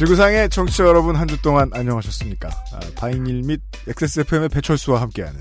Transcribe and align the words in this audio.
지구상의 0.00 0.48
청취자 0.48 0.86
여러분 0.86 1.14
한 1.14 1.28
주 1.28 1.42
동안 1.42 1.70
안녕하셨습니까? 1.74 2.48
아, 2.48 2.80
바이닐 2.96 3.42
및 3.42 3.60
XSFM의 3.86 4.48
배철수와 4.48 4.98
함께하는 5.02 5.38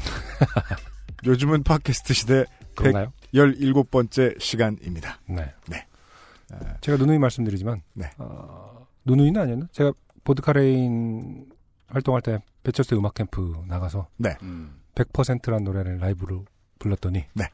요즘은 1.26 1.64
팟캐스트 1.64 2.14
시대 2.14 2.44
그런가요? 2.76 3.14
117번째 3.34 4.38
시간입니다. 4.38 5.22
네. 5.30 5.54
네. 5.70 5.86
제가 6.82 6.98
누누이 6.98 7.20
말씀드리지만, 7.20 7.84
네. 7.94 8.12
어, 8.18 8.86
누누이는 9.06 9.40
아니었나? 9.42 9.68
제가 9.72 9.94
보드카레인 10.26 11.46
활동할 11.88 12.22
때 12.22 12.40
배철수 12.64 12.98
음악 12.98 13.14
캠프 13.14 13.64
나가서 13.66 14.10
음. 14.42 14.82
100%란 14.94 15.64
노래를 15.64 16.00
라이브로 16.00 16.44
불렀더니, 16.80 17.24
네. 17.34 17.46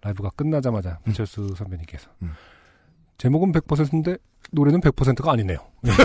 라이브가 0.00 0.30
끝나자마자 0.30 0.98
배철수 1.04 1.54
선배님께서 1.56 2.08
음. 2.22 2.32
제목은 3.18 3.52
100%인데 3.52 4.16
노래는 4.52 4.80
100%가 4.80 5.32
아니네요. 5.32 5.58
네. 5.82 5.92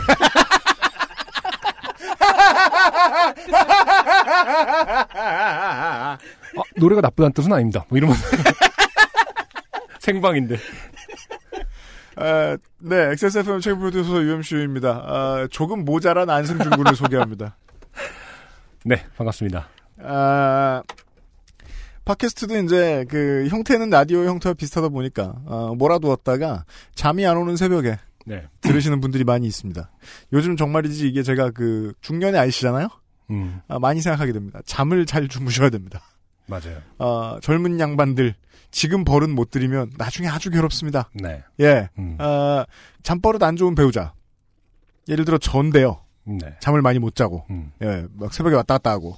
아, 5.16 6.18
노래가 6.76 7.02
나쁘다는 7.02 7.34
뜻은 7.34 7.54
아닙니다. 7.54 7.86
뭐 7.88 7.98
이러면서 7.98 8.22
생방인데. 10.00 10.58
아, 12.16 12.58
네, 12.80 13.12
XSFM 13.12 13.60
최고 13.62 13.80
프로듀서 13.80 14.22
UMC입니다. 14.22 14.90
아, 14.90 15.48
조금 15.50 15.86
모자란 15.86 16.30
안승준 16.30 16.72
군을 16.72 16.96
소개합니다. 16.96 17.56
네, 18.86 19.06
반갑습니다. 19.18 19.68
아, 20.02 20.84
팟캐스트도 22.06 22.58
이제 22.58 23.06
그 23.10 23.48
형태는 23.50 23.90
라디오 23.90 24.26
형태와 24.26 24.54
비슷하다 24.54 24.90
보니까 24.90 25.36
어, 25.46 25.74
몰아두었다가 25.78 26.66
잠이 26.96 27.26
안 27.26 27.38
오는 27.38 27.56
새벽에 27.56 27.98
네. 28.26 28.48
들으시는 28.62 29.02
분들이 29.02 29.24
많이 29.24 29.48
있습니다. 29.48 29.90
요즘 30.34 30.56
정말이지 30.56 31.08
이게 31.08 31.24
제가 31.24 31.52
그 31.52 31.94
중년의 32.02 32.40
아이시잖아요. 32.40 32.90
음, 33.32 33.62
아, 33.68 33.80
많이 33.80 34.02
생각하게 34.02 34.34
됩니다. 34.34 34.60
잠을 34.66 35.06
잘 35.06 35.28
주무셔야 35.28 35.70
됩니다. 35.70 36.02
맞아요. 36.48 36.82
어, 37.00 37.38
젊은 37.42 37.80
양반들 37.80 38.36
지금 38.72 39.06
버릇 39.06 39.30
못 39.30 39.50
들이면 39.50 39.94
나중에 39.98 40.28
아주 40.28 40.50
괴롭습니다. 40.50 41.10
네. 41.14 41.44
예, 41.60 41.90
음, 41.98 42.18
아, 42.20 42.66
잠버릇 43.04 43.42
안 43.44 43.56
좋은 43.56 43.76
배우자. 43.76 44.14
예를 45.08 45.26
들어 45.26 45.38
전데요. 45.38 46.02
네. 46.26 46.56
잠을 46.60 46.82
많이 46.82 47.00
못 47.00 47.16
자고, 47.16 47.46
음, 47.50 47.72
예, 47.82 48.06
막 48.14 48.34
새벽에 48.34 48.56
왔다 48.56 48.76
갔다 48.76 48.92
하고. 48.92 49.16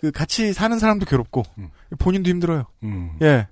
그 0.00 0.10
같이 0.10 0.52
사는 0.52 0.78
사람도 0.78 1.06
괴롭고 1.06 1.42
음. 1.58 1.68
본인도 1.98 2.30
힘들어요. 2.30 2.64
음. 2.82 3.16
예. 3.22 3.46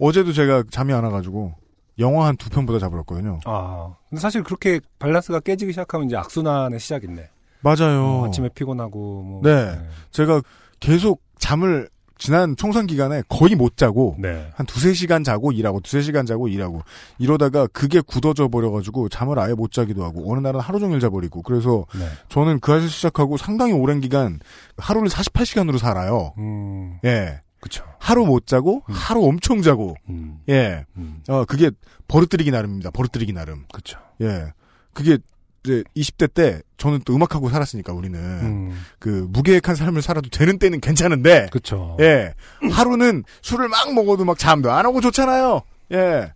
어제도 0.00 0.32
제가 0.32 0.64
잠이 0.70 0.92
안 0.92 1.04
와가지고 1.04 1.54
영화 1.98 2.26
한 2.26 2.36
두 2.36 2.48
편보다 2.50 2.78
자버렸거든요. 2.78 3.40
아, 3.44 3.94
근데 4.08 4.20
사실 4.20 4.42
그렇게 4.44 4.80
밸런스가 4.98 5.40
깨지기 5.40 5.72
시작하면 5.72 6.06
이제 6.06 6.16
악순환의 6.16 6.78
시작인데. 6.80 7.30
맞아요. 7.60 8.04
어, 8.22 8.26
아침에 8.28 8.48
피곤하고, 8.50 9.22
뭐. 9.22 9.40
네. 9.42 9.76
제가 10.12 10.40
계속 10.78 11.20
잠을 11.38 11.88
지난 12.18 12.56
총선 12.56 12.86
기간에 12.86 13.22
거의 13.28 13.54
못 13.54 13.76
자고 13.76 14.16
네. 14.18 14.50
한 14.54 14.66
두세 14.66 14.92
시간 14.92 15.24
자고 15.24 15.52
일하고 15.52 15.80
두세 15.80 16.02
시간 16.02 16.26
자고 16.26 16.48
일하고 16.48 16.82
이러다가 17.18 17.66
그게 17.68 18.00
굳어져 18.00 18.48
버려가지고 18.48 19.08
잠을 19.08 19.38
아예 19.38 19.54
못 19.54 19.72
자기도 19.72 20.04
하고 20.04 20.30
어느 20.30 20.40
날은 20.40 20.60
하루 20.60 20.80
종일 20.80 21.00
자버리고 21.00 21.42
그래서 21.42 21.86
네. 21.94 22.06
저는 22.28 22.60
그 22.60 22.72
아실 22.72 22.90
시작하고 22.90 23.36
상당히 23.36 23.72
오랜 23.72 24.00
기간 24.00 24.40
하루를 24.76 25.08
48시간으로 25.08 25.78
살아요. 25.78 26.34
음, 26.38 26.98
예. 27.04 27.40
그쵸. 27.60 27.84
하루 27.98 28.24
못 28.24 28.46
자고 28.46 28.82
음. 28.88 28.94
하루 28.94 29.24
엄청 29.24 29.62
자고 29.62 29.96
음, 30.08 30.38
예. 30.48 30.84
음, 30.96 31.22
어 31.28 31.44
그게 31.44 31.70
버릇들이기 32.08 32.50
나름입니다. 32.50 32.90
버릇들이기 32.90 33.32
나름. 33.32 33.64
그쵸. 33.72 33.98
예. 34.20 34.52
그게 34.92 35.18
이제 35.64 35.82
20대 35.96 36.32
때 36.32 36.62
저는 36.76 37.00
또 37.04 37.14
음악하고 37.14 37.48
살았으니까 37.50 37.92
우리는 37.92 38.18
음, 38.18 38.80
그 38.98 39.26
무계획한 39.30 39.74
삶을 39.74 40.02
살아도 40.02 40.30
되는 40.30 40.58
때는 40.58 40.80
괜찮은데 40.80 41.48
그쵸. 41.50 41.96
예. 42.00 42.34
하루는 42.72 43.24
술을 43.42 43.68
막 43.68 43.92
먹어도 43.94 44.24
막 44.24 44.38
잠도 44.38 44.70
안 44.70 44.86
오고 44.86 45.00
좋잖아요. 45.00 45.62
예. 45.92 46.32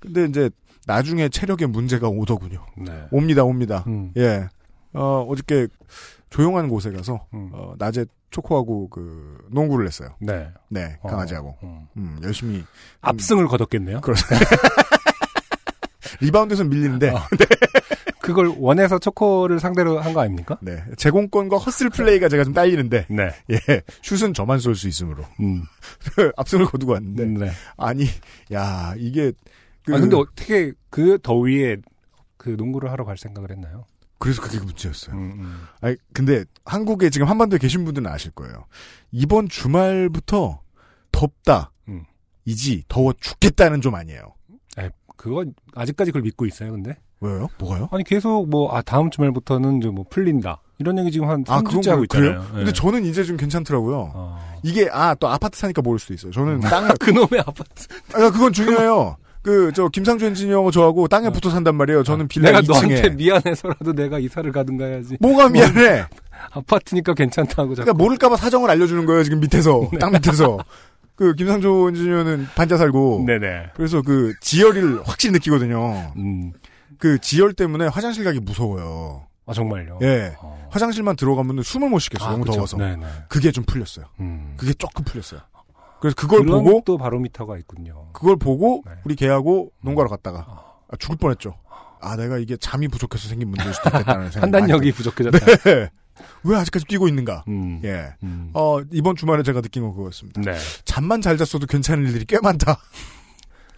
근데 0.00 0.24
이제 0.24 0.50
나중에 0.86 1.28
체력에 1.28 1.66
문제가 1.66 2.08
오더군요. 2.08 2.64
네. 2.76 2.92
옵니다, 3.10 3.44
옵니다. 3.44 3.84
음, 3.86 4.12
예. 4.16 4.48
어, 4.92 5.26
어저께 5.28 5.68
조용한 6.30 6.68
곳에 6.68 6.90
가서 6.90 7.26
음. 7.32 7.50
어, 7.52 7.74
낮에 7.78 8.04
초코하고 8.30 8.88
그 8.90 9.38
농구를 9.50 9.86
했어요. 9.86 10.10
네. 10.20 10.48
네, 10.68 10.98
어, 11.02 11.08
강아지하고. 11.08 11.56
음. 11.62 11.86
음, 11.96 12.18
열심히 12.22 12.64
압승을 13.00 13.46
거뒀겠네요. 13.46 14.00
그렇습니다. 14.00 14.44
리바운드에서 16.20 16.64
밀리는데 16.64 17.10
어. 17.10 17.18
그걸 18.24 18.54
원해서 18.58 18.98
초코를 18.98 19.60
상대로 19.60 20.00
한 20.00 20.12
거 20.14 20.20
아닙니까? 20.20 20.58
네. 20.62 20.82
제공권과 20.96 21.56
hustle 21.58 21.90
플레이가 21.90 22.28
제가 22.28 22.44
좀 22.44 22.52
딸리는데 22.54 23.06
네. 23.10 23.30
예. 23.50 23.58
슛은 24.02 24.32
저만 24.34 24.58
쏠 24.58 24.74
수 24.74 24.88
있으므로 24.88 25.24
음. 25.40 25.62
압승을 26.36 26.66
거두고 26.66 26.92
왔는데 26.92 27.24
네. 27.46 27.50
아니 27.76 28.06
야, 28.52 28.94
이게 28.96 29.32
그 29.84 29.94
아, 29.94 29.98
근데 29.98 30.16
어떻게 30.16 30.72
그 30.90 31.18
더위에 31.22 31.76
그 32.36 32.50
농구를 32.50 32.90
하러 32.90 33.04
갈 33.04 33.16
생각을 33.16 33.50
했나요? 33.50 33.86
그래서 34.18 34.40
그게 34.40 34.58
문제였어요. 34.58 35.16
음, 35.16 35.32
음. 35.38 35.62
아니, 35.82 35.96
근데 36.14 36.44
한국에 36.64 37.10
지금 37.10 37.26
한반도에 37.28 37.58
계신 37.58 37.84
분들은 37.84 38.06
아실 38.10 38.30
거예요. 38.30 38.64
이번 39.12 39.48
주말부터 39.48 40.62
덥다. 41.12 41.72
음. 41.88 42.04
이지 42.46 42.84
더워 42.88 43.12
죽겠다는 43.20 43.80
좀 43.82 43.94
아니에요. 43.94 44.34
그거 45.16 45.44
아직까지 45.74 46.10
그걸 46.10 46.22
믿고 46.22 46.44
있어요, 46.44 46.72
근데? 46.72 46.96
왜요? 47.24 47.48
뭐가요? 47.58 47.88
아니 47.92 48.04
계속 48.04 48.48
뭐 48.48 48.74
아 48.76 48.82
다음 48.82 49.10
주말부터는 49.10 49.80
좀뭐 49.80 50.06
풀린다 50.10 50.60
이런 50.78 50.98
얘기 50.98 51.10
지금 51.12 51.28
한 51.28 51.44
아, 51.48 51.60
3주째 51.62 51.90
하고 51.90 52.04
그래요? 52.08 52.32
있잖아요. 52.32 52.44
근데 52.54 52.72
저는 52.72 53.04
이제 53.04 53.22
좀 53.24 53.36
괜찮더라고요. 53.36 54.10
어. 54.14 54.38
이게 54.62 54.88
아 54.92 55.14
또 55.14 55.28
아파트 55.28 55.58
사니까 55.58 55.82
모를 55.82 55.98
수도 55.98 56.14
있어요. 56.14 56.32
저는 56.32 56.60
땅에 56.60 56.88
그놈의 57.00 57.40
아파트. 57.46 57.86
아 58.14 58.30
그건 58.30 58.52
중요해요. 58.52 59.16
그 59.42 59.70
저 59.74 59.88
김상주 59.88 60.24
엔지니어 60.24 60.70
저하고 60.70 61.06
땅에 61.06 61.28
붙어 61.30 61.50
산단 61.50 61.74
말이에요. 61.76 62.02
저는 62.02 62.28
빌라 62.28 62.48
어. 62.48 62.52
내가 62.52 62.62
2층에 62.62 62.88
너한테 62.88 63.10
미안해서라도 63.10 63.92
내가 63.92 64.18
이사를 64.18 64.50
가든가 64.50 64.86
해야지. 64.86 65.16
뭐가 65.20 65.48
미안해. 65.50 66.06
아파트니까 66.50 67.14
괜찮다고 67.14 67.74
자꾸. 67.74 67.84
그러니까 67.84 67.92
모를까봐 67.94 68.36
사정을 68.36 68.70
알려주는 68.70 69.04
거예요. 69.06 69.22
지금 69.22 69.40
밑에서 69.40 69.88
네. 69.92 69.98
땅 69.98 70.12
밑에서 70.12 70.58
그 71.16 71.34
김상조 71.34 71.88
엔지니어는 71.90 72.48
반자 72.56 72.76
살고 72.76 73.24
네네. 73.26 73.66
그래서 73.74 74.02
그 74.02 74.34
지열을 74.40 75.02
확실히 75.04 75.32
느끼거든요. 75.34 76.12
음. 76.16 76.52
그 76.98 77.18
지열 77.18 77.52
때문에 77.52 77.86
화장실 77.86 78.24
가기 78.24 78.40
무서워요. 78.40 79.26
아 79.46 79.52
정말요. 79.52 79.98
예. 80.02 80.34
어. 80.40 80.68
화장실만 80.70 81.16
들어가면 81.16 81.62
숨을 81.62 81.88
못 81.90 81.98
쉬겠어요. 81.98 82.28
아, 82.28 82.32
너무 82.32 82.44
그쵸. 82.44 82.54
더워서. 82.56 82.76
네네. 82.78 83.06
그게 83.28 83.52
좀 83.52 83.64
풀렸어요. 83.64 84.06
음. 84.20 84.54
그게 84.56 84.72
조금 84.74 85.04
풀렸어요. 85.04 85.40
그래서 86.00 86.14
그걸 86.16 86.44
보고 86.44 86.82
또 86.84 86.96
바로미터가 86.98 87.56
있군요. 87.58 88.08
그걸 88.12 88.36
보고 88.36 88.82
네. 88.86 88.92
우리 89.04 89.14
개하고 89.16 89.70
농가로 89.82 90.08
갔다가 90.08 90.44
아. 90.48 90.62
아, 90.90 90.96
죽을 90.98 91.16
뻔했죠. 91.16 91.54
아 92.00 92.16
내가 92.16 92.36
이게 92.38 92.56
잠이 92.56 92.88
부족해서 92.88 93.28
생긴 93.28 93.48
문제일 93.48 93.72
수도 93.74 93.88
있겠다는 93.88 94.30
생각. 94.32 94.40
판단력이 94.50 94.92
부족해졌다. 94.92 95.38
네. 95.38 95.90
왜 96.44 96.56
아직까지 96.56 96.84
뛰고 96.86 97.08
있는가? 97.08 97.44
음. 97.48 97.80
예. 97.84 98.14
음. 98.22 98.50
어 98.54 98.80
이번 98.92 99.16
주말에 99.16 99.42
제가 99.42 99.60
느낀 99.62 99.82
건 99.82 99.94
그거였습니다. 99.94 100.40
네. 100.42 100.56
잠만 100.84 101.20
잘 101.20 101.36
잤어도 101.36 101.66
괜찮은 101.66 102.04
일들이 102.06 102.24
꽤 102.26 102.38
많다. 102.40 102.78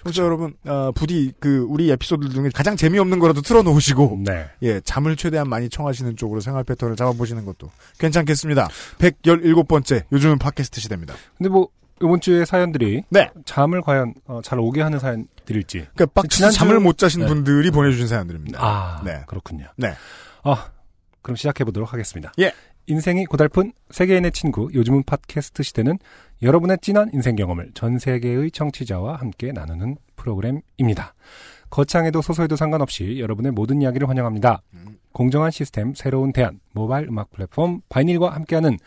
청취자 0.06 0.22
여러분, 0.24 0.54
어, 0.64 0.92
부디 0.94 1.32
그 1.40 1.66
우리 1.68 1.90
에피소드 1.90 2.28
중에 2.30 2.50
가장 2.54 2.76
재미없는 2.76 3.18
거라도 3.18 3.40
틀어놓으시고 3.42 4.20
네. 4.24 4.46
예, 4.62 4.80
잠을 4.80 5.16
최대한 5.16 5.48
많이 5.48 5.68
청하시는 5.68 6.16
쪽으로 6.16 6.40
생활 6.40 6.62
패턴을 6.64 6.96
잡아보시는 6.96 7.44
것도 7.44 7.70
괜찮겠습니다. 7.98 8.68
117번째, 8.98 10.04
요즘은 10.12 10.38
팟캐스트 10.38 10.80
시대입니다. 10.80 11.14
근데 11.36 11.48
뭐 11.50 11.68
이번 12.02 12.20
주에 12.20 12.44
사연들이 12.44 13.02
네. 13.08 13.30
잠을 13.44 13.80
과연 13.82 14.14
어, 14.26 14.40
잘 14.44 14.58
오게 14.60 14.82
하는 14.82 14.98
사연들일지. 14.98 15.86
그러니까 15.94 16.22
지난주- 16.28 16.58
잠을 16.58 16.78
못 16.78 16.98
자신 16.98 17.22
네. 17.22 17.26
분들이 17.26 17.70
보내주신 17.70 18.06
사연들입니다. 18.06 18.58
아, 18.62 19.02
네. 19.04 19.22
그렇군요. 19.26 19.66
네. 19.76 19.94
아, 20.44 20.68
그럼 21.22 21.36
시작해 21.36 21.64
보도록 21.64 21.92
하겠습니다. 21.92 22.32
예. 22.38 22.52
인생이 22.88 23.26
고달픈 23.26 23.72
세계인의 23.90 24.30
친구, 24.30 24.70
요즘은 24.72 25.02
팟캐스트 25.02 25.64
시대는 25.64 25.98
여러분의 26.42 26.78
진한 26.80 27.10
인생 27.12 27.34
경험을 27.34 27.72
전 27.74 27.98
세계의 27.98 28.52
청취자와 28.52 29.16
함께 29.16 29.50
나누는 29.50 29.96
프로그램입니다. 30.14 31.14
거창해도 31.68 32.22
소소해도 32.22 32.54
상관없이 32.54 33.18
여러분의 33.18 33.50
모든 33.50 33.82
이야기를 33.82 34.08
환영합니다. 34.08 34.62
공정한 35.10 35.50
시스템, 35.50 35.94
새로운 35.94 36.32
대안, 36.32 36.60
모바일 36.74 37.08
음악 37.08 37.32
플랫폼 37.32 37.80
바이닐과 37.88 38.30
함께하는 38.30 38.78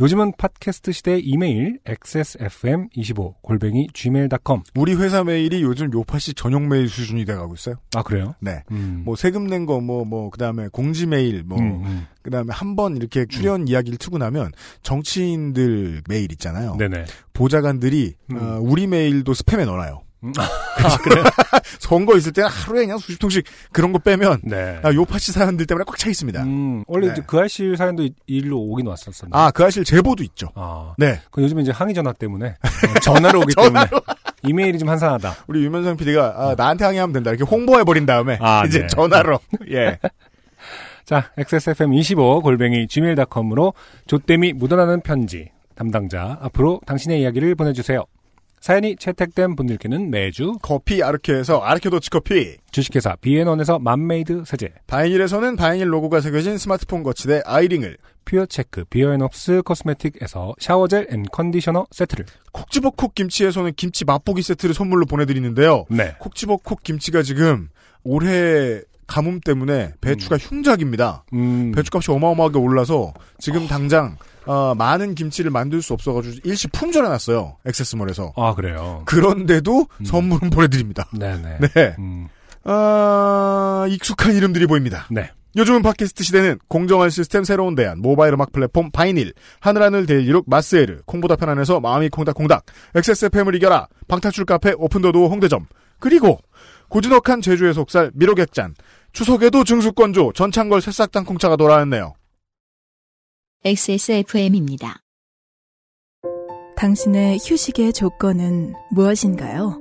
요즘은 0.00 0.32
팟캐스트 0.38 0.92
시대의 0.92 1.20
이메일 1.24 1.80
xsfm25 1.84 3.34
골뱅이 3.42 3.88
gmail.com 3.92 4.62
우리 4.76 4.94
회사 4.94 5.24
메일이 5.24 5.62
요즘 5.62 5.92
요파시 5.92 6.34
전용 6.34 6.68
메일 6.68 6.88
수준이 6.88 7.24
돼가고 7.24 7.54
있어요. 7.54 7.76
아 7.96 8.02
그래요? 8.04 8.34
네. 8.40 8.62
음. 8.70 9.02
뭐 9.04 9.16
세금 9.16 9.46
낸 9.48 9.66
거 9.66 9.78
뭐 9.80 10.04
뭐 10.04 10.30
그다음에 10.30 10.68
공지 10.68 11.06
메일 11.06 11.42
뭐 11.42 11.58
음, 11.58 11.84
음. 11.84 12.06
그다음에 12.22 12.52
한 12.52 12.76
번 12.76 12.96
이렇게 12.96 13.26
출연 13.26 13.66
이야기를 13.66 13.98
트고 13.98 14.18
나면 14.18 14.52
정치인들 14.82 16.02
메일 16.08 16.30
있잖아요. 16.32 16.76
네네. 16.76 17.04
보좌관들이 17.32 18.14
음. 18.30 18.36
어, 18.36 18.58
우리 18.62 18.86
메일도 18.86 19.32
스팸에 19.32 19.64
넣어놔요. 19.66 20.02
음. 20.24 20.32
아 20.38 20.96
그래요? 20.98 21.22
선거 21.78 22.16
있을 22.16 22.32
때는 22.32 22.50
하루에 22.50 22.82
그냥 22.82 22.98
수십 22.98 23.18
통씩 23.18 23.44
그런 23.72 23.92
거 23.92 23.98
빼면 23.98 24.40
네. 24.44 24.80
아, 24.82 24.92
요파시 24.92 25.30
사연들 25.32 25.66
때문에 25.66 25.84
꽉 25.86 25.96
차 25.96 26.08
있습니다. 26.10 26.42
음, 26.42 26.82
원래 26.88 27.06
네. 27.06 27.12
이제 27.12 27.22
그 27.26 27.38
알실 27.38 27.76
사연도 27.76 28.02
이- 28.04 28.14
일로 28.26 28.58
오긴 28.58 28.86
왔었었는데. 28.86 29.36
아, 29.38 29.50
그 29.52 29.64
아실 29.64 29.84
제보도 29.84 30.22
있죠. 30.24 30.48
아. 30.54 30.94
네. 30.98 31.20
그 31.30 31.42
요즘 31.42 31.60
이제 31.60 31.70
항의 31.70 31.94
전화 31.94 32.12
때문에 32.12 32.48
어, 32.48 33.00
전화로 33.00 33.40
오기 33.40 33.54
때문에 33.60 33.86
이메일이 34.42 34.78
좀 34.78 34.88
한산하다. 34.88 35.34
우리 35.46 35.64
유명상 35.64 35.96
PD가 35.96 36.34
아, 36.36 36.54
나한테 36.56 36.84
항의하면 36.84 37.12
된다. 37.12 37.30
이렇게 37.30 37.44
홍보해 37.44 37.84
버린 37.84 38.06
다음에 38.06 38.38
아, 38.40 38.64
이제 38.66 38.80
네. 38.80 38.86
전화로. 38.88 39.38
예. 39.72 39.98
자, 41.04 41.30
XSFM25 41.38 42.42
골뱅이 42.42 42.86
gmail.com으로 42.88 43.72
조땜이 44.06 44.52
묻어나는 44.54 45.00
편지 45.00 45.50
담당자 45.74 46.38
앞으로 46.42 46.80
당신의 46.86 47.22
이야기를 47.22 47.54
보내주세요. 47.54 48.04
사연이 48.68 48.96
채택된 48.96 49.56
분들께는 49.56 50.10
매주 50.10 50.58
커피 50.60 51.02
아르케에서 51.02 51.60
아르케 51.60 51.88
더치 51.88 52.10
커피. 52.10 52.58
주식회사 52.70 53.16
비앤원에서 53.22 53.78
맘메이드 53.78 54.42
세제, 54.44 54.74
바이닐에서는 54.86 55.56
바이닐 55.56 55.90
로고가 55.90 56.20
새겨진 56.20 56.58
스마트폰 56.58 57.02
거치대 57.02 57.40
아이링을. 57.46 57.96
퓨어체크 58.26 58.84
비어앤업스 58.90 59.62
코스메틱에서 59.62 60.56
샤워젤 60.58 61.06
and 61.10 61.24
컨디셔너 61.32 61.86
세트를 61.90 62.26
콕 62.52 62.70
집어 62.70 62.90
콕 62.90 63.14
김치에서는 63.14 63.72
김치 63.74 64.04
맛보기 64.04 64.42
세트를 64.42 64.74
선물로 64.74 65.06
보내드리는데요. 65.06 65.86
네. 65.88 66.14
콕 66.18 66.34
집어 66.34 66.58
콕 66.58 66.82
김치가 66.82 67.22
지금 67.22 67.70
올해 68.04 68.82
가뭄 69.06 69.40
때문에 69.40 69.94
배추가 70.02 70.36
흉작입니다. 70.36 71.24
음, 71.32 71.72
배추값이 71.74 72.10
어마어마하게 72.10 72.58
올라서 72.58 73.14
지금 73.38 73.66
당장 73.66 74.18
어, 74.48 74.74
많은 74.74 75.14
김치를 75.14 75.50
만들 75.50 75.82
수 75.82 75.92
없어가지고 75.92 76.36
일시 76.44 76.68
품절해놨어요. 76.68 77.58
액세스몰에서. 77.66 78.32
아 78.34 78.54
그래요. 78.54 79.02
그런데도 79.04 79.86
음. 80.00 80.04
선물은 80.04 80.48
보내드립니다. 80.48 81.06
네네. 81.12 81.58
네. 81.58 81.94
음, 81.98 82.28
아, 82.64 83.86
익숙한 83.90 84.34
이름들이 84.34 84.66
보입니다. 84.66 85.06
네. 85.10 85.30
요즘은 85.56 85.82
팟캐스트 85.82 86.24
시대는 86.24 86.58
공정한 86.66 87.10
시스템 87.10 87.44
새로운 87.44 87.74
대안 87.74 88.00
모바일 88.00 88.34
음악 88.34 88.52
플랫폼 88.52 88.90
바이닐 88.90 89.34
하늘하늘 89.60 90.06
데일리룩 90.06 90.44
마스에르 90.46 91.02
콩보다 91.04 91.36
편안해서 91.36 91.80
마음이 91.80 92.08
콩닥콩닥 92.10 92.64
XSFM을 92.94 93.54
이겨라 93.54 93.88
방탈출 94.08 94.44
카페 94.44 94.72
오픈더도 94.76 95.28
홍대점 95.28 95.66
그리고 95.98 96.38
고즈넉한 96.88 97.40
제주의 97.42 97.74
속살 97.74 98.12
미로객잔 98.14 98.74
추석에도 99.12 99.64
증수권조 99.64 100.32
전창걸 100.34 100.80
새싹 100.80 101.12
땅콩차가 101.12 101.56
돌아왔네요. 101.56 102.14
XSFM입니다. 103.64 105.00
당신의 106.76 107.38
휴식의 107.38 107.92
조건은 107.92 108.74
무엇인가요? 108.92 109.80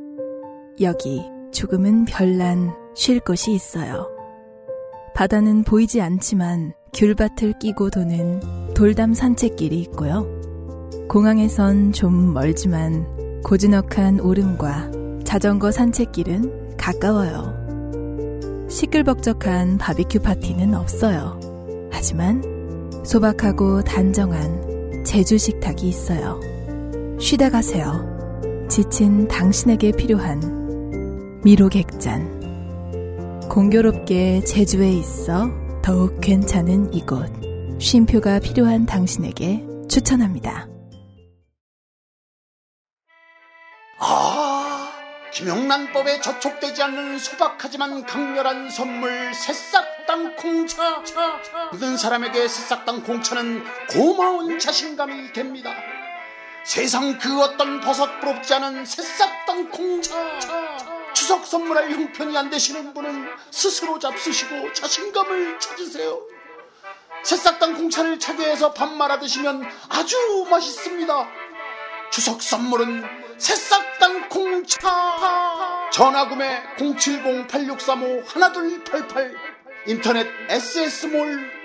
여기 0.81 1.21
조금은 1.51 2.05
별난 2.05 2.73
쉴 2.95 3.19
곳이 3.19 3.53
있어요. 3.53 4.09
바다는 5.13 5.63
보이지 5.63 6.01
않지만 6.01 6.73
귤밭을 6.95 7.59
끼고 7.59 7.91
도는 7.91 8.73
돌담 8.73 9.13
산책길이 9.13 9.79
있고요. 9.81 10.25
공항에선 11.07 11.91
좀 11.91 12.33
멀지만 12.33 13.05
고즈넉한 13.43 14.21
오름과 14.21 14.89
자전거 15.23 15.69
산책길은 15.69 16.77
가까워요. 16.77 17.53
시끌벅적한 18.69 19.77
바비큐 19.77 20.21
파티는 20.21 20.73
없어요. 20.73 21.39
하지만 21.91 22.56
소박하고 23.07 23.81
단정한 23.83 25.03
제주 25.05 25.37
식탁이 25.37 25.83
있어요. 25.83 26.41
쉬다 27.21 27.49
가세요. 27.49 28.05
지친 28.69 29.29
당신에게 29.29 29.93
필요한 29.93 31.39
미로객잔. 31.41 33.47
공교롭게 33.49 34.43
제주에 34.43 34.91
있어 34.91 35.49
더욱 35.81 36.19
괜찮은 36.19 36.93
이곳. 36.93 37.31
쉼표가 37.79 38.39
필요한 38.39 38.85
당신에게 38.85 39.65
추천합니다. 39.87 40.67
아, 43.99 44.36
김영란법에 45.33 46.21
저촉되지 46.21 46.81
않는 46.83 47.19
소박하지만 47.19 48.05
강렬한 48.05 48.69
선물 48.69 49.33
새싹 49.33 50.05
땅콩차. 50.07 51.03
모든 51.71 51.97
사람에게 51.97 52.47
새싹 52.47 52.85
땅콩차는 52.85 53.63
고마운 53.89 54.57
자신감이 54.57 55.33
됩니다. 55.33 55.73
세상 56.63 57.17
그 57.17 57.41
어떤 57.41 57.79
버섯 57.81 58.19
부럽지 58.19 58.53
않은 58.55 58.85
새싹 58.85 59.45
땅콩차. 59.45 60.15
추석 61.13 61.45
선물할 61.45 61.91
형편이 61.91 62.37
안 62.37 62.49
되시는 62.49 62.93
분은 62.93 63.27
스스로 63.51 63.99
잡수시고 63.99 64.73
자신감을 64.73 65.59
찾으세요. 65.59 66.21
새싹 67.23 67.59
땅콩차를 67.59 68.19
차게 68.19 68.45
해서 68.45 68.73
밥 68.73 68.91
말아 68.93 69.19
드시면 69.19 69.67
아주 69.89 70.47
맛있습니다. 70.49 71.27
추석 72.11 72.41
선물은 72.41 73.26
새싹 73.37 73.99
땅콩차 73.99 74.89
전화구매 75.93 76.61
070-8635-1288 76.77 79.33
인터넷 79.87 80.27
SS몰 80.49 81.57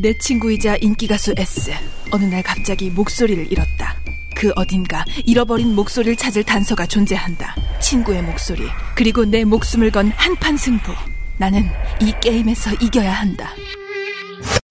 내 0.00 0.16
친구이자 0.18 0.76
인기가수 0.76 1.34
S. 1.36 1.72
어느 2.12 2.24
날 2.24 2.40
갑자기 2.42 2.90
목소리를 2.90 3.50
잃었다. 3.50 3.96
그 4.36 4.52
어딘가 4.54 5.04
잃어버린 5.24 5.74
목소리를 5.74 6.14
찾을 6.14 6.44
단서가 6.44 6.86
존재한다. 6.86 7.56
친구의 7.80 8.22
목소리, 8.22 8.62
그리고 8.94 9.24
내 9.24 9.44
목숨을 9.44 9.90
건 9.90 10.12
한판 10.14 10.56
승부. 10.56 10.92
나는 11.38 11.64
이 12.00 12.14
게임에서 12.20 12.74
이겨야 12.74 13.12
한다. 13.12 13.50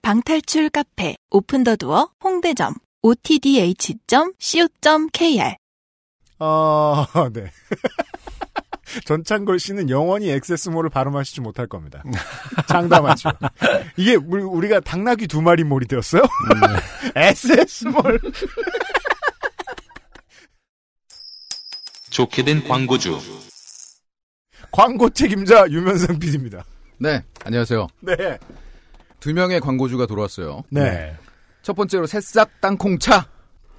방탈출 0.02 0.70
카페, 0.70 1.18
오픈더두어, 1.30 2.12
홍대점, 2.24 2.76
otdh.co.kr 4.28 5.56
아, 6.40 7.08
네. 7.34 7.52
전창걸 9.06 9.60
씨는 9.60 9.90
영원히 9.90 10.30
액세스몰을 10.32 10.90
발음하시지 10.90 11.42
못할 11.42 11.68
겁니다. 11.68 12.04
장담하죠. 12.70 13.30
이게 13.98 14.16
우리- 14.16 14.44
우리가 14.44 14.80
당나귀 14.80 15.28
두 15.28 15.42
마리 15.42 15.64
몰이 15.66 15.86
되었어요? 15.88 16.22
SS몰. 17.16 18.20
좋게 22.12 22.44
된 22.44 22.66
광고주. 22.68 23.20
광고 24.72 25.10
책임자 25.10 25.66
유면상 25.70 26.18
PD입니다. 26.20 26.64
네, 27.00 27.24
안녕하세요. 27.44 27.88
네. 28.02 28.38
두 29.20 29.34
명의 29.34 29.60
광고주가 29.60 30.06
돌아왔어요. 30.06 30.64
네. 30.70 31.16
첫 31.68 31.76
번째로 31.76 32.08
새싹 32.08 32.62
땅콩차. 32.62 33.28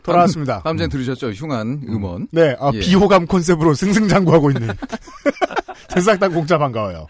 돌아왔습니다. 0.02 0.60
다음 0.62 0.76
전에 0.76 0.88
들으셨죠? 0.88 1.30
흉한 1.30 1.84
음원. 1.88 2.28
네, 2.32 2.54
아, 2.60 2.70
예. 2.74 2.80
비호감 2.80 3.26
콘셉트로 3.26 3.72
승승장구하고 3.72 4.50
있는. 4.50 4.68
새싹당 5.88 6.34
공짜 6.34 6.58
반가워요. 6.58 7.06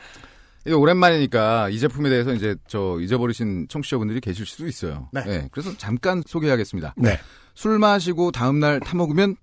이게 0.65 0.77
오랜만이니까 0.77 1.71
이 1.71 1.81
제품에 1.81 2.09
대해서 2.11 2.33
이제 2.33 2.55
저 2.69 2.97
잊어버리신 3.01 3.67
청취자분들이 3.69 4.21
계실 4.21 4.47
수도 4.47 4.69
있어요. 4.69 5.09
네. 5.13 5.49
그래서 5.51 5.77
잠깐 5.79 6.23
소개하겠습니다. 6.25 6.95
네. 6.97 7.19
술 7.57 7.81
마시고 7.81 8.31
다음날 8.31 8.79
타먹으면 8.79 9.35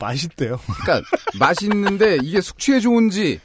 맛있대요. 0.00 0.60
그러니까 0.84 1.08
맛있는데 1.40 2.18
이게 2.22 2.40
숙취에 2.40 2.78
좋은지 2.78 3.40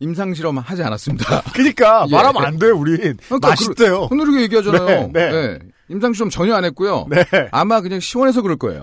임상 0.00 0.34
실험 0.34 0.58
하지 0.58 0.82
않았습니다. 0.82 1.42
그니까, 1.54 2.04
예. 2.10 2.12
말하면 2.16 2.44
안 2.44 2.58
돼요, 2.58 2.76
우린. 2.76 3.16
그러니까 3.26 3.48
맛있대요. 3.50 4.06
흔들리게 4.06 4.42
얘기하잖아요. 4.42 5.10
네, 5.12 5.30
네. 5.30 5.58
임상 5.88 6.12
실험 6.14 6.30
전혀 6.30 6.54
안 6.54 6.64
했고요. 6.64 7.06
네. 7.10 7.24
아마 7.52 7.80
그냥 7.80 8.00
시원해서 8.00 8.40
그럴 8.42 8.56
거예요. 8.56 8.82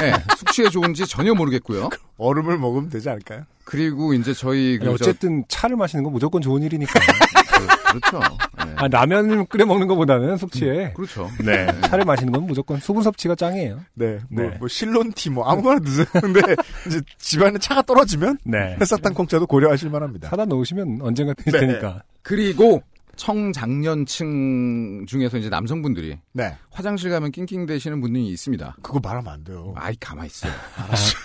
네. 0.00 0.12
숙취에 0.38 0.68
좋은지 0.68 1.06
전혀 1.06 1.34
모르겠고요. 1.34 1.88
얼음을 2.18 2.56
먹으면 2.58 2.88
되지 2.88 3.08
않을까요? 3.10 3.42
그리고 3.64 4.14
이제 4.14 4.32
저희 4.32 4.74
아니, 4.74 4.78
그 4.78 4.84
저- 4.84 4.92
어쨌든 4.92 5.44
차를 5.48 5.76
마시는 5.76 6.04
건 6.04 6.12
무조건 6.12 6.40
좋은 6.40 6.62
일이니까. 6.62 6.92
그렇죠. 7.86 8.20
네. 8.64 8.72
아, 8.76 8.88
라면을 8.88 9.46
끓여 9.46 9.64
먹는 9.66 9.86
것보다는 9.88 10.36
숙취에 10.36 10.92
그렇죠. 10.94 11.28
네. 11.44 11.66
차를 11.82 12.04
마시는 12.04 12.32
건 12.32 12.46
무조건 12.46 12.78
수분 12.78 13.02
섭취가 13.02 13.34
짱이에요. 13.34 13.80
네, 13.94 14.18
뭐, 14.28 14.44
네. 14.44 14.56
뭐 14.58 14.68
실론티 14.68 15.30
뭐 15.30 15.48
아무거나 15.48 15.80
드세요. 15.80 16.06
근데 16.20 16.40
이제 16.86 17.00
집안에 17.18 17.58
차가 17.58 17.82
떨어지면 17.82 18.38
네. 18.44 18.76
햇사 18.80 18.96
땅콩차도 18.96 19.46
고려하실 19.46 19.90
만합니다. 19.90 20.28
사다 20.28 20.44
놓으시면 20.44 20.98
언젠가 21.02 21.32
드실 21.34 21.52
네. 21.52 21.66
테니까. 21.66 22.02
그리고 22.22 22.82
청장년층 23.16 25.06
중에서 25.06 25.38
이제 25.38 25.48
남성분들이 25.48 26.18
네, 26.32 26.56
화장실 26.70 27.10
가면 27.10 27.32
낑낑대시는 27.32 28.00
분들이 28.00 28.28
있습니다. 28.28 28.76
그거 28.82 29.00
말하면 29.02 29.32
안 29.32 29.44
돼요. 29.44 29.74
아이 29.76 29.96
가만 29.98 30.26
있어요. 30.26 30.52
알았어, 30.76 31.16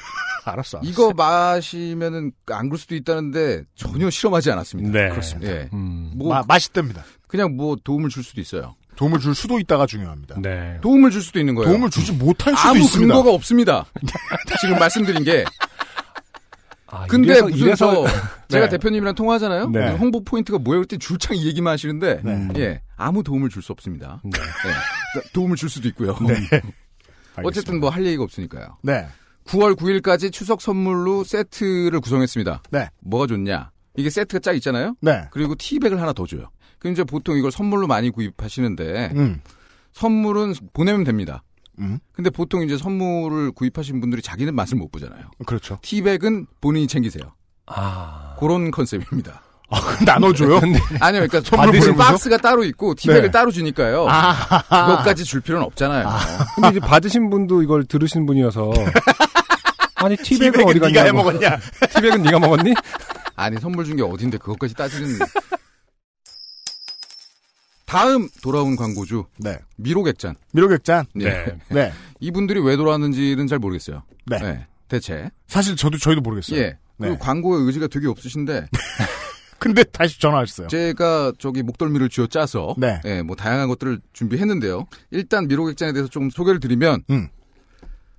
알았어. 0.46 0.80
이거 0.84 1.14
마시면은 1.14 2.32
안 2.48 2.70
그럴 2.70 2.80
수도 2.80 2.96
있다는데 2.96 3.64
전혀 3.76 4.10
실험하지 4.10 4.52
않았습니다. 4.52 4.92
네. 4.92 5.10
그렇습니다. 5.10 5.52
예. 5.52 5.70
음. 5.74 6.14
뭐 6.16 6.34
마, 6.34 6.44
맛있답니다. 6.48 7.04
그냥 7.28 7.56
뭐 7.56 7.76
도움을 7.82 8.10
줄 8.10 8.24
수도 8.24 8.42
있어요. 8.42 8.76
도움을 8.96 9.20
줄 9.20 9.34
수도 9.34 9.58
있다가 9.60 9.86
중요합니다. 9.86 10.36
네. 10.42 10.78
도움을 10.82 11.12
줄 11.12 11.22
수도 11.22 11.40
있는 11.40 11.56
거예요. 11.56 11.72
도움을 11.72 11.90
주지 11.90 12.12
못할 12.12 12.56
수도 12.56 12.70
아무 12.70 12.80
있습니다. 12.80 13.14
근거가 13.14 13.34
없습니다. 13.34 13.86
지금 14.62 14.78
말씀드린 14.78 15.24
게. 15.24 15.46
아, 16.92 17.06
근데 17.08 17.28
이래서, 17.28 17.46
무슨 17.48 17.58
이래서 17.66 18.06
저 18.06 18.12
제가 18.50 18.66
네. 18.66 18.72
대표님이랑 18.72 19.16
통화하잖아요. 19.16 19.70
네. 19.70 19.92
홍보 19.92 20.24
포인트가 20.24 20.60
뭐예요? 20.60 20.82
그때 20.82 20.98
줄창 20.98 21.36
이 21.38 21.46
얘기만 21.48 21.72
하시는데 21.74 22.22
네. 22.24 22.48
예 22.58 22.82
아무 22.98 23.24
도움을 23.24 23.50
줄 23.50 23.62
수 23.64 23.72
없습니다. 23.72 24.22
네. 24.24 24.32
예. 24.68 25.22
도움을 25.34 25.56
줄 25.56 25.70
수도 25.70 25.88
있고요. 25.90 26.16
어쨌든 27.44 27.80
뭐 27.80 27.90
할 27.90 28.06
얘기가 28.06 28.24
없으니까요. 28.24 28.78
네, 28.84 29.08
9월 29.46 29.76
9일까지 29.76 30.32
추석 30.32 30.62
선물로 30.62 31.24
세트를 31.24 32.00
구성했습니다. 32.02 32.64
네. 32.72 32.90
뭐가 33.00 33.28
좋냐? 33.28 33.72
이게 33.96 34.10
세트가 34.10 34.40
짝 34.40 34.56
있잖아요. 34.58 34.96
네, 35.02 35.26
그리고 35.32 35.56
티백을 35.56 36.00
하나 36.02 36.14
더 36.14 36.26
줘요. 36.26 36.50
그 36.80 36.90
이제 36.90 37.04
보통 37.04 37.38
이걸 37.38 37.52
선물로 37.52 37.88
많이 37.88 38.10
구입하시는데 38.10 39.12
음, 39.16 39.42
선물은 39.94 40.54
보내면 40.74 41.04
됩니다. 41.04 41.44
음, 41.82 42.00
근데 42.14 42.30
보통 42.30 42.62
이제 42.64 42.78
선물을 42.78 43.52
구입하신 43.52 44.00
분들이 44.00 44.22
자기는 44.22 44.54
맛을 44.56 44.78
못 44.78 44.92
보잖아요. 44.92 45.24
그렇죠. 45.46 45.80
티백은 45.82 46.46
본인이 46.62 46.88
챙기세요. 46.88 47.24
아. 47.66 48.36
그런 48.40 48.72
컨셉입니다. 48.72 49.42
아, 49.74 49.80
나눠줘요? 50.06 50.58
아니요, 51.00 51.26
그러니까 51.28 51.42
선물 51.44 51.68
보내면서? 51.80 51.94
박스가 51.96 52.38
따로 52.38 52.64
있고 52.66 52.94
티백을 52.94 53.22
네. 53.24 53.32
따로 53.32 53.52
주니까요. 53.52 54.06
아, 54.10 54.62
그것까지 54.64 55.24
줄 55.24 55.40
필요는 55.42 55.66
없잖아요. 55.68 56.10
근데 56.56 56.70
이제 56.70 56.80
받으신 56.82 57.30
분도 57.30 57.62
이걸 57.64 57.86
들으신 57.86 58.26
분이어서. 58.26 58.72
아니, 59.96 60.18
티백은 60.18 60.52
티백은 60.52 60.68
어디 60.70 60.80
네가 60.80 61.04
갔냐고. 61.04 61.08
해먹었냐? 61.30 61.58
티백은 61.96 62.22
네가 62.24 62.40
먹었니? 62.40 62.74
아니 63.36 63.58
선물 63.60 63.86
준 63.86 63.96
게 63.96 64.04
어딘데 64.04 64.38
그것까지 64.40 64.74
따지는. 64.76 65.18
다음 67.92 68.30
돌아온 68.42 68.78
광고주 68.78 69.26
네, 69.38 69.60
미로객잔. 69.76 70.36
미로객잔. 70.54 71.08
네. 71.14 71.58
네, 71.70 71.92
이분들이 72.22 72.62
왜 72.62 72.78
돌아왔는지는 72.78 73.48
잘 73.48 73.60
모르겠어요. 73.60 74.04
네. 74.28 74.66
대체. 74.88 75.30
사실 75.48 75.76
저도 75.76 75.98
저희도 75.98 76.22
모르겠어요. 76.22 76.58
예. 76.58 76.78
네. 76.98 77.18
광고의 77.18 77.66
의지가 77.66 77.88
되게 77.88 78.08
없으신데 78.08 78.68
근데 79.60 79.84
다시 79.84 80.22
전화하셨어요. 80.22 80.68
제가 80.70 81.34
저기 81.38 81.64
목덜미를 81.64 82.08
쥐어 82.08 82.28
짜서 82.28 82.76
네. 82.78 83.02
예, 83.04 83.22
뭐 83.24 83.36
다양한 83.36 83.68
것들을 83.68 84.00
준비했는데요. 84.14 84.88
일단 85.12 85.50
미로객잔에 85.50 85.92
대해서 85.92 86.10
좀 86.10 86.30
소개를 86.30 86.62
드리면 86.62 87.04
음. 87.10 87.28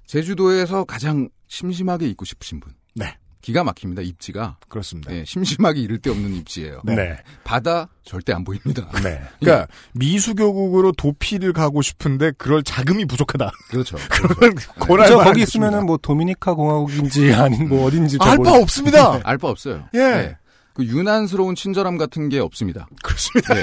제주도에서 0.05 0.85
가장 0.85 1.31
심심하게 1.49 2.09
있고 2.09 2.27
싶으신 2.27 2.61
분. 2.61 2.75
네. 2.95 3.17
기가 3.43 3.65
막힙니다. 3.65 4.03
입지가. 4.03 4.57
그렇습니다. 4.69 5.13
예, 5.13 5.25
심심하게 5.27 5.81
이를 5.81 5.99
데 5.99 6.11
없는 6.11 6.35
입지예요. 6.37 6.81
네. 6.85 6.95
네. 6.95 7.19
바다 7.45 7.89
절대 8.05 8.33
안 8.33 8.45
보입니다. 8.45 8.89
네. 9.03 9.21
그러니까 9.41 9.67
미수교국으로 9.95 10.93
도피를 10.93 11.53
가고 11.53 11.83
싶은데 11.83 12.31
그럴 12.39 12.63
자금이 12.63 13.05
부족하다. 13.05 13.51
그렇죠. 13.69 13.97
그런 14.09 14.57
저 14.57 14.73
고난을 14.75 15.17
거기 15.25 15.43
있으면은 15.43 15.87
뭐 15.87 15.97
도미니카 16.01 16.55
공화국인지 16.55 17.35
아닌 17.35 17.69
뭐 17.69 17.85
어딘지 17.87 18.17
저 18.19 18.25
알바 18.31 18.37
모르- 18.51 18.63
없습니다. 18.63 19.21
알바 19.29 19.49
없어요. 19.49 19.89
예. 19.95 19.99
네. 19.99 20.37
그 20.75 20.85
유난스러운 20.85 21.55
친절함 21.57 21.99
같은 21.99 22.29
게 22.29 22.39
없습니다. 22.39 22.87
그렇습니다. 23.03 23.55
네. 23.55 23.61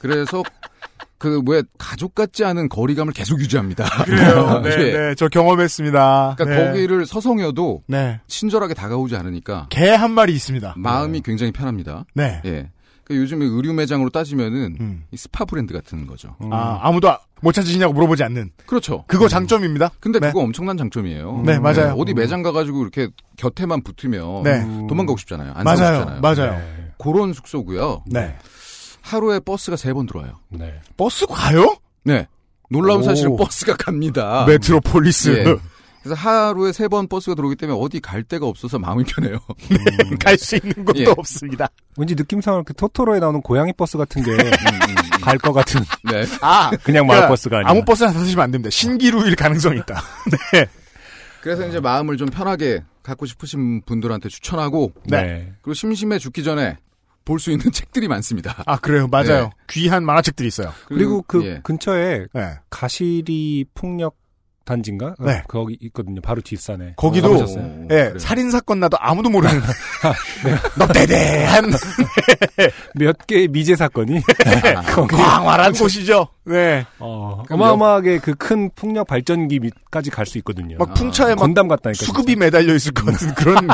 그래서 0.00 0.42
그왜 1.22 1.62
가족 1.78 2.16
같지 2.16 2.44
않은 2.44 2.68
거리감을 2.68 3.12
계속 3.12 3.38
유지합니다. 3.38 3.84
그래요. 4.04 4.60
네, 4.64 4.70
예. 4.70 4.92
네, 4.92 5.14
저 5.14 5.28
경험했습니다. 5.28 6.34
그러니까 6.36 6.44
네. 6.44 6.66
거기를 6.72 7.06
서성여도 7.06 7.84
네. 7.86 8.20
친절하게 8.26 8.74
다가오지 8.74 9.14
않으니까 9.14 9.66
개 9.70 9.92
한 9.92 10.10
마리 10.10 10.32
있습니다. 10.32 10.74
마음이 10.76 11.20
굉장히 11.20 11.52
편합니다. 11.52 12.04
네. 12.14 12.42
예. 12.44 12.70
그 13.04 13.16
요즘에 13.16 13.44
의류 13.44 13.72
매장으로 13.72 14.10
따지면은 14.10 14.76
음. 14.80 15.04
이 15.12 15.16
스파 15.16 15.44
브랜드 15.44 15.72
같은 15.72 16.06
거죠. 16.08 16.34
아, 16.50 16.80
아무도 16.82 17.08
아- 17.10 17.20
못 17.40 17.52
찾으시냐고 17.52 17.92
물어보지 17.92 18.24
않는. 18.24 18.50
그렇죠. 18.66 19.04
그거 19.06 19.28
장점입니다. 19.28 19.90
근데 20.00 20.18
네. 20.18 20.28
그거 20.28 20.40
엄청난 20.40 20.76
장점이에요. 20.76 21.42
네, 21.46 21.58
맞아요. 21.60 21.94
어디 21.98 22.14
매장 22.14 22.42
가가지고 22.42 22.82
이렇게 22.82 23.08
곁에만 23.36 23.82
붙으면 23.84 24.42
네. 24.42 24.60
도망가고 24.88 25.16
싶잖아요. 25.18 25.52
안 25.54 25.62
맞아요. 25.64 25.76
싶잖아요. 26.00 26.20
맞아요. 26.20 26.52
네. 26.58 26.92
그런 26.98 27.32
숙소고요. 27.32 28.04
네. 28.06 28.36
하루에 29.02 29.40
버스가 29.40 29.76
세 29.76 29.92
번 29.92 30.06
들어와요. 30.06 30.38
네. 30.48 30.80
버스 30.96 31.26
가요? 31.26 31.76
네. 32.04 32.26
놀라운 32.70 33.00
오. 33.00 33.02
사실은 33.02 33.36
버스가 33.36 33.76
갑니다. 33.76 34.44
메트로폴리스. 34.46 35.28
예. 35.38 35.44
그래서 36.02 36.14
하루에 36.16 36.72
세 36.72 36.88
번 36.88 37.06
버스가 37.06 37.34
들어오기 37.36 37.56
때문에 37.56 37.78
어디 37.80 38.00
갈 38.00 38.22
데가 38.24 38.46
없어서 38.46 38.78
마음이 38.78 39.04
편해요. 39.04 39.38
갈수 40.20 40.56
있는 40.56 40.84
곳도 40.84 41.00
예. 41.00 41.06
없습니다. 41.06 41.68
왠지 41.96 42.14
느낌상 42.14 42.64
그 42.64 42.74
토토로에 42.74 43.20
나오는 43.20 43.40
고양이 43.42 43.72
버스 43.72 43.98
같은 43.98 44.22
게 44.22 44.32
갈 45.22 45.38
것 45.38 45.52
같은 45.52 45.80
네. 46.10 46.24
아, 46.40 46.70
그냥 46.82 47.06
마을 47.06 47.18
그러니까 47.18 47.28
버스가 47.28 47.56
아니라. 47.58 47.70
아무 47.70 47.84
버스나 47.84 48.12
타시면 48.12 48.42
안 48.42 48.50
됩니다. 48.50 48.70
신기루일 48.70 49.36
가능성이 49.36 49.78
있다. 49.80 50.02
네. 50.52 50.66
그래서 51.42 51.66
이제 51.68 51.78
마음을 51.78 52.16
좀 52.16 52.28
편하게 52.28 52.82
갖고 53.04 53.26
싶으신 53.26 53.82
분들한테 53.82 54.28
추천하고 54.28 54.92
네. 55.04 55.52
그리고 55.62 55.74
심심해 55.74 56.18
죽기 56.18 56.42
전에 56.42 56.78
볼 57.24 57.38
수 57.38 57.50
있는 57.50 57.70
책들이 57.72 58.08
많습니다. 58.08 58.62
아, 58.66 58.76
그래요. 58.78 59.06
맞아요. 59.10 59.44
네. 59.44 59.50
귀한 59.70 60.04
만화책들이 60.04 60.46
있어요. 60.48 60.72
그리고 60.86 61.22
그 61.26 61.44
예. 61.44 61.60
근처에 61.62 62.26
네. 62.32 62.54
가시리 62.70 63.64
폭력 63.74 64.16
단지인가? 64.64 65.16
네. 65.18 65.38
어, 65.38 65.42
거기 65.48 65.76
있거든요. 65.80 66.20
바로 66.20 66.40
뒷산에. 66.40 66.94
거기도? 66.96 67.32
오, 67.34 67.38
예, 67.38 67.86
그래요. 67.88 68.18
살인 68.20 68.48
사건 68.52 68.78
나도 68.78 68.96
아무도 69.00 69.28
모르는. 69.28 69.60
넙대대한 70.78 71.72
몇 72.94 73.26
개의 73.26 73.48
미제 73.48 73.74
사건이 73.74 74.20
거기 74.94 75.16
광활한 75.16 75.72
곳이죠. 75.72 76.28
네. 76.44 76.86
어, 77.00 77.42
그럼 77.46 77.60
어마어마하게 77.60 78.18
그큰 78.18 78.70
폭력 78.76 79.06
발전기까지 79.08 80.10
갈 80.10 80.26
수 80.26 80.38
있거든요. 80.38 80.76
막 80.78 80.94
풍차에 80.94 81.34
막 81.34 81.40
건담 81.40 81.66
같다니까. 81.68 82.04
수급이 82.04 82.36
매달려 82.36 82.72
있을 82.74 82.92
것 82.92 83.04
같은 83.04 83.34
그런 83.34 83.66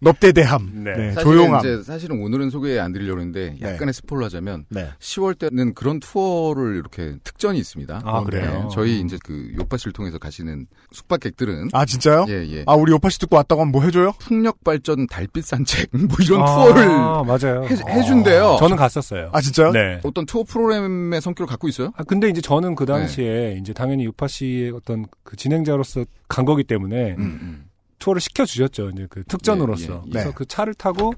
넙대대함. 0.00 0.84
네. 0.84 0.96
네. 0.96 1.14
조용함. 1.14 1.60
이제 1.60 1.82
사실은 1.82 2.20
오늘은 2.22 2.50
소개 2.50 2.78
안 2.78 2.92
드리려고 2.92 3.20
했는데 3.20 3.56
네. 3.60 3.72
약간의 3.72 3.92
스포를 3.94 4.24
하자면 4.24 4.66
네. 4.68 4.90
10월 5.00 5.38
때는 5.38 5.74
그런 5.74 5.98
투어를 6.00 6.76
이렇게 6.76 7.16
특전이 7.24 7.58
있습니다. 7.58 8.02
아, 8.04 8.20
네, 8.20 8.24
그래요? 8.24 8.68
저희 8.72 9.00
이제 9.00 9.18
그 9.24 9.52
요파시를 9.58 9.92
통해서 9.92 10.18
가시는 10.18 10.66
숙박객들은 10.92 11.70
아, 11.72 11.84
진짜요? 11.84 12.26
예, 12.28 12.46
예. 12.48 12.64
아, 12.66 12.74
우리 12.74 12.92
오빠 12.92 13.08
씨 13.08 13.18
듣고 13.18 13.36
왔다고 13.36 13.62
하면 13.62 13.72
뭐 13.72 13.82
해줘요? 13.82 14.12
풍력 14.20 14.62
발전 14.62 15.06
달빛 15.06 15.44
산책 15.44 15.88
뭐 15.92 16.16
이런 16.22 16.42
아, 16.42 16.46
투어를 16.46 16.86
맞아요. 17.26 17.64
해, 17.64 17.76
해준대요. 17.88 18.56
저는 18.60 18.76
갔었어요. 18.76 19.30
아, 19.32 19.40
진짜요? 19.40 19.72
네. 19.72 20.00
어떤 20.04 20.26
투어 20.26 20.44
프로그램의 20.44 21.20
성격을 21.20 21.46
갖고 21.48 21.68
있어요? 21.68 21.92
아, 21.96 22.04
근데 22.04 22.28
이제 22.28 22.40
저는 22.40 22.74
그 22.76 22.86
당시에 22.86 23.54
네. 23.54 23.58
이제 23.60 23.72
당연히 23.72 24.04
유파 24.04 24.28
씨의 24.28 24.70
어떤 24.70 25.06
그 25.24 25.36
진행자로서 25.36 26.04
간 26.28 26.44
거기 26.44 26.62
때문에 26.62 27.12
음, 27.18 27.20
음. 27.20 27.67
투어를 27.98 28.20
시켜주셨죠. 28.20 28.90
이제 28.90 29.06
그 29.10 29.24
특전으로서. 29.24 29.92
예, 29.92 29.96
예, 29.96 30.02
예. 30.06 30.10
그래서 30.10 30.28
네. 30.28 30.34
그 30.34 30.44
차를 30.46 30.74
타고 30.74 31.12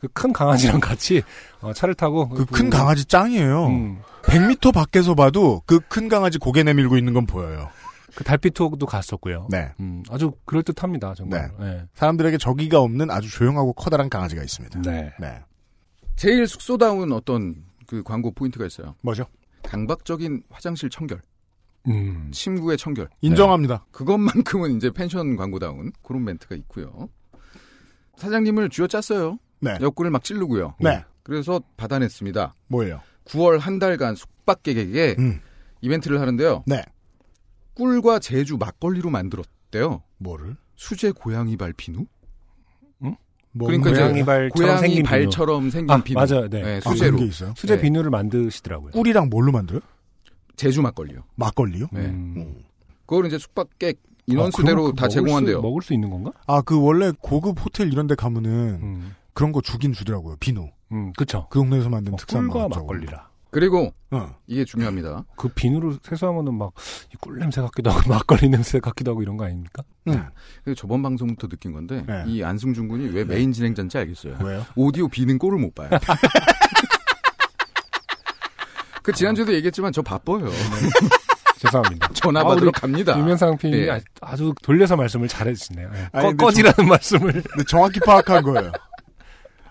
그 0.00 0.08
큰 0.12 0.32
강아지랑 0.32 0.78
같이 0.80 1.22
어, 1.60 1.72
차를 1.72 1.94
타고 1.94 2.28
그 2.28 2.44
큰 2.44 2.68
강아지 2.70 3.04
짱이에요. 3.06 3.66
음, 3.66 3.98
100m 4.22 4.72
밖에서 4.74 5.14
봐도 5.14 5.62
그 5.66 5.80
큰 5.88 6.08
강아지 6.08 6.38
고개 6.38 6.62
내밀고 6.62 6.96
있는 6.98 7.14
건 7.14 7.26
보여요. 7.26 7.68
그 8.14 8.22
달빛 8.24 8.54
투어도 8.54 8.86
갔었고요. 8.86 9.48
네. 9.50 9.72
음, 9.80 10.02
아주 10.10 10.32
그럴 10.44 10.62
듯합니다. 10.62 11.14
정말. 11.14 11.50
네. 11.58 11.82
사람들에게 11.94 12.38
저기가 12.38 12.80
없는 12.80 13.10
아주 13.10 13.28
조용하고 13.30 13.72
커다란 13.74 14.08
강아지가 14.08 14.42
있습니다. 14.42 14.82
네. 14.82 15.12
네. 15.20 15.40
제일 16.16 16.46
숙소다운 16.46 17.12
어떤 17.12 17.56
그 17.86 18.02
광고 18.02 18.32
포인트가 18.32 18.64
있어요. 18.66 18.94
뭐죠? 19.02 19.26
강박적인 19.64 20.44
화장실 20.50 20.88
청결, 20.90 21.20
음. 21.88 22.28
침구의 22.32 22.78
청결. 22.78 23.08
인정합니다. 23.20 23.86
그것만큼은 23.90 24.76
이제 24.76 24.90
펜션 24.90 25.36
광고다운 25.36 25.92
그런 26.02 26.24
멘트가 26.24 26.54
있고요. 26.56 27.08
사장님을 28.16 28.70
쥐어짰어요. 28.70 29.38
네. 29.60 29.78
옆구리를 29.80 30.10
막 30.10 30.24
찌르고요. 30.24 30.74
네. 30.80 31.04
그래서 31.22 31.60
받아냈습니다. 31.76 32.54
뭐예요? 32.68 33.00
9월 33.26 33.58
한 33.58 33.78
달간 33.78 34.14
숙박객에게 34.14 35.16
음. 35.18 35.40
이벤트를 35.80 36.20
하는데요. 36.20 36.64
네. 36.66 36.82
꿀과 37.74 38.20
제주 38.20 38.56
막걸리로 38.56 39.10
만들었대요. 39.10 40.02
뭐를? 40.18 40.56
수제 40.76 41.12
고양이 41.12 41.56
발 41.56 41.72
비누? 41.72 42.06
뭐 43.52 43.68
그러니까 43.68 43.90
고양이 43.90 44.22
발처럼 44.22 44.50
고양이 44.50 44.80
생긴 44.80 44.96
비누. 45.02 45.08
발처럼 45.08 45.70
생긴 45.70 45.90
아, 45.90 46.02
비누. 46.04 46.14
맞아요. 46.20 46.48
네. 46.50 46.62
네, 46.62 46.80
아, 46.84 46.90
수제로 46.90 47.18
있어요? 47.22 47.54
수제 47.56 47.76
네. 47.76 47.82
비누를 47.82 48.10
만드시더라고요. 48.10 48.92
꿀이랑 48.92 49.30
뭘로 49.30 49.50
만들어요? 49.50 49.80
제주 50.56 50.82
막걸리요. 50.82 51.20
막걸리요? 51.36 51.86
네. 51.92 52.00
음. 52.06 52.56
그걸 53.06 53.26
이제 53.26 53.38
숙박객 53.38 53.98
아, 54.02 54.12
인원수대로 54.26 54.82
그럼 54.82 54.96
다 54.96 55.02
먹을 55.02 55.10
수- 55.10 55.14
제공한대요. 55.14 55.60
먹을 55.62 55.82
수 55.82 55.94
있는 55.94 56.10
건가? 56.10 56.32
아, 56.46 56.60
그 56.62 56.80
원래 56.80 57.12
고급 57.20 57.64
호텔 57.64 57.92
이런 57.92 58.06
데 58.08 58.14
가면은 58.14 58.50
음, 58.82 59.14
그런 59.34 59.52
거 59.52 59.60
주긴 59.60 59.92
주더라고요. 59.92 60.36
비누. 60.40 60.68
음 60.92 61.12
그쵸. 61.16 61.46
그 61.50 61.58
동네에서 61.58 61.88
만든 61.88 62.14
어, 62.14 62.16
특산 62.16 62.48
꿀과. 62.48 62.68
막걸리라. 62.68 63.28
그리고 63.50 63.92
어. 64.10 64.34
이게 64.46 64.64
중요합니다. 64.64 65.24
그 65.36 65.48
비누로 65.48 65.96
세수하면은 66.02 66.54
막꿀 66.58 67.38
냄새 67.38 67.60
같기도 67.62 67.90
하고 67.90 68.00
막걸리 68.12 68.48
냄새 68.50 68.80
같기도 68.80 69.12
하고 69.12 69.22
이런 69.22 69.36
거 69.36 69.44
아닙니까? 69.44 69.82
응. 70.08 70.26
그래서 70.62 70.78
저번 70.80 71.02
방송부터 71.02 71.48
느낀 71.48 71.72
건데 71.72 72.04
네. 72.06 72.24
이 72.26 72.42
안승준 72.42 72.88
군이 72.88 73.08
왜 73.14 73.24
메인 73.24 73.52
진행자인지 73.52 73.96
알겠어요. 73.98 74.36
왜요? 74.42 74.64
오디오 74.74 75.08
비는 75.08 75.38
꼴을 75.38 75.58
못 75.58 75.74
봐요. 75.74 75.88
그 79.06 79.12
지난주에도 79.12 79.54
얘기했지만 79.54 79.92
저 79.92 80.02
바빠요. 80.02 80.50
죄송합니다. 81.58 82.08
전화 82.12 82.40
아, 82.40 82.44
받으러 82.44 82.66
우리 82.66 82.72
갑니다. 82.72 83.16
유명상 83.16 83.56
PD님이 83.56 83.86
예. 83.86 83.90
아- 83.92 84.00
아주 84.20 84.52
돌려서 84.64 84.96
말씀을 84.96 85.28
잘해주시네요. 85.28 85.88
예. 85.94 86.20
꺼, 86.20 86.34
꺼지라는 86.34 86.88
말씀을. 86.88 87.32
근데 87.34 87.64
정확히 87.68 88.00
파악한 88.00 88.42
거예요. 88.42 88.72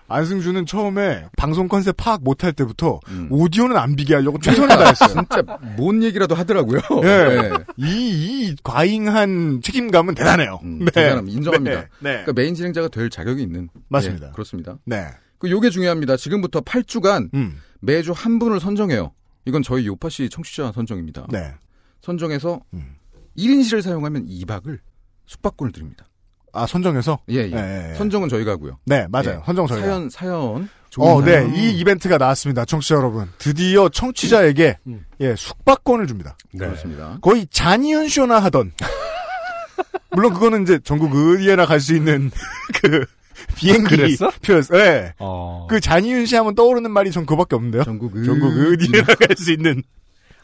안승준은 0.08 0.64
처음에 0.64 1.26
방송 1.36 1.68
컨셉 1.68 1.98
파악 1.98 2.22
못할 2.22 2.54
때부터 2.54 2.98
음. 3.08 3.28
오디오는 3.30 3.76
안 3.76 3.94
비게 3.94 4.14
하려고 4.14 4.38
최선을 4.38 4.68
다했어요. 4.68 5.08
진짜 5.08 5.58
뭔 5.76 6.02
얘기라도 6.02 6.34
하더라고요. 6.34 6.80
예. 7.02 7.06
네. 7.06 7.50
이, 7.76 8.46
이 8.48 8.56
과잉한 8.62 9.60
책임감은 9.62 10.14
대단해요. 10.14 10.60
음, 10.62 10.86
대단합니다. 10.86 11.36
인정합니다. 11.36 11.80
네. 11.80 11.86
네. 11.98 12.10
그러니까 12.22 12.32
메인 12.32 12.54
진행자가 12.54 12.88
될 12.88 13.10
자격이 13.10 13.42
있는. 13.42 13.68
맞습니다. 13.88 14.28
예, 14.28 14.32
그렇습니다. 14.32 14.78
네. 14.86 15.08
그 15.38 15.50
요게 15.50 15.68
중요합니다. 15.68 16.16
지금부터 16.16 16.62
8주간 16.62 17.28
음. 17.34 17.60
매주 17.80 18.12
한 18.16 18.38
분을 18.38 18.60
선정해요. 18.60 19.12
이건 19.46 19.62
저희 19.62 19.86
요파시 19.86 20.28
청취자 20.28 20.72
선정입니다. 20.72 21.26
네. 21.30 21.54
선정해서 22.02 22.60
음. 22.74 22.96
1인실을 23.38 23.80
사용하면 23.82 24.26
2박을 24.26 24.78
숙박권을 25.26 25.72
드립니다. 25.72 26.06
아, 26.52 26.66
선정해서? 26.66 27.18
예, 27.28 27.36
예. 27.36 27.48
네, 27.48 27.88
네. 27.88 27.94
선정은 27.96 28.28
저희가 28.28 28.52
하고요. 28.52 28.78
네, 28.86 29.06
맞아요. 29.10 29.40
예. 29.40 29.42
선정 29.44 29.66
저희가. 29.66 29.86
사연, 29.86 30.10
사연. 30.10 30.68
좋은 30.88 31.06
어, 31.08 31.20
네. 31.20 31.32
사연. 31.32 31.54
이 31.54 31.78
이벤트가 31.78 32.16
나왔습니다. 32.16 32.64
청취자 32.64 32.94
여러분. 32.94 33.28
드디어 33.38 33.88
청취자에게, 33.90 34.78
음. 34.86 35.04
예, 35.20 35.34
숙박권을 35.36 36.06
줍니다. 36.06 36.36
네. 36.52 36.66
그렇습니다. 36.66 37.18
거의 37.20 37.46
잔이윤 37.50 38.08
쇼나 38.08 38.38
하던. 38.44 38.72
물론 40.12 40.32
그거는 40.32 40.62
이제 40.62 40.78
전국 40.82 41.12
어디에나 41.14 41.66
갈 41.66 41.78
수 41.80 41.94
있는 41.94 42.30
그 42.82 43.04
비행기 43.56 43.96
그랬어? 43.96 44.30
표였어. 44.42 44.78
예. 44.78 45.14
어. 45.18 45.66
그 45.68 45.80
잔이윤 45.80 46.26
씨 46.26 46.36
하면 46.36 46.54
떠오르는 46.54 46.90
말이 46.90 47.10
전 47.10 47.26
그밖에 47.26 47.56
없는데요. 47.56 47.84
전국 47.84 48.12
전국 48.24 48.46
어디에나 48.48 49.04
갈수 49.14 49.52
있는. 49.52 49.82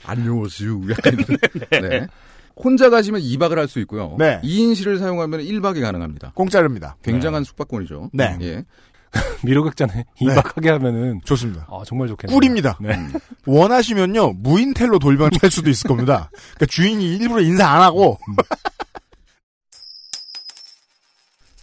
안녕하세요. 0.04 0.80
약간 0.90 1.16
이런. 1.70 1.88
네. 1.88 2.06
혼자 2.56 2.90
가시면 2.90 3.20
2박을 3.22 3.54
할 3.56 3.68
수 3.68 3.80
있고요. 3.80 4.16
네. 4.18 4.40
2인실을 4.44 4.98
사용하면 4.98 5.40
1박이 5.40 5.80
가능합니다. 5.80 6.32
공짜입니다. 6.34 6.96
굉장한 7.02 7.44
숙박권이죠. 7.44 8.10
네. 8.12 8.36
예. 8.42 8.64
미로극장에 9.44 10.04
이박하게 10.20 10.70
하면은 10.70 11.20
좋습니다. 11.24 11.66
아 11.70 11.82
정말 11.86 12.08
좋겠네요. 12.08 12.34
꿀입니다. 12.34 12.78
네. 12.80 12.96
원하시면요 13.46 14.32
무인텔로 14.34 14.98
돌변할 14.98 15.50
수도 15.50 15.68
있을 15.70 15.86
겁니다. 15.88 16.30
그러니까 16.54 16.66
주인이 16.66 17.16
일부러 17.16 17.42
인사 17.42 17.68
안 17.68 17.82
하고 17.82 18.18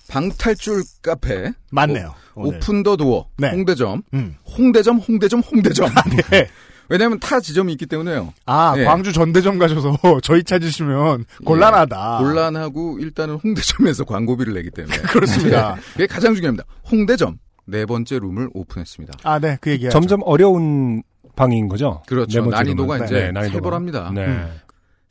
방탈출 0.10 0.84
카페 1.04 1.52
맞네요. 1.72 2.14
오늘. 2.36 2.58
오픈 2.58 2.84
더 2.84 2.98
도어 2.98 3.28
네. 3.38 3.52
홍대점 3.52 4.02
음. 4.14 4.36
홍대점 4.58 4.98
홍대점 4.98 5.40
홍대점 5.42 5.88
네. 6.32 6.50
왜냐하면 6.90 7.20
타 7.20 7.40
지점이 7.40 7.72
있기 7.74 7.86
때문에요. 7.86 8.34
아 8.48 8.74
네. 8.76 8.84
광주 8.84 9.14
전대점 9.14 9.60
가셔서 9.60 9.96
저희 10.24 10.44
찾으시면 10.44 11.26
곤란하다. 11.46 12.18
예, 12.20 12.24
곤란하고 12.24 12.98
일단은 13.00 13.36
홍대점에서 13.36 14.06
광고비를 14.06 14.56
내기 14.56 14.72
때문에 14.72 14.98
그렇습니다. 15.14 15.76
네. 15.76 15.82
그게 15.94 16.08
가장 16.08 16.34
중요합니다. 16.34 16.66
홍대점 16.92 17.38
네 17.68 17.86
번째 17.86 18.18
룸을 18.18 18.50
오픈했습니다. 18.56 19.20
아, 19.22 19.38
네, 19.38 19.60
그 19.62 19.70
얘기하죠. 19.70 19.94
점점 19.94 20.22
어려운 20.24 21.04
방인 21.36 21.68
거죠. 21.68 22.02
그렇죠. 22.08 22.42
네 22.42 22.50
난이도가 22.50 22.96
룸은. 22.96 23.06
이제 23.08 23.16
네, 23.26 23.32
난이도가. 23.32 23.52
살벌합니다. 23.54 24.12
네. 24.16 24.26
음. 24.26 24.52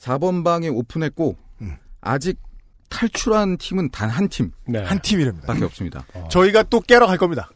4번 0.00 0.42
방에 0.42 0.66
오픈했고 0.66 1.36
음. 1.60 1.76
아직 2.00 2.36
탈출한 2.88 3.56
팀은 3.58 3.90
단 3.90 4.08
한 4.10 4.28
팀밖에 4.28 4.54
네. 4.66 4.82
한 4.82 4.98
팀이랍니다. 5.00 5.54
없습니다. 5.66 6.04
저희가 6.30 6.62
또 6.64 6.80
깨러 6.80 7.06
갈 7.06 7.18
겁니다. 7.18 7.50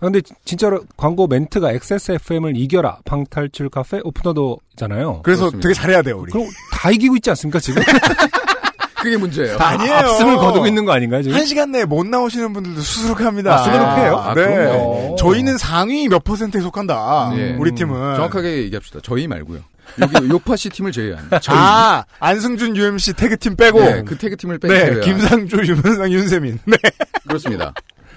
근데 0.00 0.20
진짜로 0.44 0.82
광고 0.96 1.26
멘트가 1.26 1.70
XSFM을 1.72 2.56
이겨라 2.56 2.98
방탈출 3.04 3.68
카페 3.70 4.00
오픈어도잖아요. 4.02 5.20
그래서 5.22 5.42
그렇습니다. 5.50 5.60
되게 5.68 5.74
잘해야 5.74 6.02
돼요, 6.02 6.18
우리. 6.20 6.32
그럼 6.32 6.48
다 6.72 6.90
이기고 6.90 7.16
있지 7.16 7.30
않습니까 7.30 7.60
지금? 7.60 7.82
그게 8.96 9.16
문제예요. 9.18 9.58
아니에요. 9.58 9.94
압승을 9.96 10.36
거두고 10.38 10.66
있는 10.66 10.86
거 10.86 10.92
아닌가요 10.92 11.22
지금? 11.22 11.36
한 11.36 11.44
시간 11.44 11.70
내에 11.70 11.84
못 11.84 12.06
나오시는 12.06 12.54
분들도 12.54 12.80
수두룩합니다. 12.80 13.54
아, 13.54 13.58
수두룩해요? 13.58 14.16
아, 14.16 14.34
네. 14.34 14.44
그럼요. 14.46 15.16
저희는 15.18 15.58
상위 15.58 16.08
몇 16.08 16.24
퍼센트에 16.24 16.62
속한다. 16.62 17.32
예. 17.36 17.54
우리 17.58 17.72
팀은. 17.72 18.16
정확하게 18.16 18.62
얘기합시다. 18.62 19.00
저희 19.02 19.28
말고요. 19.28 19.60
여기 20.00 20.28
요파시 20.28 20.70
팀을 20.70 20.92
제외한 20.92 21.28
저희 21.42 21.56
아, 21.56 22.04
안승준 22.20 22.76
UMC 22.76 23.12
태그팀 23.14 23.56
빼고. 23.56 23.80
네, 23.80 24.02
그 24.04 24.16
태그 24.18 24.36
팀을 24.36 24.58
뺀 24.58 24.70
네, 24.70 24.80
제외한 24.86 25.00
김상조, 25.02 25.58
유명상, 25.64 26.10
윤세민. 26.10 26.58
네, 26.64 26.76
그렇습니다. 27.26 27.72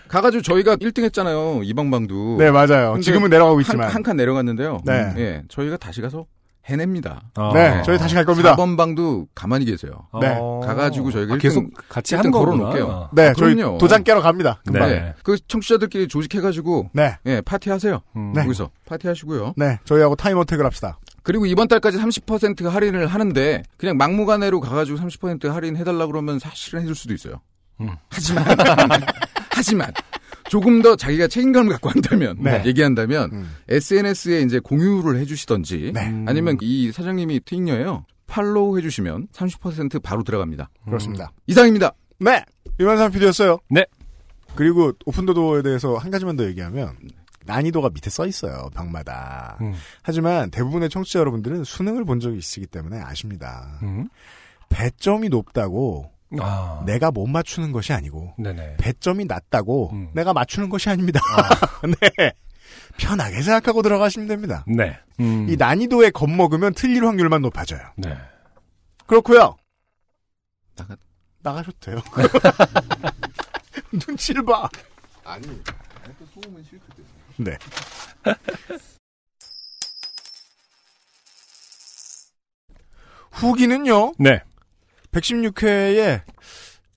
가가지고 0.08 0.41
저희가 0.41 0.77
1등 0.77 1.03
했잖아요. 1.03 1.62
이 1.63 1.73
방방도. 1.73 2.38
네, 2.39 2.49
맞아요. 2.51 2.97
지금은 3.01 3.30
내려가고 3.30 3.60
있지만. 3.62 3.89
한 3.89 4.03
칸 4.03 4.15
내려갔는데요. 4.15 4.80
네. 4.86 5.13
예, 5.17 5.43
저희가 5.49 5.75
다시 5.77 6.01
가서 6.01 6.25
해냅니다. 6.65 7.21
아. 7.36 7.51
네, 7.53 7.82
저희 7.86 7.97
다시 7.97 8.13
갈 8.15 8.25
겁니다. 8.25 8.56
4번 8.56 8.75
방도 8.77 9.25
가만히 9.36 9.63
계세요. 9.65 10.08
네. 10.19 10.36
어. 10.39 10.62
가가지고 10.65 11.12
저희가 11.12 11.34
아, 11.34 11.38
일등- 11.38 11.41
계속 11.41 11.65
같이 11.89 12.15
거구나. 12.15 12.38
걸어놓을게요. 12.38 13.10
네, 13.13 13.27
아, 13.30 13.34
저희. 13.34 13.56
도장 13.80 14.03
깨러 14.03 14.21
갑니다. 14.21 14.62
네. 14.65 14.80
네. 14.80 15.13
그 15.23 15.38
청취자들끼리 15.47 16.08
조직해가지고 16.10 16.89
네, 16.93 17.17
예, 17.25 17.41
파티하세요. 17.41 18.01
음. 18.17 18.34
네. 18.36 18.41
거기서 18.43 18.69
파티하시고요. 18.86 19.53
네, 19.56 19.80
저희하고 19.86 20.15
time 20.17 20.38
attack을 20.38 20.65
합시다. 20.65 20.97
그리고 21.28 21.46
이번 21.46 21.68
달까지 21.68 21.98
30% 21.98 22.70
할인을 22.70 23.08
하는데 23.08 23.62
그냥 23.76 23.98
막무가내로 23.98 24.62
가가지고 24.62 24.98
30% 24.98 25.50
할인 25.50 25.76
해달라 25.76 26.08
그러면 26.08 26.40
사실은 26.40 26.82
해줄 26.82 26.96
수도 26.96 27.13
있어요. 27.13 27.42
음. 27.82 27.90
하지만 28.08 28.46
하지만 29.52 29.92
조금 30.50 30.82
더 30.82 30.96
자기가 30.96 31.28
책임감을 31.28 31.74
갖고 31.74 31.90
한다면 31.90 32.38
네. 32.40 32.63
얘기한다면 32.66 33.32
음. 33.34 33.56
SNS에 33.68 34.40
이제 34.44 34.60
공유를 34.60 35.20
해주시던지 35.20 35.92
네. 35.94 36.08
음. 36.08 36.26
아니면 36.30 36.58
이 36.62 36.94
사장님이 36.94 37.42
트잉여예요. 37.43 38.06
follow 38.28 38.78
해주시면 38.78 39.28
30% 39.34 40.02
바로 40.02 40.24
들어갑니다. 40.24 40.70
그렇습니다. 40.86 41.34
이상입니다. 41.46 41.92
네, 42.20 42.42
유명상 42.80 43.12
PD였어요. 43.12 43.58
네. 43.70 43.86
그리고 44.56 44.94
오픈도어에 45.06 45.62
대해서 45.62 45.98
한 45.98 46.10
가지만 46.10 46.38
더 46.38 46.46
얘기하면 46.46 46.96
난이도가 47.47 47.89
밑에 47.89 48.10
써 48.12 48.27
있어요, 48.27 48.69
방마다. 48.75 49.57
음. 49.62 49.73
하지만 50.03 50.51
대부분의 50.51 50.89
청취자 50.89 51.19
여러분들은 51.19 51.63
수능을 51.63 52.05
본 52.05 52.19
적이 52.19 52.38
있으기 52.38 52.67
때문에 52.67 52.99
아십니다. 53.01 53.79
음. 53.81 54.07
배점이 54.69 55.29
높다고 55.29 56.12
아. 56.39 56.83
내가 56.86 57.10
못 57.10 57.25
맞추는 57.25 57.71
것이 57.71 57.93
아니고 57.93 58.33
네네. 58.38 58.75
배점이 58.77 59.25
낮다고 59.25 59.91
음. 59.93 60.10
내가 60.13 60.33
맞추는 60.33 60.69
것이 60.69 60.89
아닙니다. 60.89 61.19
네. 62.01 62.33
편하게 62.97 63.41
생각하고 63.41 63.81
들어가시면 63.81 64.27
됩니다. 64.27 64.65
네. 64.67 64.97
음. 65.21 65.47
이 65.49 65.55
난이도에 65.55 66.10
겁먹으면 66.12 66.73
틀릴 66.73 67.05
확률만 67.05 67.41
높아져요. 67.43 67.81
네. 67.95 68.15
그렇고요. 69.05 69.55
나가- 70.75 70.97
나가셔도 71.41 71.77
돼요. 71.79 72.01
눈치를 74.07 74.43
봐. 74.43 74.67
아니, 75.23 75.47
또 76.19 76.25
소음은 76.33 76.63
실크대. 76.69 76.96
네. 77.38 77.58
후기는요. 83.32 84.13
네. 84.17 84.41
116회에 85.12 86.21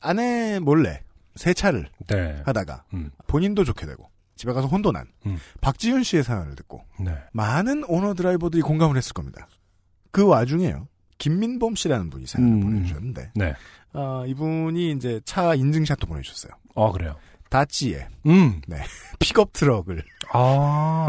아내 0.01 0.59
몰래 0.59 1.03
세차를 1.37 1.89
네. 2.07 2.43
하다가 2.45 2.85
음. 2.95 3.11
본인도 3.27 3.65
좋게 3.65 3.87
되고 3.87 4.09
집에 4.37 4.53
가서 4.53 4.67
혼돈한 4.67 5.07
음. 5.27 5.39
박지윤 5.61 6.03
씨의 6.03 6.25
사연을 6.25 6.57
듣고 6.57 6.83
네. 6.99 7.15
많은 7.33 7.85
오너 7.87 8.15
드라이버들이 8.15 8.63
공감을 8.63 8.97
했을 8.97 9.13
겁니다. 9.13 9.49
그 10.11 10.27
와중에요. 10.27 10.89
김민범 11.19 11.75
씨라는 11.75 12.09
분이 12.09 12.27
사연을 12.27 12.53
음. 12.53 12.61
보내주셨는데 12.61 13.33
네. 13.35 13.55
아, 13.93 14.25
이분이 14.27 14.93
이제 14.93 15.21
차 15.25 15.55
인증샷도 15.55 16.07
보내주셨어요. 16.07 16.53
아 16.75 16.91
그래요. 16.93 17.17
다찌에 17.51 18.07
음. 18.27 18.61
픽업 19.19 19.53
트럭을 19.53 20.03
아. 20.33 21.07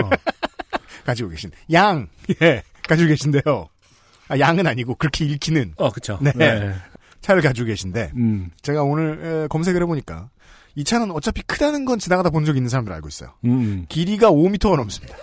가지고 1.06 1.30
계신 1.30 1.52
양 1.72 2.08
예, 2.42 2.64
가지고 2.88 3.08
계신데요. 3.10 3.68
아, 4.28 4.40
양은 4.40 4.68
아니고 4.68 4.96
그렇게 4.96 5.26
읽히는 5.26 5.74
어 5.78 5.90
그쵸. 5.92 6.20
네. 6.22 6.74
차를 7.22 7.42
가지고 7.42 7.68
계신데 7.68 8.12
음. 8.16 8.50
제가 8.62 8.84
오늘 8.84 9.44
에, 9.44 9.48
검색을 9.48 9.82
해 9.82 9.86
보니까 9.86 10.30
이 10.76 10.84
차는 10.84 11.12
어차피 11.12 11.42
크다는 11.44 11.86
건 11.86 12.00
지나가다 12.00 12.30
본 12.30 12.46
적 12.46 12.56
있는 12.56 12.70
사람들 12.70 12.92
알고 12.94 13.08
있어요. 13.08 13.34
음. 13.46 13.86
길이가 13.90 14.32
5m가 14.32 14.76
넘습니다. 14.78 15.16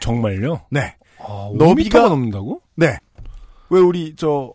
정말요? 0.00 0.62
네. 0.70 0.96
아, 1.18 1.50
너비가- 1.54 1.90
5m가 1.90 2.08
넘는다고? 2.08 2.62
네. 2.76 2.96
왜 3.68 3.80
우리 3.80 4.14
저 4.16 4.52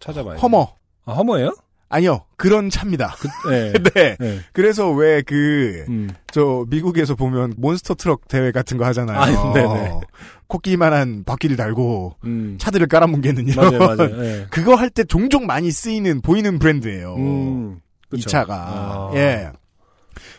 찾아봐요. 0.00 0.38
허머 0.38 0.72
아, 1.04 1.12
허머예요? 1.12 1.54
아니요 1.90 2.24
그런 2.36 2.70
차입니다. 2.70 3.14
그, 3.18 3.50
네. 3.50 3.72
네. 3.94 4.16
네. 4.18 4.40
그래서 4.52 4.90
왜그저 4.90 5.90
음. 5.90 6.08
미국에서 6.68 7.14
보면 7.16 7.54
몬스터 7.58 7.94
트럭 7.96 8.28
대회 8.28 8.52
같은 8.52 8.78
거 8.78 8.84
하잖아요. 8.86 9.18
아, 9.18 9.52
네네. 9.52 10.00
코끼만한 10.46 11.24
바퀴를 11.24 11.56
달고 11.56 12.16
음. 12.24 12.56
차들을 12.58 12.86
깔아뭉개는 12.86 13.46
이런 13.48 13.78
맞아요, 13.78 13.96
맞아요. 13.96 14.16
네. 14.22 14.46
그거 14.50 14.74
할 14.76 14.90
때 14.90 15.04
종종 15.04 15.46
많이 15.46 15.70
쓰이는 15.70 16.20
보이는 16.22 16.58
브랜드예요. 16.58 17.14
음. 17.16 17.80
이. 18.14 18.20
차가 18.20 18.54
아. 18.56 19.10
예. 19.14 19.50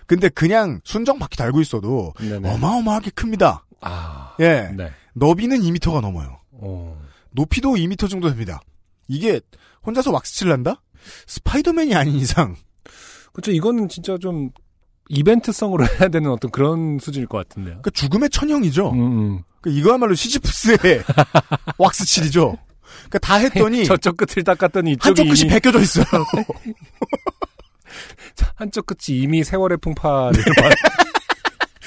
근데 0.07 0.27
그냥 0.29 0.81
순정 0.83 1.19
바퀴 1.19 1.37
달고 1.37 1.61
있어도 1.61 2.13
네네. 2.19 2.49
어마어마하게 2.49 3.11
큽니다. 3.11 3.65
아. 3.81 4.35
예. 4.39 4.71
네. 4.75 4.91
너비는 5.13 5.59
2m가 5.59 6.01
넘어요. 6.01 6.39
어. 6.51 6.97
높이도 7.31 7.75
2m 7.75 8.09
정도 8.09 8.29
됩니다. 8.29 8.59
이게 9.07 9.39
혼자서 9.85 10.11
왁스칠을 10.11 10.51
한다? 10.51 10.81
스파이더맨이 11.27 11.95
아닌 11.95 12.15
이상 12.15 12.55
그쵸, 13.33 13.51
이거는 13.51 13.87
진짜 13.89 14.17
좀 14.17 14.49
이벤트성으로 15.09 15.85
해야 15.99 16.09
되는 16.09 16.29
어떤 16.31 16.51
그런 16.51 16.99
수준일 16.99 17.27
것 17.27 17.37
같은데요. 17.37 17.79
그 17.81 17.91
죽음의 17.91 18.29
천형이죠. 18.29 18.91
음, 18.91 18.99
음. 18.99 19.43
그 19.61 19.69
이거야말로 19.69 20.15
시지프스의 20.15 20.77
왁스칠이죠. 21.77 22.57
그러니까 23.09 23.19
다 23.19 23.35
했더니 23.35 23.85
저쪽 23.85 24.17
끝을 24.17 24.43
닦았더니 24.43 24.97
한쪽 24.99 25.23
끝이 25.23 25.39
이미 25.41 25.49
벗겨져 25.49 25.79
있어요. 25.79 26.05
한쪽 28.55 28.85
끝이 28.85 29.17
이미 29.19 29.43
세월의 29.43 29.77
풍파를 29.79 30.43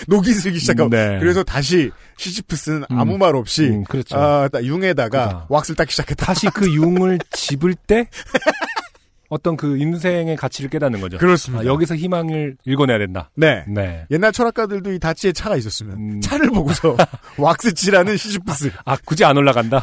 녹이 0.09 0.33
슬기 0.33 0.59
시작하고. 0.59 0.91
네. 0.91 1.19
그래서 1.19 1.43
다시 1.43 1.91
시지프스는 2.17 2.85
음. 2.91 2.99
아무 2.99 3.17
말 3.19 3.35
없이 3.37 3.65
음, 3.65 3.85
그렇죠. 3.85 4.17
아, 4.19 4.49
딱 4.49 4.65
융에다가 4.65 5.27
그죠. 5.27 5.47
왁스를 5.49 5.77
닦기 5.77 5.93
시작했다. 5.93 6.27
다시 6.27 6.47
그 6.49 6.73
융을 6.73 7.19
집을 7.31 7.75
때 7.75 8.09
어떤 9.35 9.57
그 9.57 9.77
인생의 9.77 10.37
가치를 10.37 10.71
깨닫는 10.71 11.01
거죠. 11.01 11.19
그렇습니다. 11.19 11.63
아, 11.63 11.67
여기서 11.67 11.97
희망을 11.97 12.57
읽어내야 12.65 12.99
된다. 12.99 13.31
네. 13.35 13.65
네. 13.67 14.07
옛날 14.13 14.31
철학가들도 14.31 14.93
이 14.93 15.01
다치에 15.01 15.33
차가 15.33 15.57
있었으면 15.57 15.97
음. 15.97 16.21
차를 16.21 16.51
보고서 16.51 16.97
왁스칠하는 17.37 18.17
시지프스, 18.17 18.71
아 18.85 18.97
굳이 19.05 19.25
안 19.25 19.37
올라간다. 19.37 19.81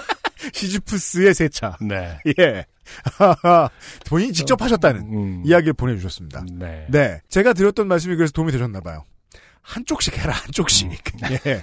시지프스의 0.54 1.34
새 1.34 1.48
차. 1.50 1.76
네. 1.82 2.18
예. 2.38 2.64
본인이 4.08 4.32
직접 4.32 4.60
하셨다는 4.62 5.00
음. 5.02 5.42
이야기를 5.44 5.74
보내주셨습니다. 5.74 6.46
네. 6.52 6.86
네. 6.88 7.20
제가 7.28 7.52
드렸던 7.52 7.86
말씀이 7.86 8.16
그래서 8.16 8.32
도움이 8.32 8.52
되셨나봐요. 8.52 9.04
한쪽씩 9.60 10.16
해라, 10.16 10.32
한쪽씩. 10.32 10.90
예. 11.46 11.62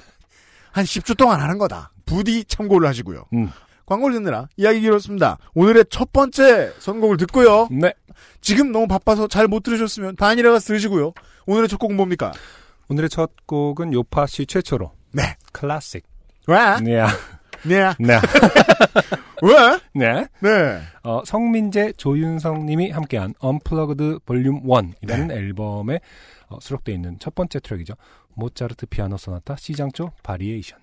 한 0.71 0.85
10주 0.85 1.17
동안 1.17 1.41
하는 1.41 1.57
거다. 1.57 1.91
부디 2.05 2.45
참고를 2.45 2.87
하시고요. 2.87 3.25
음. 3.33 3.49
광고를 3.91 4.15
듣느라 4.15 4.47
이야기 4.55 4.79
길었습니다. 4.79 5.37
오늘의 5.53 5.85
첫 5.89 6.13
번째 6.13 6.71
선곡을 6.79 7.17
듣고요. 7.17 7.67
네. 7.71 7.93
지금 8.39 8.71
너무 8.71 8.87
바빠서 8.87 9.27
잘 9.27 9.49
못 9.49 9.63
들으셨으면 9.63 10.15
반이라 10.15 10.49
가서 10.53 10.67
들으시고요. 10.67 11.11
오늘의 11.45 11.67
첫 11.67 11.77
곡은 11.77 11.97
뭡니까? 11.97 12.31
오늘의 12.87 13.09
첫 13.09 13.31
곡은 13.45 13.91
요파 13.91 14.27
씨 14.27 14.45
최초로 14.45 14.93
네. 15.11 15.35
클래식. 15.51 16.05
왜? 16.47 16.79
네. 16.81 17.05
네. 17.65 17.93
네. 17.99 18.19
왜? 19.43 19.79
네. 19.93 20.25
네. 20.39 20.81
어, 21.03 21.21
성민재, 21.25 21.93
조윤성 21.97 22.65
님이 22.65 22.91
함께한 22.91 23.33
Unplugged 23.39 24.19
Volume 24.25 24.63
1이라는 24.63 25.31
앨범에 25.31 25.99
어, 26.47 26.59
수록되어 26.61 26.95
있는 26.95 27.19
첫 27.19 27.35
번째 27.35 27.59
트랙이죠. 27.59 27.95
모차르트 28.35 28.85
피아노 28.85 29.17
소나타 29.17 29.57
C장조 29.57 30.11
variation. 30.23 30.79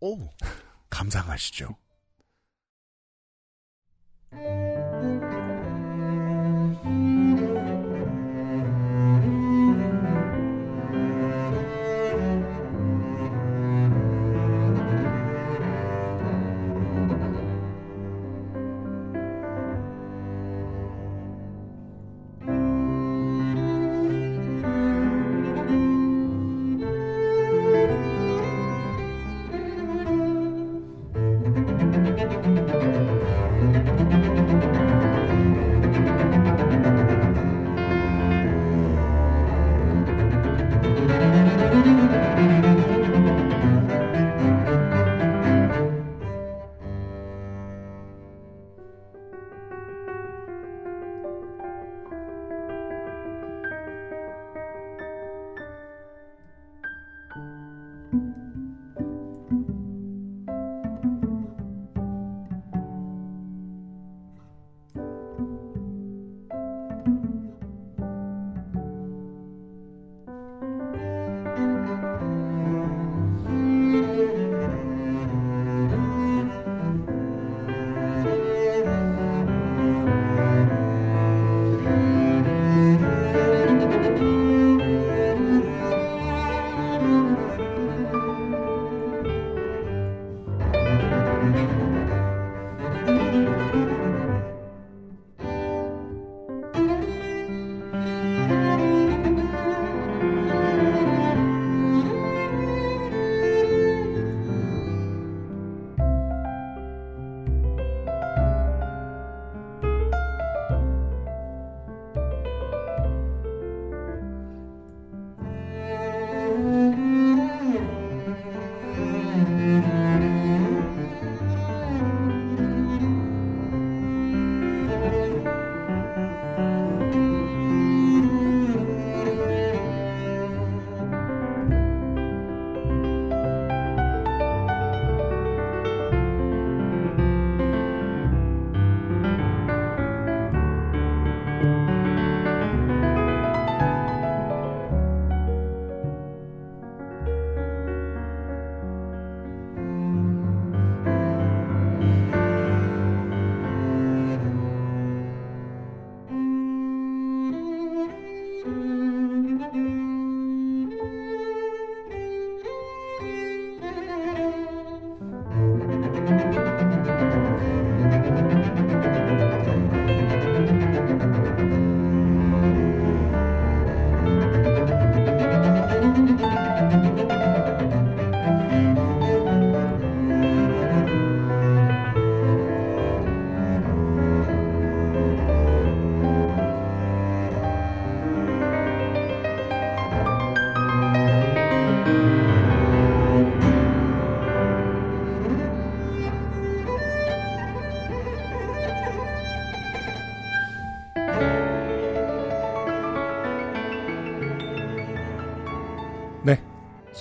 오. 0.00 0.16
감상하시죠. 0.88 1.76
Mm. 4.34 4.77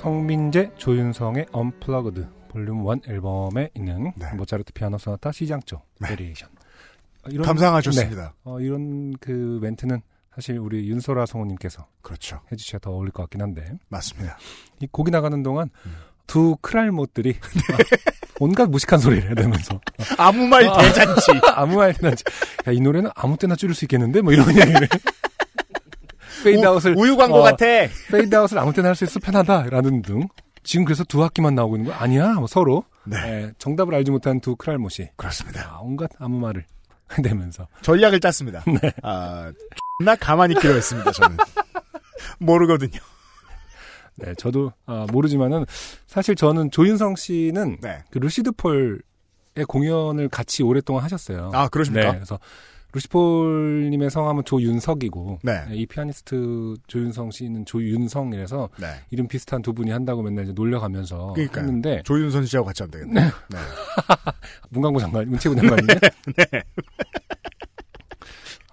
성민재, 0.08 0.72
조윤성의 0.78 1.48
Unplugged 1.52 2.26
Volume 2.48 2.88
1 2.88 3.02
앨범에 3.10 3.70
있는 3.74 4.14
네. 4.16 4.32
모차르트 4.36 4.72
피아노 4.72 4.98
소나타 4.98 5.34
C장조 5.34 5.82
네. 6.00 6.08
variation. 6.08 6.48
어, 7.24 7.30
이런 7.30 7.46
감상하셨습니다. 7.46 8.22
네. 8.22 8.30
어, 8.46 8.62
이런 8.62 9.14
그 9.20 9.60
멘트는 9.62 10.02
사실 10.34 10.60
우리 10.60 10.88
윤소라 10.90 11.26
성우님께서 11.26 11.86
그렇죠. 12.02 12.40
해주셔야 12.50 12.80
더 12.80 12.92
어울릴 12.92 13.12
것 13.12 13.24
같긴 13.24 13.42
한데 13.42 13.70
맞습니다. 13.90 14.38
이 14.80 14.88
곡이 14.90 15.12
나가는 15.12 15.44
동안 15.44 15.70
음. 15.86 15.96
두 16.26 16.56
클알못들이 16.62 17.36
아, 17.42 17.78
온갖 18.40 18.70
무식한 18.70 19.00
소리를 19.00 19.30
해대면서 19.30 19.82
아무 20.18 20.48
말 20.48 20.66
아. 20.68 20.78
대잔치. 20.78 21.32
아무 21.54 21.76
말이나 21.76 22.12
야, 22.12 22.72
이 22.72 22.80
노래는 22.80 23.12
아무 23.14 23.36
때나 23.36 23.58
줄일 23.58 23.76
수 23.76 23.84
있겠는데 23.84 24.22
뭐 24.22 24.32
이런 24.32 24.48
얘기를 24.52 24.88
페이드아웃을 26.44 26.96
우, 26.98 27.08
유 27.08 27.16
광고 27.18 27.38
어, 27.38 27.44
같아. 27.44 27.66
페이드아웃을 28.12 28.58
아무 28.60 28.74
때나 28.74 28.90
할 28.90 28.96
수 28.96 29.04
있어 29.06 29.20
편하다라는 29.20 30.02
등 30.02 30.28
지금 30.64 30.86
그래서 30.86 31.04
두 31.04 31.24
악기만 31.24 31.56
나오고 31.56 31.78
있는 31.78 31.92
거 31.92 31.98
아니야 31.98 32.34
뭐 32.34 32.48
서로 32.48 32.84
네. 33.06 33.18
예, 33.26 33.52
정답을 33.58 33.94
알지 33.96 34.12
못한 34.12 34.40
두 34.42 34.56
클알못이 34.56 35.10
그렇습니다. 35.16 35.70
아, 35.74 35.80
온갖 35.82 36.10
아무 36.20 36.40
말을 36.40 36.66
해대면서 37.18 37.68
전략을 37.82 38.20
짰습니다. 38.20 38.64
네. 38.82 38.92
아, 39.02 39.52
나 40.04 40.16
가만히 40.16 40.54
있기로 40.56 40.76
했습니다, 40.76 41.12
저는. 41.12 41.38
모르거든요. 42.40 43.00
네 44.16 44.34
저도 44.36 44.74
아, 44.88 45.06
모르지만은 45.12 45.66
사실 46.08 46.36
저는 46.36 46.72
조윤성 46.72 47.16
씨는 47.16 47.78
네. 47.82 48.04
그 48.10 48.18
루시드 48.18 48.52
폴의 48.54 48.98
공연을 49.68 50.28
같이 50.30 50.64
오랫동안 50.64 51.04
하셨어요. 51.04 51.52
아, 51.54 51.68
그러십니까? 51.70 52.08
네, 52.08 52.14
그래서 52.18 52.40
루시폴님의 52.98 54.10
성함은 54.10 54.44
조윤석이고 54.44 55.40
네. 55.44 55.64
이 55.72 55.86
피아니스트 55.86 56.76
조윤성 56.88 57.32
씨는 57.32 57.66
조윤성이라서 57.66 58.70
네. 58.80 58.88
이름 59.12 59.28
비슷한 59.28 59.62
두 59.62 59.74
분이 59.74 59.92
한다고 59.92 60.24
맨날 60.24 60.46
이제 60.46 60.54
놀려가면서 60.54 61.34
그러니까요. 61.34 61.64
했는데 61.66 62.02
조윤선 62.04 62.46
씨하고 62.46 62.66
같이 62.66 62.84
하면 62.84 62.92
되겠네. 62.92 63.22
네. 63.22 63.58
문광부 64.70 65.00
장관, 65.00 65.30
문체부 65.30 65.56
장관인데 65.56 66.00
네. 66.36 66.64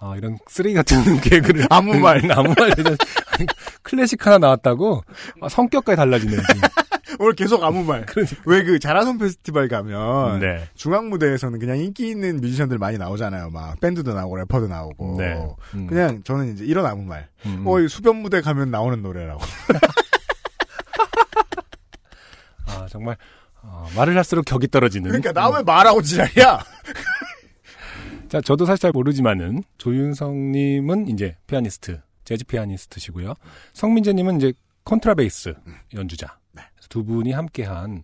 아 0.00 0.16
이런 0.16 0.38
쓰레기 0.48 0.74
같은 0.74 0.98
개그를 1.20 1.66
아무 1.70 1.94
말. 1.98 2.20
아무 2.32 2.54
말 2.58 2.70
클래식 3.82 4.26
하나 4.26 4.38
나왔다고 4.38 5.02
아, 5.40 5.48
성격까지 5.48 5.96
달라지네. 5.96 6.36
오늘 7.18 7.34
계속 7.34 7.62
아무 7.62 7.84
말. 7.84 8.04
그러니까. 8.06 8.36
왜그 8.44 8.78
자라손 8.78 9.18
페스티벌 9.18 9.68
가면 9.68 10.40
네. 10.40 10.68
중앙 10.74 11.08
무대에서는 11.10 11.58
그냥 11.58 11.78
인기 11.78 12.08
있는 12.08 12.40
뮤지션들 12.40 12.78
많이 12.78 12.98
나오잖아요. 12.98 13.50
막 13.50 13.80
밴드도 13.80 14.14
나오고 14.14 14.36
래퍼도 14.36 14.68
나오고. 14.68 15.16
네. 15.18 15.38
음. 15.74 15.86
그냥 15.86 16.22
저는 16.24 16.54
이제 16.54 16.64
이런 16.64 16.86
아무 16.86 17.02
말. 17.02 17.28
음. 17.46 17.64
어, 17.66 17.80
이 17.80 17.88
수변 17.88 18.16
무대 18.16 18.40
가면 18.40 18.70
나오는 18.70 19.00
노래라고. 19.02 19.40
아 22.66 22.86
정말 22.88 23.16
어, 23.62 23.88
말을 23.96 24.16
할수록 24.16 24.44
격이 24.44 24.68
떨어지는. 24.68 25.10
그러니까 25.10 25.32
나 25.32 25.44
왜 25.44 25.62
말하고 25.62 26.02
지랄이야? 26.02 26.60
자, 28.28 28.40
저도 28.40 28.66
사실 28.66 28.82
잘 28.82 28.92
모르지만은 28.92 29.62
조윤성님은 29.78 31.08
이제 31.08 31.36
피아니스트, 31.46 32.00
재즈 32.24 32.44
피아니스트시고요. 32.46 33.34
성민재님은 33.74 34.38
이제 34.38 34.52
컨트라베이스 34.84 35.54
연주자. 35.94 36.38
두 36.88 37.04
분이 37.04 37.32
함께한 37.32 38.02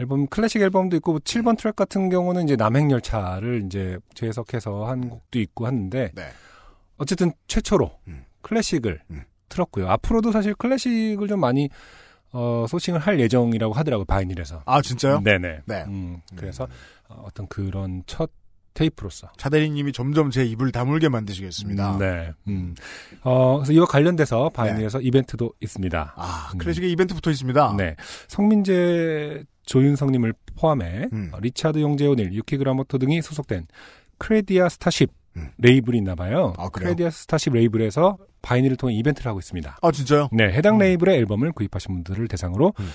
앨범 0.00 0.26
클래식 0.26 0.60
앨범도 0.60 0.96
있고 0.96 1.20
7번 1.20 1.56
트랙 1.56 1.76
같은 1.76 2.08
경우는 2.08 2.44
이제 2.44 2.56
남행 2.56 2.90
열차를 2.90 3.62
이제 3.66 3.98
재해석해서 4.14 4.86
한 4.86 5.08
곡도 5.08 5.38
있고 5.38 5.66
하는데 5.66 6.10
네. 6.14 6.28
어쨌든 6.96 7.32
최초로 7.46 7.90
음. 8.08 8.24
클래식을 8.42 9.00
음. 9.10 9.22
틀었고요. 9.48 9.88
앞으로도 9.88 10.32
사실 10.32 10.54
클래식을 10.54 11.28
좀 11.28 11.40
많이 11.40 11.68
어, 12.32 12.66
sourcing을 12.68 12.98
할 12.98 13.20
예정이라고 13.20 13.72
하더라고요. 13.72 14.04
바이닐에서. 14.06 14.62
아, 14.66 14.82
진짜요? 14.82 15.20
네네. 15.20 15.60
네. 15.66 15.84
음, 15.86 16.20
그래서 16.34 16.66
어, 17.08 17.22
어떤 17.26 17.46
그런 17.46 18.02
첫 18.06 18.30
테이프로서 18.74 19.28
차대리님이 19.36 19.92
점점 19.92 20.30
제 20.30 20.44
입을 20.44 20.72
다물게 20.72 21.08
만드시겠습니다. 21.08 21.94
음, 21.94 21.98
네. 21.98 22.32
음. 22.48 22.74
어, 23.22 23.58
그래서 23.58 23.72
이와 23.72 23.86
관련돼서 23.86 24.50
바이닐에서 24.50 25.00
이벤트도 25.00 25.52
있습니다. 25.60 26.14
아, 26.16 26.50
음. 26.52 26.58
클래식에 26.58 26.88
이벤트 26.88 27.14
붙어 27.14 27.30
있습니다. 27.30 27.74
네. 27.78 27.96
성민재 28.28 29.44
조윤성님을 29.64 30.34
포함해 30.56 31.08
음. 31.12 31.30
어, 31.32 31.38
리차드 31.40 31.80
용재오닐, 31.80 32.32
유키 32.34 32.55
구라모토 32.55 32.98
등이 32.98 33.22
소속된 33.22 33.66
크레디아 34.18 34.68
스타쉽 34.68 35.10
음. 35.36 35.50
레이블이 35.58 35.98
있나 35.98 36.14
봐요. 36.14 36.52
아, 36.58 36.68
그래요? 36.68 36.88
크레디아 36.88 37.10
스타쉽 37.10 37.52
레이블에서 37.52 38.18
바이닐을 38.42 38.76
통해 38.76 38.94
이벤트를 38.94 39.28
하고 39.28 39.38
있습니다. 39.38 39.78
아, 39.80 39.90
진짜요? 39.90 40.28
네, 40.32 40.52
해당 40.52 40.76
음. 40.76 40.78
레이블의 40.80 41.16
앨범을 41.18 41.52
구입하신 41.52 41.94
분들을 41.94 42.28
대상으로 42.28 42.74
음. 42.78 42.90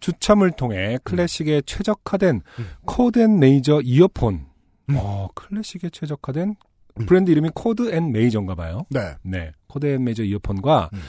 추첨을 0.00 0.52
통해 0.52 0.98
클래식에 1.04 1.62
최적화된 1.66 2.42
음. 2.58 3.20
앤 3.20 3.40
메이저 3.40 3.80
이어폰. 3.82 4.46
음. 4.90 4.96
어, 4.98 5.28
클래식에 5.34 5.90
최적화된 5.90 6.56
음. 7.00 7.06
브랜드 7.06 7.30
이름이 7.30 7.50
코드 7.54 7.92
앤 7.92 8.12
메이저인가 8.12 8.54
봐요. 8.54 8.86
네. 8.90 9.14
네, 9.22 9.52
코드 9.66 9.86
앤 9.86 10.04
메이저 10.04 10.22
이어폰과 10.22 10.90
음. 10.92 11.00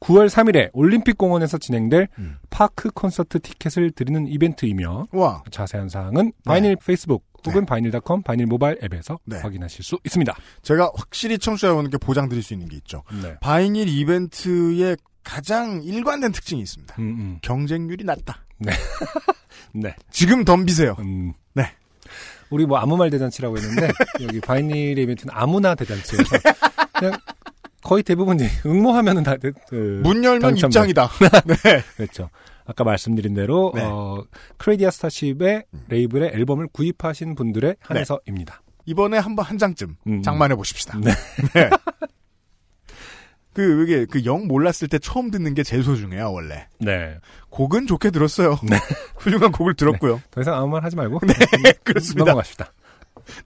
9월 0.00 0.28
3일에 0.28 0.70
올림픽 0.72 1.16
공원에서 1.16 1.58
진행될 1.58 2.08
음. 2.18 2.36
파크 2.50 2.90
콘서트 2.90 3.40
티켓을 3.40 3.90
드리는 3.92 4.26
이벤트이며 4.26 5.08
와. 5.12 5.42
자세한 5.50 5.88
사항은 5.88 6.32
바이닐 6.44 6.76
페이스북 6.76 7.24
혹은 7.46 7.60
네. 7.60 7.66
바이닐닷컴 7.66 8.22
바이닐 8.22 8.46
모바일 8.46 8.78
앱에서 8.82 9.18
네. 9.24 9.38
확인하실 9.38 9.84
수 9.84 9.98
있습니다. 10.04 10.34
제가 10.62 10.90
확실히 10.96 11.38
청취자 11.38 11.68
여러분께 11.68 11.98
보장 11.98 12.28
드릴 12.28 12.42
수 12.42 12.52
있는 12.54 12.68
게 12.68 12.76
있죠. 12.76 13.02
네. 13.22 13.36
바이닐 13.40 13.88
이벤트의 13.88 14.96
가장 15.22 15.82
일관된 15.82 16.32
특징이 16.32 16.60
있습니다. 16.60 16.94
음, 16.98 17.02
음. 17.02 17.38
경쟁률이 17.42 18.04
낮다. 18.04 18.44
네. 18.58 18.72
지금 20.10 20.44
덤비세요. 20.44 20.96
음. 20.98 21.32
네. 22.54 22.56
우리 22.56 22.66
뭐 22.66 22.78
아무 22.78 22.96
말 22.96 23.10
대잔치라고 23.10 23.56
했는데 23.58 23.90
여기 24.22 24.40
바이닐 24.40 24.96
이벤트는 24.98 25.34
아무나 25.36 25.74
대잔치여서 25.74 26.36
그냥 26.98 27.18
거의 27.82 28.02
대부분 28.02 28.36
이제 28.36 28.48
응모하면은 28.64 29.24
다 29.24 29.36
그, 29.68 30.00
문 30.02 30.22
열면. 30.24 30.56
입장이다. 30.56 31.10
네. 31.46 31.82
그렇죠. 31.96 32.30
아까 32.64 32.82
말씀드린 32.84 33.34
대로 33.34 33.72
네. 33.74 33.82
어, 33.84 34.24
크레디아 34.56 34.90
스타쉽의 34.90 35.64
레이블의 35.88 36.30
앨범을 36.32 36.68
구입하신 36.72 37.34
분들의 37.34 37.76
한해서입니다. 37.80 38.62
이번에 38.86 39.18
한번 39.18 39.44
한 39.44 39.58
장쯤 39.58 39.96
음. 40.06 40.22
장만해 40.22 40.54
보십시다. 40.54 40.98
네. 41.00 41.10
네. 41.54 41.70
그 43.52 43.84
이게 43.84 44.04
그 44.04 44.24
영 44.24 44.46
몰랐을 44.48 44.88
때 44.90 44.98
처음 44.98 45.30
듣는 45.30 45.54
게 45.54 45.62
제일 45.62 45.84
소중해요 45.84 46.32
원래. 46.32 46.66
네. 46.80 47.18
곡은 47.54 47.86
좋게 47.86 48.10
들었어요. 48.10 48.58
네. 48.68 48.76
훌륭한 49.16 49.52
곡을 49.52 49.74
들었고요. 49.74 50.20
더 50.30 50.40
이상 50.40 50.54
아무 50.54 50.68
말 50.68 50.84
하지 50.84 50.96
말고 50.96 51.20
네, 51.20 51.72
그렇습니다. 51.84 52.24
넘어갑시다. 52.24 52.72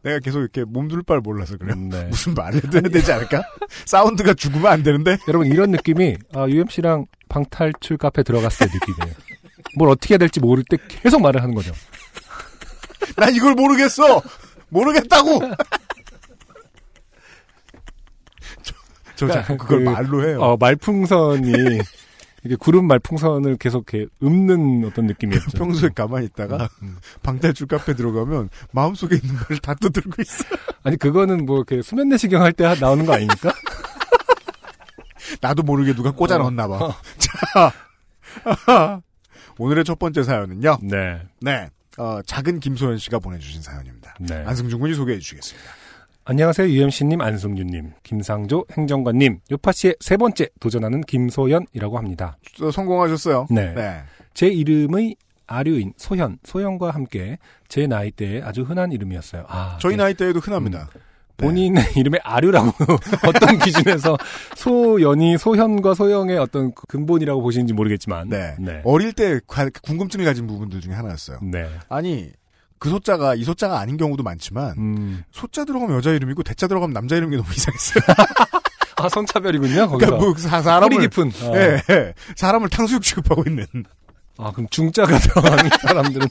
내가 0.02 0.18
계속 0.18 0.40
이렇게 0.40 0.64
몸둘 0.64 1.02
바를 1.02 1.20
몰라서 1.20 1.56
그래요. 1.56 1.76
네. 1.76 2.04
무슨 2.04 2.34
말을 2.34 2.60
해야 2.72 2.80
되지 2.80 3.12
않을까? 3.12 3.42
사운드가 3.84 4.34
죽으면 4.34 4.66
안 4.66 4.82
되는데. 4.82 5.18
여러분 5.28 5.46
이런 5.46 5.70
느낌이 5.70 6.16
아, 6.34 6.46
UMC랑 6.48 7.06
방탈출 7.28 7.96
카페 7.98 8.22
들어갔을 8.22 8.66
때 8.66 8.72
느끼네요. 8.74 9.14
뭘 9.76 9.90
어떻게 9.90 10.14
해야 10.14 10.18
될지 10.18 10.40
모를 10.40 10.64
때 10.68 10.78
계속 10.88 11.20
말을 11.20 11.42
하는 11.42 11.54
거죠. 11.54 11.72
난 13.16 13.32
이걸 13.34 13.54
모르겠어. 13.54 14.22
모르겠다고. 14.70 15.40
저, 18.62 18.74
저 19.14 19.28
자꾸 19.28 19.58
그걸 19.58 19.84
그, 19.84 19.90
말로 19.90 20.26
해요. 20.26 20.40
어, 20.40 20.56
말풍선이 20.56 21.52
이게 22.44 22.54
구름 22.56 22.86
말풍선을 22.86 23.56
계속 23.56 23.92
이렇게 23.92 24.08
읊는 24.22 24.84
어떤 24.86 25.06
느낌이었죠. 25.06 25.58
평소에 25.58 25.90
가만히 25.94 26.26
있다가 26.26 26.68
음. 26.82 26.96
방탈출 27.22 27.66
카페 27.66 27.94
들어가면 27.94 28.48
마음속에 28.72 29.16
있는 29.16 29.34
말을 29.34 29.58
다 29.58 29.74
떠들고 29.74 30.22
있어. 30.22 30.44
아니 30.84 30.96
그거는 30.96 31.46
뭐 31.46 31.56
이렇게 31.56 31.82
수면 31.82 32.08
내시경 32.08 32.42
할 32.42 32.52
때 32.52 32.74
나오는 32.80 33.04
거 33.04 33.14
아닙니까? 33.14 33.52
나도 35.40 35.62
모르게 35.62 35.94
누가 35.94 36.10
꽂아 36.10 36.36
어. 36.36 36.38
넣었나 36.38 36.68
봐. 36.68 36.96
자. 37.18 37.72
오늘의 39.58 39.84
첫 39.84 39.98
번째 39.98 40.22
사연은요. 40.22 40.78
네. 40.82 41.20
네. 41.40 41.68
어, 41.98 42.20
작은 42.24 42.60
김소연 42.60 42.98
씨가 42.98 43.18
보내주신 43.18 43.60
사연입니다. 43.60 44.14
네. 44.20 44.36
안승준 44.46 44.78
군이 44.78 44.94
소개해 44.94 45.18
주시겠습니다. 45.18 45.70
안녕하세요. 46.32 46.68
UMC님, 46.68 47.22
안승준님, 47.22 47.92
김상조 48.02 48.66
행정관님, 48.76 49.38
요파 49.50 49.72
씨의 49.72 49.96
세 49.98 50.18
번째 50.18 50.50
도전하는 50.60 51.00
김소연이라고 51.00 51.96
합니다. 51.96 52.36
어, 52.60 52.70
성공하셨어요. 52.70 53.46
네. 53.50 53.72
네. 53.72 54.02
제 54.34 54.46
이름의 54.48 55.16
아류인 55.46 55.94
소현, 55.96 56.36
소현과 56.44 56.90
함께 56.90 57.38
제 57.68 57.86
나이대에 57.86 58.42
아주 58.42 58.60
흔한 58.60 58.92
이름이었어요. 58.92 59.46
아, 59.48 59.78
저희 59.80 59.96
네. 59.96 60.02
나이 60.02 60.12
때에도 60.12 60.38
흔합니다. 60.40 60.90
본인의 61.38 61.82
이름에 61.96 62.18
아류라고 62.22 62.72
어떤 63.26 63.58
기준에서 63.60 64.18
소연이 64.54 65.38
소현과 65.38 65.94
소영의 65.94 66.36
어떤 66.36 66.74
그 66.74 66.84
근본이라고 66.88 67.40
보시는지 67.40 67.72
모르겠지만. 67.72 68.28
네. 68.28 68.54
네. 68.58 68.82
어릴 68.84 69.14
때 69.14 69.40
가- 69.46 69.70
궁금증을 69.82 70.26
가진 70.26 70.46
부분들 70.46 70.82
중에 70.82 70.92
하나였어요. 70.92 71.38
네. 71.40 71.70
아니, 71.88 72.32
그 72.78 72.90
소자가 72.90 73.34
이 73.34 73.44
소자가 73.44 73.80
아닌 73.80 73.96
경우도 73.96 74.22
많지만 74.22 74.74
음. 74.78 75.24
소자 75.30 75.64
들어가면 75.64 75.96
여자 75.96 76.10
이름이고 76.12 76.42
대자 76.42 76.66
들어가면 76.66 76.94
남자 76.94 77.16
이름이 77.16 77.36
너무 77.36 77.48
이상했어요. 77.50 78.02
아, 78.96 79.08
성차별이군요, 79.08 79.88
거기서. 79.88 79.96
그러니까 79.96 80.16
뭐 80.16 80.34
사, 80.36 80.60
사람을 80.60 80.88
뿌리 80.88 81.08
깊은. 81.08 81.32
어. 81.42 81.56
예, 81.56 81.80
예. 81.90 82.14
사람을 82.36 82.68
탕수육 82.68 83.02
취급하고 83.02 83.44
있는. 83.46 83.64
아, 84.38 84.50
그럼 84.52 84.66
중자가 84.70 85.18
들어가는 85.18 85.70
사람들은 85.82 86.28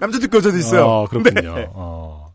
남자도 0.00 0.26
여자도 0.34 0.56
있어요. 0.56 0.86
어, 0.86 1.06
그렇군요. 1.08 1.54
네. 1.54 1.68
어. 1.72 2.32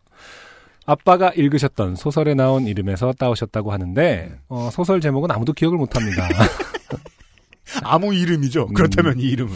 아빠가 0.86 1.30
읽으셨던 1.36 1.96
소설에 1.96 2.34
나온 2.34 2.66
이름에서 2.66 3.12
따오셨다고 3.12 3.72
하는데 3.72 4.32
어, 4.48 4.70
소설 4.72 5.00
제목은 5.00 5.30
아무도 5.30 5.52
기억을 5.52 5.78
못합니다. 5.78 6.28
아무 7.82 8.14
이름이죠. 8.14 8.66
음. 8.70 8.74
그렇다면 8.74 9.18
이 9.18 9.22
이름은. 9.22 9.54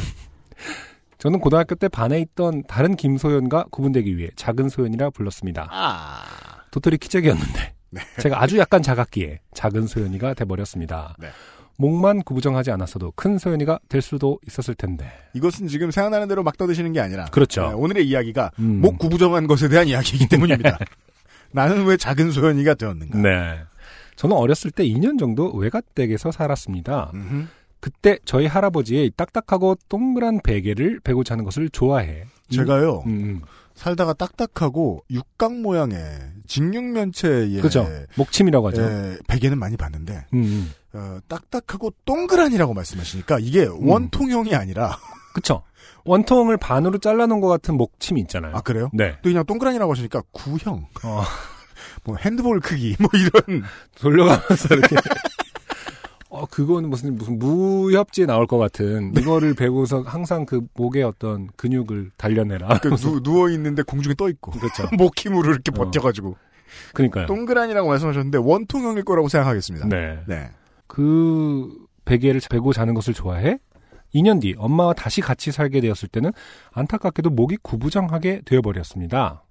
저는 1.25 1.39
고등학교 1.39 1.75
때 1.75 1.89
반에 1.89 2.21
있던 2.21 2.65
다른 2.69 2.97
김소연과 2.97 3.69
구분되기 3.71 4.19
위해 4.19 4.29
작은 4.37 4.69
소연이라 4.69 5.09
불렀습니다. 5.09 5.69
아. 5.71 6.23
도토리 6.71 6.99
키재기였는데 6.99 7.73
제가 8.21 8.43
아주 8.43 8.59
약간 8.59 8.83
작았기에 8.83 9.41
작은 9.55 9.87
소연이가 9.87 10.35
돼버렸습니다. 10.35 11.17
네. 11.19 11.29
목만 11.79 12.25
구부정하지 12.25 12.73
않았어도 12.73 13.15
큰 13.17 13.39
소연이가 13.39 13.79
될 13.89 14.03
수도 14.03 14.39
있었을 14.47 14.75
텐데. 14.75 15.11
이것은 15.33 15.67
지금 15.67 15.91
생각나는 15.91 16.29
대로 16.29 16.43
막 16.43 16.59
떠드시는 16.59 16.93
게 16.93 17.01
아니라 17.01 17.25
그렇죠. 17.27 17.69
네, 17.69 17.73
오늘의 17.73 18.07
이야기가 18.07 18.51
음. 18.59 18.83
목 18.83 18.99
구부정한 18.99 19.47
것에 19.47 19.69
대한 19.69 19.89
이야기이기 19.89 20.29
때문입니다. 20.29 20.77
나는 21.53 21.87
왜 21.87 21.97
작은 21.97 22.33
소연이가 22.33 22.75
되었는가? 22.75 23.19
네. 23.19 23.61
저는 24.17 24.37
어렸을 24.37 24.71
때 24.71 24.85
2년 24.85 25.19
정도 25.19 25.51
외갓댁에서 25.55 26.33
살았습니다. 26.33 27.13
음흠. 27.15 27.47
그때 27.85 28.19
저희 28.25 28.47
할아버지의 28.47 29.13
딱딱하고 29.15 29.77
동그란 29.91 30.41
베개를 30.43 31.01
베고 31.01 31.23
자는 31.23 31.45
것을 31.45 31.69
좋아해. 31.69 32.25
제가요 32.49 33.03
음, 33.05 33.13
음. 33.13 33.43
살다가 33.75 34.15
딱딱하고 34.15 35.05
육각 35.11 35.53
모양의 35.61 36.01
직육면체의 36.47 37.61
그죠. 37.61 37.87
목침이라고 38.15 38.69
하죠. 38.69 38.83
예, 38.83 39.19
베개는 39.29 39.59
많이 39.59 39.77
봤는데 39.77 40.25
음, 40.33 40.43
음. 40.43 40.73
어, 40.95 41.19
딱딱하고 41.29 41.93
동그란이라고 42.07 42.73
말씀하시니까 42.73 43.41
이게 43.41 43.67
음. 43.67 43.87
원통형이 43.87 44.55
아니라 44.55 44.97
그쵸. 45.35 45.63
원통을 46.07 46.57
반으로 46.57 46.97
잘라놓은 46.97 47.43
것 47.43 47.49
같은 47.49 47.77
목침이 47.77 48.19
있잖아요. 48.23 48.57
아 48.57 48.63
그래요? 48.63 48.89
네. 48.95 49.19
또 49.23 49.29
그냥 49.29 49.45
동그란이라고 49.45 49.93
하시니까 49.93 50.23
구형, 50.33 50.87
어, 51.03 51.23
뭐 52.05 52.17
핸드볼 52.17 52.61
크기 52.61 52.97
뭐 52.99 53.11
이런 53.13 53.63
돌려가면서 54.01 54.75
이렇게. 54.75 54.97
어, 56.35 56.47
그거는 56.47 56.91
무슨, 56.91 57.15
무슨 57.15 57.39
무협지에 57.39 58.27
나올 58.27 58.49
것 58.49 58.59
같은, 58.59 59.13
이거를 59.17 59.55
베고서 59.55 60.03
항상 60.03 60.45
그 60.45 60.63
목에 60.75 61.03
어떤 61.03 61.47
근육을 61.57 62.11
단련해라. 62.17 62.81
그 62.81 62.97
누, 62.97 63.21
누워 63.23 63.49
있는데 63.51 63.83
공중에 63.83 64.15
떠 64.17 64.29
있고 64.29 64.51
그렇죠. 64.51 64.89
목 64.99 65.17
힘으로 65.17 65.53
이렇게 65.53 65.71
어. 65.71 65.75
버텨가지고 65.75 66.37
그니까요. 66.93 67.27
동그란이라고 67.27 67.89
말씀하셨는데 67.89 68.39
원통형일 68.39 69.05
거라고 69.05 69.29
생각하겠습니다. 69.29 69.89
네. 69.89 70.19
네. 70.27 70.51
그 70.89 71.73
베개를 72.05 72.41
베고 72.51 72.73
자는 72.73 72.95
것을 72.95 73.15
좋아해 73.15 73.59
2년 74.13 74.41
뒤 74.41 74.55
엄마와 74.59 74.93
다시 74.93 75.21
같이 75.21 75.53
살게 75.53 75.81
되었을 75.81 76.09
때는 76.09 76.33
안타깝게도 76.73 77.31
목이 77.31 77.59
구부정하게 77.63 78.43
되어버렸습니다. 78.45 79.45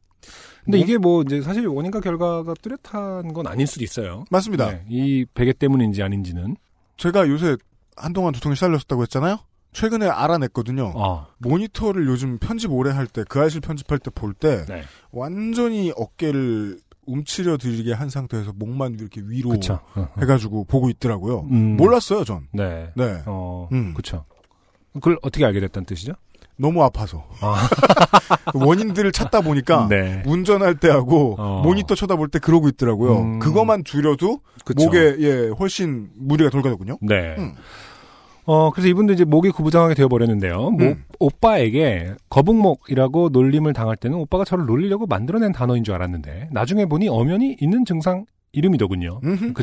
근데 0.66 0.78
뭐? 0.78 0.84
이게 0.84 0.98
뭐 0.98 1.22
이제 1.24 1.42
사실 1.42 1.66
원인과 1.68 2.02
결과가 2.02 2.54
뚜렷한 2.62 3.34
건 3.34 3.48
아닐 3.48 3.68
수도 3.68 3.84
있어요. 3.84 4.26
맞습니다. 4.30 4.72
네, 4.72 4.86
이 4.90 5.26
베개 5.34 5.54
때문인지 5.54 6.04
아닌지는. 6.04 6.56
제가 6.98 7.28
요새 7.28 7.58
한동안 7.96 8.34
두통이 8.34 8.56
시달렸었다고 8.56 9.02
했잖아요. 9.04 9.38
최근에 9.74 10.08
알아냈거든요. 10.08 10.94
아, 10.96 11.28
모니터를 11.40 12.06
요즘 12.08 12.38
편집 12.38 12.72
오래 12.72 12.92
할 12.92 13.08
때, 13.08 13.24
그 13.28 13.42
아실 13.42 13.60
편집할 13.62 13.98
때 14.00 14.12
볼 14.12 14.34
때, 14.36 14.66
네. 14.68 14.84
완전히 15.12 15.92
어깨를 15.96 16.80
움츠려 17.06 17.58
들게 17.58 17.92
한 17.92 18.10
상태에서 18.10 18.54
목만 18.56 18.94
이렇게 19.00 19.22
위로 19.26 19.50
그쵸. 19.50 19.80
어, 19.96 20.02
어. 20.02 20.10
해가지고 20.22 20.66
보고 20.66 20.90
있더라고요. 20.90 21.48
음, 21.52 21.76
몰랐어요, 21.76 22.24
전. 22.24 22.48
네. 22.54 22.92
네. 22.96 23.24
어, 23.26 23.68
음. 23.72 23.94
그쵸. 23.96 24.26
그걸 24.94 25.18
어떻게 25.24 25.44
알게 25.44 25.60
됐다는 25.60 25.86
뜻이죠? 25.88 26.14
너무 26.58 26.84
아파서. 26.84 27.26
아. 27.42 27.68
원인들을 28.54 29.12
찾다 29.12 29.42
보니까, 29.42 29.88
네. 29.90 30.22
운전할 30.26 30.76
때하고, 30.76 31.36
어. 31.38 31.62
모니터 31.64 31.96
쳐다볼 31.96 32.30
때 32.30 32.40
그러고 32.40 32.68
있더라고요. 32.70 33.18
음. 33.20 33.40
그것만 33.40 33.84
줄여도, 33.84 34.40
그쵸. 34.66 34.86
목에, 34.86 35.16
예, 35.20 35.50
훨씬 35.60 36.10
무리가 36.16 36.50
덜 36.50 36.62
가거든요. 36.62 36.98
네. 37.02 37.36
음. 37.38 37.56
어, 38.46 38.72
그래서 38.72 38.90
이분도 38.90 39.14
이제 39.14 39.24
목이 39.24 39.52
구부정하게 39.52 39.94
되어버렸는데요. 39.96 40.72
모- 40.72 40.84
음. 40.84 41.04
오빠에게 41.20 42.14
거북목이라고 42.30 43.30
놀림을 43.30 43.72
당할 43.74 43.96
때는 43.96 44.18
오빠가 44.18 44.44
저를 44.44 44.66
놀리려고 44.66 45.06
만들어낸 45.08 45.54
단어인 45.54 45.84
줄 45.84 45.96
알았는데, 45.96 46.50
나중에 46.52 46.86
보니 46.86 47.08
엄연히 47.10 47.56
있는 47.62 47.86
증상 47.86 48.26
이름이더군요. 48.52 49.22
음. 49.24 49.54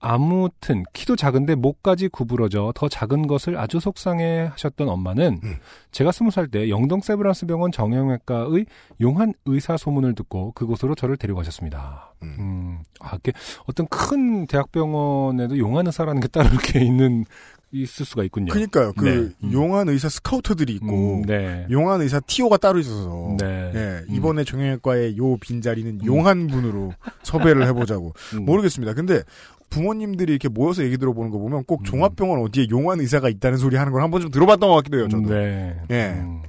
아무튼, 0.00 0.84
키도 0.92 1.16
작은데 1.16 1.54
목까지 1.56 2.08
구부러져 2.08 2.72
더 2.74 2.88
작은 2.88 3.26
것을 3.26 3.58
아주 3.58 3.80
속상해 3.80 4.48
하셨던 4.52 4.88
엄마는, 4.88 5.40
음. 5.42 5.56
제가 5.90 6.12
스무 6.12 6.30
살 6.30 6.48
때 6.48 6.68
영동 6.68 7.00
세브란스 7.00 7.46
병원 7.46 7.72
정형외과의 7.72 8.66
용한 9.00 9.34
의사 9.46 9.76
소문을 9.76 10.14
듣고 10.14 10.52
그곳으로 10.52 10.94
저를 10.94 11.16
데려가셨습니다. 11.16 12.14
음. 12.22 12.36
음, 12.38 12.78
아, 13.00 13.16
이게 13.16 13.32
어떤 13.66 13.86
큰 13.88 14.46
대학병원에도 14.46 15.58
용한 15.58 15.86
의사라는 15.86 16.20
게 16.20 16.28
따로 16.28 16.48
이렇게 16.48 16.80
있는, 16.84 17.24
있을 17.70 18.06
수가 18.06 18.24
있군요. 18.24 18.50
그니까요. 18.52 18.92
그, 18.96 19.04
네. 19.04 19.34
음. 19.44 19.52
용한 19.52 19.88
의사 19.90 20.08
스카우터들이 20.08 20.72
있고, 20.74 21.16
음, 21.16 21.22
네. 21.26 21.66
용한 21.70 22.00
의사 22.00 22.18
티오가 22.20 22.56
따로 22.56 22.78
있어서, 22.78 23.36
네. 23.38 23.72
예, 23.74 23.78
음. 24.08 24.14
이번에 24.14 24.44
정형외과의 24.44 25.18
요 25.18 25.36
빈자리는 25.36 26.06
용한 26.06 26.46
분으로 26.46 26.92
섭외를 27.24 27.66
해보자고. 27.66 28.14
음. 28.36 28.44
모르겠습니다. 28.46 28.94
근데 28.94 29.22
부모님들이 29.70 30.32
이렇게 30.32 30.48
모여서 30.48 30.82
얘기 30.84 30.96
들어보는 30.98 31.30
거 31.30 31.38
보면 31.38 31.64
꼭 31.64 31.80
음. 31.80 31.84
종합병원 31.84 32.40
어디에 32.40 32.66
용한 32.70 33.00
의사가 33.00 33.28
있다는 33.28 33.58
소리 33.58 33.76
하는 33.76 33.92
걸 33.92 34.02
한 34.02 34.10
번 34.10 34.20
좀 34.22 34.30
들어봤던 34.30 34.68
것 34.68 34.74
같기도 34.76 34.98
해요, 34.98 35.08
저도. 35.08 35.28
네. 35.34 35.76
예. 35.90 36.06
음. 36.18 36.42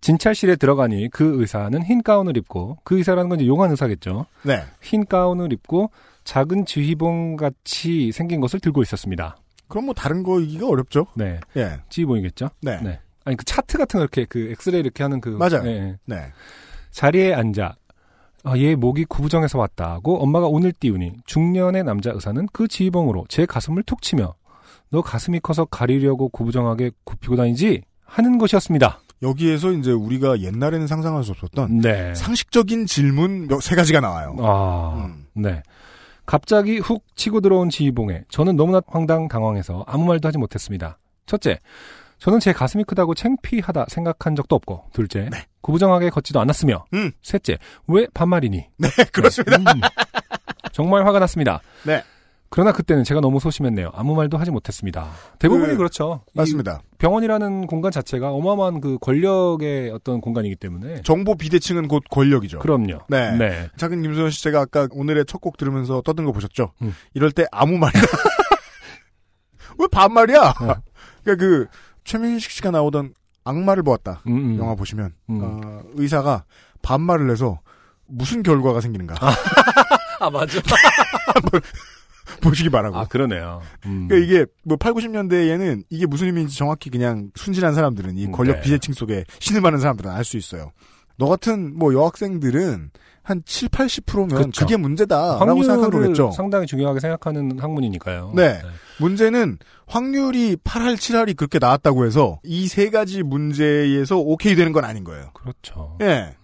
진찰실에 0.00 0.56
들어가니 0.56 1.08
그 1.10 1.40
의사는 1.40 1.82
흰 1.82 2.02
가운을 2.02 2.36
입고 2.38 2.78
그 2.84 2.96
의사라는 2.96 3.28
건 3.28 3.40
이제 3.40 3.46
용한 3.46 3.70
의사겠죠. 3.70 4.24
네. 4.44 4.62
흰 4.80 5.04
가운을 5.04 5.52
입고 5.52 5.90
작은 6.24 6.64
지휘봉 6.64 7.36
같이 7.36 8.10
생긴 8.12 8.40
것을 8.40 8.60
들고 8.60 8.80
있었습니다. 8.82 9.36
그럼 9.68 9.84
뭐 9.86 9.94
다른 9.94 10.22
거이기가 10.22 10.66
어렵죠. 10.66 11.06
네, 11.14 11.38
예. 11.56 11.80
지휘봉이겠죠. 11.90 12.48
네. 12.62 12.80
네. 12.82 12.98
아니 13.24 13.36
그 13.36 13.44
차트 13.44 13.76
같은 13.76 13.98
거 13.98 14.02
이렇게 14.04 14.24
그 14.24 14.50
엑스레이 14.52 14.80
이렇게 14.80 15.02
하는 15.02 15.20
그 15.20 15.28
맞아요. 15.28 15.62
네, 15.62 15.80
네. 15.80 15.96
네. 16.06 16.32
자리에 16.90 17.34
앉아 17.34 17.76
아, 18.44 18.56
얘 18.56 18.74
목이 18.74 19.04
구부정해서 19.04 19.58
왔다고 19.58 20.22
엄마가 20.22 20.46
오늘 20.46 20.72
띄우니 20.72 21.12
중년의 21.26 21.84
남자 21.84 22.10
의사는 22.12 22.46
그 22.52 22.68
지휘봉으로 22.68 23.26
제 23.28 23.44
가슴을 23.44 23.82
툭 23.82 24.00
치며 24.02 24.34
너 24.90 25.02
가슴이 25.02 25.40
커서 25.40 25.66
가리려고 25.66 26.28
구부정하게 26.30 26.90
굽히고 27.04 27.36
다니지 27.36 27.82
하는 28.04 28.38
것이었습니다. 28.38 29.00
여기에서 29.22 29.72
이제 29.72 29.92
우리가 29.92 30.40
옛날에는 30.40 30.86
상상할 30.86 31.22
수 31.22 31.32
없었던 31.32 31.78
네. 31.80 32.14
상식적인 32.14 32.86
질문 32.86 33.46
몇- 33.46 33.60
세 33.62 33.76
가지가 33.76 34.00
나와요. 34.00 34.34
아, 34.40 35.04
음. 35.06 35.26
네. 35.34 35.62
갑자기 36.24 36.78
훅 36.78 37.04
치고 37.16 37.40
들어온 37.42 37.68
지휘봉에 37.68 38.24
저는 38.30 38.56
너무나 38.56 38.80
황당 38.86 39.28
당황해서 39.28 39.84
아무 39.86 40.06
말도 40.06 40.26
하지 40.28 40.38
못했습니다. 40.38 40.98
첫째, 41.26 41.58
저는 42.18 42.40
제 42.40 42.52
가슴이 42.52 42.84
크다고 42.84 43.14
창피하다 43.14 43.86
생각한 43.88 44.36
적도 44.36 44.56
없고, 44.56 44.84
둘째, 44.92 45.28
구부정하게 45.62 46.10
걷지도 46.10 46.40
않았으며, 46.40 46.84
네. 46.92 46.98
음. 46.98 47.12
셋째, 47.22 47.58
왜 47.86 48.06
반말이니? 48.14 48.66
네, 48.78 48.88
그렇습니다. 49.12 49.56
음. 49.58 49.80
정말 50.72 51.06
화가 51.06 51.18
났습니다. 51.18 51.60
네. 51.84 52.02
그러나 52.52 52.72
그때는 52.72 53.04
제가 53.04 53.20
너무 53.20 53.38
소심했네요. 53.38 53.90
아무 53.94 54.16
말도 54.16 54.36
하지 54.36 54.50
못했습니다. 54.50 55.08
대부분이 55.38 55.70
그- 55.72 55.76
그, 55.76 55.82
렇죠 55.82 56.24
맞습니다. 56.34 56.80
병원이라는 56.98 57.68
공간 57.68 57.92
자체가 57.92 58.32
어마어마한 58.32 58.80
그 58.80 58.98
권력의 59.00 59.90
어떤 59.92 60.20
공간이기 60.20 60.56
때문에. 60.56 61.02
정보 61.02 61.36
비대칭은 61.36 61.86
곧 61.86 62.02
권력이죠. 62.10 62.58
그럼요. 62.58 63.02
네. 63.08 63.36
네. 63.36 63.68
작은 63.76 64.02
김소연 64.02 64.30
씨 64.30 64.42
제가 64.42 64.62
아까 64.62 64.88
오늘의 64.90 65.26
첫 65.26 65.40
곡 65.40 65.58
들으면서 65.58 66.02
떠든 66.02 66.24
거 66.24 66.32
보셨죠? 66.32 66.72
음. 66.82 66.92
이럴 67.14 67.30
때 67.30 67.46
아무 67.52 67.78
말이나 67.78 68.02
왜 69.78 69.86
반말이야? 69.90 70.40
어. 70.40 70.74
그러니까 71.22 71.36
그 71.46 71.66
최민식 72.04 72.50
씨가 72.50 72.70
나오던 72.72 73.14
악마를 73.44 73.82
보았다 73.82 74.22
음, 74.26 74.36
음. 74.36 74.58
영화 74.58 74.74
보시면 74.74 75.12
음. 75.30 75.40
어, 75.42 75.82
의사가 75.94 76.44
반말을 76.82 77.30
해서 77.30 77.60
무슨 78.06 78.42
결과가 78.42 78.80
생기는가 78.80 79.14
아, 80.20 80.28
맞아. 80.30 80.60
보시기 82.42 82.70
바라고. 82.70 82.96
아, 82.96 83.06
그러네요. 83.06 83.60
음. 83.86 84.06
그러니까 84.08 84.16
이게 84.26 84.46
뭐 84.64 84.76
8, 84.76 84.92
90년대에는 84.92 85.84
이게 85.90 86.06
무슨 86.06 86.26
의미인지 86.26 86.56
정확히 86.56 86.88
그냥 86.90 87.30
순진한 87.34 87.74
사람들은 87.74 88.16
이 88.16 88.26
음, 88.26 88.32
권력 88.32 88.56
네. 88.56 88.60
비대칭 88.62 88.94
속에 88.94 89.24
신음하는 89.40 89.78
사람들은 89.80 90.10
알 90.10 90.24
수 90.24 90.36
있어요. 90.36 90.70
너 91.20 91.28
같은 91.28 91.78
뭐 91.78 91.92
여학생들은 91.94 92.90
한 93.22 93.42
7, 93.44 93.68
80%면 93.68 94.28
그쵸. 94.28 94.64
그게 94.64 94.76
문제다라고 94.76 95.60
거겠죠. 95.90 96.30
상당히 96.32 96.66
중요하게 96.66 96.98
생각하는 97.00 97.60
학문이니까요. 97.60 98.32
네. 98.34 98.60
문제는 98.98 99.58
확률이 99.86 100.56
8할, 100.56 100.96
7할이 100.96 101.36
그렇게 101.36 101.58
나왔다고 101.58 102.06
해서 102.06 102.40
이 102.42 102.66
세 102.66 102.88
가지 102.90 103.22
문제에서 103.22 104.16
오케이 104.18 104.54
되는 104.56 104.72
건 104.72 104.84
아닌 104.84 105.04
거예요. 105.04 105.30
그렇죠. 105.34 105.96
예. 106.00 106.34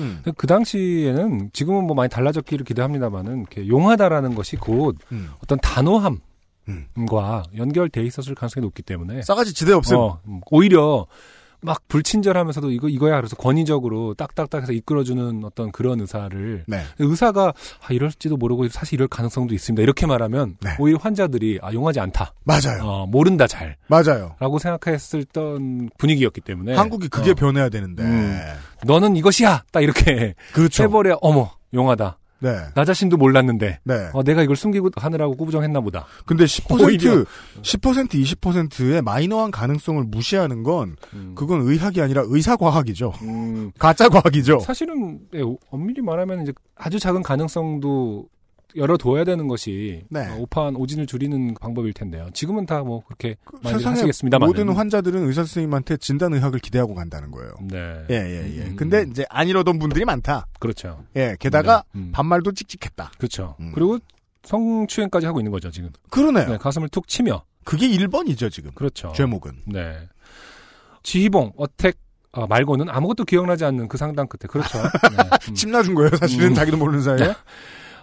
음. 0.00 0.20
근데 0.24 0.32
그 0.38 0.46
당시에는 0.46 1.50
지금은 1.52 1.84
뭐 1.84 1.94
많이 1.94 2.08
달라졌기를 2.08 2.64
기대합니다만은 2.64 3.40
이렇게 3.40 3.68
용하다라는 3.68 4.34
것이 4.34 4.56
곧 4.56 4.96
음. 5.12 5.30
어떤 5.42 5.58
단호함, 5.60 6.18
연결돼 7.56 8.02
있었을 8.04 8.34
가능성이 8.34 8.64
높기 8.64 8.82
때문에 8.82 9.20
싸가지 9.22 9.52
지대 9.52 9.72
없음. 9.74 9.96
어, 9.98 10.18
음, 10.26 10.40
오히려 10.50 11.06
막 11.62 11.86
불친절하면서 11.88 12.70
이거 12.70 12.88
이거야 12.88 13.16
그래서 13.16 13.36
권위적으로 13.36 14.14
딱딱딱해서 14.14 14.72
이끌어주는 14.72 15.42
어떤 15.44 15.70
그런 15.72 16.00
의사를 16.00 16.64
네. 16.66 16.82
의사가 16.98 17.52
아, 17.80 17.92
이럴지도 17.92 18.36
모르고 18.36 18.68
사실 18.68 18.94
이럴 18.94 19.08
가능성도 19.08 19.54
있습니다 19.54 19.82
이렇게 19.82 20.06
말하면 20.06 20.56
네. 20.60 20.70
오히려 20.78 20.98
환자들이 21.00 21.60
아 21.62 21.72
용하지 21.72 22.00
않다 22.00 22.34
맞아요. 22.44 22.82
어, 22.82 23.06
모른다 23.06 23.46
잘라고 23.46 23.76
맞아요. 23.88 24.36
생각했을 24.60 25.24
던 25.26 25.88
분위기였기 25.98 26.40
때문에 26.40 26.74
한국이 26.74 27.08
그게 27.08 27.30
어, 27.30 27.34
변해야 27.34 27.68
되는데. 27.68 28.02
음. 28.02 28.40
너는 28.84 29.16
이것이야 29.16 29.64
딱 29.70 29.80
이렇게 29.80 30.34
그렇죠. 30.52 30.82
해버려 30.84 31.18
어머 31.22 31.50
용하다 31.72 32.18
네. 32.42 32.56
나 32.74 32.84
자신도 32.84 33.16
몰랐는데 33.16 33.78
네. 33.84 34.08
어, 34.12 34.22
내가 34.24 34.42
이걸 34.42 34.56
숨기고 34.56 34.90
하느라고 34.96 35.36
꾸부정했나 35.36 35.80
보다 35.80 36.06
근데 36.26 36.44
10% 36.44 36.84
오히려. 36.84 37.24
10% 37.62 38.08
20%의 38.10 39.00
마이너한 39.00 39.52
가능성을 39.52 40.02
무시하는 40.04 40.64
건 40.64 40.96
음. 41.14 41.34
그건 41.36 41.60
의학이 41.62 42.02
아니라 42.02 42.24
의사 42.26 42.56
과학이죠. 42.56 43.12
음, 43.22 43.70
가짜 43.78 44.08
과학이죠. 44.08 44.58
사실은 44.60 45.20
네, 45.32 45.40
엄밀히 45.70 46.02
말하면 46.02 46.42
이제 46.42 46.52
아주 46.74 46.98
작은 46.98 47.22
가능성도 47.22 48.26
열어둬야 48.76 49.24
되는 49.24 49.48
것이 49.48 50.04
네. 50.08 50.26
어, 50.28 50.36
오판 50.38 50.76
오진을 50.76 51.06
줄이는 51.06 51.54
방법일 51.60 51.92
텐데요. 51.92 52.28
지금은 52.32 52.66
다 52.66 52.82
뭐 52.82 53.02
그렇게 53.04 53.36
많이 53.62 53.76
세상의 53.78 53.98
하시겠습니다만 53.98 54.46
모든 54.48 54.68
환자들은 54.68 55.26
의사 55.26 55.42
선생님한테 55.42 55.98
진단 55.98 56.32
의학을 56.34 56.58
기대하고 56.58 56.94
간다는 56.94 57.30
거예요. 57.30 57.52
네, 57.62 58.04
예, 58.10 58.14
예, 58.16 58.56
예. 58.58 58.62
음, 58.62 58.76
근데 58.76 59.02
음. 59.02 59.10
이제 59.10 59.24
안 59.30 59.46
이러던 59.48 59.78
분들이 59.78 60.04
많다. 60.04 60.46
그렇죠. 60.58 61.04
예, 61.16 61.36
게다가 61.38 61.84
네, 61.92 62.00
음. 62.00 62.10
반말도 62.12 62.52
찍찍했다. 62.52 63.12
그렇죠. 63.18 63.54
음. 63.60 63.72
그리고 63.74 63.98
성추행까지 64.44 65.26
하고 65.26 65.38
있는 65.38 65.52
거죠 65.52 65.70
지금. 65.70 65.90
그러네요. 66.10 66.48
네, 66.48 66.58
가슴을 66.58 66.88
툭 66.88 67.06
치며 67.06 67.44
그게 67.64 67.86
1번이죠, 67.88 68.50
지금. 68.50 68.72
그렇죠. 68.74 69.12
죄목은. 69.14 69.52
네. 69.66 69.96
지희봉 71.04 71.52
어택 71.56 71.96
아, 72.32 72.46
말고는 72.46 72.88
아무것도 72.88 73.24
기억나지 73.26 73.64
않는 73.66 73.88
그 73.88 73.98
상담 73.98 74.26
끝에 74.26 74.48
그렇죠. 74.48 74.78
네. 75.14 75.28
음. 75.50 75.54
침 75.54 75.70
놔준 75.70 75.94
거예요, 75.94 76.10
사실은 76.16 76.48
음. 76.48 76.54
자기도 76.54 76.76
모르는 76.78 77.02
사이에. 77.02 77.34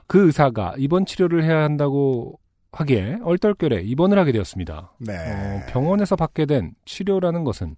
그 0.09 0.25
의사가 0.25 0.73
입원 0.79 1.05
치료를 1.05 1.43
해야 1.43 1.61
한다고 1.61 2.39
하기에 2.71 3.19
얼떨결에 3.23 3.83
입원을 3.83 4.17
하게 4.17 4.31
되었습니다. 4.31 4.93
네. 4.97 5.13
어, 5.13 5.61
병원에서 5.69 6.15
받게 6.15 6.47
된 6.47 6.71
치료라는 6.85 7.43
것은 7.43 7.75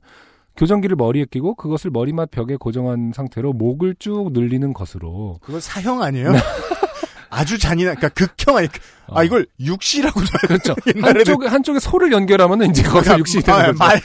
교정기를 0.55 0.95
머리에 0.95 1.25
끼고 1.29 1.55
그것을 1.55 1.91
머리맡 1.91 2.31
벽에 2.31 2.55
고정한 2.55 3.11
상태로 3.13 3.51
목을 3.51 3.95
쭉 3.99 4.31
늘리는 4.31 4.73
것으로 4.73 5.39
그거 5.41 5.59
사형 5.59 6.01
아니에요? 6.01 6.31
아주 7.29 7.57
잔인한, 7.57 7.95
그러니까 7.95 8.09
극형 8.09 8.57
아니, 8.57 8.67
어, 9.07 9.19
아, 9.19 9.23
이걸 9.23 9.45
육시라고 9.59 10.21
그렇죠. 10.47 10.75
한쪽에 11.01 11.47
한쪽에 11.47 11.79
소를 11.79 12.13
연결하면 12.13 12.69
이제 12.69 12.83
거기서 12.83 13.19
육신이 13.19 13.43
되는 13.43 13.59
아, 13.59 13.65
거죠. 13.67 13.77
말. 13.77 14.01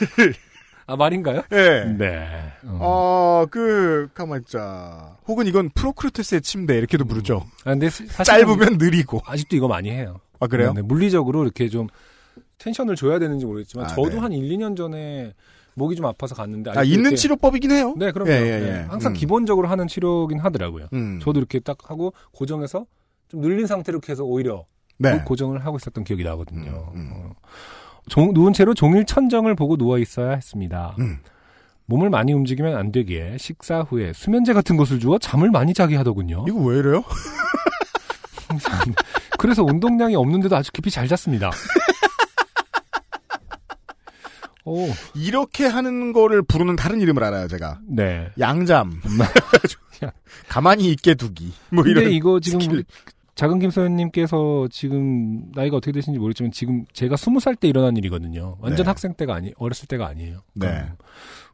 아 0.89 0.95
말인가요? 0.95 1.41
예. 1.51 1.83
네. 1.97 2.25
어. 2.65 2.77
어, 2.79 3.45
그, 3.51 4.07
가만 4.13 4.39
있자. 4.41 5.17
혹은 5.27 5.45
이건 5.45 5.69
프로크루테스의 5.75 6.41
침대, 6.41 6.77
이렇게도 6.77 7.03
부르죠. 7.03 7.43
아, 7.65 7.71
근데 7.71 7.89
사실 7.89 8.23
짧으면 8.23 8.77
느리고. 8.77 9.21
아직도 9.25 9.57
이거 9.57 9.67
많이 9.67 9.91
해요. 9.91 10.21
아, 10.39 10.47
그래요? 10.47 10.69
네, 10.73 10.75
네. 10.75 10.87
물리적으로 10.87 11.43
이렇게 11.43 11.67
좀 11.67 11.87
텐션을 12.59 12.95
줘야 12.95 13.19
되는지 13.19 13.45
모르겠지만 13.45 13.85
아, 13.85 13.89
저도 13.89 14.09
네. 14.11 14.17
한 14.17 14.31
1, 14.31 14.57
2년 14.57 14.77
전에 14.77 15.33
목이 15.73 15.95
좀 15.97 16.05
아파서 16.05 16.33
갔는데 16.35 16.71
아, 16.71 16.83
있는 16.83 17.01
이렇게- 17.01 17.15
치료법이긴 17.17 17.69
해요. 17.71 17.93
네, 17.97 18.11
그럼요. 18.13 18.31
예, 18.31 18.35
예, 18.35 18.59
네, 18.59 18.67
예. 18.67 18.85
항상 18.87 19.11
음. 19.11 19.13
기본적으로 19.13 19.67
하는 19.67 19.87
치료긴 19.87 20.39
하더라고요. 20.39 20.87
음. 20.93 21.19
저도 21.21 21.39
이렇게 21.39 21.59
딱 21.59 21.77
하고 21.89 22.13
고정해서 22.31 22.85
좀 23.27 23.41
늘린 23.41 23.67
상태로 23.67 23.99
해서 24.07 24.23
오히려 24.23 24.65
네. 24.99 25.19
고정을 25.25 25.65
하고 25.65 25.75
있었던 25.77 26.03
기억이 26.05 26.23
나거든요. 26.23 26.91
음, 26.95 26.99
음. 26.99 27.11
어. 27.13 27.31
종- 28.09 28.33
누운 28.33 28.53
채로 28.53 28.73
종일 28.73 29.05
천정을 29.05 29.55
보고 29.55 29.77
누워 29.77 29.97
있어야 29.99 30.31
했습니다. 30.31 30.95
음. 30.99 31.17
몸을 31.85 32.09
많이 32.09 32.33
움직이면 32.33 32.75
안 32.75 32.91
되기에 32.91 33.37
식사 33.39 33.79
후에 33.81 34.11
수면제 34.13 34.53
같은 34.53 34.75
것을 34.77 34.99
주어 34.99 35.17
잠을 35.17 35.51
많이 35.51 35.73
자게 35.73 35.95
하더군요. 35.95 36.43
이거 36.47 36.59
왜 36.59 36.79
이래요? 36.79 37.03
그래서 39.39 39.63
운동량이 39.63 40.15
없는데도 40.15 40.55
아주 40.55 40.71
깊이 40.71 40.89
잘 40.91 41.07
잤습니다. 41.07 41.51
오, 44.65 44.89
이렇게 45.15 45.65
하는 45.65 46.11
거를 46.11 46.41
부르는 46.41 46.75
다른 46.75 46.99
이름을 46.99 47.23
알아요, 47.23 47.47
제가. 47.47 47.79
네. 47.87 48.29
양잠. 48.37 48.99
가만히 50.49 50.91
있게 50.91 51.15
두기. 51.15 51.53
뭐 51.69 51.83
근데 51.83 52.01
이런. 52.01 52.11
이거 52.13 52.39
지금 52.41 52.59
스킬. 52.59 52.83
작은 53.37 53.59
김소연님께서 53.59 54.67
지금 54.71 55.51
나이가 55.53 55.77
어떻게 55.77 55.91
되신지 55.91 56.17
모르겠지만 56.19 56.51
지금 56.51 56.85
제가 56.91 57.15
스무 57.15 57.39
살 57.39 57.55
때 57.55 57.67
일어난 57.67 57.95
일이거든요. 57.95 58.57
완전 58.59 58.83
네. 58.83 58.89
학생 58.89 59.13
때가 59.13 59.35
아니, 59.35 59.53
어렸을 59.57 59.87
때가 59.87 60.07
아니에요. 60.07 60.39
네. 60.55 60.67
그러니까 60.67 60.95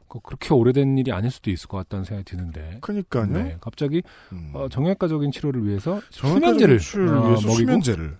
그- 0.08 0.20
그렇게 0.22 0.54
오래된 0.54 0.98
일이 0.98 1.12
아닐 1.12 1.30
수도 1.30 1.52
있을 1.52 1.68
것 1.68 1.76
같다는 1.78 2.06
생각이 2.06 2.24
드는데. 2.30 2.78
그니까요. 2.82 3.26
네, 3.26 3.58
갑자기 3.60 4.02
음. 4.32 4.52
어, 4.54 4.70
정형외과적인 4.70 5.32
치료를 5.32 5.66
위해서 5.68 6.00
수면제를 6.10 6.76
어, 6.76 7.28
위해서 7.28 7.48
먹이고 7.48 7.54
수면제를. 7.54 8.18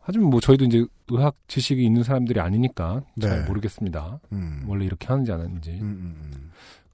하지만 0.00 0.30
뭐 0.30 0.40
저희도 0.40 0.64
이제 0.64 0.84
의학 1.08 1.36
지식이 1.46 1.84
있는 1.84 2.02
사람들이 2.02 2.40
아니니까 2.40 3.02
잘 3.20 3.42
네. 3.42 3.46
모르겠습니다. 3.48 4.18
음. 4.32 4.64
원래 4.66 4.84
이렇게 4.84 5.06
하는지 5.06 5.30
안 5.30 5.40
하는지. 5.40 5.80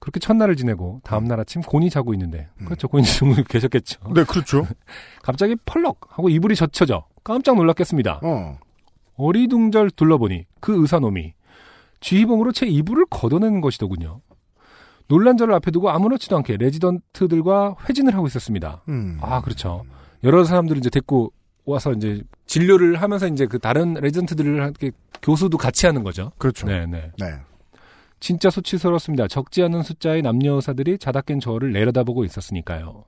음, 0.03 0.07
음, 0.07 0.09
음. 0.09 0.09
그렇게 0.13 0.19
첫날을 0.19 0.57
지내고 0.57 0.99
다음날 1.03 1.39
아침 1.39 1.61
곤이 1.61 1.89
자고 1.89 2.13
있는데 2.13 2.49
그렇죠 2.65 2.89
곤이 2.89 3.05
좀 3.05 3.33
계셨겠죠. 3.47 4.01
네, 4.13 4.25
그렇죠. 4.25 4.67
갑자기 5.23 5.55
펄럭 5.65 5.99
하고 6.09 6.27
이불이 6.29 6.55
젖혀져 6.55 7.05
깜짝 7.23 7.55
놀랐겠습니다. 7.55 8.19
어. 8.21 8.59
어리둥절 9.15 9.91
둘러보니 9.91 10.45
그 10.59 10.81
의사놈이 10.81 11.33
쥐희봉으로 12.01 12.51
제 12.51 12.65
이불을 12.65 13.05
걷어내는 13.09 13.61
것이더군요. 13.61 14.19
놀란 15.07 15.37
저를 15.37 15.53
앞에 15.53 15.71
두고 15.71 15.89
아무렇지도 15.89 16.35
않게 16.37 16.57
레지던트들과 16.57 17.75
회진을 17.87 18.13
하고 18.13 18.27
있었습니다. 18.27 18.81
음. 18.89 19.19
아 19.21 19.41
그렇죠. 19.41 19.85
여러 20.23 20.43
사람들을 20.43 20.79
이제 20.79 20.89
데리고 20.89 21.31
와서 21.65 21.93
이제 21.93 22.21
진료를 22.45 23.01
하면서 23.01 23.27
이제 23.27 23.45
그 23.45 23.57
다른 23.59 23.93
레지던트들을 23.93 24.63
함께 24.63 24.91
교수도 25.21 25.57
같이 25.57 25.85
하는 25.85 26.03
거죠. 26.03 26.31
그렇죠. 26.37 26.67
네. 26.67 26.85
네 26.85 27.11
네. 27.17 27.33
진짜 28.23 28.49
수치스럽습니다. 28.49 29.27
적지 29.27 29.61
않은 29.63 29.83
숫자의 29.83 30.21
남녀 30.21 30.53
의사들이 30.53 30.97
자다 30.97 31.19
깬 31.19 31.41
저를 31.41 31.73
내려다보고 31.73 32.23
있었으니까요. 32.23 33.03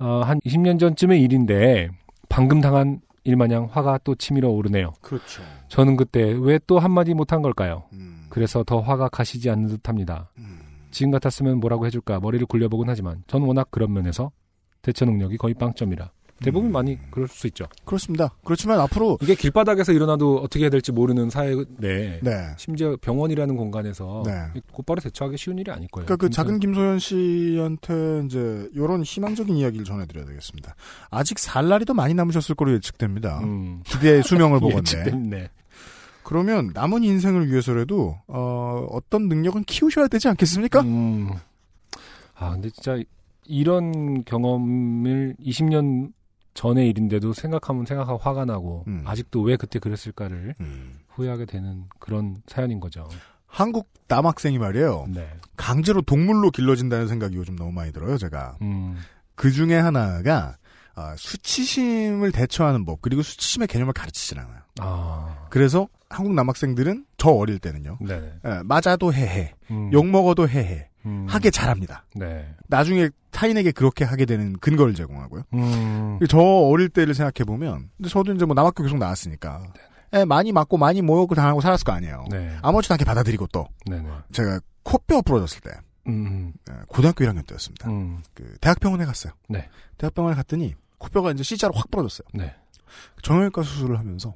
어, 0.00 0.20
한 0.22 0.38
20년 0.40 0.78
전쯤의 0.78 1.22
일인데 1.22 1.88
방금 2.28 2.60
당한 2.60 3.00
일마냥 3.24 3.68
화가 3.72 4.00
또 4.04 4.14
치밀어 4.14 4.50
오르네요. 4.50 4.92
그렇죠. 5.00 5.42
저는 5.68 5.96
그때 5.96 6.36
왜 6.38 6.58
또 6.66 6.78
한마디 6.78 7.14
못한 7.14 7.40
걸까요? 7.40 7.84
음. 7.94 8.26
그래서 8.28 8.62
더 8.64 8.80
화가 8.80 9.08
가시지 9.08 9.48
않는 9.48 9.68
듯합니다. 9.68 10.28
음. 10.36 10.60
지금 10.90 11.10
같았으면 11.10 11.58
뭐라고 11.58 11.86
해줄까 11.86 12.20
머리를 12.20 12.46
굴려보곤 12.48 12.86
하지만 12.90 13.24
전 13.28 13.40
워낙 13.44 13.68
그런 13.70 13.94
면에서 13.94 14.30
대처 14.82 15.06
능력이 15.06 15.38
거의 15.38 15.54
빵점이라 15.54 16.10
대부분 16.42 16.70
음. 16.70 16.72
많이 16.72 16.98
그럴 17.10 17.26
수 17.28 17.46
있죠. 17.48 17.66
그렇습니다. 17.84 18.30
그렇지만 18.44 18.78
앞으로 18.80 19.18
이게 19.22 19.34
길바닥에서 19.34 19.92
일어나도 19.92 20.38
어떻게 20.38 20.64
해야 20.64 20.70
될지 20.70 20.92
모르는 20.92 21.30
사회인데 21.30 22.20
네. 22.22 22.46
심지어 22.56 22.96
병원이라는 23.00 23.56
공간에서 23.56 24.22
네. 24.24 24.60
곧바로 24.72 25.00
대처하기 25.00 25.36
쉬운 25.36 25.58
일이 25.58 25.70
아닐 25.70 25.88
거예요. 25.88 26.06
그러니까 26.06 26.26
그. 26.26 26.30
작은 26.30 26.60
김소연 26.60 26.98
씨한테 27.00 28.22
이제 28.26 28.68
이런 28.74 29.02
희망적인 29.02 29.56
이야기를 29.56 29.84
전해드려야 29.84 30.24
되겠습니다. 30.26 30.74
아직 31.10 31.38
살 31.38 31.68
날이 31.68 31.84
더 31.84 31.94
많이 31.94 32.14
남으셨을 32.14 32.54
거로 32.54 32.72
예측됩니다. 32.74 33.40
음. 33.40 33.82
기대의 33.84 34.22
수명을 34.22 34.60
보건데. 34.60 34.78
예측됐네. 34.98 35.50
그러면 36.22 36.70
남은 36.74 37.04
인생을 37.04 37.50
위해서라도 37.50 38.18
어, 38.28 38.86
어떤 38.90 39.28
능력은 39.28 39.64
키우셔야 39.64 40.08
되지 40.08 40.28
않겠습니까? 40.28 40.82
음. 40.82 41.30
아 42.34 42.50
근데 42.50 42.70
진짜 42.70 42.98
이런 43.46 44.24
경험을 44.24 45.34
20년 45.40 46.12
전의 46.58 46.88
일인데도 46.88 47.34
생각하면 47.34 47.86
생각하고 47.86 48.18
화가 48.18 48.44
나고 48.44 48.82
음. 48.88 49.04
아직도 49.04 49.42
왜 49.42 49.54
그때 49.54 49.78
그랬을까를 49.78 50.56
음. 50.58 50.98
후회하게 51.10 51.46
되는 51.46 51.84
그런 52.00 52.38
사연인 52.48 52.80
거죠. 52.80 53.08
한국 53.46 53.88
남학생이 54.08 54.58
말이에요. 54.58 55.06
네. 55.08 55.28
강제로 55.56 56.02
동물로 56.02 56.50
길러진다는 56.50 57.06
생각이 57.06 57.36
요즘 57.36 57.54
너무 57.54 57.70
많이 57.70 57.92
들어요, 57.92 58.18
제가. 58.18 58.56
음. 58.62 58.96
그 59.36 59.52
중에 59.52 59.76
하나가 59.76 60.56
아, 60.96 61.14
수치심을 61.16 62.32
대처하는 62.32 62.84
법 62.84 63.02
그리고 63.02 63.22
수치심의 63.22 63.68
개념을 63.68 63.92
가르치질 63.92 64.40
않아요. 64.40 64.58
아. 64.80 65.46
그래서 65.50 65.86
한국 66.10 66.34
남학생들은 66.34 67.06
저 67.18 67.30
어릴 67.30 67.60
때는요. 67.60 67.98
네네. 68.00 68.32
예, 68.44 68.62
맞아도 68.64 69.14
해해, 69.14 69.54
음. 69.70 69.92
욕 69.92 70.06
먹어도 70.06 70.48
해해, 70.48 70.88
음. 71.08 71.26
하게 71.28 71.50
잘합니다. 71.50 72.04
네. 72.14 72.54
나중에 72.68 73.10
타인에게 73.30 73.72
그렇게 73.72 74.04
하게 74.04 74.24
되는 74.24 74.52
근거를 74.58 74.94
제공하고요. 74.94 75.44
음. 75.54 76.18
저 76.28 76.38
어릴 76.38 76.88
때를 76.88 77.14
생각해 77.14 77.44
보면, 77.46 77.90
근데 77.96 78.08
저도 78.08 78.32
이제 78.34 78.44
뭐 78.44 78.54
남학교 78.54 78.82
계속 78.82 78.98
나왔으니까, 78.98 79.72
예, 80.14 80.24
많이 80.24 80.52
맞고 80.52 80.76
많이 80.78 81.02
모욕을 81.02 81.36
당하고 81.36 81.60
살았을 81.60 81.84
거 81.84 81.92
아니에요. 81.92 82.24
네. 82.30 82.56
아무렇지도 82.62 82.94
않게 82.94 83.04
받아들이고 83.04 83.46
또 83.48 83.68
네네. 83.86 84.08
제가 84.32 84.60
코뼈 84.82 85.22
부러졌을 85.22 85.60
때, 85.60 85.70
음. 86.06 86.52
예, 86.70 86.74
고등학교 86.88 87.24
1학년 87.24 87.46
때였습니다. 87.46 87.88
음. 87.90 88.20
그 88.34 88.56
대학병원에 88.60 89.04
갔어요. 89.04 89.32
네. 89.48 89.68
대학병원에 89.98 90.34
갔더니 90.36 90.74
코뼈가 90.98 91.32
이제 91.32 91.42
C자로 91.42 91.74
확 91.74 91.90
부러졌어요. 91.90 92.26
네. 92.34 92.54
정형외과 93.22 93.62
수술을 93.62 93.98
하면서 93.98 94.34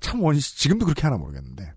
참 0.00 0.22
원시 0.22 0.56
지금도 0.58 0.84
그렇게 0.84 1.02
하나 1.02 1.16
모르겠는데 1.16 1.72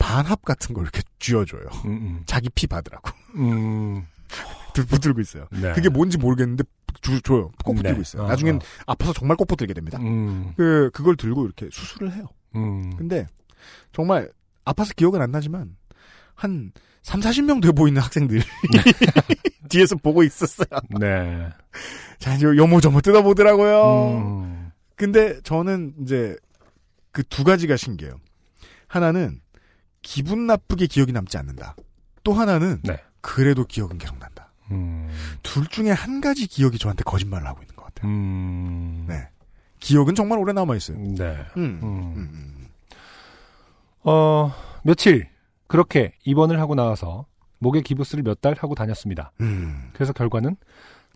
반합 0.00 0.42
같은 0.44 0.74
걸 0.74 0.82
이렇게 0.84 1.02
쥐어줘요. 1.20 1.62
음, 1.84 2.22
자기 2.26 2.48
피 2.50 2.66
받으라고 2.66 3.10
음. 3.36 3.52
음. 3.52 4.06
들- 4.74 4.86
붙들고 4.86 5.20
있어요. 5.20 5.46
네. 5.52 5.72
그게 5.72 5.88
뭔지 5.88 6.18
모르겠는데 6.18 6.64
주, 7.02 7.20
줘요. 7.22 7.50
꼭 7.64 7.74
붙들고 7.74 7.96
네. 7.96 8.00
있어요. 8.00 8.22
어, 8.24 8.26
나중엔 8.28 8.56
어. 8.56 8.58
아파서 8.86 9.12
정말 9.12 9.36
꼭 9.36 9.46
붙들게 9.46 9.72
됩니다. 9.74 9.98
음. 10.00 10.52
그 10.56 10.90
그걸 10.92 11.16
들고 11.16 11.44
이렇게 11.44 11.68
수술을 11.70 12.12
해요. 12.12 12.26
음. 12.56 12.94
근데 12.96 13.26
정말 13.92 14.30
아파서 14.64 14.92
기억은 14.96 15.20
안 15.22 15.30
나지만 15.30 15.76
한 16.34 16.72
3, 17.02 17.20
40명 17.20 17.62
돼 17.62 17.72
보이는 17.72 18.00
학생들 18.00 18.40
뒤에서 19.68 19.96
보고 19.96 20.22
있었어요. 20.22 20.68
네. 20.98 21.48
자, 22.18 22.34
이제 22.34 22.44
요모저모 22.46 23.00
뜯어보더라고요. 23.00 24.18
음. 24.18 24.70
근데 24.96 25.40
저는 25.42 25.94
이제 26.02 26.36
그 27.12 27.22
두 27.24 27.42
가지가 27.44 27.76
신기해요. 27.76 28.14
하나는 28.86 29.40
기분 30.02 30.46
나쁘게 30.46 30.86
기억이 30.86 31.12
남지 31.12 31.36
않는다. 31.38 31.76
또 32.24 32.32
하나는 32.32 32.80
네. 32.82 32.98
그래도 33.20 33.64
기억은 33.64 33.98
계속 33.98 34.18
난다. 34.18 34.50
음. 34.70 35.10
둘 35.42 35.66
중에 35.66 35.90
한 35.90 36.20
가지 36.20 36.46
기억이 36.46 36.78
저한테 36.78 37.02
거짓말을 37.04 37.46
하고 37.46 37.60
있는 37.62 37.74
것 37.76 37.84
같아요. 37.86 38.10
음. 38.10 39.04
네. 39.08 39.28
기억은 39.80 40.14
정말 40.14 40.38
오래 40.38 40.52
남아 40.52 40.76
있어요. 40.76 40.98
네. 40.98 41.36
음. 41.56 41.80
음. 41.82 42.14
음. 42.16 42.68
어, 44.02 44.52
며칠 44.84 45.28
그렇게 45.66 46.14
입원을 46.24 46.60
하고 46.60 46.74
나와서 46.74 47.26
목에 47.58 47.82
기부스를 47.82 48.22
몇 48.24 48.40
달 48.40 48.54
하고 48.58 48.74
다녔습니다. 48.74 49.32
음. 49.40 49.90
그래서 49.92 50.12
결과는 50.12 50.56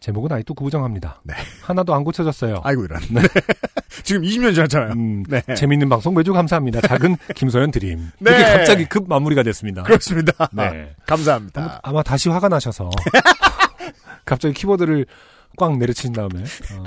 제목은 0.05 0.31
아직도 0.33 0.53
구부정합니다. 0.53 1.23
네. 1.23 1.33
하나도 1.63 1.95
안 1.95 2.05
고쳐졌어요. 2.05 2.61
아이고, 2.63 2.85
이런. 2.85 3.01
지금 4.05 4.21
20년 4.21 4.55
지났잖아요. 4.55 4.93
음, 4.93 5.23
네. 5.27 5.41
재밌는 5.57 5.89
방송 5.89 6.15
매주 6.15 6.35
감사합니다. 6.35 6.83
작은 6.83 7.17
김소연 7.35 7.71
드림. 7.71 8.11
네. 8.19 8.31
이렇게 8.31 8.43
갑자기 8.55 8.85
급 8.85 9.09
마무리가 9.09 9.43
됐습니다. 9.43 9.83
그렇습니다. 9.83 10.51
네. 10.53 10.95
감사합니다. 11.09 11.81
아마 11.83 12.03
다시 12.03 12.29
화가 12.29 12.51
나셔서 12.51 12.91
갑자기 14.27 14.53
키보드를 14.53 15.07
꽉 15.57 15.79
내려친 15.79 16.13
다음에 16.13 16.43
어, 16.43 16.85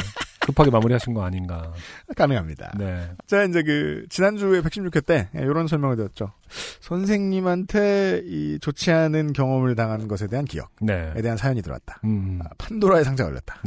급하게 0.47 0.71
마무리하신 0.71 1.13
거 1.13 1.23
아닌가. 1.23 1.71
가능합니다. 2.15 2.73
네. 2.77 3.11
자, 3.27 3.43
이제 3.43 3.61
그, 3.63 4.05
지난주에 4.09 4.61
116회 4.61 5.05
때, 5.05 5.29
이런 5.35 5.67
설명을 5.67 5.95
드렸죠. 5.97 6.31
선생님한테 6.79 8.23
이 8.25 8.57
좋지 8.59 8.91
않은 8.91 9.33
경험을 9.33 9.75
당한 9.75 10.07
것에 10.07 10.27
대한 10.27 10.45
기억에 10.45 10.67
네. 10.81 11.13
대한 11.21 11.37
사연이 11.37 11.61
들어왔다. 11.61 11.99
음. 12.05 12.39
아, 12.43 12.49
판도라의 12.57 13.03
상자가 13.05 13.29
열렸다. 13.29 13.61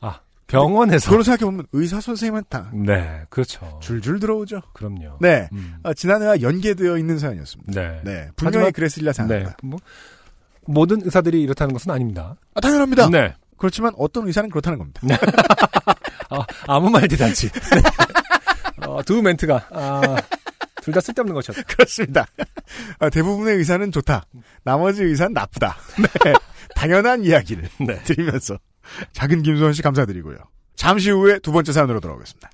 아 0.00 0.20
병원에서. 0.46 1.06
그걸로 1.06 1.22
생각해보면 1.22 1.66
의사 1.72 2.00
선생님한테 2.00 2.48
다 2.48 2.70
네. 2.72 3.22
그렇죠. 3.30 3.78
줄줄 3.82 4.20
들어오죠. 4.20 4.60
그럼요. 4.74 5.18
네. 5.20 5.48
음. 5.52 5.76
아, 5.82 5.92
지난해와 5.94 6.40
연계되어 6.42 6.98
있는 6.98 7.18
사연이었습니다. 7.18 7.72
네. 7.72 8.00
네. 8.04 8.28
분명히 8.36 8.66
하지만- 8.66 8.72
그랬으리라 8.72 9.12
네. 9.12 9.16
생각합니다. 9.16 9.56
뭐 9.62 9.78
모든 10.68 11.00
의사들이 11.04 11.42
이렇다는 11.42 11.72
것은 11.72 11.90
아닙니다. 11.90 12.36
아, 12.54 12.60
당연합니다. 12.60 13.08
네. 13.10 13.34
그렇지만 13.56 13.92
어떤 13.98 14.26
의사는 14.26 14.48
그렇다는 14.50 14.78
겁니다. 14.78 15.00
아, 16.30 16.44
아무 16.66 16.90
말 16.90 17.08
대잔치. 17.08 17.50
어, 18.86 19.02
두 19.02 19.22
멘트가 19.22 19.68
아, 19.70 20.16
둘 20.82 20.92
다 20.94 21.00
쓸데없는 21.00 21.34
것이었다. 21.34 21.62
그렇습니다. 21.62 22.26
아, 23.00 23.10
대부분의 23.10 23.56
의사는 23.56 23.90
좋다. 23.90 24.24
나머지 24.62 25.02
의사는 25.02 25.32
나쁘다. 25.32 25.76
네. 26.24 26.32
당연한 26.74 27.24
이야기를 27.24 27.68
네. 27.86 28.02
드리면서 28.04 28.58
작은 29.12 29.42
김소연 29.42 29.72
씨 29.72 29.82
감사드리고요. 29.82 30.36
잠시 30.76 31.10
후에 31.10 31.38
두 31.40 31.50
번째 31.52 31.72
사연으로 31.72 32.00
돌아오겠습니다. 32.00 32.50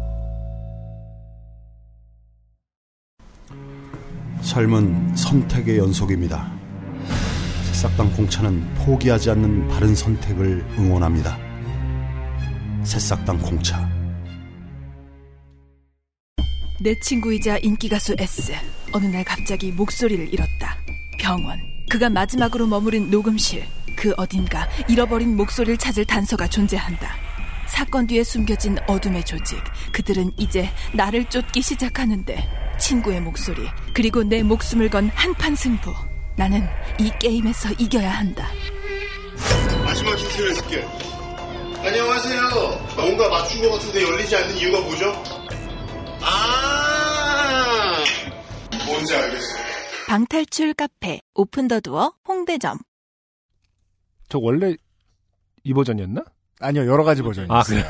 삶은 4.42 5.16
선택의 5.16 5.78
연속입니다. 5.78 6.52
새싹당 7.66 8.12
공차는 8.14 8.74
포기하지 8.74 9.30
않는 9.30 9.68
바른 9.68 9.94
선택을 9.94 10.66
응원합니다. 10.80 11.45
새싹당 12.86 13.40
공차. 13.40 13.90
내 16.82 16.98
친구이자 17.00 17.58
인기가수 17.58 18.16
S. 18.20 18.54
어느 18.92 19.08
날 19.08 19.24
갑자기 19.24 19.72
목소리를 19.72 20.32
잃었다. 20.32 20.78
병원. 21.20 21.60
그가 21.90 22.10
마지막으로 22.10 22.68
머무른 22.68 23.10
녹음실. 23.10 23.66
그 23.96 24.14
어딘가 24.18 24.68
잃어버린 24.88 25.36
목소리를 25.36 25.78
찾을 25.78 26.06
단서가 26.06 26.48
존재한다. 26.48 27.16
사건 27.68 28.06
뒤에 28.06 28.24
숨겨진 28.24 28.78
어둠의 28.88 29.24
조직. 29.24 29.58
그들은 29.92 30.32
이제 30.38 30.70
나를 30.94 31.26
쫓기 31.26 31.62
시작하는데 31.62 32.48
친구의 32.78 33.22
목소리 33.22 33.68
그리고 33.94 34.24
내 34.24 34.44
목숨을 34.44 34.90
건 34.90 35.10
한판 35.16 35.56
승부. 35.56 35.94
나는 36.36 36.68
이 37.00 37.12
게임에서 37.20 37.72
이겨야 37.80 38.12
한다. 38.12 38.48
마지막 39.84 40.18
힌트를 40.18 40.54
줄게. 40.54 41.15
안녕하세요. 41.86 42.42
뭔가 42.96 43.30
맞춘 43.30 43.62
것 43.62 43.74
같은데 43.74 44.02
열리지 44.02 44.36
않는 44.36 44.58
이유가 44.58 44.82
뭐죠? 44.82 45.14
아, 46.20 48.04
뭔지 48.88 49.16
알겠어요. 49.16 49.66
방탈출 50.08 50.74
카페 50.74 51.22
오픈 51.36 51.68
더 51.68 51.80
두어 51.80 52.14
홍대점. 52.28 52.80
저 54.30 54.40
원래 54.40 54.76
이 55.64 55.76
버전이었나? 55.76 56.24
아니요, 56.60 56.88
여러 56.88 57.04
가지 57.04 57.22
버전이 57.22 57.50
아, 57.52 57.60
있어요. 57.60 57.84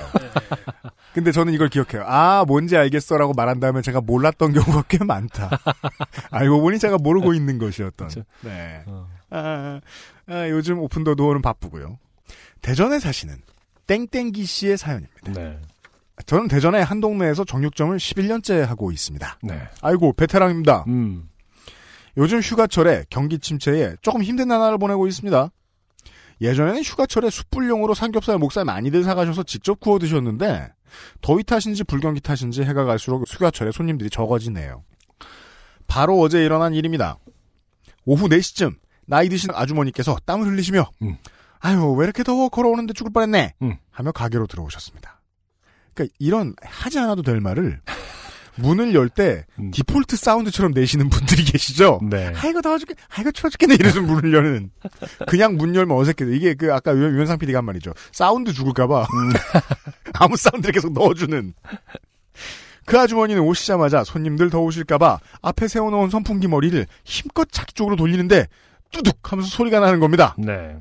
근데 1.13 1.31
저는 1.31 1.53
이걸 1.53 1.69
기억해요. 1.69 2.03
아, 2.05 2.43
뭔지 2.45 2.75
알겠어라고 2.75 3.31
말한 3.31 3.61
다음에 3.61 3.81
제가 3.81 4.01
몰랐던 4.01 4.51
경우가 4.51 4.83
꽤 4.89 4.97
많다. 5.05 5.49
알고 6.31 6.59
보니 6.59 6.79
제가 6.79 6.97
모르고 6.97 7.33
있는 7.33 7.57
것이었던. 7.59 8.09
그쵸. 8.09 8.23
네. 8.41 8.83
어. 8.87 9.07
아, 9.29 9.79
아, 10.27 10.49
요즘 10.49 10.79
오픈 10.79 11.05
더 11.05 11.15
도어는 11.15 11.41
바쁘고요. 11.41 11.97
대전에 12.61 12.99
사시는 12.99 13.37
땡땡기 13.87 14.45
씨의 14.45 14.77
사연입니다. 14.77 15.33
네. 15.33 15.59
저는 16.25 16.47
대전의 16.47 16.83
한 16.83 17.01
동네에서 17.01 17.43
정육점을 17.43 17.95
11년째 17.97 18.65
하고 18.65 18.91
있습니다. 18.91 19.39
네. 19.43 19.67
아이고, 19.81 20.13
베테랑입니다. 20.13 20.85
음. 20.87 21.29
요즘 22.17 22.39
휴가철에 22.39 23.05
경기 23.09 23.37
침체에 23.39 23.95
조금 24.01 24.23
힘든 24.23 24.47
나날을 24.47 24.77
보내고 24.77 25.07
있습니다. 25.07 25.51
예전에는 26.41 26.81
휴가철에 26.81 27.29
숯불용으로 27.29 27.93
삼겹살, 27.93 28.37
목살 28.37 28.65
많이들 28.65 29.03
사가셔서 29.03 29.43
직접 29.43 29.79
구워 29.79 29.99
드셨는데 29.99 30.69
더위 31.21 31.43
탓인지 31.43 31.83
불경기 31.83 32.21
탓인지 32.21 32.63
해가 32.63 32.85
갈수록 32.85 33.23
휴가철에 33.27 33.71
손님들이 33.71 34.09
적어지네요. 34.09 34.83
바로 35.87 36.19
어제 36.19 36.43
일어난 36.43 36.73
일입니다. 36.73 37.17
오후 38.05 38.27
4시쯤 38.27 38.75
나이 39.05 39.29
드신 39.29 39.49
아주머니께서 39.53 40.17
땀을 40.25 40.47
흘리시며 40.47 40.89
음. 41.03 41.17
아유 41.59 41.91
왜 41.97 42.05
이렇게 42.05 42.23
더워 42.23 42.49
걸어오는데 42.49 42.93
죽을 42.93 43.11
뻔했네 43.11 43.55
음. 43.61 43.77
하며 43.91 44.11
가게로 44.11 44.47
들어오셨습니다. 44.47 45.21
그러니까 45.93 46.13
이런 46.19 46.53
하지 46.61 46.99
않아도 46.99 47.21
될 47.21 47.39
말을 47.39 47.81
문을 48.57 48.93
열때 48.95 49.45
음. 49.59 49.71
디폴트 49.71 50.15
사운드처럼 50.15 50.71
내시는 50.73 51.09
분들이 51.09 51.43
계시죠. 51.43 51.99
네. 52.09 52.31
아이고 52.35 52.61
더워 52.61 52.77
죽겠, 52.77 52.95
아이고 53.17 53.31
추워 53.33 53.49
죽겠네 53.49 53.75
이래서 53.75 54.01
문을 54.01 54.33
여는. 54.33 54.71
그냥 55.27 55.55
문 55.57 55.75
열면 55.75 55.97
어색해. 55.97 56.33
이게 56.35 56.53
그 56.53 56.73
아까 56.73 56.93
유- 56.93 57.15
유현상 57.15 57.37
PD가 57.37 57.57
한 57.59 57.65
말이죠. 57.65 57.93
사운드 58.13 58.53
죽을까봐 58.53 59.01
음. 59.01 59.29
아무 60.13 60.37
사운드를 60.37 60.71
계속 60.73 60.93
넣어주는. 60.93 61.53
그 62.85 62.99
아주머니는 62.99 63.41
오시자마자 63.41 64.03
손님들 64.03 64.49
더우실까봐 64.51 65.19
앞에 65.41 65.67
세워놓은 65.67 66.09
선풍기 66.11 66.47
머리를 66.47 66.85
힘껏 67.03 67.47
자기 67.51 67.73
쪽으로 67.73 67.95
돌리는데 67.95 68.47
뚜둑 68.91 69.31
하면서 69.31 69.49
소리가 69.49 69.79
나는 69.79 69.99
겁니다. 69.99 70.35
네. 70.37 70.77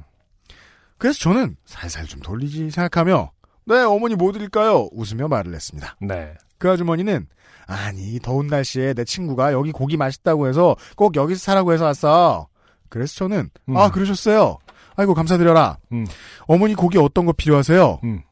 그래서 1.04 1.18
저는 1.18 1.58
살살 1.66 2.06
좀 2.06 2.22
돌리지 2.22 2.70
생각하며 2.70 3.30
네 3.66 3.82
어머니 3.82 4.14
뭐 4.14 4.32
드릴까요? 4.32 4.88
웃으며 4.90 5.28
말을 5.28 5.54
했습니다. 5.54 5.96
네. 6.00 6.32
그 6.56 6.70
아주머니는 6.70 7.26
아니 7.66 8.18
더운 8.20 8.46
날씨에 8.46 8.94
내 8.94 9.04
친구가 9.04 9.52
여기 9.52 9.70
고기 9.70 9.98
맛있다고 9.98 10.48
해서 10.48 10.76
꼭 10.96 11.14
여기서 11.14 11.38
사라고 11.38 11.74
해서 11.74 11.84
왔어. 11.84 12.48
그래서 12.88 13.16
저는 13.16 13.50
음. 13.68 13.76
아 13.76 13.90
그러셨어요. 13.90 14.56
아이고 14.96 15.12
감사드려라. 15.12 15.76
음. 15.92 16.06
어머니 16.46 16.74
고기 16.74 16.96
어떤 16.96 17.26
거 17.26 17.34
필요하세요? 17.34 18.00
음. 18.02 18.22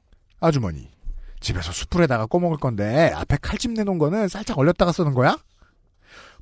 아주머니 0.41 0.89
집에서 1.41 1.73
숯불에다가 1.73 2.25
꺼먹을 2.25 2.57
건데 2.57 3.13
앞에 3.15 3.37
칼집 3.43 3.73
내놓은 3.73 3.99
거는 3.99 4.29
살짝 4.29 4.57
얼렸다가 4.57 4.93
쓰는 4.93 5.13
거야? 5.13 5.37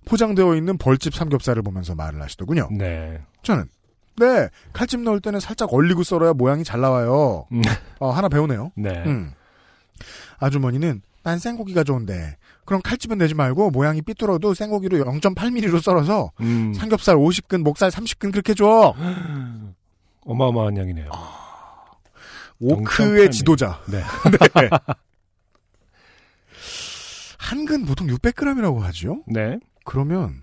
포장되어 0.04 0.54
있는 0.54 0.78
벌집 0.78 1.12
삼겹살을 1.12 1.62
보면서 1.62 1.96
말을 1.96 2.22
하시더군요. 2.22 2.68
네. 2.70 3.20
저는 3.42 3.68
네 4.20 4.48
칼집 4.72 5.00
넣을 5.00 5.20
때는 5.20 5.40
살짝 5.40 5.72
얼리고 5.72 6.02
썰어야 6.02 6.34
모양이 6.34 6.62
잘 6.62 6.80
나와요. 6.80 7.46
음. 7.52 7.62
어, 7.98 8.10
하나 8.10 8.28
배우네요. 8.28 8.70
네. 8.76 8.90
음. 9.06 9.32
아주머니는 10.38 11.02
난 11.22 11.38
생고기가 11.38 11.84
좋은데 11.84 12.36
그럼 12.64 12.82
칼집은 12.82 13.18
내지 13.18 13.34
말고 13.34 13.70
모양이 13.70 14.00
삐뚤어도 14.02 14.54
생고기로 14.54 14.98
0.8mm로 14.98 15.80
썰어서 15.80 16.32
음. 16.40 16.72
삼겹살 16.74 17.16
50근, 17.16 17.62
목살 17.62 17.90
30근 17.90 18.30
그렇게 18.30 18.54
줘. 18.54 18.94
어마어마한 20.24 20.76
양이네요. 20.76 21.10
오크의 22.60 23.26
0.8mm. 23.28 23.32
지도자. 23.32 23.80
네. 23.88 24.02
네. 24.60 24.70
한근 27.38 27.84
보통 27.86 28.06
600g이라고 28.06 28.80
하죠. 28.80 29.24
네. 29.26 29.58
그러면 29.84 30.42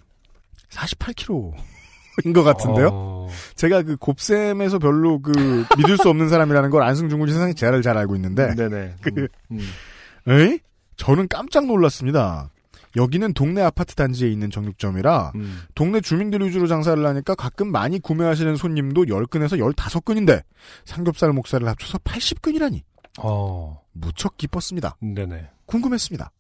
48kg 0.69 1.53
인것 2.25 2.43
같은데요. 2.43 2.89
어, 2.91 3.27
제가 3.55 3.83
그 3.83 3.95
곱셈에서 3.97 4.79
별로 4.79 5.21
그 5.21 5.65
믿을 5.77 5.97
수 5.97 6.09
없는 6.09 6.29
사람이라는 6.29 6.69
걸 6.69 6.83
안승준 6.83 7.19
군이 7.19 7.31
세상에 7.31 7.53
제를 7.53 7.81
잘 7.81 7.97
알고 7.97 8.15
있는데, 8.15 8.53
네네. 8.55 8.95
그- 9.01 9.27
음. 9.51 9.59
에이? 10.27 10.59
저는 10.97 11.27
깜짝 11.27 11.65
놀랐습니다. 11.67 12.49
여기는 12.95 13.33
동네 13.33 13.61
아파트 13.61 13.93
단지에 13.93 14.29
있는 14.29 14.49
정육점이라 14.49 15.33
음. 15.35 15.59
동네 15.75 16.01
주민들 16.01 16.41
위주로 16.41 16.65
장사를 16.65 17.05
하니까 17.05 17.35
가끔 17.35 17.71
많이 17.71 17.99
구매하시는 17.99 18.55
손님도 18.55 19.03
10근에서 19.05 19.59
15근인데 19.75 20.41
삼겹살 20.85 21.31
목살을 21.33 21.67
합쳐서 21.67 21.99
80근이라니 21.99 22.81
어. 23.19 23.79
무척 23.93 24.37
기뻤습니다. 24.37 24.97
네네. 25.01 25.49
궁금했습니다. 25.67 26.31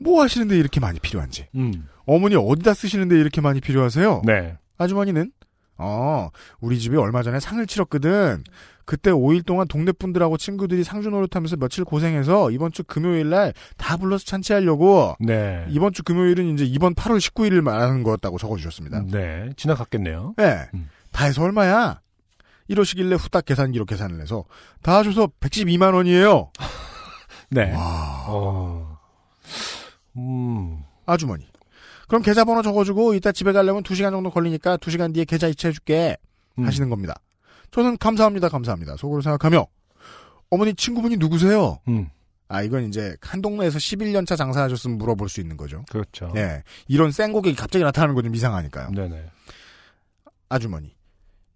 뭐 0.00 0.22
하시는데 0.22 0.58
이렇게 0.58 0.80
많이 0.80 0.98
필요한지. 0.98 1.46
음. 1.54 1.86
어머니 2.06 2.34
어디다 2.34 2.74
쓰시는데 2.74 3.16
이렇게 3.20 3.40
많이 3.40 3.60
필요하세요? 3.60 4.22
네. 4.24 4.56
아주머니는 4.78 5.32
어 5.76 6.28
우리 6.60 6.78
집이 6.78 6.96
얼마 6.96 7.22
전에 7.22 7.40
상을 7.40 7.64
치렀거든. 7.66 8.44
그때 8.86 9.10
5일 9.10 9.46
동안 9.46 9.66
동네 9.66 9.92
분들하고 9.92 10.36
친구들이 10.36 10.84
상주 10.84 11.08
노릇하면서 11.08 11.56
며칠 11.56 11.84
고생해서 11.84 12.50
이번 12.50 12.70
주 12.70 12.84
금요일 12.84 13.30
날 13.30 13.54
다 13.78 13.96
불러서 13.96 14.24
잔치하려고 14.26 15.14
네. 15.20 15.64
이번 15.70 15.92
주 15.94 16.02
금요일은 16.02 16.52
이제 16.52 16.64
이번 16.64 16.94
8월 16.94 17.18
19일을 17.18 17.62
말하는 17.62 18.02
거였다고 18.02 18.36
적어주셨습니다. 18.38 19.04
네. 19.10 19.50
지나갔겠네요. 19.56 20.34
네. 20.36 20.68
음. 20.74 20.88
다 21.12 21.24
해서 21.24 21.42
얼마야? 21.42 22.00
이러시길래 22.68 23.16
후딱 23.16 23.44
계산기로 23.46 23.84
계산을 23.86 24.20
해서 24.20 24.44
다 24.82 25.02
줘서 25.02 25.28
112만 25.40 25.94
원이에요. 25.94 26.50
네. 27.50 27.72
와. 27.72 28.24
어. 28.28 28.98
음. 30.16 30.82
아주머니. 31.06 31.46
그럼 32.08 32.22
계좌번호 32.22 32.62
적어주고 32.62 33.14
이따 33.14 33.32
집에 33.32 33.52
가려면 33.52 33.82
2시간 33.82 34.10
정도 34.10 34.30
걸리니까 34.30 34.76
2시간 34.78 35.12
뒤에 35.14 35.24
계좌 35.24 35.48
이체해줄게 35.48 36.16
음. 36.58 36.66
하시는 36.66 36.88
겁니다. 36.90 37.14
저는 37.70 37.96
감사합니다 37.98 38.48
감사합니다 38.48 38.96
속으로 38.96 39.20
생각하며 39.22 39.66
어머니 40.50 40.74
친구분이 40.74 41.16
누구세요? 41.16 41.78
음. 41.88 42.08
아 42.46 42.62
이건 42.62 42.84
이제 42.84 43.16
한 43.22 43.40
동네에서 43.42 43.78
11년차 43.78 44.36
장사하셨으면 44.36 44.98
물어볼 44.98 45.28
수 45.28 45.40
있는 45.40 45.56
거죠. 45.56 45.82
그렇죠. 45.90 46.30
네. 46.34 46.62
이런 46.86 47.10
생고객이 47.10 47.56
갑자기 47.56 47.82
나타나는 47.84 48.14
건 48.14 48.24
좀 48.24 48.34
이상하니까요. 48.34 48.90
네네. 48.90 49.24
아주머니. 50.50 50.94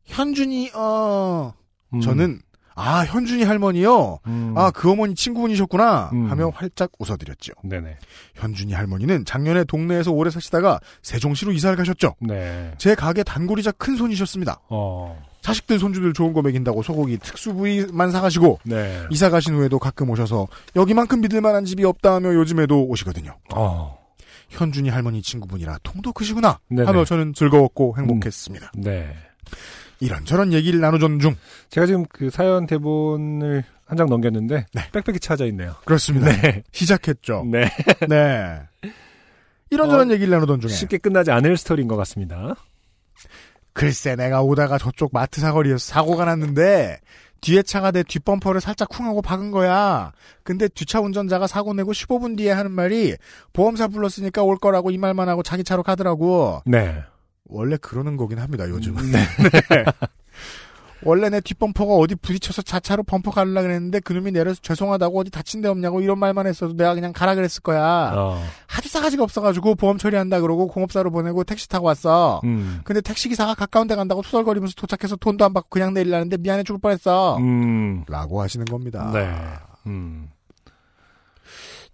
현준이 0.05 0.71
어 0.75 1.53
음. 1.95 2.01
저는 2.01 2.41
아 2.79 3.05
현준이 3.05 3.43
할머니요. 3.43 4.21
음. 4.29 4.55
아그 4.57 4.91
어머니 4.91 5.17
친구분이셨구나 5.17 6.11
음. 6.13 6.31
하며 6.31 6.51
활짝 6.55 6.93
웃어드렸죠. 6.99 7.53
네네. 7.65 7.97
현준이 8.37 8.73
할머니는 8.73 9.25
작년에 9.25 9.65
동네에서 9.65 10.13
오래 10.13 10.31
사시다가 10.31 10.79
세종시로 11.03 11.51
이사를 11.51 11.77
가셨죠. 11.77 12.15
네. 12.21 12.73
제 12.79 12.95
가게 12.95 13.25
단골이자 13.25 13.73
큰 13.73 13.97
손이셨습니다. 13.97 14.61
어. 14.69 15.21
자식들 15.41 15.79
손주들 15.79 16.13
좋은 16.13 16.33
거 16.33 16.43
먹인다고 16.43 16.83
소고기 16.83 17.19
특수 17.19 17.53
부위만 17.55 18.13
사가시고 18.13 18.61
네. 18.65 19.03
이사 19.11 19.29
가신 19.29 19.55
후에도 19.55 19.79
가끔 19.79 20.11
오셔서 20.11 20.47
여기만큼 20.77 21.21
믿을 21.21 21.41
만한 21.41 21.65
집이 21.65 21.85
없다 21.85 22.15
하며 22.15 22.33
요즘에도 22.35 22.85
오시거든요. 22.85 23.37
어. 23.55 23.99
현준이 24.51 24.89
할머니 24.89 25.21
친구분이라 25.21 25.79
통도 25.83 26.13
크시구나 26.13 26.59
네네. 26.69 26.87
하며 26.87 27.05
저는 27.05 27.35
즐거웠고 27.35 27.97
행복했습니다. 27.99 28.73
네. 28.77 29.15
이런저런 30.01 30.53
얘기를 30.53 30.81
나누던 30.81 31.19
중 31.21 31.35
제가 31.71 31.87
지금 31.87 32.05
그 32.09 32.31
사연 32.31 32.67
대본을 32.67 33.65
한 33.85 33.97
장 33.97 34.07
넘겼는데 34.09 34.67
빽빽이 34.93 35.19
찾아 35.19 35.45
있네요. 35.47 35.75
그렇습니다. 35.87 36.31
네. 36.43 36.63
시작했죠. 36.73 37.45
네. 37.51 37.71
네. 38.09 38.61
이런저런 39.71 40.11
얘기를 40.11 40.31
나누던 40.31 40.61
중에 40.61 40.71
쉽게 40.71 40.99
끝나지 40.99 41.31
않을 41.31 41.57
스토리인 41.57 41.89
것 41.89 41.97
같습니다. 41.97 42.55
글쎄 43.73 44.15
내가 44.17 44.43
오다가 44.43 44.77
저쪽 44.77 45.11
마트 45.13 45.41
사거리에서 45.41 45.79
사고가 45.79 46.25
났는데 46.27 47.01
뒤에 47.41 47.63
차가 47.63 47.91
내 47.93 48.03
뒷범퍼를 48.03 48.61
살짝 48.61 48.89
쿵하고 48.89 49.23
박은 49.23 49.53
거야. 49.53 50.13
근데 50.43 50.69
뒷차 50.69 51.01
운전자가 51.01 51.47
사고 51.47 51.73
내고 51.73 51.93
15분 51.93 52.37
뒤에 52.37 52.51
하는 52.51 52.73
말이 52.73 53.15
보험사 53.53 53.89
불렀으니까 53.89 54.43
올 54.43 54.59
거라고 54.59 54.91
이 54.91 54.99
말만 54.99 55.29
하고 55.29 55.43
자기 55.43 55.63
차로 55.65 55.83
가더라고. 55.83 56.61
네. 56.67 57.03
원래 57.49 57.77
그러는 57.77 58.17
거긴 58.17 58.39
합니다 58.39 58.69
요즘은. 58.69 59.11
네. 59.11 59.19
네. 59.71 59.85
원래 61.03 61.29
내 61.29 61.41
뒷범퍼가 61.41 61.95
어디 61.95 62.17
부딪혀서 62.17 62.63
자차로 62.63 63.05
범퍼 63.05 63.31
가려고 63.31 63.63
그랬는데 63.63 64.01
그놈이 64.01 64.33
내려서 64.33 64.61
죄송하다고 64.63 65.21
어디 65.21 65.31
다친 65.31 65.61
데 65.61 65.69
없냐고 65.69 66.01
이런 66.01 66.19
말만 66.19 66.47
했어도 66.47 66.75
내가 66.75 66.95
그냥 66.95 67.13
가라 67.13 67.35
그랬을 67.35 67.63
거야. 67.63 68.13
어. 68.15 68.43
하도 68.67 68.89
싸가지가 68.89 69.23
없어가지고 69.23 69.77
보험 69.77 69.97
처리한다 69.99 70.41
그러고 70.41 70.67
공업사로 70.67 71.11
보내고 71.11 71.45
택시 71.45 71.69
타고 71.69 71.87
왔어. 71.87 72.41
음. 72.45 72.81
근데 72.85 73.01
택시기사가 73.01 73.55
가까운 73.55 73.87
데 73.87 73.95
간다고 73.95 74.23
투덜거리면서 74.23 74.75
도착해서 74.77 75.17
돈도 75.17 75.45
안 75.45 75.55
받고 75.55 75.69
그냥 75.69 75.95
내리려는데 75.95 76.37
미안해 76.39 76.65
죽을 76.65 76.81
뻔했어. 76.81 77.37
음. 77.39 78.05
라고 78.09 78.43
하시는 78.43 78.67
겁니다. 78.67 79.11
네. 79.13 79.33
음. 79.87 80.31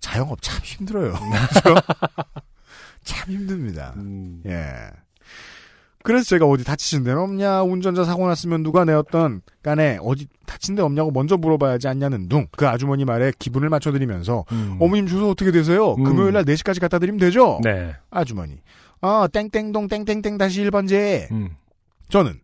자영업 0.01 0.41
참 0.41 0.61
힘들어요. 0.63 1.13
그죠? 1.53 1.75
참 3.05 3.31
힘듭니다. 3.31 3.93
음. 3.97 4.43
예. 4.47 4.91
그래서 6.05 6.27
제가 6.27 6.45
어디 6.47 6.65
다치신 6.65 7.03
데는 7.03 7.19
없냐, 7.19 7.63
운전자 7.63 8.05
사고 8.05 8.29
났으면 8.29 8.63
누가 8.63 8.85
내었던 8.85 9.41
간에 9.63 9.99
어디 10.03 10.29
다친 10.45 10.75
데 10.75 10.83
없냐고 10.83 11.11
먼저 11.11 11.39
물어봐야지 11.39 11.89
않냐는 11.89 12.29
둥. 12.29 12.47
그 12.51 12.69
아주머니 12.69 13.07
말에 13.07 13.33
기분을 13.39 13.71
맞춰드리면서 13.71 14.45
음. 14.53 14.77
어머님 14.81 15.07
주소 15.07 15.31
어떻게 15.31 15.51
되세요? 15.51 15.95
음. 15.95 16.05
금요일 16.05 16.35
날 16.35 16.45
4시까지 16.45 16.79
갖다 16.79 16.99
드리면 16.99 17.19
되죠? 17.19 17.59
네. 17.65 17.97
아주머니. 18.11 18.59
아, 19.01 19.27
땡땡동 19.33 19.89
땡땡땡 19.89 20.37
다시 20.37 20.63
1번지. 20.65 21.31
음. 21.33 21.57
저는 22.11 22.39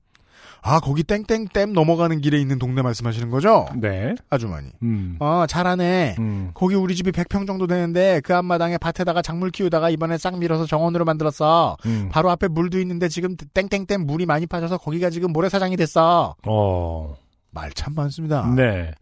아, 0.63 0.79
거기 0.81 1.03
땡땡댐 1.03 1.73
넘어가는 1.73 2.21
길에 2.21 2.39
있는 2.39 2.59
동네 2.59 2.83
말씀하시는 2.83 3.31
거죠? 3.31 3.67
네. 3.77 4.15
아주머니. 4.29 4.69
음. 4.83 5.17
아, 5.21 5.47
잘하네. 5.49 6.17
음. 6.19 6.51
거기 6.55 6.75
우리 6.75 6.95
집이 6.95 7.13
100평 7.13 7.47
정도 7.47 7.67
되는데 7.67 8.21
그 8.23 8.35
앞마당에 8.37 8.77
밭에다가 8.79 9.23
작물 9.23 9.51
키우다가 9.51 9.89
이번에 9.91 10.19
싹 10.19 10.39
밀어서 10.39 10.67
정원으로 10.67 11.05
만들었어. 11.05 11.77
음. 11.87 12.09
바로 12.13 12.31
앞에 12.31 12.49
물도 12.49 12.79
있는데 12.81 13.09
지금 13.09 13.37
땡땡댐 13.55 14.03
물이 14.07 14.27
많이 14.27 14.47
빠져서 14.47 14.79
거기가 14.79 15.09
지금 15.11 15.33
모래사장이 15.33 15.77
됐어. 15.77 16.35
어. 16.47 17.15
말 17.53 17.71
참 17.75 17.95
많습니다. 17.95 18.53
네. 18.55 18.93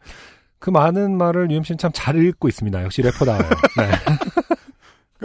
그 0.61 0.70
많은 0.70 1.16
말을 1.18 1.50
UMC는 1.50 1.78
참 1.78 1.90
잘 1.92 2.16
읽고 2.16 2.48
있습니다. 2.48 2.82
역시 2.82 3.02
래퍼다워요. 3.02 3.42
네. 3.78 3.90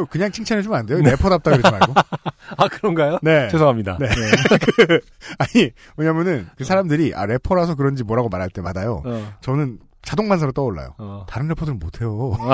그냥 0.09 0.31
칭찬해주면 0.31 0.79
안 0.79 0.85
돼요? 0.85 0.99
래퍼답다 1.01 1.51
그러지 1.51 1.71
말고. 1.71 1.93
아, 2.57 2.67
그런가요? 2.67 3.19
네. 3.21 3.47
죄송합니다. 3.49 3.97
네. 3.99 4.07
그, 4.87 4.99
아니, 5.37 5.71
왜냐면은 5.97 6.47
그 6.57 6.63
사람들이 6.63 7.13
아, 7.15 7.25
래퍼라서 7.25 7.75
그런지 7.75 8.03
뭐라고 8.03 8.29
말할 8.29 8.49
때마다요. 8.49 9.03
어. 9.05 9.33
저는 9.41 9.79
자동만사로 10.01 10.51
떠올라요. 10.51 10.95
어. 10.97 11.25
다른 11.29 11.47
래퍼들은 11.49 11.79
못해요. 11.79 12.35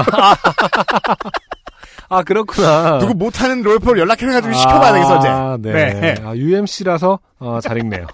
아, 2.10 2.24
그렇구나. 2.24 3.00
누구 3.00 3.14
못하는 3.14 3.62
래퍼를 3.62 4.00
연락해가지고 4.02 4.54
시켜봐야 4.54 4.94
되겠어, 4.94 5.18
이제. 5.20 5.28
아, 5.28 5.58
네. 5.60 5.94
네. 5.94 6.16
아, 6.24 6.36
UMC라서, 6.36 7.20
어, 7.40 7.60
잘 7.62 7.78
읽네요. 7.78 8.06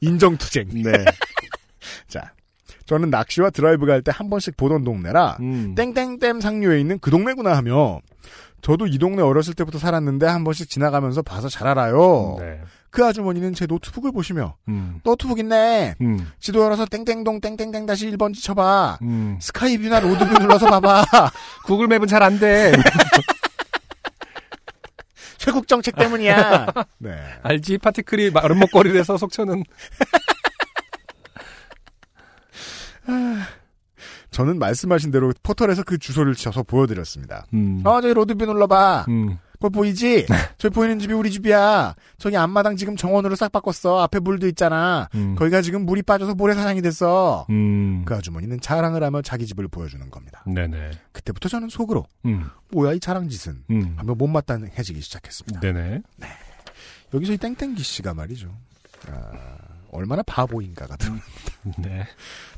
인정투쟁. 0.00 0.68
네. 0.82 1.04
자. 2.08 2.32
저는 2.88 3.10
낚시와 3.10 3.50
드라이브 3.50 3.84
갈 3.86 4.02
때 4.02 4.10
한 4.10 4.30
번씩 4.30 4.56
보던 4.56 4.82
동네라 4.84 5.36
음. 5.40 5.74
땡땡댐 5.76 6.40
상류에 6.40 6.80
있는 6.80 6.98
그 7.00 7.10
동네구나 7.10 7.56
하며 7.56 8.00
저도 8.62 8.86
이 8.86 8.98
동네 8.98 9.22
어렸을 9.22 9.54
때부터 9.54 9.78
살았는데 9.78 10.26
한 10.26 10.42
번씩 10.42 10.68
지나가면서 10.70 11.22
봐서 11.22 11.48
잘 11.48 11.68
알아요. 11.68 12.36
네. 12.40 12.60
그 12.90 13.04
아주머니는 13.04 13.52
제 13.54 13.66
노트북을 13.66 14.10
보시며 14.12 14.56
음. 14.68 15.00
노트북 15.04 15.38
있네. 15.40 15.94
음. 16.00 16.26
지도 16.40 16.64
열어서 16.64 16.86
땡땡동 16.86 17.40
땡땡땡 17.40 17.86
다시 17.86 18.10
1번지 18.10 18.42
쳐봐. 18.42 18.98
음. 19.02 19.38
스카이뷰나 19.40 20.00
로드뷰 20.00 20.38
눌러서 20.40 20.66
봐봐. 20.70 21.04
구글 21.66 21.86
맵은 21.88 22.08
잘 22.08 22.22
안 22.22 22.38
돼. 22.40 22.72
쇄국 25.38 25.68
정책 25.68 25.94
때문이야. 25.96 26.66
네. 26.98 27.10
알지? 27.42 27.78
파티클이 27.78 28.30
마른 28.30 28.58
먹거리라서 28.58 29.16
속초는. 29.18 29.62
저는 34.30 34.58
말씀하신 34.58 35.10
대로 35.10 35.32
포털에서 35.42 35.82
그 35.82 35.98
주소를 35.98 36.34
쳐서 36.34 36.62
보여드렸습니다. 36.62 37.46
음. 37.54 37.82
아, 37.84 38.00
저기 38.00 38.14
로드뷰 38.14 38.44
눌러봐. 38.46 39.06
음. 39.08 39.38
그거 39.54 39.70
보이지? 39.70 40.26
저기 40.56 40.72
보이는 40.72 41.00
집이 41.00 41.12
우리 41.12 41.32
집이야. 41.32 41.96
저기 42.18 42.36
앞마당 42.36 42.76
지금 42.76 42.94
정원으로 42.94 43.34
싹 43.34 43.50
바꿨어. 43.50 43.98
앞에 44.02 44.20
물도 44.20 44.46
있잖아. 44.48 45.08
음. 45.16 45.34
거기가 45.34 45.62
지금 45.62 45.84
물이 45.84 46.02
빠져서 46.02 46.36
모래사장이 46.36 46.80
됐어. 46.80 47.44
음. 47.50 48.04
그 48.04 48.14
아주머니는 48.14 48.60
자랑을 48.60 49.02
하며 49.02 49.20
자기 49.20 49.46
집을 49.46 49.66
보여주는 49.66 50.08
겁니다. 50.10 50.44
네네. 50.46 50.92
그때부터 51.10 51.48
저는 51.48 51.70
속으로 51.70 52.06
음. 52.24 52.48
뭐야 52.70 52.92
이 52.92 53.00
자랑짓은 53.00 53.64
음. 53.70 53.94
하며 53.96 54.14
못마땅해지기 54.14 55.00
시작했습니다. 55.00 55.58
네네. 55.58 56.02
여기서 57.14 57.32
이 57.32 57.36
땡땡기 57.38 57.82
씨가 57.82 58.14
말이죠. 58.14 58.54
아, 59.10 59.56
얼마나 59.90 60.22
바보인가가 60.22 60.96
들 60.96 61.10
네. 61.78 62.04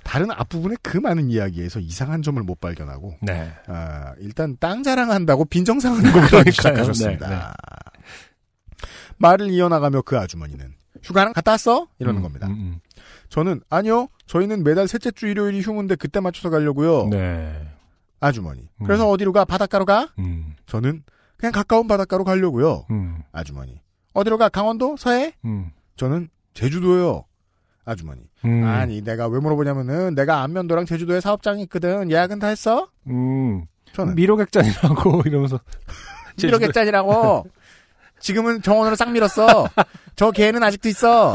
다른 0.02 0.30
앞부분의 0.30 0.78
그 0.82 0.98
많은 0.98 1.30
이야기에서 1.30 1.80
이상한 1.80 2.22
점을 2.22 2.42
못 2.42 2.60
발견하고 2.60 3.16
네. 3.22 3.52
아, 3.66 4.12
일단 4.18 4.56
땅 4.60 4.82
자랑한다고 4.82 5.44
빈정상하는 5.46 6.12
것부터. 6.12 6.50
시작하셨습니다. 6.50 7.28
네, 7.28 7.36
네. 7.36 7.42
말을 9.18 9.50
이어나가며 9.50 10.02
그 10.02 10.18
아주머니는 10.18 10.74
휴가는 11.02 11.32
갔다 11.32 11.52
왔어? 11.52 11.88
이러는 11.98 12.20
음, 12.20 12.22
겁니다. 12.22 12.46
음, 12.48 12.80
저는 13.28 13.60
아니요. 13.70 14.08
저희는 14.26 14.64
매달 14.64 14.88
셋째 14.88 15.10
주 15.10 15.26
일요일이 15.26 15.60
휴무인데 15.60 15.96
그때 15.96 16.20
맞춰서 16.20 16.50
가려고요. 16.50 17.04
음. 17.04 17.10
네. 17.10 17.68
아주머니. 18.20 18.68
음. 18.80 18.86
그래서 18.86 19.08
어디로 19.08 19.32
가? 19.32 19.44
바닷가로 19.44 19.86
가? 19.86 20.08
음. 20.18 20.54
저는 20.66 21.02
그냥 21.36 21.52
가까운 21.52 21.88
바닷가로 21.88 22.24
가려고요. 22.24 22.86
음. 22.90 23.22
아주머니. 23.32 23.80
어디로 24.12 24.36
가? 24.38 24.48
강원도? 24.48 24.96
서해? 24.96 25.32
음. 25.44 25.70
저는 25.96 26.28
제주도요. 26.54 27.24
아주머니. 27.84 28.20
음. 28.44 28.64
아니 28.64 29.02
내가 29.02 29.26
왜 29.28 29.40
물어보냐면은 29.40 30.14
내가 30.14 30.42
안면도랑 30.42 30.86
제주도에 30.86 31.20
사업장이 31.20 31.62
있거든. 31.64 32.10
예약은 32.10 32.38
다 32.38 32.48
했어? 32.48 32.88
음. 33.08 33.64
저는 33.92 34.14
미로객잔이라고 34.14 35.22
이러면서. 35.26 35.60
미로객잔이라고. 36.42 37.46
지금은 38.20 38.62
정원으로 38.62 38.96
싹 38.96 39.10
밀었어. 39.10 39.68
저 40.14 40.30
개는 40.30 40.62
아직도 40.62 40.88
있어. 40.88 41.32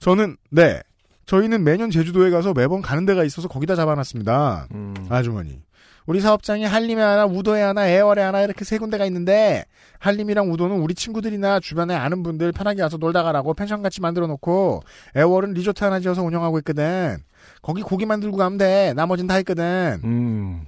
저는 0.00 0.36
네. 0.50 0.82
저희는 1.26 1.62
매년 1.62 1.90
제주도에 1.90 2.30
가서 2.30 2.52
매번 2.54 2.80
가는 2.82 3.04
데가 3.04 3.22
있어서 3.22 3.48
거기다 3.48 3.76
잡아놨습니다. 3.76 4.68
음. 4.72 4.94
아주머니. 5.08 5.60
우리 6.08 6.22
사업장이 6.22 6.64
한림에 6.64 7.02
하나, 7.02 7.26
우도에 7.26 7.60
하나, 7.60 7.86
애월에 7.86 8.22
하나 8.22 8.40
이렇게 8.40 8.64
세 8.64 8.78
군데가 8.78 9.04
있는데 9.04 9.66
한림이랑 9.98 10.50
우도는 10.50 10.76
우리 10.80 10.94
친구들이나 10.94 11.60
주변에 11.60 11.94
아는 11.94 12.22
분들 12.22 12.50
편하게 12.52 12.80
와서 12.80 12.96
놀다 12.96 13.22
가라고 13.22 13.52
펜션 13.52 13.82
같이 13.82 14.00
만들어 14.00 14.26
놓고 14.26 14.84
애월은 15.14 15.52
리조트 15.52 15.84
하나 15.84 16.00
지어서 16.00 16.22
운영하고 16.22 16.56
있거든. 16.60 17.18
거기 17.60 17.82
고기 17.82 18.06
만들고 18.06 18.38
가면 18.38 18.56
돼. 18.56 18.94
나머진 18.96 19.26
다 19.26 19.38
있거든. 19.40 20.00
음. 20.02 20.64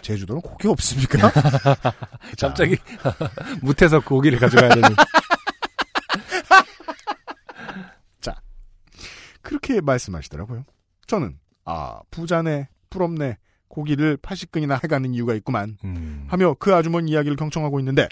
제주도는 0.00 0.42
고기 0.42 0.68
없습니까? 0.68 1.32
갑자기 2.40 2.76
무태서 3.62 3.98
고기를 3.98 4.38
가져가야 4.38 4.68
되는. 4.68 4.90
그렇게 9.42 9.80
말씀하시더라고요. 9.80 10.64
저는 11.08 11.36
아 11.64 11.98
부자네 12.12 12.68
부럽네 12.90 13.38
고기를 13.70 14.18
80근이나 14.18 14.82
해가는 14.84 15.14
이유가 15.14 15.32
있구만 15.34 15.78
음. 15.84 16.26
하며 16.28 16.54
그 16.58 16.74
아주머니 16.74 17.12
이야기를 17.12 17.36
경청하고 17.36 17.78
있는데 17.80 18.08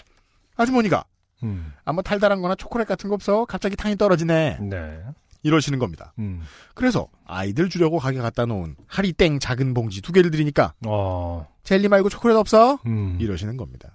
아주머니가 0.55 1.03
음. 1.43 1.73
아뭐 1.85 2.01
달달한 2.01 2.41
거나 2.41 2.55
초콜릿 2.55 2.87
같은 2.87 3.09
거 3.09 3.15
없어 3.15 3.45
갑자기 3.45 3.75
탕이 3.75 3.97
떨어지네 3.97 4.57
네. 4.61 4.99
이러시는 5.43 5.79
겁니다. 5.79 6.13
음. 6.19 6.41
그래서 6.73 7.07
아이들 7.25 7.69
주려고 7.69 7.99
가게 7.99 8.17
갖다 8.17 8.45
놓은 8.45 8.75
하리땡 8.87 9.39
작은 9.39 9.73
봉지 9.73 10.01
두 10.01 10.11
개를 10.11 10.31
드리니까 10.31 10.73
어. 10.85 11.47
젤리 11.63 11.87
말고 11.87 12.09
초콜릿 12.09 12.35
없어? 12.35 12.79
음. 12.85 13.17
이러시는 13.19 13.57
겁니다. 13.57 13.91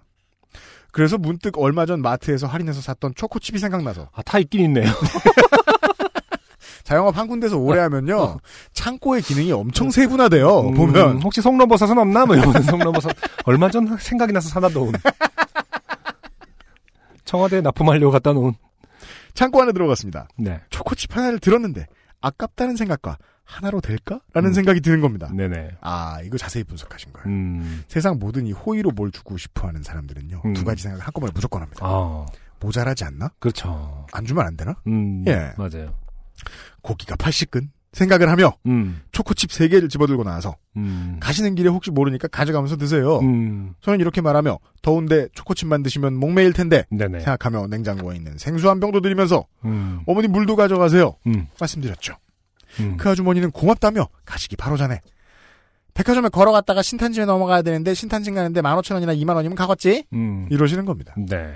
그래서 0.91 1.19
문득 1.19 1.59
얼마 1.59 1.87
전 1.87 2.01
마트에서 2.03 2.47
할인해서 2.47 2.81
샀던 2.81 3.15
초코칩이 3.17 3.59
생각나서 3.59 4.11
아, 4.13 4.23
다 4.23 4.39
있긴 4.39 4.61
있네요. 4.61 4.87
자영업 6.85 7.17
한 7.17 7.27
군데서 7.27 7.57
오래 7.57 7.81
하면요 7.81 8.39
창고의 8.73 9.23
기능이 9.23 9.51
엄청 9.53 9.91
세분화돼요 9.91 10.47
어. 10.47 10.69
음, 10.69 10.75
보면 10.75 11.23
혹시 11.23 11.41
송로버섯은 11.41 11.99
없나? 11.99 12.27
뭐 12.27 12.37
이러면 12.37 12.63
송로버섯 12.63 13.13
얼마 13.47 13.71
전 13.71 13.97
생각이 13.97 14.33
나서 14.33 14.49
사다 14.49 14.69
놓은. 14.69 14.93
청와대에 17.25 17.61
납품하려고 17.63 18.13
갖다 18.13 18.33
놓은. 18.33 18.53
창고 19.33 19.61
안에 19.63 19.73
들어갔습니다. 19.73 20.29
네. 20.37 20.61
초코칩 20.71 21.17
하나를 21.17 21.41
들었는데 21.41 21.87
아깝다는 22.21 22.77
생각과 22.77 23.19
하나로 23.45 23.81
될까?라는 23.81 24.51
음. 24.51 24.55
생각이 24.55 24.81
드는 24.81 25.01
겁니다. 25.01 25.29
네네. 25.35 25.77
아 25.81 26.21
이거 26.23 26.39
자세히 26.39 26.65
분석하신 26.65 27.13
거예요. 27.13 27.27
음. 27.29 27.83
세상 27.89 28.19
모든 28.19 28.47
이 28.47 28.53
호의로 28.53 28.91
뭘 28.93 29.11
주고 29.11 29.37
싶어하는 29.37 29.83
사람들은요 29.83 30.43
음. 30.45 30.53
두 30.55 30.65
가지 30.65 30.83
생각을 30.83 31.05
한꺼번에 31.05 31.33
무조건 31.35 31.63
합니다. 31.63 31.81
아, 31.85 32.25
모자라지 32.61 33.05
않나? 33.05 33.31
그렇죠. 33.39 34.07
안 34.13 34.25
주면 34.25 34.47
안 34.47 34.57
되나? 34.57 34.75
음. 34.87 35.25
예. 35.27 35.53
맞아요. 35.57 35.95
고기가 36.85 37.17
80근 37.17 37.69
생각을 37.93 38.29
하며 38.29 38.53
음. 38.67 39.01
초코칩 39.13 39.51
3개를 39.51 39.89
집어들고 39.89 40.25
나와서 40.25 40.57
음. 40.77 41.17
가시는 41.21 41.55
길에 41.55 41.69
혹시 41.69 41.91
모르니까 41.91 42.29
가져가면서 42.29 42.77
드세요. 42.77 43.21
음. 43.21 43.75
저는 43.81 44.01
이렇게 44.01 44.21
말하며 44.21 44.59
더운데 44.83 45.29
초코칩만 45.35 45.83
드시면 45.83 46.15
목매일 46.15 46.53
텐데 46.53 46.85
네네. 46.91 47.21
생각하며 47.21 47.69
냉장고에 47.69 48.17
있는 48.17 48.37
생수 48.37 48.69
한 48.69 48.81
병도 48.81 49.01
드리면서 49.01 49.47
음. 49.65 50.01
어머니 50.07 50.29
물도 50.29 50.57
가져가세요. 50.57 51.17
음. 51.27 51.47
말씀드렸죠. 51.59 52.15
음. 52.81 52.97
그 52.97 53.09
아주머니는 53.09 53.53
고맙다며 53.53 54.09
가시기 54.25 54.57
바로 54.57 54.77
전에 54.77 55.01
백화점에 55.95 56.29
걸어갔다가 56.29 56.83
신탄진에 56.83 57.25
넘어가야 57.25 57.63
되는데 57.63 57.95
신탄진 57.95 58.35
가는데 58.35 58.61
15,000원이나 58.61 59.17
2만원이면 59.17 59.55
가겠지? 59.55 60.05
음. 60.13 60.49
이러시는 60.51 60.85
겁니다. 60.85 61.15
네. 61.17 61.55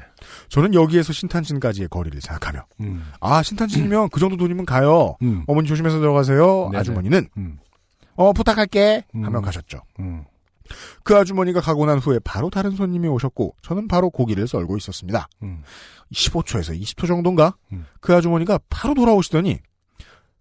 저는 0.48 0.74
여기에서 0.74 1.12
신탄진까지의 1.12 1.88
거리를 1.88 2.20
생각하며 2.20 2.64
음. 2.80 3.04
아 3.20 3.42
신탄진이면 3.42 4.10
그 4.10 4.20
정도 4.20 4.36
돈이면 4.36 4.64
가요. 4.64 5.16
음. 5.22 5.42
어머니 5.48 5.66
조심해서 5.66 5.98
들어가세요. 5.98 6.68
네네. 6.70 6.78
아주머니는 6.78 7.28
음. 7.36 7.58
어 8.14 8.32
부탁할게 8.32 9.04
음. 9.16 9.42
가셨죠. 9.42 9.80
음. 9.98 10.24
그 11.02 11.16
아주머니가 11.16 11.60
가고 11.60 11.86
난 11.86 11.98
후에 11.98 12.18
바로 12.20 12.48
다른 12.50 12.70
손님이 12.72 13.08
오셨고 13.08 13.56
저는 13.62 13.88
바로 13.88 14.08
고기를 14.10 14.46
썰고 14.46 14.76
있었습니다. 14.76 15.28
음. 15.42 15.62
15초에서 16.12 16.80
20초 16.80 17.06
정도인가? 17.08 17.54
음. 17.72 17.86
그 18.00 18.14
아주머니가 18.14 18.60
바로 18.70 18.94
돌아오시더니 18.94 19.58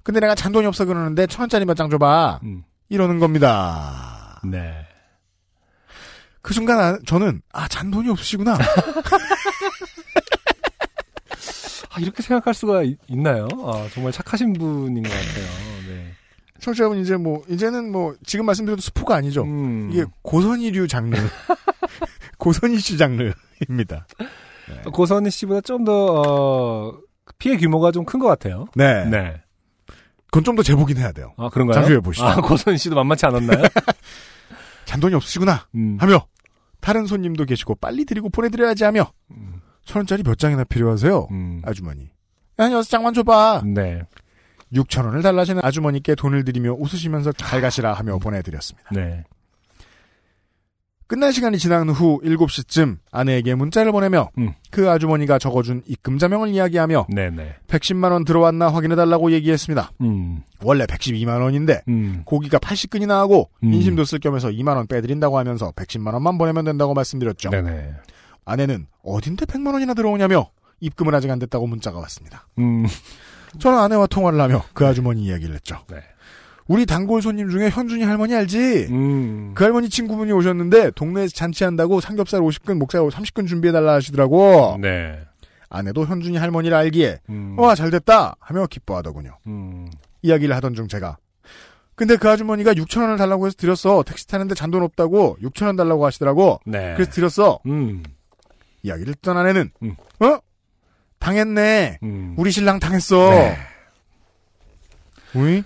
근데 0.04 0.20
내가 0.20 0.36
잔돈이 0.36 0.68
없어 0.68 0.86
그러는데 0.86 1.26
천 1.28 1.42
원짜리 1.42 1.66
몇 1.66 1.74
장 1.76 1.90
줘봐. 1.90 2.42
음. 2.90 2.94
이러는 2.94 3.20
겁니다. 3.20 4.40
네. 4.44 4.86
그 6.42 6.54
순간 6.54 6.80
아- 6.80 6.98
저는 7.06 7.42
아 7.52 7.68
잔돈이 7.68 8.10
없으시구나. 8.10 8.58
아, 11.90 12.00
이렇게 12.00 12.22
생각할 12.22 12.54
수가 12.54 12.84
있, 12.84 12.98
나요 13.10 13.48
아, 13.66 13.88
정말 13.94 14.12
착하신 14.12 14.54
분인 14.54 15.04
것 15.04 15.10
같아요. 15.10 15.46
네. 15.88 16.12
청취자분 16.60 17.00
이제 17.00 17.18
뭐 17.18 17.44
이제는 17.50 17.92
뭐 17.92 18.16
지금 18.26 18.46
말씀드려도 18.46 18.82
스포가 18.82 19.16
아니죠. 19.16 19.44
음. 19.44 19.90
이게 19.92 20.06
고선이류 20.22 20.88
장르, 20.88 21.18
고선이슈 22.38 22.98
장르입니다. 22.98 24.08
고선희 24.92 25.30
씨보다 25.32 25.62
좀 25.62 25.84
더, 25.86 25.92
어, 26.22 26.94
피해 27.40 27.58
규모가 27.58 27.92
좀 27.92 28.06
큰 28.06 28.20
것 28.20 28.28
같아요. 28.28 28.66
네. 28.76 29.06
네. 29.06 29.42
그건 30.28 30.44
좀더 30.44 30.64
제보긴 30.64 30.98
해야 30.98 31.12
돼요. 31.12 31.34
아, 31.38 31.50
그런가요? 31.50 31.76
잠시 31.76 31.92
후에 31.92 32.00
보시죠. 32.00 32.26
아, 32.26 32.36
고선희 32.36 32.78
씨도 32.78 32.96
만만치 32.96 33.26
않았나요? 33.26 33.64
잔돈이 34.86 35.16
없으시구나 35.16 35.68
음. 35.76 35.98
하며 36.00 36.26
다른 36.80 37.06
손님도 37.06 37.46
계시고 37.46 37.76
빨리 37.76 38.06
드리고 38.06 38.30
보내드려야지 38.30 38.84
하며 38.84 39.12
음. 39.32 39.62
천 39.86 40.00
원짜리 40.02 40.24
몇 40.24 40.38
장이나 40.38 40.64
필요하세요? 40.64 41.28
음. 41.32 41.62
아주머니. 41.66 42.10
한 42.58 42.72
여섯 42.72 42.90
장만 42.90 43.14
줘봐. 43.14 43.64
네. 43.66 44.02
6천 44.74 45.06
원을 45.06 45.22
달라시는 45.22 45.64
아주머니께 45.64 46.16
돈을 46.16 46.44
드리며 46.44 46.74
웃으시면서 46.74 47.32
잘 47.34 47.62
가시라 47.62 47.94
하며 47.94 48.18
보내드렸습니다. 48.18 48.90
네. 48.92 49.24
끝날 51.08 51.32
시간이 51.32 51.58
지난 51.58 51.90
후 51.90 52.20
7시쯤 52.22 52.98
아내에게 53.12 53.56
문자를 53.56 53.94
보내며 53.94 54.30
음. 54.38 54.54
그 54.72 54.90
아주머니가 54.90 55.40
적어준 55.40 55.84
입금 55.88 56.18
자명을 56.18 56.50
이야기하며 56.50 57.08
네네. 57.14 57.56
110만 57.68 58.12
원 58.12 58.26
들어왔나 58.26 58.68
확인해달라고 58.68 59.32
얘기했습니다. 59.32 59.92
음. 60.02 60.42
원래 60.64 60.86
112만 60.86 61.42
원인데 61.42 61.82
음. 61.88 62.24
고기가 62.26 62.60
80근이나 62.60 63.12
하고 63.12 63.50
음. 63.64 63.74
인심도 63.74 64.04
쓸 64.04 64.20
겸해서 64.20 64.50
2만 64.50 64.76
원 64.76 64.86
빼드린다고 64.88 65.38
하면서 65.38 65.72
110만 65.72 66.14
원만 66.14 66.38
보내면 66.38 66.66
된다고 66.66 66.94
말씀드렸죠. 66.94 67.52
네네. 67.52 67.94
아내는 68.44 68.88
어딘데 69.04 69.46
100만 69.46 69.74
원이나 69.74 69.94
들어오냐며 69.94 70.50
입금은 70.82 71.16
아직 71.16 71.32
안 71.32 71.40
됐다고 71.40 71.68
문자가 71.68 72.00
왔습니다. 72.00 72.48
음. 72.60 72.86
저는 73.60 73.80
아내와 73.80 74.08
통화를 74.08 74.40
하며 74.42 74.64
그 74.74 74.86
아주머니 74.86 75.24
이야기를 75.24 75.56
했죠. 75.56 75.80
네. 75.90 75.98
우리 76.68 76.86
단골 76.86 77.22
손님 77.22 77.50
중에 77.50 77.70
현준이 77.70 78.04
할머니 78.04 78.36
알지? 78.36 78.88
음. 78.90 79.52
그 79.56 79.64
할머니 79.64 79.90
친구분이 79.90 80.32
오셨는데 80.34 80.92
동네에서 80.92 81.34
잔치한다고 81.34 82.02
삼겹살 82.02 82.42
50근, 82.42 82.78
목살 82.78 83.02
30근 83.02 83.48
준비해달라 83.48 83.94
하시더라고. 83.94 84.78
네. 84.82 85.20
아내도 85.70 86.06
현준이 86.06 86.38
할머니를 86.38 86.76
알기에 86.78 87.20
음. 87.30 87.56
와 87.58 87.76
잘됐다 87.76 88.36
하며 88.40 88.68
기뻐하더군요. 88.68 89.38
음. 89.48 89.90
이야기를 90.22 90.56
하던 90.56 90.76
중 90.76 90.88
제가 90.88 91.18
근데 91.96 92.16
그 92.16 92.30
아주머니가 92.30 92.74
6천 92.74 93.02
원을 93.02 93.18
달라고 93.18 93.48
해서 93.48 93.56
드렸어. 93.58 94.04
택시 94.04 94.28
타는데 94.28 94.54
잔돈 94.54 94.84
없다고 94.84 95.38
6천 95.42 95.66
원 95.66 95.76
달라고 95.76 96.06
하시더라고. 96.06 96.60
네. 96.66 96.94
그래서 96.94 97.12
드렸어. 97.12 97.60
음. 97.66 98.04
이야기를 98.84 99.16
듣던 99.16 99.36
아내는 99.36 99.72
음. 99.82 99.96
어? 100.20 100.38
당했네. 101.20 102.00
음. 102.04 102.36
우리 102.38 102.52
신랑 102.52 102.80
당했어. 102.80 103.32
네. 103.32 103.58
우이? 105.34 105.64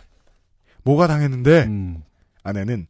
뭐가 0.84 1.08
당했는데? 1.08 1.64
음. 1.64 2.04
아내는 2.44 2.88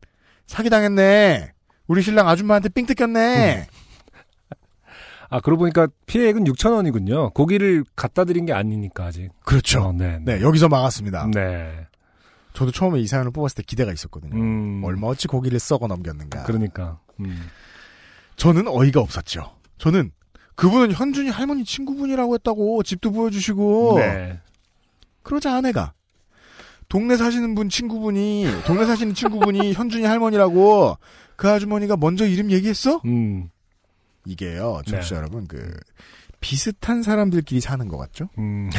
사기 0.47 0.69
당했네. 0.69 1.51
우리 1.87 2.01
신랑 2.01 2.27
아줌마한테 2.27 2.69
삥 2.69 2.85
뜯겼네. 2.85 3.67
아, 5.29 5.39
그러고 5.39 5.61
보니까 5.61 5.87
피해액은 6.07 6.43
6천 6.43 6.73
원이군요. 6.73 7.29
고기를 7.31 7.85
갖다 7.95 8.25
드린 8.25 8.45
게 8.45 8.53
아니니까 8.53 9.05
아직. 9.05 9.29
그렇죠. 9.45 9.81
어, 9.81 9.91
네. 9.93 10.19
네, 10.23 10.41
여기서 10.41 10.67
막았습니다. 10.67 11.27
네. 11.33 11.87
저도 12.53 12.71
처음에 12.71 12.99
이 12.99 13.07
사연을 13.07 13.31
뽑았을 13.31 13.55
때 13.55 13.63
기대가 13.65 13.93
있었거든요. 13.93 14.35
음. 14.35 14.81
얼마 14.83 15.07
어치 15.07 15.29
고기를 15.29 15.57
썩어 15.59 15.87
넘겼는가. 15.87 16.43
그러니까. 16.43 16.99
음. 17.21 17.47
저는 18.35 18.67
어이가 18.67 18.99
없었죠. 18.99 19.55
저는 19.77 20.11
그분은 20.55 20.91
현준이 20.91 21.29
할머니 21.29 21.63
친구분이라고 21.63 22.33
했다고 22.35 22.83
집도 22.83 23.11
보여주시고 23.11 23.99
네. 23.99 24.39
그러자 25.23 25.55
아내가 25.55 25.93
동네 26.91 27.15
사시는 27.15 27.55
분 27.55 27.69
친구분이 27.69 28.45
동네 28.65 28.85
사시는 28.85 29.13
친구분이 29.13 29.71
현준이 29.79 30.03
할머니라고 30.03 30.97
그 31.37 31.49
아주머니가 31.49 31.95
먼저 31.95 32.27
이름 32.27 32.51
얘기했어? 32.51 33.01
음. 33.05 33.49
이게요, 34.25 34.81
청취자 34.85 35.15
네. 35.15 35.19
여러분 35.19 35.47
그 35.47 35.73
비슷한 36.41 37.01
사람들끼리 37.01 37.61
사는 37.61 37.87
것 37.87 37.95
같죠? 37.95 38.27
음. 38.37 38.69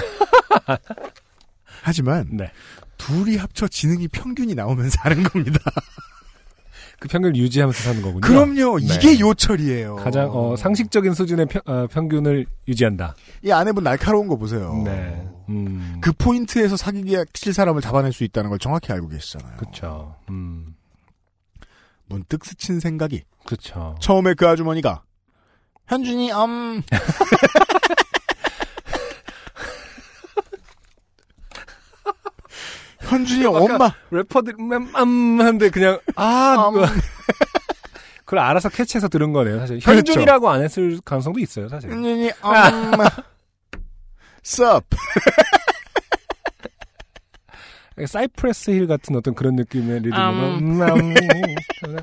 하지만 1.83 2.29
네. 2.33 2.53
둘이 2.99 3.39
합쳐 3.39 3.67
지능이 3.67 4.09
평균이 4.09 4.55
나오면 4.55 4.91
사는 4.91 5.23
겁니다. 5.23 5.59
그 7.03 7.09
평균을 7.09 7.35
유지하면서 7.35 7.83
사는 7.83 8.01
거군요. 8.01 8.21
그럼요, 8.21 8.79
네. 8.79 8.87
이게 8.95 9.19
요철이에요. 9.19 9.97
가장 9.97 10.31
어, 10.33 10.55
상식적인 10.55 11.15
수준의 11.15 11.47
평, 11.47 11.61
어, 11.67 11.89
평균을 11.89 12.47
유지한다. 12.69 13.17
이 13.45 13.51
아내분 13.51 13.83
날카로운 13.83 14.29
거 14.29 14.37
보세요. 14.37 14.81
네. 14.85 15.29
음. 15.49 15.99
그 16.01 16.13
포인트에서 16.13 16.77
사귀기 16.77 17.17
칠 17.33 17.53
사람을 17.53 17.83
잡아낼 17.83 18.13
수 18.13 18.23
있다는 18.23 18.51
걸 18.51 18.61
정확히 18.61 18.93
알고 18.93 19.09
계시잖아요. 19.09 19.57
음. 20.31 20.77
문득 22.07 22.45
스친 22.45 22.79
생각이 22.79 23.25
그쵸. 23.47 23.97
처음에 24.01 24.35
그 24.35 24.47
아주머니가 24.47 25.03
현준이 25.89 26.31
음 26.31 26.83
현준이 33.13 33.47
엄마. 33.47 33.93
래퍼들 34.11 34.55
맘 34.59 35.41
한데 35.41 35.71
그냥 35.71 35.99
아 36.17 36.71
음. 36.75 36.83
그걸 38.25 38.39
알아서 38.41 38.69
캐치해서 38.69 39.09
들은 39.09 39.33
거네요 39.33 39.59
사실. 39.61 39.79
그렇죠. 39.81 39.99
현준이라고 40.13 40.49
안 40.51 40.63
했을 40.63 40.99
가능성도 41.05 41.39
있어요 41.41 41.69
사실. 41.69 41.91
현준이 41.91 42.29
음 42.29 42.93
썹. 44.43 44.85
사이프레스 48.07 48.71
힐 48.71 48.87
같은 48.87 49.15
어떤 49.17 49.35
그런 49.35 49.55
느낌의 49.55 50.01
리듬으로. 50.01 50.31
음. 50.57 50.81
음, 50.83 51.15
음, 51.87 51.97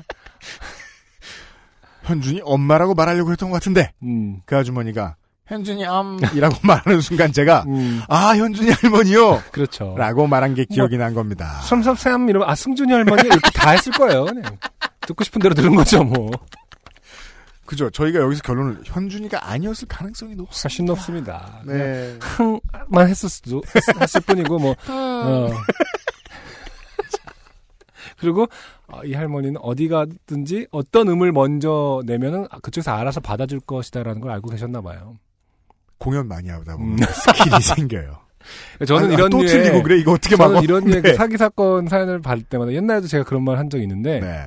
현준이 2.04 2.40
엄마라고 2.44 2.94
말하려고 2.94 3.32
했던 3.32 3.50
것 3.50 3.54
같은데. 3.54 3.92
음, 4.02 4.40
그 4.46 4.56
아주머니가 4.56 5.16
현준이 5.50 5.84
음이라고 5.84 6.56
말하는 6.62 7.00
순간 7.00 7.32
제가 7.32 7.64
음, 7.66 8.00
아 8.08 8.36
현준이 8.36 8.70
할머니요 8.70 9.42
그렇죠 9.50 9.94
라고 9.98 10.26
말한 10.28 10.54
게 10.54 10.64
기억이 10.64 10.96
난 10.96 11.12
겁니다. 11.12 11.60
삼삼삼 11.64 12.28
이러면 12.28 12.48
아 12.48 12.54
승준이 12.54 12.92
할머니 12.92 13.22
이렇게 13.26 13.50
다 13.52 13.70
했을 13.70 13.90
거예요 13.92 14.26
그냥 14.26 14.44
듣고 15.00 15.24
싶은 15.24 15.40
대로 15.42 15.54
들은 15.54 15.74
거죠 15.74 16.04
뭐 16.04 16.30
그죠? 17.66 17.90
저희가 17.90 18.20
여기서 18.20 18.42
결론을 18.42 18.80
현준이가 18.84 19.48
아니었을 19.50 19.86
가능성이 19.88 20.34
높습니다. 20.36 20.62
훨씬 20.64 20.84
높습니다 20.86 21.60
네. 21.66 22.16
음만 22.20 23.08
했을 23.08 23.28
수도 23.28 23.62
했- 23.74 24.00
했을 24.02 24.20
뿐이고 24.22 24.58
뭐 24.58 24.74
어. 24.88 25.50
그리고 28.18 28.46
어, 28.88 29.02
이 29.04 29.14
할머니는 29.14 29.60
어디 29.62 29.88
가든지 29.88 30.66
어떤 30.72 31.08
음을 31.08 31.32
먼저 31.32 32.02
내면은 32.06 32.46
아, 32.50 32.58
그쪽에서 32.60 32.92
알아서 32.92 33.20
받아줄 33.20 33.60
것이다라는 33.60 34.20
걸 34.20 34.30
알고 34.32 34.50
계셨나 34.50 34.80
봐요. 34.82 35.16
공연 36.00 36.26
많이 36.26 36.48
하다 36.48 36.76
보면 36.76 36.98
음. 36.98 37.06
스킬이 37.06 37.60
생겨요. 37.62 38.18
저는 38.86 39.10
아, 39.10 39.12
이런 39.14 39.30
또 39.30 39.38
류의 39.38 39.48
틀리고 39.48 39.82
그래 39.84 39.98
이거 39.98 40.12
어떻게 40.12 40.34
저는 40.34 40.54
막어? 40.54 40.64
이런 40.64 40.84
네. 40.84 41.00
그 41.02 41.14
사기 41.14 41.36
사건 41.36 41.86
사연을 41.86 42.20
받을 42.20 42.42
때마다 42.42 42.72
옛날에도 42.72 43.06
제가 43.06 43.22
그런 43.24 43.44
말 43.44 43.58
한 43.58 43.70
적이 43.70 43.84
있는데 43.84 44.18
네. 44.20 44.46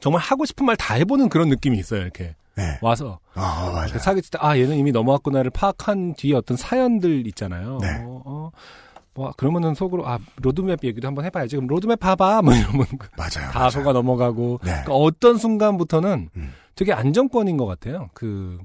정말 0.00 0.20
하고 0.22 0.44
싶은 0.44 0.64
말 0.66 0.74
다 0.76 0.94
해보는 0.94 1.28
그런 1.28 1.48
느낌이 1.50 1.78
있어요. 1.78 2.00
이렇게 2.00 2.34
네. 2.56 2.78
와서 2.80 3.20
아 3.34 3.70
맞아. 3.72 3.92
그 3.92 3.98
사기 4.00 4.22
칠 4.22 4.30
때 4.32 4.38
아 4.40 4.58
얘는 4.58 4.76
이미 4.76 4.90
넘어왔구나를 4.90 5.50
파악한 5.50 6.14
뒤에 6.14 6.34
어떤 6.34 6.56
사연들 6.56 7.26
있잖아요. 7.28 7.78
네. 7.82 7.88
어, 8.04 8.22
어, 8.24 8.50
뭐 9.14 9.32
그러면은 9.36 9.74
속으로 9.74 10.08
아 10.08 10.18
로드맵 10.36 10.82
얘기도 10.84 11.06
한번 11.06 11.24
해봐야지. 11.26 11.56
그럼 11.56 11.68
로드맵 11.68 12.00
봐봐. 12.00 12.40
뭐 12.42 12.54
이러면 12.54 12.86
맞아요. 13.16 13.50
다 13.52 13.68
속아 13.68 13.92
넘어가고 13.92 14.60
네. 14.64 14.70
그러니까 14.70 14.94
어떤 14.94 15.36
순간부터는 15.36 16.30
음. 16.34 16.54
되게 16.74 16.92
안정권인 16.94 17.56
것 17.58 17.66
같아요. 17.66 18.08
그 18.14 18.58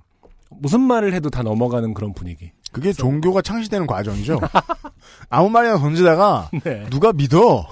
무슨 0.60 0.82
말을 0.82 1.14
해도 1.14 1.30
다 1.30 1.44
넘어가는 1.44 1.94
그런 1.94 2.14
분위기. 2.14 2.52
그게 2.72 2.92
종교가 2.92 3.42
창시되는 3.42 3.86
과정이죠. 3.88 4.40
아무 5.30 5.50
말이나 5.50 5.78
던지다가 5.78 6.50
네. 6.64 6.86
누가 6.90 7.14
믿어? 7.14 7.60
어. 7.60 7.68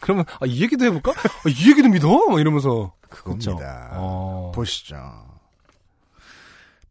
그러면 0.00 0.24
아, 0.40 0.46
이 0.46 0.62
얘기도 0.62 0.84
해볼까? 0.84 1.10
아, 1.10 1.48
이 1.48 1.70
얘기도 1.70 1.88
믿어? 1.88 2.28
막 2.28 2.40
이러면서 2.40 2.92
그겁니다. 3.08 3.54
그쵸? 3.54 3.64
어. 3.94 4.52
보시죠. 4.54 4.96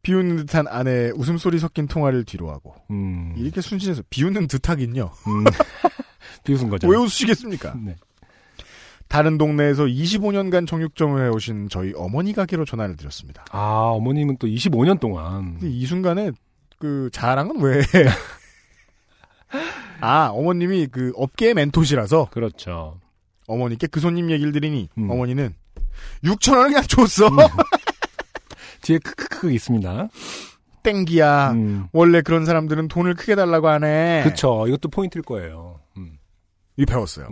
비웃는 0.01 0.35
듯한 0.35 0.67
아내의 0.67 1.13
웃음소리 1.15 1.57
섞인 1.57 1.87
통화를 1.87 2.25
뒤로 2.25 2.51
하고 2.51 2.75
음. 2.91 3.33
이렇게 3.37 3.61
순진해서 3.61 4.03
비웃는 4.09 4.47
듯하긴요. 4.47 5.11
음. 5.27 5.43
비웃은 6.43 6.69
거죠. 6.69 6.87
왜 6.87 6.97
웃으시겠습니까? 6.97 7.73
네. 7.75 7.95
다른 9.07 9.37
동네에서 9.37 9.85
25년간 9.85 10.67
정육점을 10.67 11.23
해오신 11.23 11.69
저희 11.69 11.93
어머니 11.95 12.33
가게로 12.33 12.65
전화를 12.65 12.95
드렸습니다. 12.95 13.45
아 13.51 13.91
어머님은 13.93 14.37
또 14.39 14.47
25년 14.47 14.99
동안 14.99 15.59
이 15.61 15.85
순간에 15.85 16.31
그 16.79 17.09
자랑은 17.13 17.61
왜? 17.61 17.81
아 20.01 20.29
어머님이 20.33 20.87
그 20.87 21.13
업계의 21.15 21.53
멘토시라서 21.53 22.29
그렇죠. 22.31 22.99
어머니께 23.47 23.87
그 23.87 23.99
손님 23.99 24.31
얘기를 24.31 24.51
드리니 24.51 24.89
음. 24.97 25.09
어머니는 25.09 25.53
6천 26.23 26.57
원을 26.57 26.69
그냥 26.69 26.83
줬어. 26.83 27.29
뒤에 28.81 28.99
크크크 28.99 29.51
있습니다. 29.51 30.09
땡기야. 30.83 31.51
음. 31.51 31.87
원래 31.91 32.21
그런 32.21 32.45
사람들은 32.45 32.87
돈을 32.87 33.15
크게 33.15 33.35
달라고 33.35 33.67
하네. 33.67 34.21
그쵸. 34.23 34.65
이것도 34.67 34.89
포인트일 34.89 35.23
거예요. 35.23 35.79
음. 35.97 36.17
이 36.77 36.85
배웠어요. 36.85 37.27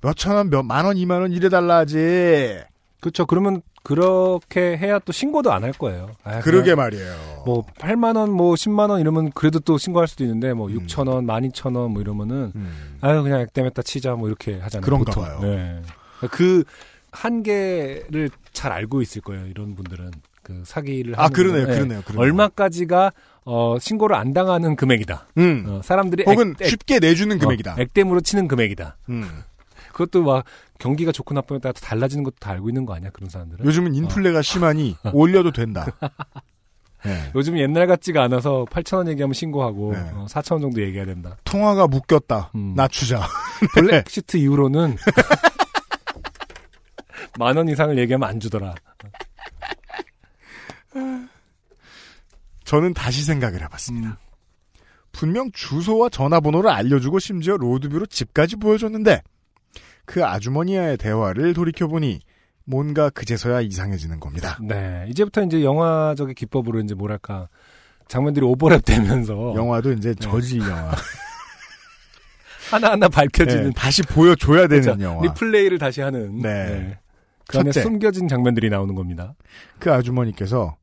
음. 0.00 0.06
몇천 0.06 0.36
원, 0.36 0.50
몇 0.50 0.62
만 0.64 0.84
원, 0.84 0.96
이만 0.96 1.20
원 1.22 1.32
이래 1.32 1.48
달라 1.48 1.78
하지. 1.78 2.58
그쵸. 3.00 3.26
그러면 3.26 3.62
그렇게 3.84 4.76
해야 4.76 4.98
또 4.98 5.12
신고도 5.12 5.52
안 5.52 5.62
할 5.62 5.72
거예요. 5.72 6.10
아, 6.24 6.40
그러게 6.40 6.74
말이에요. 6.74 7.42
뭐 7.46 7.64
8만 7.78 8.16
원, 8.16 8.30
뭐 8.32 8.54
10만 8.54 8.90
원 8.90 9.00
이러면 9.00 9.30
그래도 9.32 9.60
또 9.60 9.78
신고할 9.78 10.08
수도 10.08 10.24
있는데 10.24 10.52
뭐 10.52 10.68
음. 10.68 10.78
6천 10.86 11.08
원, 11.08 11.26
12,000원 11.26 11.88
뭐 11.90 12.00
이러면은 12.02 12.52
음. 12.54 12.98
아유 13.00 13.22
그냥 13.22 13.40
액땜했다 13.40 13.82
치자 13.82 14.14
뭐 14.14 14.28
이렇게 14.28 14.58
하잖아요. 14.58 14.84
그런가 14.84 15.12
보통. 15.12 15.22
봐요. 15.24 15.38
네. 15.42 15.82
그 16.30 16.64
한계를 17.12 18.30
잘 18.52 18.72
알고 18.72 19.02
있을 19.02 19.22
거예요. 19.22 19.46
이런 19.46 19.74
분들은 19.74 20.10
그 20.42 20.62
사기를 20.64 21.14
아 21.16 21.28
그러네요. 21.28 21.66
네. 21.66 21.74
그러네요, 21.74 22.02
그러네요. 22.02 22.20
얼마까지가 22.22 23.12
어, 23.44 23.76
신고를 23.80 24.16
안 24.16 24.32
당하는 24.32 24.76
금액이다. 24.76 25.28
음. 25.38 25.64
어, 25.68 25.80
사람들이 25.82 26.24
혹은 26.26 26.54
액- 26.60 26.62
액- 26.66 26.68
쉽게 26.70 26.98
내주는 26.98 27.38
금액이다. 27.38 27.72
어, 27.72 27.76
액땜으로 27.78 28.20
치는 28.20 28.48
금액이다. 28.48 28.96
음. 29.10 29.24
그것도 29.98 30.22
막 30.22 30.44
경기가 30.78 31.10
좋고 31.10 31.34
나쁘에 31.34 31.58
따라 31.58 31.72
달라지는 31.72 32.22
것도 32.22 32.36
다 32.38 32.52
알고 32.52 32.68
있는 32.70 32.86
거 32.86 32.94
아니야 32.94 33.10
그런 33.10 33.28
사람들은. 33.28 33.64
요즘은 33.66 33.96
인플레가 33.96 34.42
심하니 34.42 34.96
올려도 35.12 35.50
된다. 35.50 35.86
네. 37.04 37.32
요즘 37.34 37.58
옛날 37.58 37.88
같지가 37.88 38.22
않아서 38.24 38.64
8천 38.70 38.98
원 38.98 39.08
얘기하면 39.08 39.34
신고하고 39.34 39.92
네. 39.94 39.98
어, 40.14 40.26
4천 40.28 40.52
원 40.52 40.60
정도 40.62 40.80
얘기해야 40.82 41.04
된다. 41.04 41.36
통화가 41.42 41.88
묶였다. 41.88 42.52
음. 42.54 42.74
낮추자. 42.76 43.26
블랙시트 43.74 44.36
이후로는 44.36 44.96
만 47.40 47.56
원 47.56 47.68
이상을 47.68 47.98
얘기하면 47.98 48.28
안 48.28 48.38
주더라. 48.38 48.74
저는 52.64 52.94
다시 52.94 53.24
생각을 53.24 53.62
해봤습니다. 53.62 54.10
음. 54.10 54.16
분명 55.10 55.50
주소와 55.52 56.10
전화번호를 56.10 56.70
알려주고 56.70 57.18
심지어 57.18 57.56
로드뷰로 57.56 58.06
집까지 58.06 58.54
보여줬는데 58.56 59.22
그 60.08 60.24
아주머니와의 60.24 60.96
대화를 60.96 61.52
돌이켜보니 61.52 62.20
뭔가 62.64 63.10
그제서야 63.10 63.60
이상해지는 63.60 64.20
겁니다. 64.20 64.58
네, 64.62 65.04
이제부터 65.10 65.42
이제 65.42 65.62
영화적인 65.62 66.34
기법으로 66.34 66.80
이제 66.80 66.94
뭐랄까 66.94 67.48
장면들이 68.08 68.44
오버랩 68.46 68.86
되면서 68.86 69.52
영화도 69.54 69.92
이제 69.92 70.14
저지 70.14 70.60
영화. 70.60 70.94
하나하나 72.70 73.08
밝혀지는 73.08 73.64
네, 73.64 73.70
다시 73.76 74.02
보여줘야 74.02 74.66
되는 74.66 74.82
그렇죠. 74.82 75.02
영화. 75.02 75.22
리플레이를 75.26 75.78
다시 75.78 76.00
하는 76.00 76.38
네. 76.40 76.98
그 77.46 77.58
안에 77.58 77.70
첫째. 77.70 77.82
숨겨진 77.82 78.28
장면들이 78.28 78.70
나오는 78.70 78.94
겁니다. 78.94 79.34
그 79.78 79.92
아주머니께서 79.92 80.76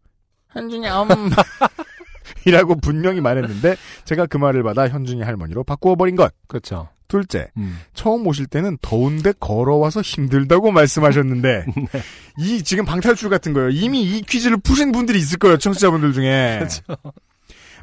현준이 0.51 0.87
엄 0.87 1.07
이라고 2.45 2.75
분명히 2.75 3.21
말했는데 3.21 3.75
제가 4.03 4.27
그 4.27 4.37
말을 4.37 4.61
받아 4.61 4.87
현준이 4.87 5.23
할머니로 5.23 5.63
바꾸어 5.63 5.95
버린 5.95 6.15
것. 6.15 6.31
그렇죠. 6.47 6.89
둘째, 7.15 7.49
음. 7.55 7.79
처음 7.93 8.27
오실 8.27 8.47
때는 8.47 8.77
더운데 8.81 9.33
걸어와서 9.39 10.01
힘들다고 10.01 10.71
말씀하셨는데 10.71 11.65
네. 11.91 12.01
이 12.37 12.61
지금 12.61 12.83
방탈출 12.83 13.29
같은 13.29 13.53
거예요. 13.53 13.69
이미 13.69 14.03
이 14.03 14.21
퀴즈를 14.21 14.57
푸신 14.57 14.91
분들이 14.91 15.17
있을 15.19 15.37
거예요. 15.37 15.57
청취자분들 15.57 16.13
중에. 16.13 16.57
그렇죠. 16.59 16.83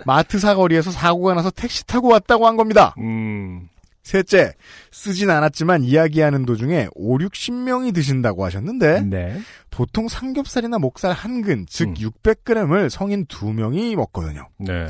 마트 0.05 0.39
사거리에서 0.39 0.91
사고가 0.91 1.35
나서 1.35 1.51
택시 1.51 1.87
타고 1.87 2.09
왔다고 2.09 2.47
한 2.47 2.57
겁니다. 2.57 2.95
음. 2.99 3.69
셋째, 4.03 4.53
쓰진 4.91 5.31
않았지만 5.31 5.85
이야기하는 5.85 6.45
도중에 6.45 6.89
5, 6.95 7.19
60명이 7.19 7.95
드신다고 7.95 8.45
하셨는데 8.45 9.03
네. 9.03 9.41
보통 9.71 10.09
삼겹살이나 10.09 10.79
목살 10.79 11.13
한 11.13 11.41
근, 11.43 11.67
즉 11.69 11.89
음. 11.89 11.95
600g을 11.95 12.91
성인 12.91 13.25
2명이 13.27 13.95
먹거든요. 13.95 14.49
네. 14.59 14.89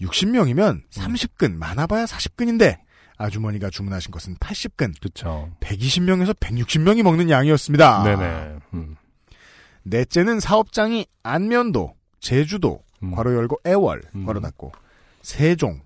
60명이면 0.00 0.82
30근, 0.90 1.56
많아봐야 1.56 2.04
40근인데 2.04 2.76
아주머니가 3.22 3.70
주문하신 3.70 4.10
것은 4.10 4.36
80근, 4.36 5.00
그렇죠. 5.00 5.50
120명에서 5.60 6.34
160명이 6.38 7.02
먹는 7.02 7.30
양이었습니다. 7.30 8.02
네네. 8.04 8.58
음. 8.74 8.96
넷째는 9.84 10.40
사업장이 10.40 11.06
안면도, 11.22 11.94
제주도, 12.20 12.82
음. 13.02 13.12
괄호 13.12 13.34
열고 13.34 13.60
애월, 13.66 14.02
음. 14.14 14.26
괄호 14.26 14.40
닫고 14.40 14.72
세종. 15.22 15.80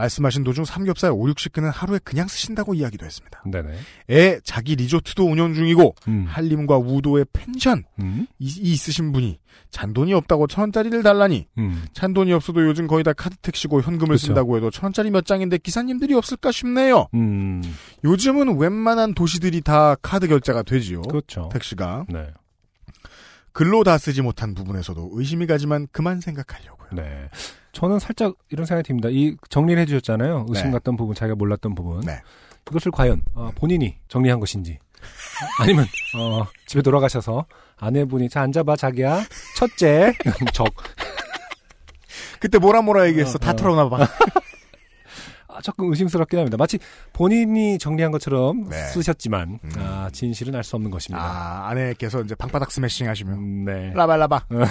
말씀하신 0.00 0.44
도중 0.44 0.64
삼겹살 0.64 1.10
5, 1.10 1.16
60근은 1.26 1.70
하루에 1.72 1.98
그냥 2.02 2.26
쓰신다고 2.26 2.74
이야기도 2.74 3.04
했습니다. 3.04 3.42
네네. 3.50 3.68
애 4.10 4.40
자기 4.44 4.76
리조트도 4.76 5.24
운영 5.24 5.54
중이고 5.54 5.94
음. 6.08 6.24
한림과 6.26 6.78
우도의 6.78 7.26
펜션 7.32 7.84
음. 8.00 8.26
이, 8.38 8.46
이 8.46 8.72
있으신 8.72 9.12
분이 9.12 9.38
잔돈이 9.70 10.14
없다고 10.14 10.46
천 10.46 10.62
원짜리를 10.62 11.02
달라니 11.02 11.46
음. 11.58 11.84
잔돈이 11.92 12.32
없어도 12.32 12.66
요즘 12.66 12.86
거의 12.86 13.04
다 13.04 13.12
카드 13.12 13.36
택시고 13.36 13.82
현금을 13.82 14.16
그쵸. 14.16 14.28
쓴다고 14.28 14.56
해도 14.56 14.70
천 14.70 14.84
원짜리 14.84 15.10
몇 15.10 15.26
장인데 15.26 15.58
기사님들이 15.58 16.14
없을까 16.14 16.50
싶네요. 16.50 17.06
음. 17.14 17.62
요즘은 18.04 18.58
웬만한 18.58 19.14
도시들이 19.14 19.60
다 19.60 19.96
카드 20.00 20.26
결제가 20.28 20.62
되지요. 20.62 21.02
그렇죠. 21.02 21.50
택시가 21.52 22.06
네. 22.08 22.28
글로 23.52 23.84
다 23.84 23.98
쓰지 23.98 24.22
못한 24.22 24.54
부분에서도 24.54 25.10
의심이 25.12 25.46
가지만 25.46 25.88
그만 25.92 26.20
생각하려고요. 26.20 26.88
네. 26.92 27.28
저는 27.72 27.98
살짝 27.98 28.34
이런 28.50 28.66
생각이 28.66 28.86
듭니다. 28.86 29.08
이 29.10 29.36
정리를 29.48 29.80
해주셨잖아요. 29.82 30.46
의심 30.48 30.66
네. 30.66 30.72
갔던 30.72 30.96
부분, 30.96 31.14
자기가 31.14 31.36
몰랐던 31.36 31.74
부분. 31.74 32.00
네. 32.00 32.20
이것을 32.70 32.90
과연 32.92 33.22
어, 33.34 33.50
본인이 33.56 33.96
정리한 34.08 34.38
것인지, 34.38 34.78
아니면 35.60 35.86
어, 36.16 36.44
집에 36.66 36.82
돌아가셔서 36.82 37.46
아내분이 37.78 38.28
자 38.28 38.42
앉아봐 38.42 38.76
자기야 38.76 39.22
첫째 39.56 40.12
적 40.52 40.66
그때 42.38 42.58
뭐라 42.58 42.82
뭐라 42.82 43.06
얘기했어. 43.08 43.34
어, 43.36 43.38
다 43.38 43.50
어. 43.50 43.56
털어놔봐. 43.56 44.06
아, 45.48 45.60
조금 45.62 45.90
의심스럽긴 45.90 46.38
합니다. 46.38 46.56
마치 46.56 46.78
본인이 47.12 47.76
정리한 47.78 48.12
것처럼 48.12 48.68
네. 48.68 48.76
쓰셨지만 48.86 49.58
음. 49.62 49.70
아, 49.78 50.08
진실은 50.12 50.54
알 50.54 50.62
수 50.62 50.76
없는 50.76 50.90
것입니다. 50.90 51.24
아, 51.24 51.68
아내께서 51.70 52.20
이제 52.22 52.34
방바닥 52.34 52.70
스매싱 52.70 53.08
하시면. 53.08 53.34
음, 53.34 53.64
네. 53.64 53.92
라발라바. 53.94 54.36
어. 54.36 54.64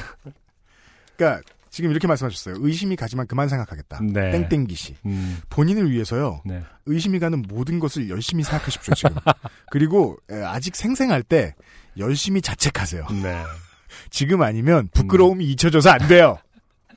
그러니까 1.18 1.42
지금 1.70 1.92
이렇게 1.92 2.08
말씀하셨어요. 2.08 2.56
의심이 2.60 2.96
가지만 2.96 3.28
그만 3.28 3.48
생각하겠다. 3.48 4.00
네. 4.02 4.32
땡땡기 4.32 4.76
씨. 4.76 4.96
음, 5.06 5.40
본인을 5.50 5.92
위해서요. 5.92 6.42
네. 6.46 6.64
의심이 6.86 7.20
가는 7.20 7.42
모든 7.44 7.80
것을 7.80 8.10
열심히 8.10 8.44
생각하십시오, 8.44 8.94
지금. 8.96 9.16
그리고 9.72 10.18
에, 10.30 10.42
아직 10.42 10.76
생생할 10.76 11.24
때 11.24 11.56
열심히 11.98 12.42
자책하세요. 12.42 13.08
네. 13.24 13.44
지금 14.10 14.42
아니면 14.42 14.90
부끄러움이 14.94 15.46
잊혀져서 15.46 15.90
안 15.90 16.08
돼요. 16.08 16.38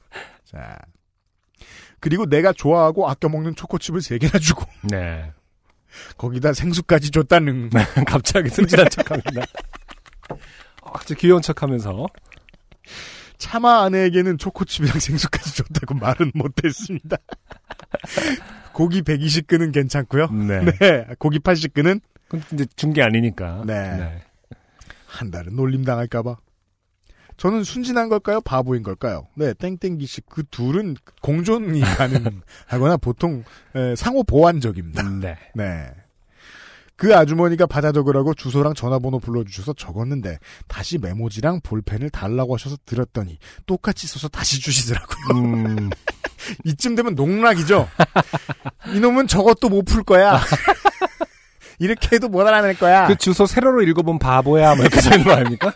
자. 0.44 0.78
그리고 2.00 2.26
내가 2.26 2.52
좋아하고 2.52 3.08
아껴 3.08 3.28
먹는 3.28 3.54
초코칩을 3.54 4.00
세 4.02 4.18
개나 4.18 4.38
주고 4.38 4.64
네. 4.82 5.32
거기다 6.16 6.52
생수까지 6.52 7.10
줬다는 7.10 7.70
갑자기 8.06 8.48
순진한 8.48 8.88
척합니다. 8.90 9.42
아주 10.82 11.14
귀여운 11.14 11.42
척하면서 11.42 12.06
차마 13.42 13.82
아내에게는 13.82 14.38
초코칩이랑 14.38 15.00
생수까지 15.00 15.56
줬다고 15.56 15.94
말은 15.94 16.30
못했습니다. 16.34 17.16
고기 18.72 19.02
120근은 19.02 19.72
괜찮고요. 19.74 20.28
네. 20.30 20.64
네, 20.78 21.06
고기 21.18 21.38
80근은 21.40 22.00
근데 22.28 22.64
준 22.76 22.92
게 22.92 23.02
아니니까. 23.02 23.64
네. 23.66 24.22
한 25.06 25.30
달은 25.30 25.56
놀림 25.56 25.84
당할까봐. 25.84 26.36
저는 27.36 27.64
순진한 27.64 28.08
걸까요? 28.08 28.40
바보인 28.42 28.82
걸까요? 28.84 29.26
네, 29.34 29.52
땡땡기 29.54 30.06
씨 30.06 30.20
그 30.22 30.44
둘은 30.50 30.94
공존이 31.20 31.80
가능하거나 31.80 32.96
보통 32.98 33.42
에, 33.74 33.96
상호 33.96 34.22
보완적입니다. 34.22 35.02
네. 35.20 35.36
네. 35.54 35.90
그 37.02 37.16
아주머니가 37.16 37.66
받아 37.66 37.90
적으라고 37.90 38.32
주소랑 38.32 38.74
전화번호 38.74 39.18
불러주셔서 39.18 39.72
적었는데 39.72 40.38
다시 40.68 40.98
메모지랑 40.98 41.58
볼펜을 41.64 42.10
달라고 42.10 42.54
하셔서 42.54 42.76
들었더니 42.86 43.38
똑같이 43.66 44.06
써서 44.06 44.28
다시 44.28 44.60
주시더라고요. 44.60 45.16
음, 45.36 45.90
이쯤 46.64 46.94
되면 46.94 47.16
농락이죠. 47.16 47.88
이놈은 48.94 49.26
저것도 49.26 49.68
못 49.68 49.84
풀 49.84 50.04
거야. 50.04 50.40
이렇게 51.80 52.14
해도 52.14 52.28
못 52.28 52.46
알아낼 52.46 52.78
거야. 52.78 53.08
그 53.08 53.16
주소 53.16 53.46
세로로 53.46 53.82
읽어본 53.82 54.20
바보야, 54.20 54.76
뭐 54.76 54.84
이렇게 54.84 55.00
써있는 55.00 55.24
거 55.24 55.32
아닙니까? 55.32 55.74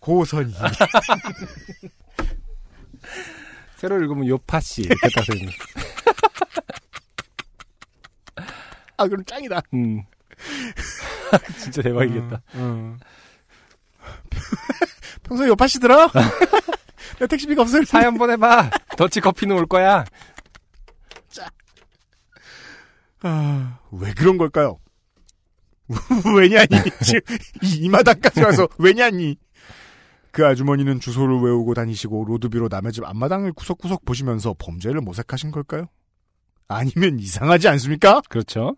고선이. 0.00 0.54
세로로 3.76 4.02
읽으면 4.04 4.26
요파씨, 4.26 4.84
이렇게 4.84 5.08
딱 5.14 5.22
써있는. 5.26 5.52
아 9.00 9.08
그럼 9.08 9.24
짱이다. 9.24 9.62
음. 9.72 10.02
진짜 11.58 11.80
대박이겠다. 11.80 12.42
음. 12.56 12.98
평소에 15.22 15.48
요파 15.48 15.66
씨 15.66 15.80
들어? 15.80 16.06
내 17.18 17.26
택시비가 17.26 17.62
없어요. 17.62 17.82
사연 17.84 18.18
보내봐. 18.18 18.70
더치 18.98 19.20
커피는 19.20 19.56
올 19.56 19.66
거야. 19.66 20.04
아, 23.22 23.78
왜 23.90 24.12
그런 24.12 24.36
걸까요? 24.38 24.78
왜냐니? 26.36 26.68
지금 27.02 27.20
이, 27.62 27.76
이 27.76 27.88
마당까지 27.88 28.42
와서 28.42 28.66
왜냐니? 28.78 29.36
그 30.30 30.46
아주머니는 30.46 31.00
주소를 31.00 31.40
외우고 31.40 31.74
다니시고 31.74 32.24
로드뷰로 32.26 32.68
남의 32.70 32.92
집 32.92 33.04
앞마당을 33.04 33.52
구석구석 33.52 34.04
보시면서 34.04 34.54
범죄를 34.58 35.00
모색하신 35.00 35.50
걸까요? 35.50 35.86
아니면 36.68 37.18
이상하지 37.18 37.68
않습니까? 37.68 38.22
그렇죠. 38.28 38.76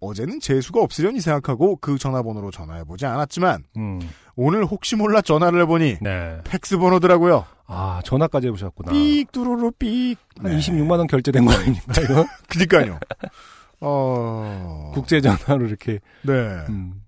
어제는 0.00 0.40
재수가 0.40 0.80
없으려니 0.80 1.20
생각하고 1.20 1.76
그 1.76 1.98
전화번호로 1.98 2.50
전화해보지 2.50 3.06
않았지만 3.06 3.64
음. 3.76 4.00
오늘 4.34 4.64
혹시 4.64 4.96
몰라 4.96 5.20
전화를 5.20 5.62
해보니 5.62 5.98
네. 6.00 6.38
팩스 6.44 6.78
번호더라고요. 6.78 7.44
아, 7.66 8.00
전화까지 8.04 8.48
해보셨구나. 8.48 8.92
삑 8.92 9.30
뚜루루 9.30 9.72
삑. 9.72 10.16
한 10.40 10.58
26만 10.58 10.98
원 10.98 11.06
결제된 11.06 11.44
거 11.44 11.52
아닙니까, 11.52 12.00
이거? 12.02 12.26
그니까요. 12.48 12.98
어... 13.80 14.90
국제 14.94 15.20
전화로 15.20 15.66
이렇게. 15.66 16.00
네. 16.22 16.32
음. 16.68 17.02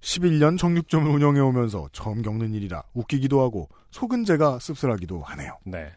11년 0.00 0.58
정육점을 0.58 1.10
운영해 1.10 1.40
오면서 1.40 1.88
처음 1.92 2.22
겪는 2.22 2.54
일이라 2.54 2.82
웃기기도 2.92 3.40
하고 3.40 3.68
속은 3.92 4.24
제가 4.24 4.58
씁쓸하기도 4.58 5.22
하네요. 5.22 5.58
네. 5.64 5.92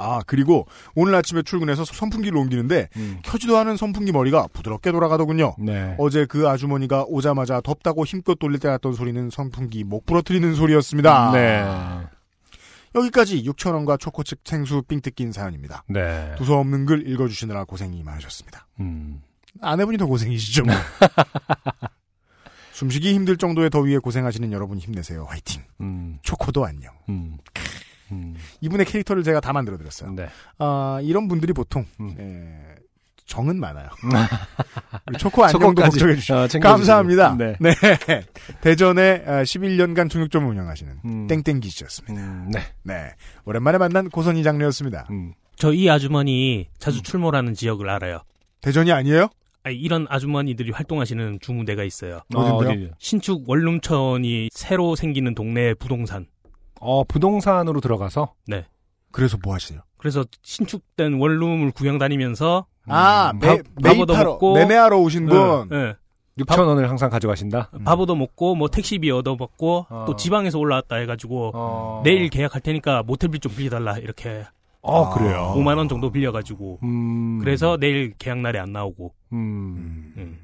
아 0.00 0.22
그리고 0.26 0.66
오늘 0.94 1.14
아침에 1.14 1.42
출근해서 1.42 1.84
선풍기를 1.84 2.36
옮기는데 2.38 2.88
음. 2.96 3.18
켜지도 3.22 3.56
않은 3.58 3.76
선풍기 3.76 4.12
머리가 4.12 4.48
부드럽게 4.52 4.92
돌아가더군요. 4.92 5.54
네. 5.58 5.94
어제 5.98 6.24
그 6.26 6.48
아주머니가 6.48 7.04
오자마자 7.06 7.60
덥다고 7.60 8.04
힘껏 8.04 8.38
돌릴 8.38 8.58
때 8.58 8.68
났던 8.68 8.94
소리는 8.94 9.30
선풍기 9.30 9.84
목 9.84 10.06
부러뜨리는 10.06 10.54
소리였습니다. 10.54 11.32
네. 11.32 11.64
여기까지 12.94 13.44
6천원과 13.44 14.00
초코칩 14.00 14.40
생수 14.44 14.82
삥 14.82 15.00
뜯긴 15.00 15.32
사연입니다. 15.32 15.84
네. 15.88 16.34
두서없는 16.38 16.86
글 16.86 17.08
읽어주시느라 17.08 17.64
고생이 17.64 18.02
많으셨습니다. 18.02 18.66
음. 18.80 19.22
아내분이 19.60 19.98
더 19.98 20.06
고생이시죠. 20.06 20.64
뭐. 20.64 20.74
숨쉬기 22.72 23.12
힘들 23.12 23.36
정도의 23.36 23.68
더위에 23.68 23.98
고생하시는 23.98 24.52
여러분 24.52 24.78
힘내세요. 24.78 25.24
화이팅. 25.28 25.62
음. 25.82 26.18
초코도 26.22 26.64
안녕. 26.64 26.94
음. 27.10 27.36
음. 28.12 28.34
이분의 28.60 28.86
캐릭터를 28.86 29.22
제가 29.22 29.40
다 29.40 29.52
만들어 29.52 29.76
드렸어요. 29.76 30.12
네. 30.12 30.28
아, 30.58 31.00
이런 31.02 31.28
분들이 31.28 31.52
보통 31.52 31.84
음. 32.00 32.16
에, 32.18 32.80
정은 33.26 33.60
많아요. 33.60 33.88
초코 35.18 35.44
안녕도 35.44 35.82
걱정해 35.82 36.16
주시고 36.16 36.36
어. 36.36 36.48
감사합니다. 36.60 37.36
네. 37.38 37.54
대전에 38.60 39.22
아, 39.24 39.42
11년간 39.42 40.10
중육점을 40.10 40.48
운영하시는 40.48 41.00
음. 41.04 41.26
땡땡기 41.28 41.70
씨였습니다. 41.70 42.20
음. 42.20 42.50
네. 42.52 42.60
네, 42.82 43.12
오랜만에 43.44 43.78
만난 43.78 44.08
고선이 44.08 44.42
장르였습니다. 44.42 45.06
음. 45.10 45.32
저이 45.56 45.88
아주머니 45.88 46.68
자주 46.78 47.02
출몰하는 47.02 47.54
지역을 47.54 47.88
알아요. 47.88 48.22
대전이 48.62 48.90
아니에요? 48.92 49.28
아니, 49.62 49.76
이런 49.76 50.06
아주머니들이 50.08 50.72
활동하시는 50.72 51.38
중대가 51.40 51.84
있어요. 51.84 52.22
어딘데요? 52.34 52.72
어디요? 52.72 52.88
신축 52.98 53.48
원룸촌이 53.48 54.48
새로 54.52 54.96
생기는 54.96 55.34
동네 55.34 55.74
부동산. 55.74 56.26
어, 56.80 57.04
부동산으로 57.04 57.80
들어가서? 57.80 58.34
네. 58.48 58.64
그래서 59.12 59.38
뭐 59.42 59.54
하시냐? 59.54 59.82
그래서 59.98 60.24
신축된 60.42 61.20
원룸을 61.20 61.72
구경 61.72 61.98
다니면서 61.98 62.66
아, 62.86 63.30
음, 63.34 63.38
매, 63.38 63.46
밥- 63.48 63.58
매입하러, 63.82 64.30
먹고. 64.32 64.54
매매하러 64.54 64.98
오신 64.98 65.26
분. 65.26 65.68
네. 65.68 65.94
6천 66.38 66.66
원을 66.66 66.88
항상 66.88 67.10
가져가신다? 67.10 67.70
밥 67.84 68.00
얻어 68.00 68.14
먹고 68.14 68.54
뭐 68.54 68.68
택시비 68.68 69.10
얻어 69.10 69.36
받고 69.36 69.86
어. 69.90 70.04
또 70.06 70.16
지방에서 70.16 70.58
올라왔다 70.58 70.96
해가지고 70.96 71.50
어. 71.54 72.00
내일 72.04 72.30
계약할 72.30 72.62
테니까 72.62 73.02
모텔비 73.02 73.40
좀 73.40 73.54
빌려달라 73.54 73.98
이렇게 73.98 74.44
어, 74.80 75.10
그래요. 75.10 75.52
5만 75.56 75.76
원 75.76 75.88
정도 75.88 76.10
빌려가지고 76.10 76.78
음. 76.82 77.40
그래서 77.40 77.76
내일 77.78 78.14
계약 78.16 78.38
날에 78.38 78.58
안 78.58 78.72
나오고 78.72 79.12
음. 79.34 80.14
음. 80.16 80.38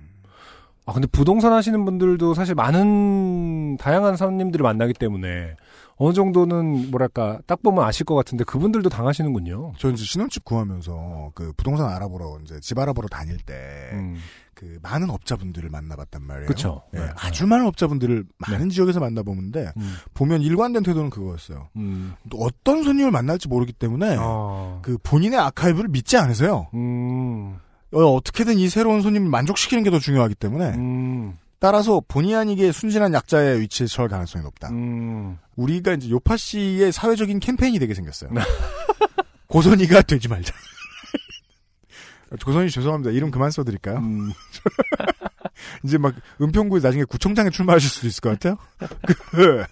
아, 0.84 0.92
근데 0.92 1.08
부동산 1.10 1.52
하시는 1.52 1.82
분들도 1.84 2.34
사실 2.34 2.54
많은, 2.54 3.76
다양한 3.78 4.16
손님들을 4.16 4.62
만나기 4.62 4.92
때문에 4.92 5.56
어느 5.98 6.12
정도는 6.12 6.90
뭐랄까, 6.90 7.40
딱 7.46 7.62
보면 7.62 7.84
아실 7.84 8.04
것 8.04 8.14
같은데 8.14 8.44
그분들도 8.44 8.88
당하시는군요. 8.90 9.72
저 9.78 9.90
이제 9.90 10.04
신혼집 10.04 10.44
구하면서 10.44 11.32
그 11.34 11.52
부동산 11.56 11.88
알아보러 11.88 12.38
이제 12.44 12.60
집 12.60 12.78
알아보러 12.78 13.08
다닐 13.08 13.38
때 13.38 13.54
음. 13.92 14.16
그 14.54 14.78
많은 14.82 15.10
업자분들을 15.10 15.68
만나봤단 15.70 16.22
말이에요. 16.22 16.46
그쵸. 16.48 16.82
예, 16.94 16.98
네. 16.98 17.06
아주 17.16 17.46
많은 17.46 17.66
업자분들을 17.66 18.24
많은 18.38 18.68
지역에서 18.70 19.00
만나보는데 19.00 19.72
음. 19.76 19.94
보면 20.14 20.42
일관된 20.42 20.82
태도는 20.82 21.10
그거였어요. 21.10 21.68
음. 21.76 22.14
또 22.30 22.38
어떤 22.38 22.82
손님을 22.82 23.10
만날지 23.10 23.48
모르기 23.48 23.72
때문에 23.72 24.16
어. 24.18 24.80
그 24.82 24.98
본인의 25.02 25.38
아카이브를 25.38 25.88
믿지 25.90 26.16
않으세요. 26.16 26.68
음. 26.74 27.58
어, 27.92 28.00
어떻게든 28.00 28.58
이 28.58 28.68
새로운 28.68 29.00
손님을 29.02 29.28
만족시키는 29.30 29.82
게 29.84 29.90
더 29.90 29.98
중요하기 29.98 30.34
때문에 30.34 30.70
음. 30.74 31.38
따라서 31.66 32.00
본의 32.06 32.32
아니게 32.36 32.70
순진한 32.70 33.12
약자의 33.12 33.60
위치에 33.60 33.88
처할 33.88 34.08
가능성이 34.08 34.44
높다. 34.44 34.68
음. 34.68 35.36
우리가 35.56 35.94
이제 35.94 36.08
요팟시의 36.08 36.92
사회적인 36.92 37.40
캠페인이 37.40 37.80
되게 37.80 37.92
생겼어요. 37.92 38.30
고선희가 39.48 40.02
되지 40.02 40.28
말자. 40.28 40.54
고선희 42.44 42.70
죄송합니다. 42.70 43.10
이름 43.10 43.32
그만 43.32 43.50
써드릴까요? 43.50 43.96
음. 43.96 44.30
이제 45.82 45.98
막 45.98 46.14
은평구에 46.40 46.78
나중에 46.80 47.02
구청장에 47.02 47.50
출마하실 47.50 47.90
수도 47.90 48.06
있을 48.06 48.20
것 48.20 48.30
같아요. 48.30 48.58
그, 49.32 49.64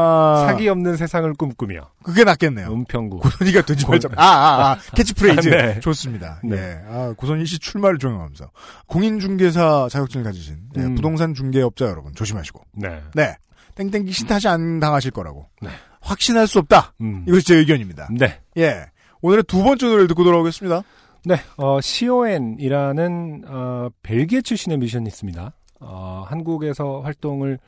아, 0.00 0.46
사기 0.46 0.68
없는 0.68 0.96
세상을 0.96 1.32
꿈꾸며. 1.34 1.90
그게 2.02 2.24
낫겠네요. 2.24 2.68
은평구. 2.72 3.18
고선희가 3.20 3.62
되지 3.62 3.84
고- 3.84 3.92
말자. 3.92 4.08
아, 4.16 4.24
아, 4.24 4.70
아, 4.72 4.76
캐치프레이즈. 4.96 5.48
네. 5.48 5.80
좋습니다. 5.80 6.40
네. 6.44 6.56
예. 6.56 6.78
아, 6.88 7.14
고선희 7.16 7.44
씨 7.46 7.58
출마를 7.58 7.98
종용하면서. 7.98 8.50
공인중개사 8.86 9.88
자격증을 9.90 10.24
가지신 10.24 10.56
예, 10.76 10.80
음. 10.82 10.94
부동산 10.94 11.34
중개업자 11.34 11.86
여러분 11.86 12.14
조심하시고. 12.14 12.60
네. 12.74 13.00
네. 13.14 13.36
땡땡기 13.76 14.12
신타시 14.12 14.48
안 14.48 14.80
당하실 14.80 15.10
거라고. 15.12 15.46
네. 15.62 15.70
확신할 16.00 16.46
수 16.46 16.58
없다. 16.58 16.94
음. 17.00 17.24
이것이 17.28 17.46
제 17.46 17.56
의견입니다. 17.56 18.08
네. 18.18 18.40
예. 18.56 18.86
오늘의 19.22 19.44
두 19.44 19.62
번째 19.62 19.86
노래를 19.86 20.08
듣고 20.08 20.24
돌아오겠습니다. 20.24 20.82
네, 21.26 21.36
어, 21.58 21.78
CON이라는, 21.82 23.42
어, 23.46 23.88
벨기에 24.02 24.40
출신의 24.40 24.78
뮤지션이 24.78 25.06
있습니다. 25.08 25.52
어, 25.80 26.24
한국에서 26.26 27.00
활동을, 27.02 27.58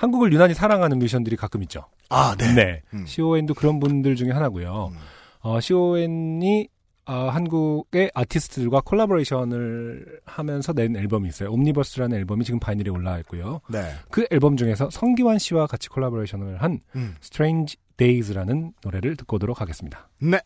한국을 0.00 0.32
유난히 0.32 0.54
사랑하는 0.54 0.98
뮤지션들이 0.98 1.36
가끔 1.36 1.62
있죠. 1.64 1.84
아, 2.08 2.34
네. 2.38 2.54
네. 2.54 2.82
음. 2.94 3.04
CON도 3.06 3.52
그런 3.52 3.78
분들 3.80 4.16
중에 4.16 4.30
하나고요. 4.30 4.92
음. 4.92 4.98
어, 5.40 5.60
CON이 5.60 6.68
어, 7.04 7.28
한국의 7.28 8.10
아티스트들과 8.14 8.80
콜라보레이션을 8.82 10.20
하면서 10.24 10.72
낸 10.72 10.96
앨범이 10.96 11.28
있어요. 11.28 11.52
옴니버스라는 11.52 12.16
앨범이 12.16 12.44
지금 12.44 12.58
바이닐에 12.58 12.88
올라와 12.88 13.18
있고요. 13.18 13.60
네. 13.68 13.92
그 14.10 14.26
앨범 14.30 14.56
중에서 14.56 14.88
성기완 14.90 15.38
씨와 15.38 15.66
같이 15.66 15.90
콜라보레이션을 15.90 16.62
한 16.62 16.80
음. 16.96 17.16
Strange 17.22 17.76
Days라는 17.98 18.72
노래를 18.82 19.16
듣고 19.16 19.36
오도록 19.36 19.60
하겠습니다. 19.60 20.08
네. 20.18 20.38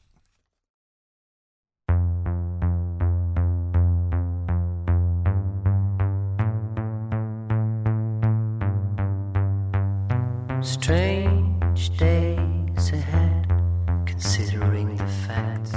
Strange 10.64 11.90
days 11.98 12.90
ahead, 12.90 13.46
considering 14.06 14.96
the 14.96 15.06
facts. 15.06 15.74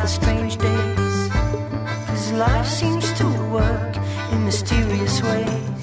the 0.00 0.06
strange 0.06 0.56
days. 0.56 1.30
His 2.10 2.32
life 2.32 2.66
seems 2.66 3.12
to 3.14 3.24
work 3.50 3.96
in 4.32 4.44
mysterious 4.44 5.22
ways. 5.22 5.82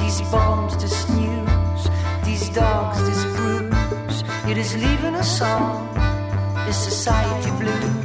These 0.00 0.20
bombs, 0.30 0.76
this 0.76 1.08
news, 1.10 1.88
these 2.24 2.48
dogs, 2.50 2.98
this 3.08 3.24
bruise. 3.36 4.24
It 4.50 4.58
is 4.58 4.74
leaving 4.74 5.14
us 5.14 5.40
all 5.40 5.86
this 6.66 6.76
society 6.76 7.50
blues. 7.58 8.04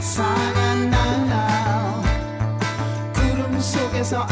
사나나나 0.00 1.34
구름 3.14 3.60
속에서 3.60 4.26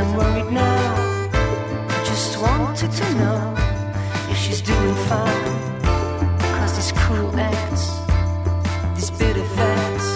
I'm 0.00 0.16
worried 0.16 0.50
now. 0.50 1.28
I 1.96 2.04
just 2.06 2.40
wanted 2.40 2.90
to 2.90 3.14
know 3.20 3.54
if 4.30 4.36
she's 4.38 4.62
doing 4.62 4.94
fine. 5.10 5.44
Cause 6.56 6.72
these 6.76 6.92
cruel 6.92 7.38
acts, 7.38 7.84
these 8.96 9.10
bitter 9.10 9.44
facts, 9.58 10.08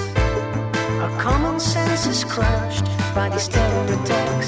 our 1.02 1.20
common 1.20 1.60
sense 1.60 2.06
is 2.06 2.24
crushed 2.24 2.86
by 3.14 3.28
these 3.28 3.46
terror 3.46 3.84
attacks. 3.92 4.43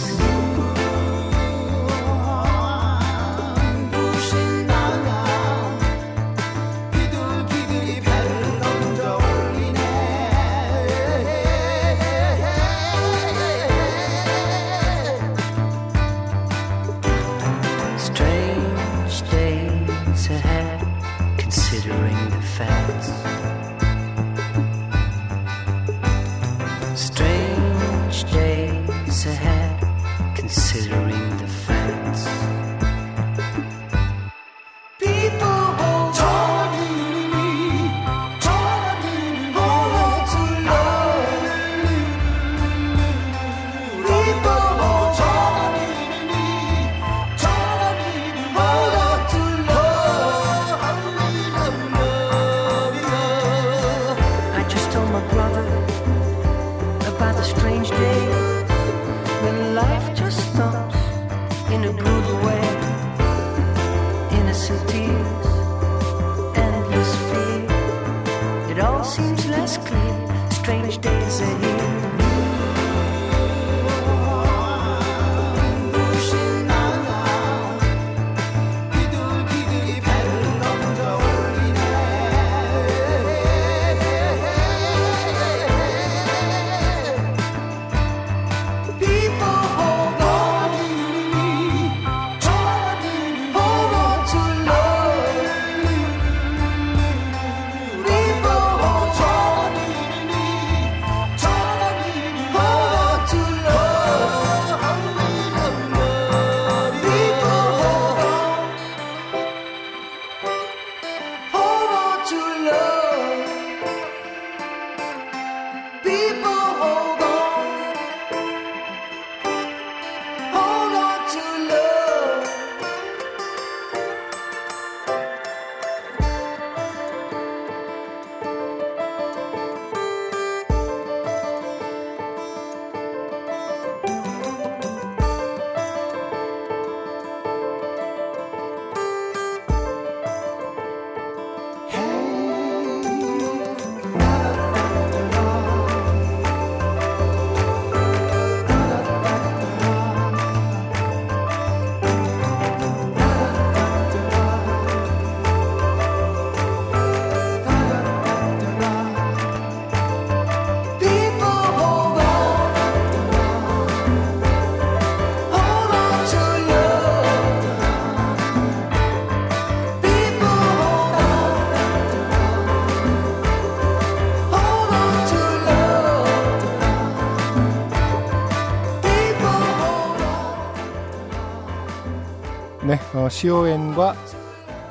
네, 182.86 183.00
어, 183.14 183.28
CON과 183.28 184.14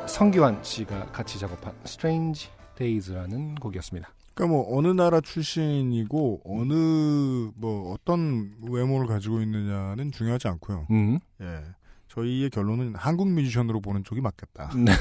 성기환 0.06 0.62
씨가 0.62 1.14
같이 1.14 1.40
작업한 1.40 1.74
Strange 1.86 2.50
Days라는 2.76 3.56
곡이었습니다. 3.56 4.10
그러니까 4.34 4.54
뭐 4.54 4.78
어느 4.78 4.88
나라 4.88 5.22
출신이고 5.22 6.42
어느 6.44 7.52
뭐 7.56 7.94
어떤 7.94 8.54
외모를 8.70 9.08
가지고 9.08 9.40
있느냐는 9.40 10.12
중요하지 10.12 10.50
않고요. 10.50 10.88
음. 10.92 11.20
예. 11.40 11.62
저희의 12.10 12.50
결론은 12.50 12.96
한국 12.96 13.30
뮤지션으로 13.30 13.80
보는 13.80 14.04
쪽이 14.04 14.20
맞겠다. 14.20 14.72
네. 14.76 14.92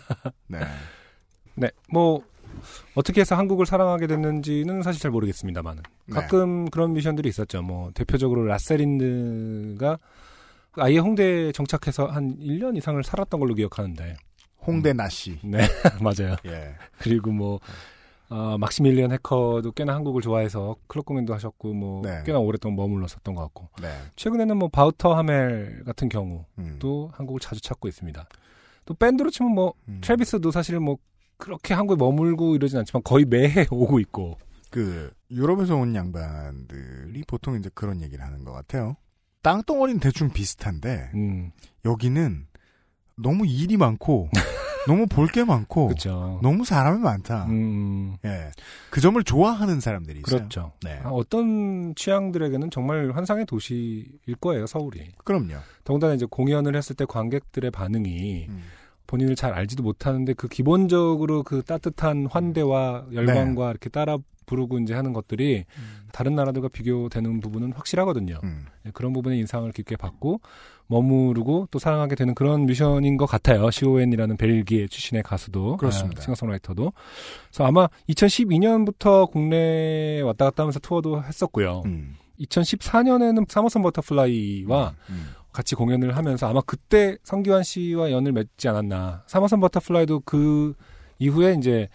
네. 0.48 0.60
네, 1.54 1.70
뭐 1.92 2.22
어떻게 2.94 3.20
해서 3.20 3.36
한국을 3.36 3.66
사랑하게 3.66 4.06
됐는지는 4.06 4.82
사실 4.82 5.02
잘 5.02 5.10
모르겠습니다만은 5.10 5.82
네. 6.06 6.14
가끔 6.14 6.70
그런 6.70 6.94
미션들이 6.94 7.28
있었죠. 7.28 7.60
뭐 7.60 7.90
대표적으로 7.92 8.46
라세린드가 8.46 9.98
아예 10.80 10.98
홍대에 10.98 11.52
정착해서 11.52 12.06
한 12.06 12.38
1년 12.38 12.76
이상을 12.76 13.02
살았던 13.02 13.40
걸로 13.40 13.54
기억하는데. 13.54 14.16
홍대 14.66 14.92
나씨. 14.92 15.38
네, 15.42 15.58
맞아요. 16.02 16.36
예. 16.46 16.74
그리고 16.98 17.30
뭐 17.30 17.60
어, 18.30 18.58
막시밀리언 18.58 19.12
해커도 19.12 19.72
꽤나 19.72 19.94
한국을 19.94 20.20
좋아해서 20.20 20.76
클럽 20.86 21.06
공연도 21.06 21.34
하셨고 21.34 21.72
뭐 21.72 22.02
네. 22.02 22.22
꽤나 22.26 22.38
오랫동안 22.38 22.76
머물렀었던 22.76 23.34
것 23.34 23.42
같고 23.42 23.68
네. 23.80 23.88
최근에는 24.16 24.56
뭐 24.56 24.68
바우터 24.68 25.14
하멜 25.14 25.84
같은 25.86 26.08
경우도 26.08 26.46
음. 26.58 27.08
한국을 27.12 27.40
자주 27.40 27.62
찾고 27.62 27.88
있습니다. 27.88 28.28
또 28.84 28.94
밴드로 28.94 29.30
치면 29.30 29.52
뭐 29.52 29.72
음. 29.88 30.00
트래비스도 30.02 30.50
사실은 30.50 30.82
뭐 30.82 30.98
그렇게 31.38 31.72
한국에 31.72 31.96
머물고 31.98 32.56
이러진 32.56 32.78
않지만 32.78 33.02
거의 33.02 33.24
매해 33.24 33.66
오고 33.70 34.00
있고 34.00 34.36
그 34.70 35.10
유럽에서 35.30 35.76
온 35.76 35.94
양반들이 35.94 37.22
보통 37.26 37.56
이제 37.56 37.70
그런 37.72 38.02
얘기를 38.02 38.24
하는 38.24 38.44
것 38.44 38.52
같아요. 38.52 38.96
땅덩어리는 39.42 40.00
대충 40.00 40.30
비슷한데 40.30 41.10
음. 41.14 41.52
여기는 41.84 42.46
너무 43.16 43.46
일이 43.46 43.76
많고 43.76 44.28
너무 44.86 45.06
볼 45.06 45.28
게 45.28 45.44
많고 45.44 45.88
그렇죠. 45.88 46.38
너무 46.42 46.64
사람이 46.64 47.00
많다. 47.00 47.44
음, 47.46 48.16
예. 48.24 48.50
그 48.90 49.00
점을 49.02 49.22
좋아하는 49.22 49.80
사람들이 49.80 50.20
있어요. 50.26 50.38
그렇죠. 50.38 50.72
네. 50.82 50.98
아, 51.02 51.10
어떤 51.10 51.94
취향들에게는 51.94 52.70
정말 52.70 53.10
환상의 53.12 53.44
도시일 53.44 54.36
거예요, 54.40 54.66
서울이. 54.66 55.10
그럼요. 55.24 55.56
더군다나 55.84 56.14
이제 56.14 56.26
공연을 56.30 56.74
했을 56.74 56.96
때 56.96 57.04
관객들의 57.04 57.70
반응이 57.70 58.46
음. 58.48 58.62
본인을 59.06 59.36
잘 59.36 59.52
알지도 59.52 59.82
못하는데 59.82 60.32
그 60.34 60.48
기본적으로 60.48 61.42
그 61.42 61.62
따뜻한 61.62 62.26
환대와 62.30 63.06
열광과 63.12 63.70
이렇게 63.70 63.90
따라 63.90 64.16
부르고 64.48 64.78
이제 64.80 64.94
하는 64.94 65.12
것들이 65.12 65.64
다른 66.10 66.34
나라들과 66.34 66.68
비교되는 66.68 67.40
부분은 67.40 67.72
확실하거든요. 67.74 68.40
음. 68.42 68.66
네, 68.82 68.90
그런 68.92 69.12
부분에 69.12 69.36
인상을 69.36 69.70
깊게 69.72 69.96
받고 69.96 70.40
머무르고 70.88 71.68
또 71.70 71.78
사랑하게 71.78 72.16
되는 72.16 72.34
그런 72.34 72.66
미션인 72.66 73.16
것 73.16 73.26
같아요. 73.26 73.70
CON이라는 73.70 74.36
벨기에 74.36 74.88
출신의 74.88 75.22
가수도 75.22 75.76
그렇습니다. 75.76 76.20
아, 76.20 76.24
싱어송라이터도. 76.24 76.92
그래서 77.48 77.64
아마 77.64 77.88
2012년부터 78.08 79.30
국내에 79.30 80.22
왔다 80.22 80.46
갔다 80.46 80.62
하면서 80.64 80.80
투어도 80.80 81.22
했었고요. 81.22 81.82
음. 81.84 82.16
2014년에는 82.40 83.48
3호선 83.48 83.82
버터플라이와 83.82 84.94
음. 85.10 85.28
같이 85.52 85.74
공연을 85.74 86.16
하면서 86.16 86.48
아마 86.48 86.60
그때 86.60 87.16
성기완 87.24 87.62
씨와 87.62 88.10
연을 88.10 88.32
맺지 88.32 88.68
않았나. 88.68 89.24
3호선 89.26 89.60
버터플라이도 89.60 90.20
그 90.20 90.74
이후에 91.18 91.54
이제 91.58 91.88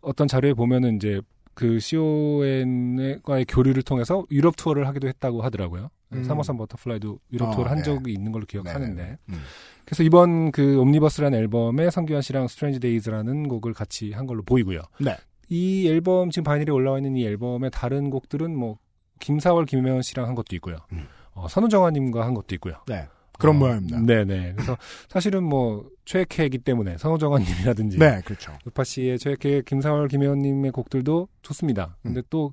어떤 0.00 0.28
자료에 0.28 0.52
보면은 0.52 0.96
이제 0.96 1.20
그 1.56 1.80
CON과의 1.80 3.46
교류를 3.48 3.82
통해서 3.82 4.26
유럽 4.30 4.56
투어를 4.56 4.86
하기도 4.88 5.08
했다고 5.08 5.40
하더라고요. 5.40 5.88
음. 6.12 6.22
3호선 6.22 6.58
버터플라이도 6.58 7.18
유럽 7.32 7.48
아, 7.48 7.50
투어를 7.52 7.70
한 7.70 7.78
네. 7.78 7.82
적이 7.82 8.12
있는 8.12 8.30
걸로 8.30 8.44
기억하는데. 8.44 9.02
네, 9.02 9.08
네. 9.10 9.18
음. 9.30 9.40
그래서 9.86 10.02
이번 10.02 10.52
그 10.52 10.78
옴니버스라는 10.78 11.38
앨범에 11.38 11.88
성기완 11.88 12.20
씨랑 12.20 12.48
Strange 12.48 12.78
Days라는 12.80 13.48
곡을 13.48 13.72
같이 13.72 14.12
한 14.12 14.26
걸로 14.26 14.42
보이고요. 14.42 14.82
네. 15.00 15.16
이 15.48 15.88
앨범 15.88 16.28
지금 16.30 16.44
바이닐에 16.44 16.70
올라와 16.70 16.98
있는 16.98 17.16
이 17.16 17.24
앨범의 17.24 17.70
다른 17.72 18.10
곡들은 18.10 18.54
뭐 18.54 18.76
김사월 19.20 19.64
김해원 19.64 20.02
씨랑 20.02 20.26
한 20.28 20.34
것도 20.34 20.54
있고요. 20.56 20.76
음. 20.92 21.06
어, 21.32 21.48
선우정아님과 21.48 22.22
한 22.22 22.34
것도 22.34 22.54
있고요. 22.56 22.74
네. 22.86 23.08
그런 23.38 23.56
어, 23.56 23.58
모양입니다. 23.60 24.00
네네. 24.00 24.52
그래서 24.54 24.76
사실은 25.08 25.42
뭐 25.44 25.88
최애캐이기 26.04 26.58
때문에 26.58 26.96
선우정아님이라든지 26.98 27.98
네, 27.98 28.20
그렇죠. 28.24 28.52
요팟시의 28.64 29.18
최애캐 29.18 29.62
김사월 29.66 30.08
김해원님의 30.08 30.70
곡들도 30.72 31.28
좋습니다. 31.42 31.96
음. 32.02 32.14
근데 32.14 32.22
또 32.30 32.52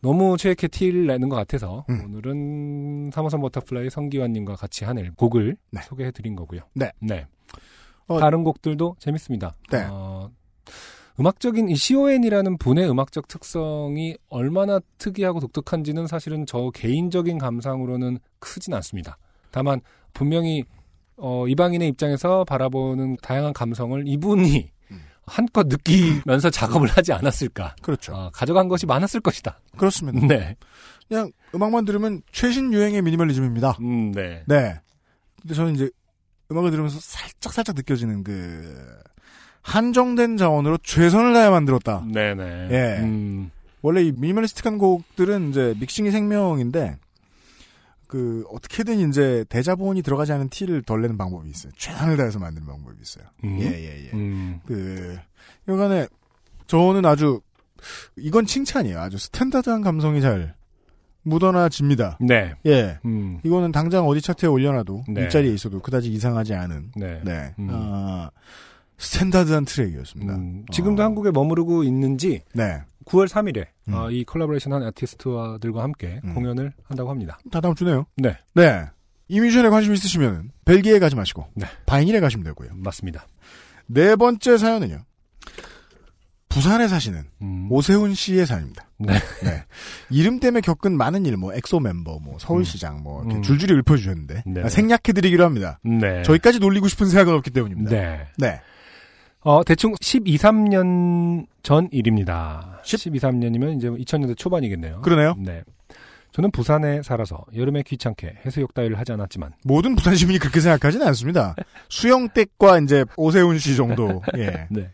너무 0.00 0.36
최애캐 0.36 0.68
티를 0.68 1.06
내는 1.06 1.28
것 1.28 1.36
같아서 1.36 1.84
음. 1.90 2.04
오늘은 2.06 3.10
3호선 3.12 3.40
버터플라이 3.40 3.90
성기완님과 3.90 4.54
같이 4.56 4.84
한 4.84 4.98
앨- 4.98 5.12
곡을 5.14 5.56
네. 5.70 5.80
소개해드린 5.82 6.36
거고요. 6.36 6.60
네. 6.74 6.92
어, 8.06 8.18
다른 8.20 8.44
곡들도 8.44 8.96
재밌습니다. 9.00 9.54
네. 9.70 9.86
어, 9.90 10.30
음악적인 11.20 11.68
이 11.68 11.74
CON이라는 11.74 12.58
분의 12.58 12.88
음악적 12.88 13.26
특성이 13.26 14.16
얼마나 14.28 14.78
특이하고 14.98 15.40
독특한지는 15.40 16.06
사실은 16.06 16.46
저 16.46 16.70
개인적인 16.72 17.38
감상으로는 17.38 18.18
크진 18.38 18.72
않습니다. 18.74 19.18
다만 19.50 19.80
분명히 20.12 20.64
어, 21.16 21.46
이방인의 21.48 21.88
입장에서 21.88 22.44
바라보는 22.44 23.16
다양한 23.22 23.52
감성을 23.52 24.02
이분이 24.06 24.70
음. 24.90 25.00
한껏 25.26 25.66
느끼면서 25.66 26.50
작업을 26.50 26.88
하지 26.88 27.12
않았을까. 27.12 27.76
그렇죠. 27.82 28.14
어, 28.14 28.30
가져간 28.32 28.68
것이 28.68 28.86
많았을 28.86 29.20
것이다. 29.20 29.60
그렇습니다. 29.76 30.26
네. 30.26 30.56
그냥 31.08 31.32
음악만 31.54 31.84
들으면 31.84 32.22
최신 32.32 32.72
유행의 32.72 33.02
미니멀리즘입니다. 33.02 33.78
음, 33.80 34.12
네. 34.12 34.44
네. 34.46 34.74
근데 35.40 35.54
저는 35.54 35.74
이제 35.74 35.90
음악을 36.50 36.70
들으면서 36.70 36.98
살짝 37.00 37.52
살짝 37.52 37.76
느껴지는 37.76 38.22
그 38.22 38.76
한정된 39.62 40.36
자원으로 40.36 40.78
최선을 40.78 41.32
다해 41.32 41.50
만들었다. 41.50 42.04
네네. 42.12 42.68
예. 42.70 43.02
음, 43.02 43.50
원래 43.82 44.02
이 44.02 44.12
미니멀리스틱한 44.12 44.78
곡들은 44.78 45.50
이제 45.50 45.74
믹싱이 45.78 46.10
생명인데 46.10 46.96
그 48.08 48.42
어떻게든 48.50 49.08
이제 49.08 49.44
대자본이 49.50 50.02
들어가지 50.02 50.32
않은 50.32 50.48
티를 50.48 50.82
덜 50.82 51.02
내는 51.02 51.16
방법이 51.18 51.48
있어요. 51.50 51.70
최선을 51.76 52.16
다해서 52.16 52.38
만드는 52.38 52.66
방법이 52.66 52.96
있어요. 53.00 53.24
음. 53.44 53.58
예, 53.60 53.66
예, 53.66 54.06
예. 54.06 54.10
음, 54.14 54.60
그 54.66 55.16
여간에 55.68 56.08
저는 56.66 57.04
아주 57.04 57.40
이건 58.16 58.46
칭찬이에요. 58.46 58.98
아주 58.98 59.18
스탠다드한 59.18 59.82
감성이 59.82 60.22
잘 60.22 60.54
묻어나집니다. 61.22 62.18
네. 62.20 62.54
예. 62.64 62.98
음, 63.04 63.40
이거는 63.44 63.72
당장 63.72 64.06
어디 64.08 64.22
차트에 64.22 64.48
올려놔도 64.48 65.04
네. 65.10 65.22
일자리에 65.22 65.52
있어도 65.52 65.80
그다지 65.80 66.10
이상하지 66.10 66.54
않은 66.54 66.92
네. 66.96 67.20
네. 67.24 67.54
음. 67.58 67.68
아, 67.70 68.30
스탠다드한 68.98 69.64
트랙이었습니다. 69.64 70.34
음, 70.34 70.64
지금도 70.70 71.02
어. 71.02 71.04
한국에 71.04 71.30
머무르고 71.30 71.84
있는지 71.84 72.42
네. 72.52 72.82
9월 73.06 73.28
3일에 73.28 73.66
음. 73.88 73.94
어, 73.94 74.10
이 74.10 74.24
콜라보레이션 74.24 74.72
한 74.72 74.82
아티스트들과 74.82 75.82
함께 75.82 76.20
음. 76.24 76.34
공연을 76.34 76.72
한다고 76.84 77.10
합니다. 77.10 77.38
다 77.50 77.60
다음 77.60 77.74
주네요. 77.74 78.06
네. 78.16 78.36
네. 78.54 78.84
이 79.28 79.40
뮤지션에 79.40 79.68
관심 79.68 79.94
있으시면 79.94 80.50
벨기에 80.64 80.98
가지 80.98 81.14
마시고 81.16 81.46
네. 81.54 81.66
바이닐에 81.86 82.20
가시면 82.20 82.44
되고요. 82.44 82.70
맞습니다. 82.74 83.26
네 83.86 84.16
번째 84.16 84.58
사연은요. 84.58 85.04
부산에 86.48 86.88
사시는 86.88 87.24
오세훈 87.70 88.14
씨의 88.14 88.46
사연입니다. 88.46 88.88
음. 89.02 89.06
네. 89.06 89.64
이름 90.10 90.40
때문에 90.40 90.60
겪은 90.60 90.96
많은 90.96 91.24
일, 91.26 91.36
뭐 91.36 91.52
엑소 91.52 91.78
멤버, 91.78 92.18
뭐 92.18 92.36
서울시장, 92.40 93.02
뭐 93.02 93.22
이렇게 93.22 93.36
음. 93.36 93.42
줄줄이 93.42 93.74
읊어주셨는데 93.74 94.42
네. 94.46 94.62
아, 94.62 94.68
생략해드리기로 94.68 95.44
합니다. 95.44 95.78
네. 95.84 96.22
저희까지 96.22 96.58
놀리고 96.58 96.88
싶은 96.88 97.06
생각은 97.06 97.34
없기 97.34 97.50
때문입니다. 97.50 97.90
네. 98.38 98.60
네. 99.44 99.50
어, 99.50 99.62
대충 99.64 99.94
12, 100.00 100.36
3년 100.36 101.46
전 101.62 101.88
일입니다. 101.92 102.80
12, 102.82 103.18
3년이면 103.18 103.76
이제 103.76 103.88
2000년대 103.88 104.36
초반이겠네요. 104.36 105.00
그러네요. 105.02 105.34
네. 105.38 105.62
저는 106.32 106.50
부산에 106.50 107.02
살아서 107.02 107.44
여름에 107.56 107.82
귀찮게 107.82 108.40
해수욕 108.44 108.74
따위를 108.74 108.98
하지 108.98 109.12
않았지만 109.12 109.52
모든 109.64 109.96
부산 109.96 110.14
시민이 110.14 110.38
그렇게 110.38 110.60
생각하지는 110.60 111.06
않습니다. 111.08 111.54
수영댁과 111.88 112.80
이제 112.80 113.04
오세훈 113.16 113.58
씨 113.58 113.76
정도. 113.76 114.22
예. 114.36 114.66
네. 114.70 114.90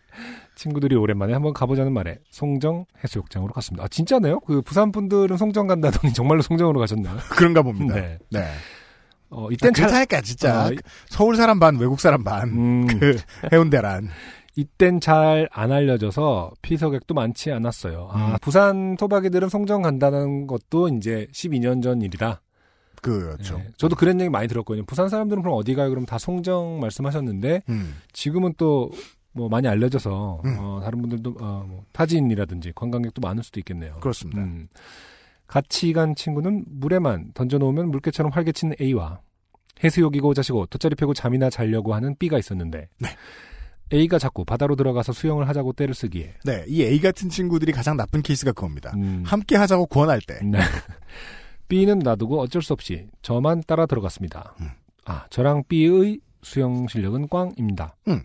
친구들이 0.55 0.95
오랜만에 0.95 1.33
한번 1.33 1.53
가보자는 1.53 1.91
말에 1.91 2.17
송정 2.31 2.85
해수욕장으로 3.03 3.51
갔습니다. 3.53 3.83
아 3.83 3.87
진짜네요? 3.89 4.39
그 4.39 4.61
부산 4.61 4.91
분들은 4.91 5.35
송정 5.37 5.67
간다더니 5.67 6.13
정말로 6.13 6.41
송정으로 6.41 6.79
가셨나요? 6.79 7.17
그런가 7.31 7.61
봅니다. 7.61 7.95
네. 7.95 8.17
네. 8.31 8.45
어 9.29 9.49
이땐 9.51 9.73
잘 9.73 9.87
그렇다니까 9.87 10.21
진짜 10.21 10.67
어, 10.67 10.71
서울 11.07 11.35
사람 11.35 11.59
반 11.59 11.77
외국 11.77 11.99
사람 11.99 12.23
반 12.23 12.49
음. 12.49 12.87
그 12.99 13.17
해운대란 13.51 14.09
이땐 14.55 14.99
잘 14.99 15.49
안 15.51 15.71
알려져서 15.71 16.53
피서객도 16.61 17.13
많지 17.13 17.51
않았어요. 17.51 18.09
아, 18.11 18.31
음. 18.31 18.35
부산 18.41 18.95
토박이들은 18.95 19.49
송정 19.49 19.81
간다는 19.81 20.47
것도 20.47 20.87
이제 20.89 21.27
12년 21.33 21.83
전 21.83 22.01
일이다. 22.01 22.41
그렇죠. 23.01 23.57
네, 23.57 23.67
저도 23.77 23.95
그런 23.95 24.19
얘기 24.19 24.29
많이 24.29 24.47
들었거든요. 24.47 24.85
부산 24.85 25.09
사람들은 25.09 25.43
그럼 25.43 25.57
어디 25.57 25.75
가요? 25.75 25.89
그럼 25.89 26.05
다 26.05 26.17
송정 26.17 26.79
말씀하셨는데 26.79 27.63
음. 27.69 27.95
지금은 28.13 28.53
또 28.57 28.89
뭐 29.35 29.49
많이 29.49 29.67
알려져서 29.67 30.41
음. 30.45 30.55
어, 30.59 30.79
다른 30.81 31.01
분들도 31.01 31.35
어, 31.41 31.65
뭐 31.67 31.83
타지인이라든지 31.91 32.71
관광객도 32.73 33.19
많을 33.19 33.43
수도 33.43 33.59
있겠네요. 33.59 33.97
그렇습니다. 33.99 34.41
음. 35.55 35.61
같이 35.61 35.93
간 35.93 36.15
친구는 36.15 36.65
물에만 36.67 37.31
던져놓으면 37.33 37.89
물개처럼 37.91 38.31
활개치는 38.33 38.75
A와 38.81 39.21
해수욕이고 39.83 40.33
자시고 40.33 40.65
돗자리 40.67 40.95
펴고 40.95 41.13
잠이나 41.13 41.49
자려고 41.49 41.93
하는 41.93 42.15
B가 42.17 42.37
있었는데 42.37 42.89
네. 42.99 43.09
A가 43.93 44.19
자꾸 44.19 44.43
바다로 44.43 44.75
들어가서 44.75 45.13
수영을 45.13 45.47
하자고 45.47 45.73
때를 45.73 45.93
쓰기에 45.93 46.33
네, 46.43 46.65
이 46.67 46.83
A 46.83 46.99
같은 46.99 47.29
친구들이 47.29 47.71
가장 47.71 47.95
나쁜 47.97 48.21
케이스가 48.21 48.51
그겁니다. 48.51 48.91
음. 48.95 49.23
함께 49.25 49.55
하자고 49.55 49.85
권할 49.85 50.19
때. 50.21 50.39
네. 50.43 50.59
B는 51.67 51.99
놔두고 51.99 52.39
어쩔 52.41 52.61
수 52.61 52.73
없이 52.73 53.07
저만 53.21 53.63
따라 53.65 53.85
들어갔습니다. 53.85 54.55
음. 54.59 54.69
아, 55.05 55.25
저랑 55.29 55.63
B의 55.67 56.19
수영 56.41 56.87
실력은 56.87 57.27
꽝입니다. 57.27 57.95
음. 58.07 58.23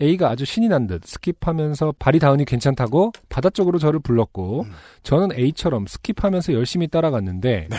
A가 0.00 0.30
아주 0.30 0.44
신이 0.44 0.68
난 0.68 0.86
듯 0.86 1.02
skip하면서 1.02 1.94
발이 1.98 2.18
닿으니 2.18 2.44
괜찮다고 2.44 3.12
바다 3.28 3.50
쪽으로 3.50 3.78
저를 3.78 4.00
불렀고 4.00 4.62
음. 4.62 4.72
저는 5.02 5.36
A처럼 5.38 5.84
skip하면서 5.84 6.54
열심히 6.54 6.88
따라갔는데 6.88 7.68
네. 7.70 7.76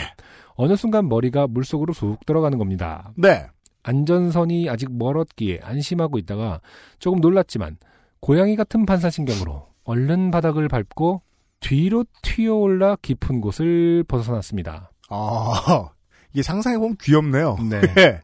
어느 0.56 0.76
순간 0.76 1.10
머리가 1.10 1.48
물속으로 1.48 1.94
쑥 1.94 2.26
들어가는 2.26 2.58
겁니다. 2.58 3.12
네. 3.16 3.48
안전선이 3.84 4.70
아직 4.70 4.96
멀었기에 4.96 5.62
안심하고 5.64 6.20
있다가 6.20 6.62
조금 7.00 7.20
놀랐지만 7.20 7.78
고양이 8.20 8.56
같은 8.56 8.86
반사신경으로 8.86 9.68
얼른 9.84 10.30
바닥을 10.30 10.68
밟고 10.68 11.24
뒤로 11.60 12.06
튀어올라 12.22 12.98
깊은 13.02 13.42
곳을 13.42 14.04
벗어났습니다. 14.08 14.92
아, 15.10 15.90
이게 16.34 16.44
상상해보면 16.44 16.98
귀엽네요. 17.02 17.58
네. 17.70 17.82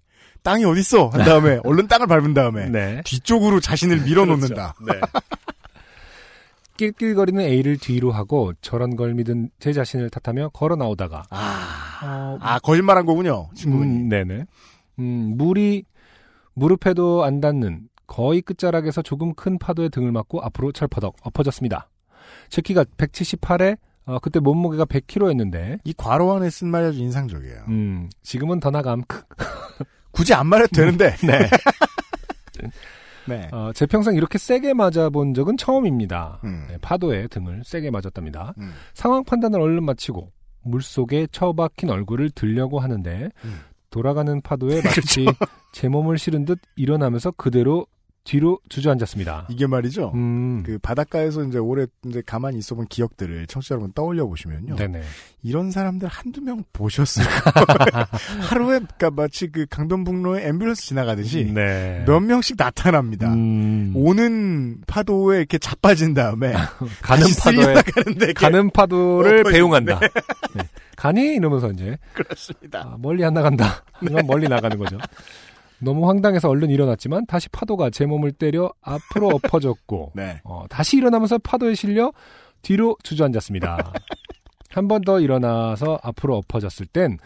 예. 0.48 0.52
땅이 0.52 0.66
어딨어? 0.66 1.10
한 1.10 1.26
다음에, 1.26 1.60
얼른 1.66 1.88
땅을 1.88 2.08
밟은 2.08 2.34
다음에, 2.34 2.70
네. 2.70 3.02
뒤쪽으로 3.06 3.60
자신을 3.60 4.02
밀어놓는다. 4.02 4.76
네. 4.88 4.94
낄낄거리는 6.78 7.42
A를 7.42 7.78
뒤로 7.78 8.12
하고 8.12 8.54
저런 8.62 8.96
걸 8.96 9.16
믿은 9.16 9.50
제 9.60 9.74
자신을 9.74 10.10
탓하며 10.12 10.50
걸어 10.50 10.76
나오다가 10.76 11.26
아, 11.32 12.38
아, 12.40 12.60
거짓말한 12.60 13.06
거군요, 13.06 13.50
친구분이. 13.56 13.92
음, 13.92 14.10
네네. 14.10 14.46
음, 15.00 15.34
물이 15.38 15.84
무릎에도 16.54 17.24
안 17.24 17.42
닿는 17.42 17.90
거의 18.06 18.42
끝자락에서 18.42 19.02
조금 19.02 19.34
큰 19.34 19.58
파도에 19.58 19.90
등을 19.90 20.12
맞고 20.12 20.42
앞으로 20.42 20.72
철퍼덕 20.72 21.16
엎어졌습니다. 21.24 21.90
제 22.50 22.62
키가 22.62 22.84
178에 22.84 23.78
어, 24.06 24.20
그때 24.20 24.40
몸무게가 24.40 24.86
100kg였는데 24.86 25.80
이 25.84 25.94
괄호 25.94 26.34
안에 26.36 26.50
쓴 26.50 26.70
말이 26.70 26.86
아주 26.86 27.00
인상적이에요. 27.00 27.66
음, 27.68 28.10
지금은 28.22 28.60
더 28.60 28.70
나감. 28.72 29.04
굳이 30.18 30.34
안 30.34 30.48
말해도 30.48 30.76
되는데. 30.76 31.16
네. 31.18 31.48
네. 33.28 33.50
어, 33.52 33.72
제 33.76 33.86
평생 33.86 34.16
이렇게 34.16 34.40
세게 34.40 34.74
맞아본 34.74 35.36
적은 35.36 35.58
처음입니다. 35.58 36.40
음. 36.44 36.66
네, 36.70 36.78
파도에 36.82 37.28
등을 37.28 37.62
세게 37.64 37.92
맞았답니다. 37.92 38.56
음. 38.58 38.74
상황 38.96 39.24
판단을 39.24 39.62
얼른 39.62 39.84
마치고 39.84 40.32
물속에 40.64 41.28
처박힌 41.32 41.92
얼굴을 41.92 42.32
들려고 42.32 42.80
하는데 42.80 43.30
음. 43.46 43.60
돌아가는 43.92 44.42
파도에 44.42 44.82
마치 44.84 45.28
제 45.72 45.88
몸을 45.88 46.18
실은 46.18 46.46
듯 46.46 46.60
일어나면서 46.76 47.32
그대로 47.32 47.86
뒤로 48.28 48.60
주저앉았습니다. 48.68 49.48
이게 49.50 49.68
말이죠. 49.68 50.12
음, 50.14 50.62
그 50.66 50.78
바닷가에서 50.80 51.44
이제 51.46 51.60
오래 51.60 51.86
이제 52.06 52.22
가만히 52.26 52.58
있어본 52.58 52.88
기억들을 52.88 53.48
청취자 53.48 53.76
여러분 53.76 53.94
떠올려 53.94 54.26
보시면요. 54.28 54.76
네네. 54.76 55.02
이런 55.44 55.72
사람들 55.72 56.10
한두 56.10 56.42
명 56.42 56.62
보셨을 56.74 57.24
거예요. 57.24 58.06
하루에 58.44 58.80
그러니까 58.80 59.12
마치 59.12 59.48
그 59.50 59.66
강변북로에 59.70 60.46
앰뷸런스 60.52 60.76
지나가듯이 60.76 61.46
네. 61.54 62.04
몇 62.06 62.20
명씩 62.20 62.58
나타납니다. 62.58 63.32
음, 63.32 63.94
오는 63.96 64.82
파도에 64.88 65.38
이렇게 65.38 65.58
자빠진 65.58 66.14
다음에 66.14 66.52
가는 67.02 67.26
파도에 67.40 68.34
가는 68.34 68.70
파도를. 68.72 69.44
배웅한다. 69.46 70.02
네. 70.54 70.64
가니 70.98 71.36
이러면서 71.36 71.72
이제 71.72 71.98
그렇습니다. 72.14 72.82
아, 72.92 72.98
멀리 73.00 73.24
안 73.24 73.34
나간다. 73.34 73.86
하지만 73.94 74.28
멀리 74.28 74.50
나가는 74.50 74.78
거죠. 74.78 74.98
너무 75.80 76.08
황당해서 76.08 76.50
얼른 76.50 76.70
일어났지만 76.70 77.26
다시 77.28 77.50
파도가 77.50 77.90
제 77.92 78.06
몸을 78.06 78.32
때려 78.32 78.72
앞으로 78.82 79.28
엎어졌고 79.30 80.12
네. 80.16 80.42
어, 80.44 80.66
다시 80.70 80.98
일어나면서 80.98 81.38
파도에 81.40 81.76
실려 81.76 82.12
뒤로 82.62 82.96
주저앉았습니다. 83.04 83.94
한 84.72 84.88
번 84.88 85.02
더 85.04 85.20
일어나서 85.20 86.00
앞으로 86.04 86.38
엎어졌을 86.38 86.86
땐 86.86 87.18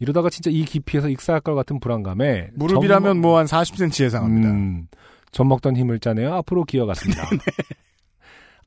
이러다가 0.00 0.30
진짜 0.30 0.50
이 0.50 0.64
깊이에서 0.64 1.08
익사할 1.08 1.40
것 1.40 1.54
같은 1.54 1.80
불안감에 1.80 2.50
무릎이라면 2.54 3.20
뭐 3.20 3.38
한 3.38 3.46
40cm 3.46 4.04
예상합니다. 4.04 4.48
음, 4.50 4.88
젖 5.30 5.44
먹던 5.44 5.76
힘을 5.76 5.98
짜내어 6.00 6.34
앞으로 6.36 6.64
기어갔습니다. 6.64 7.22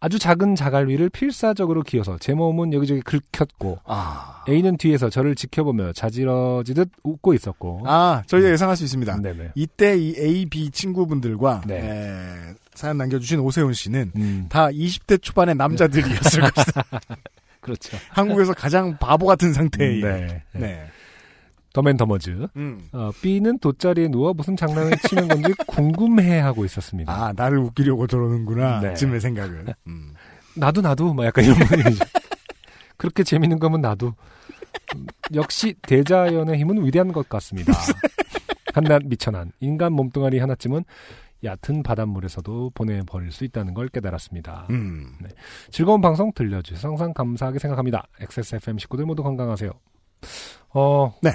네. 0.02 0.06
아주 0.06 0.18
작은 0.20 0.56
자갈 0.56 0.88
위를 0.88 1.10
필사적으로 1.10 1.84
기어서 1.84 2.18
제 2.20 2.34
몸은 2.34 2.74
여기저기 2.74 3.02
긁혔고 3.02 3.80
아. 3.86 4.44
A는 4.50 4.78
뒤에서 4.78 5.10
저를 5.10 5.36
지켜보며 5.36 5.94
자지러지듯 5.94 6.90
웃고 7.04 7.34
있었고 7.36 7.84
아, 7.86 8.24
저희가 8.26 8.50
예상할 8.50 8.76
수 8.76 8.84
있습니다. 8.84 9.22
네네. 9.22 9.52
이때 9.56 9.98
이 9.98 10.16
A, 10.18 10.46
B 10.48 10.72
친구분들과 10.72 11.62
네. 11.68 11.80
에, 11.80 12.54
사연 12.74 12.98
남겨주신 12.98 13.40
오세훈 13.40 13.74
씨는 13.74 14.12
음, 14.16 14.46
다 14.50 14.68
20대 14.70 15.22
초반의 15.22 15.56
남자들이었을 15.56 16.42
것이다. 16.50 16.84
그렇죠. 17.60 17.96
한국에서 18.10 18.54
가장 18.54 18.98
바보 18.98 19.28
같은 19.28 19.54
상태의. 19.54 20.02
네. 20.02 20.44
네. 20.54 20.88
더맨더머즈. 21.74 22.48
음. 22.56 22.90
어, 22.92 23.12
B는 23.22 23.60
돗자리에 23.60 24.10
누워 24.10 24.34
무슨 24.34 24.56
장난을 24.56 24.98
치는 25.08 25.28
건지 25.28 25.54
궁금해하고 25.68 26.66
있었습니다. 26.66 27.12
아, 27.12 27.34
나를 27.36 27.60
웃기려고 27.60 28.08
저러는구나. 28.08 28.82
네. 28.82 28.94
쯤의 28.94 29.22
생각을. 29.22 29.74
음. 29.88 30.14
나도 30.56 30.82
나도 30.82 31.14
막 31.14 31.26
약간 31.26 31.46
이런 31.46 31.58
분위기죠. 31.60 32.04
그렇게 32.98 33.24
재밌는 33.24 33.60
거면 33.60 33.82
나도. 33.82 34.14
음, 34.96 35.08
역시 35.34 35.74
대자연의 35.82 36.60
힘은 36.60 36.86
위대한 36.86 37.12
것 37.12 37.28
같습니다. 37.30 37.74
한낱 38.74 39.04
미천한 39.06 39.52
인간 39.60 39.94
몸뚱아리 39.94 40.40
하나쯤은 40.40 40.84
얕은 41.44 41.84
바닷물에서도 41.84 42.72
보내버릴 42.76 43.32
수 43.32 43.44
있다는 43.44 43.74
걸 43.74 43.88
깨달았습니다. 43.90 44.68
음. 44.70 45.18
즐거운 45.72 46.00
방송 46.02 46.32
들려주셔서 46.34 46.90
항상 46.90 47.14
감사하게 47.14 47.60
생각합니다. 47.60 48.08
XSFM 48.20 48.78
식구들 48.78 49.06
모두 49.06 49.24
건강하세요. 49.24 49.72
어, 50.74 51.14
네. 51.22 51.32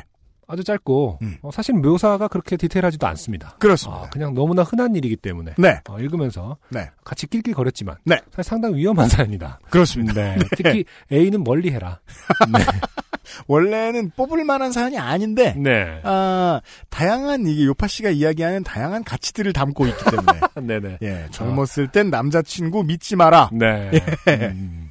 아주 0.47 0.63
짧고 0.65 1.19
음. 1.23 1.37
어, 1.43 1.51
사실 1.51 1.75
묘사가 1.75 2.29
그렇게 2.29 2.57
디테일하지도 2.57 3.07
않습니다. 3.09 3.57
그렇습니다. 3.59 4.03
아, 4.05 4.11
그냥 4.11 4.35
너무나 4.35 4.63
흔한 4.63 4.95
일이기 4.95 5.17
때문에 5.17 5.55
네. 5.59 5.81
어, 5.89 5.99
읽으면서 5.99 6.57
네. 6.71 6.91
같이 7.05 7.27
낄낄거렸지만 7.27 7.97
네. 8.05 8.21
사실 8.31 8.49
상당히 8.51 8.77
위험한 8.77 9.09
사연이다. 9.11 9.61
그렇습니다. 9.71 10.15
네. 10.15 10.37
특히 10.57 10.85
A는 11.13 11.43
멀리 11.45 11.71
해라. 11.71 12.01
원래는 13.49 14.13
뽑을 14.17 14.45
만한 14.45 14.73
사연이 14.73 14.99
아닌데, 14.99 15.55
네. 15.59 16.01
아, 16.05 16.61
다양한, 16.91 17.47
이게 17.47 17.65
요파 17.67 17.89
씨가 17.89 18.11
이야기하는 18.11 18.63
다양한 18.63 19.05
가치들을 19.05 19.53
담고 19.53 19.87
있기 19.89 20.05
때문에. 20.05 20.81
네네. 20.81 20.99
예, 21.03 21.27
젊었을 21.31 21.89
땐 21.89 22.11
남자친구 22.11 22.85
믿지 22.85 23.17
마라. 23.17 23.51
네. 23.53 23.91
예. 24.29 24.33
음, 24.33 24.86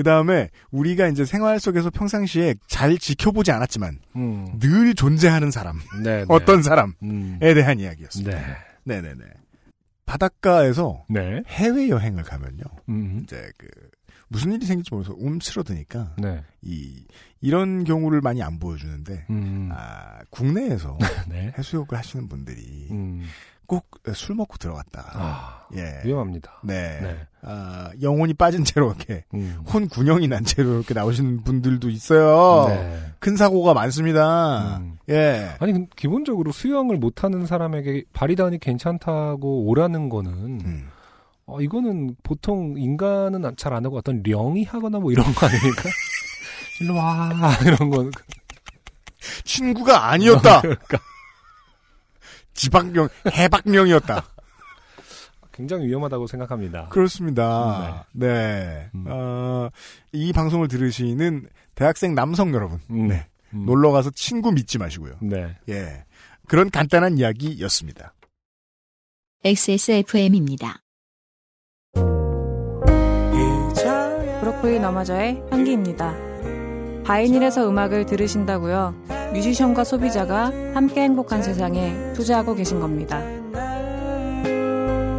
그 0.00 0.02
다음에 0.02 0.48
우리가 0.70 1.08
이제 1.08 1.26
생활 1.26 1.60
속에서 1.60 1.90
평상시에 1.90 2.54
잘 2.66 2.96
지켜보지 2.96 3.52
않았지만 3.52 3.98
음. 4.16 4.58
늘 4.58 4.94
존재하는 4.94 5.50
사람, 5.50 5.78
네. 6.02 6.20
네. 6.20 6.24
어떤 6.30 6.62
사람에 6.62 6.94
음. 7.02 7.38
대한 7.38 7.78
이야기였습니다. 7.78 8.34
네. 8.34 8.56
네네네. 8.84 9.22
바닷가에서 10.06 11.04
네. 11.10 11.42
해외 11.48 11.90
여행을 11.90 12.22
가면요. 12.22 12.62
음. 12.88 13.20
이제 13.24 13.52
그 13.58 13.68
무슨 14.28 14.52
일이 14.52 14.64
생길지 14.64 14.88
몰라서 14.90 15.14
움츠러드니까 15.18 16.14
네. 16.16 16.42
이 16.62 17.04
이런 17.42 17.84
경우를 17.84 18.22
많이 18.22 18.42
안 18.42 18.58
보여주는데 18.58 19.26
음. 19.28 19.68
아, 19.70 20.20
국내에서 20.30 20.96
네. 21.28 21.52
해수욕을 21.58 21.98
하시는 21.98 22.26
분들이 22.26 22.88
음. 22.90 23.26
꼭 23.70 24.00
술 24.14 24.34
먹고 24.34 24.56
들어갔다. 24.56 25.04
아, 25.14 25.66
예. 25.76 26.00
위험합니다. 26.04 26.60
네. 26.64 26.98
네. 27.02 27.18
아, 27.42 27.90
영혼이 28.00 28.34
빠진 28.34 28.64
채로 28.64 28.88
이렇게 28.88 29.24
음. 29.34 29.60
혼 29.66 29.88
군형이 29.88 30.26
난 30.26 30.42
채로 30.44 30.74
이렇게 30.76 30.94
나오시는 30.94 31.44
분들도 31.44 31.88
있어요. 31.90 32.66
네. 32.68 33.12
큰 33.18 33.36
사고가 33.36 33.74
많습니다. 33.74 34.78
음. 34.78 34.98
예. 35.10 35.50
아니 35.60 35.72
근 35.72 35.86
기본적으로 35.94 36.50
수영을 36.50 36.96
못하는 36.96 37.46
사람에게 37.46 38.04
바리단이 38.12 38.58
괜찮다고 38.58 39.66
오라는 39.66 40.08
거는 40.08 40.32
음. 40.32 40.88
어, 41.46 41.60
이거는 41.60 42.16
보통 42.22 42.74
인간은 42.78 43.42
잘 43.56 43.72
안 43.74 43.84
하고 43.84 43.98
어떤 43.98 44.22
령이 44.24 44.64
하거나 44.64 44.98
뭐 44.98 45.12
이런 45.12 45.26
거 45.34 45.46
아닙니까? 45.46 45.82
일로 46.80 46.94
와 46.96 47.30
이런 47.64 47.90
건 47.90 48.10
친구가 49.44 50.10
아니었다. 50.10 50.62
그러니까 50.62 50.98
지방령, 52.60 53.08
해박령이었다. 53.26 54.22
굉장히 55.50 55.86
위험하다고 55.86 56.26
생각합니다. 56.26 56.88
그렇습니다. 56.90 58.04
네. 58.12 58.90
음. 58.94 59.06
어, 59.08 59.70
이 60.12 60.30
방송을 60.34 60.68
들으시는 60.68 61.48
대학생 61.74 62.14
남성 62.14 62.52
여러분. 62.52 62.78
음. 62.90 63.08
네. 63.08 63.26
음. 63.54 63.64
놀러 63.64 63.92
가서 63.92 64.10
친구 64.10 64.52
믿지 64.52 64.76
마시고요. 64.76 65.14
네. 65.22 65.56
예. 65.70 66.04
그런 66.48 66.70
간단한 66.70 67.16
이야기였습니다. 67.16 68.12
XSFM입니다. 69.42 70.82
브로콜리 74.40 74.80
너마저의 74.80 75.42
향기입니다. 75.50 76.29
바이닐에서 77.10 77.68
음악을 77.68 78.06
들으신다고요? 78.06 78.94
뮤지션과 79.32 79.82
소비자가 79.82 80.52
함께 80.74 81.00
행복한 81.00 81.42
세상에 81.42 82.12
투자하고 82.12 82.54
계신 82.54 82.78
겁니다. 82.78 83.20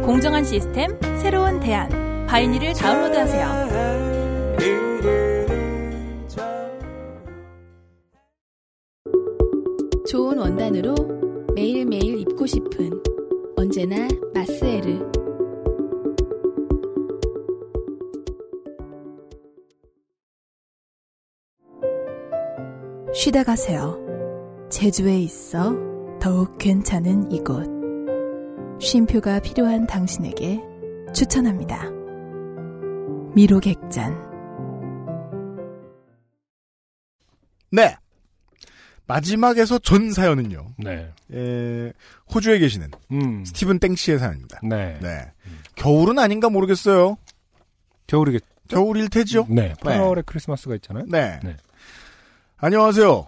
공정한 0.02 0.42
시스템, 0.42 0.98
새로운 1.20 1.60
대안. 1.60 2.26
바이닐을 2.26 2.72
다운로드하세요. 2.72 3.46
좋은 10.08 10.38
원단으로 10.38 10.94
매일매일 11.54 12.20
입고 12.20 12.46
싶은 12.46 13.02
언제나 13.56 14.08
마스 14.32 14.61
쉬다 23.14 23.44
가세요. 23.44 23.98
제주에 24.70 25.18
있어 25.20 25.74
더욱 26.20 26.56
괜찮은 26.58 27.30
이곳. 27.30 27.66
쉼표가 28.80 29.40
필요한 29.40 29.86
당신에게 29.86 30.60
추천합니다. 31.14 31.90
미로객잔. 33.34 34.16
네. 37.70 37.96
마지막에서 39.06 39.78
전 39.78 40.12
사연은요. 40.12 40.66
네. 40.78 41.12
에, 41.32 41.92
호주에 42.34 42.58
계시는 42.58 42.90
음. 43.10 43.44
스티븐 43.44 43.78
땡 43.78 43.94
씨의 43.94 44.18
사연입니다. 44.18 44.60
네. 44.62 44.98
네. 45.02 45.30
겨울은 45.74 46.18
아닌가 46.18 46.48
모르겠어요. 46.48 47.18
겨울이겠죠? 48.06 48.46
겨울일 48.68 49.10
테지요? 49.10 49.46
네. 49.50 49.74
8월에 49.74 50.24
크리스마스가 50.24 50.74
있잖아요. 50.76 51.04
네. 51.08 51.40
네. 51.42 51.56
안녕하세요. 52.64 53.26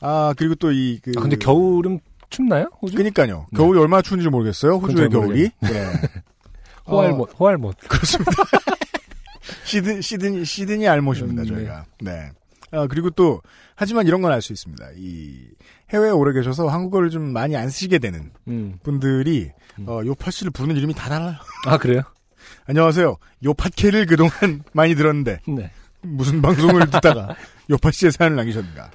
아, 0.00 0.32
그리고 0.38 0.54
또 0.54 0.72
이, 0.72 0.98
그. 1.02 1.12
아, 1.18 1.20
근데 1.20 1.36
겨울은 1.36 2.00
춥나요? 2.30 2.70
호주? 2.80 2.96
그니까요. 2.96 3.46
겨울이 3.54 3.78
얼마나 3.78 4.00
추운지 4.00 4.26
모르겠어요. 4.30 4.76
호주의 4.76 5.10
겨울이. 5.10 5.50
네. 5.60 5.92
호알못, 6.88 7.34
호알못. 7.38 7.76
그렇습니다. 7.86 8.32
시드, 9.64 10.00
시드니, 10.00 10.44
시드니 10.46 10.88
알못입니다, 10.88 11.42
음, 11.42 11.46
네. 11.48 11.54
저희가. 11.54 11.84
네. 12.00 12.30
아, 12.70 12.86
그리고 12.86 13.10
또, 13.10 13.42
하지만 13.76 14.06
이런 14.06 14.22
건 14.22 14.32
알 14.32 14.40
수 14.40 14.54
있습니다. 14.54 14.86
이, 14.96 15.48
해외에 15.90 16.10
오래 16.10 16.32
계셔서 16.32 16.68
한국어를 16.68 17.10
좀 17.10 17.30
많이 17.30 17.54
안 17.54 17.68
쓰시게 17.68 17.98
되는 17.98 18.30
음. 18.48 18.78
분들이, 18.82 19.50
어, 19.86 20.00
요팟 20.06 20.30
씨를 20.30 20.50
부르는 20.50 20.76
이름이 20.78 20.94
다 20.94 21.10
달라요. 21.10 21.36
아, 21.66 21.76
그래요? 21.76 22.00
안녕하세요. 22.66 23.18
요팟캐를 23.44 24.06
그동안 24.06 24.64
많이 24.72 24.94
들었는데, 24.94 25.40
네. 25.46 25.70
무슨 26.02 26.42
방송을 26.42 26.90
듣다가 26.90 27.34
요팟 27.70 27.90
씨의 27.90 28.12
사연을 28.12 28.36
남기셨는가. 28.36 28.90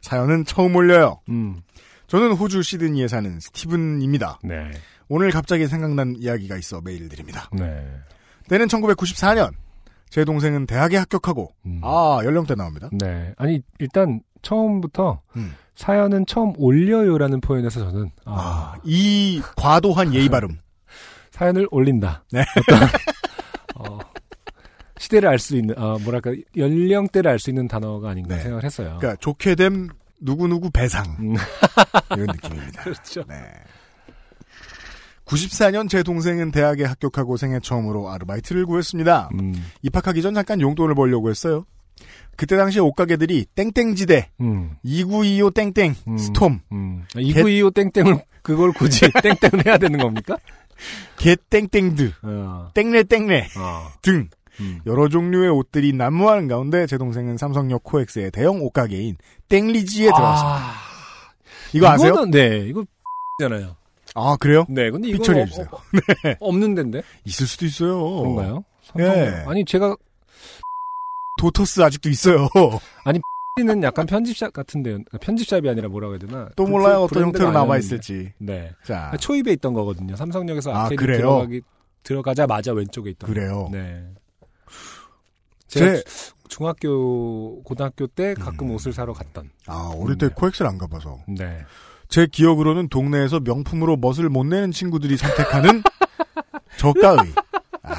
사연은 0.00 0.44
처음 0.44 0.74
올려요. 0.76 1.20
음. 1.28 1.60
저는 2.06 2.32
호주 2.32 2.62
시드니에 2.62 3.08
사는 3.08 3.40
스티븐입니다. 3.40 4.38
네. 4.44 4.70
오늘 5.08 5.30
갑자기 5.30 5.66
생각난 5.66 6.14
이야기가 6.18 6.56
있어 6.56 6.80
메일을 6.80 7.08
드립니다. 7.08 7.48
네. 7.52 7.86
때는 8.48 8.66
1994년. 8.66 9.52
제 10.10 10.26
동생은 10.26 10.66
대학에 10.66 10.98
합격하고 10.98 11.54
음. 11.64 11.80
아 11.82 12.20
연령대 12.22 12.54
나옵니다. 12.54 12.90
네. 12.92 13.32
아니, 13.38 13.62
일단, 13.78 14.20
처음부터, 14.42 15.22
음. 15.36 15.54
사연은 15.74 16.26
처음 16.26 16.52
올려요라는 16.58 17.40
표현에서 17.40 17.80
저는, 17.80 18.10
아, 18.26 18.74
아, 18.74 18.80
이 18.84 19.40
과도한 19.56 20.12
예의 20.12 20.28
발음. 20.28 20.58
사연을 21.32 21.66
올린다. 21.70 22.24
네. 22.30 22.44
어떤, 22.58 22.88
어, 23.76 23.98
시대를 25.02 25.28
알 25.28 25.38
수 25.40 25.56
있는, 25.56 25.74
아, 25.76 25.98
뭐랄까, 26.00 26.32
연령대를 26.56 27.28
알 27.28 27.38
수 27.40 27.50
있는 27.50 27.66
단어가 27.66 28.10
아닌가 28.10 28.36
네. 28.36 28.42
생각을 28.42 28.62
했어요. 28.62 28.96
그러니까 29.00 29.16
좋게 29.20 29.56
됨 29.56 29.88
누구누구 30.20 30.70
배상 30.70 31.04
음. 31.18 31.34
이런 32.14 32.26
느낌입니다. 32.26 32.82
그렇죠. 32.84 33.24
네. 33.28 33.34
94년 35.24 35.88
제 35.88 36.04
동생은 36.04 36.52
대학에 36.52 36.84
합격하고 36.84 37.36
생애 37.36 37.58
처음으로 37.60 38.10
아르바이트를 38.10 38.64
구했습니다. 38.66 39.30
음, 39.40 39.54
입학하기 39.82 40.22
전 40.22 40.34
잠깐 40.34 40.60
용돈을 40.60 40.94
벌려고 40.94 41.30
했어요. 41.30 41.64
그때 42.36 42.56
당시에 42.56 42.80
옷가게들이 42.80 43.46
땡땡지대, 43.56 44.30
음, 44.40 44.76
2925 44.84 45.50
땡땡, 45.50 45.94
음, 46.06 46.18
스톰, 46.18 46.60
음. 46.70 47.04
2925 47.16 47.70
땡땡을, 47.72 48.22
그걸 48.42 48.72
굳이 48.72 49.00
땡땡을 49.22 49.66
해야 49.66 49.78
되는 49.78 49.98
겁니까? 49.98 50.36
개땡땡드, 51.18 52.12
어, 52.22 52.70
땡레 52.74 53.04
땡레 53.04 53.48
어, 53.58 53.88
등 54.02 54.28
음. 54.60 54.80
여러 54.86 55.08
종류의 55.08 55.50
옷들이 55.50 55.92
난무하는 55.92 56.48
가운데 56.48 56.86
제 56.86 56.98
동생은 56.98 57.36
삼성역 57.38 57.82
코엑스의 57.84 58.30
대형 58.30 58.60
옷가게인 58.62 59.16
땡리지에 59.48 60.06
들어갔습니다. 60.06 60.58
아, 60.58 60.72
이거 61.72 61.88
아세요? 61.88 62.12
이거는, 62.12 62.30
네, 62.30 62.58
이거 62.68 62.84
잖아요. 63.40 63.76
아 64.14 64.36
그래요? 64.38 64.66
네, 64.68 64.90
근데 64.90 65.08
이거 65.08 65.18
삐처리 65.18 65.40
해 65.40 65.46
주세요. 65.46 65.66
네. 66.24 66.36
없는 66.40 66.74
데인데 66.74 67.02
있을 67.24 67.46
수도 67.46 67.64
있어요. 67.64 68.04
그런가요? 68.20 68.64
예. 68.98 69.04
삼성- 69.04 69.50
아니 69.50 69.64
제가 69.64 69.96
도토스 71.38 71.82
아직도 71.82 72.08
있어요. 72.10 72.48
는 73.58 73.82
약간 73.82 74.06
편집샵 74.06 74.52
같은데요. 74.54 75.00
편집샵이 75.20 75.68
아니라 75.68 75.88
뭐라고 75.88 76.14
해야 76.14 76.18
되나? 76.20 76.48
또그 76.56 76.70
몰라요. 76.70 77.00
브- 77.00 77.04
어떤 77.04 77.24
형태로 77.24 77.50
남아. 77.52 77.76
있을지. 77.78 78.32
네. 78.38 78.70
자, 78.82 79.12
초입에 79.20 79.52
있던 79.52 79.74
거거든요. 79.74 80.16
삼성역에서 80.16 80.72
아, 80.72 80.84
아케이드? 80.86 81.04
들어가기 81.04 81.60
들어가자마자 82.02 82.72
왼쪽에 82.72 83.10
있던. 83.10 83.28
그래요. 83.28 83.68
네. 83.70 84.06
제가 85.72 85.94
제 85.94 86.02
중학교 86.48 87.62
고등학교 87.62 88.06
때 88.06 88.34
가끔 88.34 88.68
음. 88.68 88.74
옷을 88.74 88.92
사러 88.92 89.12
갔던. 89.12 89.50
아, 89.66 89.92
어릴 89.96 90.18
때 90.18 90.28
네. 90.28 90.34
코엑스를 90.34 90.68
안 90.68 90.78
가봐서. 90.78 91.18
네. 91.28 91.58
제 92.08 92.26
기억으로는 92.30 92.88
동네에서 92.88 93.40
명품으로 93.40 93.96
멋을 93.96 94.28
못 94.28 94.44
내는 94.44 94.70
친구들이 94.70 95.16
선택하는 95.16 95.82
저가의. 96.76 97.32
아, 97.82 97.94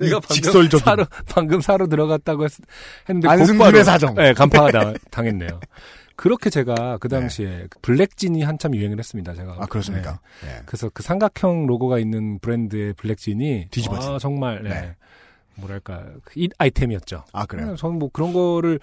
이 0.00 0.04
내가 0.04 0.18
방금 0.20 0.34
직설적인. 0.34 0.78
사러 0.84 1.06
방금 1.28 1.60
사러 1.60 1.86
들어갔다고 1.86 2.44
했, 2.44 2.50
했는데 3.08 3.28
안승준의 3.28 3.84
사정. 3.84 4.14
네, 4.14 4.32
간파가 4.32 4.70
다- 4.72 4.92
당했네요. 5.10 5.60
그렇게 6.16 6.48
제가 6.48 6.98
그 6.98 7.08
당시에 7.08 7.66
블랙진이 7.82 8.42
한참 8.42 8.74
유행을 8.74 8.98
했습니다. 8.98 9.34
제가. 9.34 9.56
아, 9.60 9.66
그렇습니까? 9.66 10.20
네. 10.42 10.48
예. 10.58 10.62
그래서 10.64 10.88
그 10.94 11.02
삼각형 11.02 11.66
로고가 11.66 11.98
있는 11.98 12.38
브랜드의 12.38 12.94
블랙진이 12.94 13.68
뒤집어진. 13.70 14.12
아, 14.12 14.18
정말 14.18 14.62
네. 14.62 14.94
네. 15.56 15.60
뭐랄까 15.60 16.04
잇 16.34 16.50
아이템이었죠. 16.58 17.24
아, 17.32 17.46
그래요? 17.46 17.70
네, 17.70 17.76
저는 17.76 17.98
뭐 17.98 18.10
그런 18.12 18.32
거를 18.32 18.80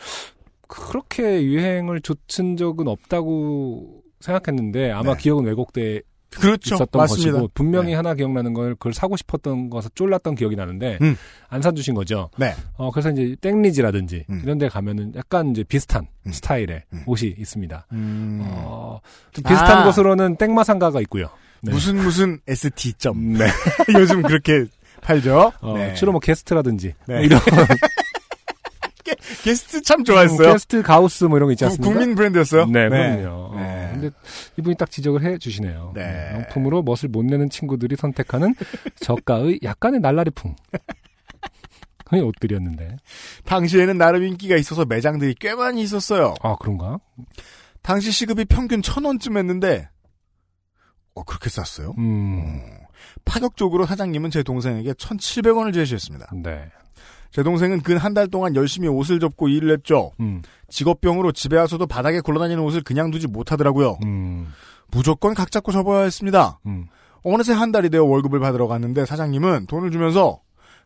그렇게 0.67 1.43
유행을 1.43 2.01
좇은 2.01 2.57
적은 2.57 2.87
없다고 2.87 4.01
생각했는데 4.19 4.91
아마 4.91 5.13
네. 5.13 5.19
기억은 5.21 5.45
왜곡돼 5.45 6.01
그렇죠. 6.31 6.75
있었던 6.75 6.97
맞습니다. 6.97 7.31
것이고 7.33 7.51
분명히 7.53 7.89
네. 7.89 7.95
하나 7.95 8.13
기억나는 8.13 8.53
걸 8.53 8.75
그걸 8.75 8.93
사고 8.93 9.17
싶었던 9.17 9.69
것에 9.69 9.89
쫄랐던 9.95 10.35
기억이 10.35 10.55
나는데 10.55 10.97
음. 11.01 11.17
안 11.49 11.61
사주신 11.61 11.93
거죠. 11.93 12.29
네. 12.37 12.53
어 12.77 12.89
그래서 12.89 13.11
이제 13.11 13.35
땡리지라든지 13.41 14.25
음. 14.29 14.41
이런 14.43 14.57
데 14.57 14.69
가면은 14.69 15.13
약간 15.15 15.51
이제 15.51 15.63
비슷한 15.63 16.07
음. 16.25 16.31
스타일의 16.31 16.83
음. 16.93 17.03
옷이 17.05 17.35
있습니다. 17.37 17.85
음. 17.91 18.39
어, 18.43 19.01
좀 19.33 19.43
비슷한 19.43 19.79
아. 19.79 19.83
곳으로는 19.85 20.37
땡마상가가 20.37 21.01
있고요. 21.01 21.27
무슨 21.63 21.97
무슨 21.97 22.39
ST 22.47 22.93
점. 22.93 23.33
네. 23.33 23.45
요즘 23.99 24.21
그렇게 24.21 24.65
팔죠. 25.01 25.51
어, 25.61 25.73
네. 25.77 25.93
주로 25.95 26.11
뭐 26.11 26.19
게스트라든지 26.19 26.93
네. 27.07 27.15
뭐 27.15 27.23
이런 27.23 27.39
게스트 29.43 29.81
참 29.81 30.03
좋아했어요. 30.03 30.53
게스트 30.53 30.81
가우스 30.83 31.25
뭐 31.25 31.37
이런 31.37 31.47
거 31.47 31.53
있지 31.53 31.63
구- 31.63 31.69
않습니까? 31.71 31.93
국민 31.99 32.15
브랜드였어요? 32.15 32.65
네, 32.67 32.89
네. 32.89 33.17
그럼요. 33.21 33.55
네. 33.55 33.61
어, 33.61 33.89
근데 33.93 34.09
이분이 34.57 34.75
딱 34.77 34.89
지적을 34.91 35.23
해 35.23 35.37
주시네요. 35.37 35.91
네. 35.95 36.29
명품으로 36.33 36.83
멋을 36.83 37.09
못 37.09 37.23
내는 37.25 37.49
친구들이 37.49 37.95
선택하는 37.95 38.55
저가의 39.01 39.59
약간의 39.63 39.99
날라리풍. 39.99 40.55
의 42.13 42.19
옷들이었는데. 42.21 42.97
당시에는 43.45 43.97
나름 43.97 44.23
인기가 44.23 44.57
있어서 44.57 44.83
매장들이 44.83 45.33
꽤 45.39 45.55
많이 45.55 45.81
있었어요. 45.81 46.33
아, 46.41 46.57
그런가? 46.59 46.99
당시 47.81 48.11
시급이 48.11 48.43
평균 48.45 48.81
천 48.81 49.05
원쯤 49.05 49.37
했는데, 49.37 49.87
어, 51.15 51.23
그렇게 51.23 51.49
쌌어요? 51.49 51.93
음. 51.97 52.61
파격적으로 53.25 53.85
사장님은 53.85 54.29
제 54.31 54.43
동생에게 54.43 54.93
1,700원을 54.93 55.73
제시했습니다. 55.73 56.29
네. 56.43 56.65
제 57.31 57.43
동생은 57.43 57.81
근 57.81 57.97
한 57.97 58.13
달 58.13 58.27
동안 58.27 58.55
열심히 58.55 58.87
옷을 58.87 59.19
접고 59.19 59.47
일을 59.47 59.71
했죠. 59.73 60.11
음. 60.19 60.41
직업병으로 60.69 61.31
집에 61.31 61.57
와서도 61.57 61.87
바닥에 61.87 62.19
굴러다니는 62.21 62.61
옷을 62.63 62.81
그냥 62.83 63.09
두지 63.11 63.27
못하더라고요. 63.27 63.97
음. 64.03 64.51
무조건 64.91 65.33
각 65.33 65.49
잡고 65.51 65.71
접어야 65.71 66.03
했습니다. 66.03 66.59
음. 66.65 66.87
어느새 67.23 67.53
한 67.53 67.71
달이 67.71 67.89
되어 67.89 68.03
월급을 68.03 68.39
받으러 68.39 68.67
갔는데 68.67 69.05
사장님은 69.05 69.67
돈을 69.67 69.91
주면서 69.91 70.41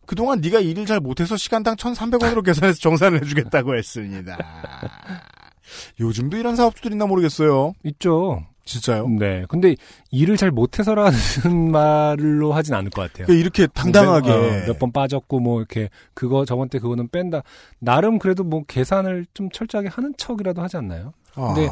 그동안 0.05 0.41
네가 0.41 0.59
일을 0.59 0.85
잘 0.85 0.99
못해서 0.99 1.35
시간당 1.37 1.75
1,300원으로 1.77 2.43
계산해서 2.45 2.79
정산을 2.79 3.21
해주겠다고 3.23 3.75
했습니다. 3.75 4.37
요즘도 5.99 6.37
이런 6.37 6.55
사업주들 6.55 6.91
있나 6.91 7.05
모르겠어요. 7.07 7.73
있죠. 7.85 8.45
진짜요? 8.65 9.07
네. 9.07 9.45
근데 9.47 9.75
일을 10.11 10.37
잘 10.37 10.49
못해서라는 10.51 11.11
말로 11.71 12.51
하진 12.53 12.73
않을 12.73 12.89
것 12.89 13.03
같아요. 13.03 13.27
그러니까 13.27 13.39
이렇게 13.39 13.67
당당하게 13.67 14.65
몇번 14.67 14.91
빠졌고 14.91 15.39
뭐 15.39 15.59
이렇게 15.59 15.89
그거 16.15 16.45
저번 16.45 16.67
때 16.69 16.79
그거는 16.79 17.07
뺀다. 17.09 17.43
나름 17.79 18.17
그래도 18.17 18.43
뭐 18.43 18.63
계산을 18.67 19.27
좀 19.33 19.49
철저하게 19.51 19.89
하는 19.89 20.13
척이라도 20.17 20.61
하지 20.61 20.77
않나요? 20.77 21.13
근데 21.35 21.69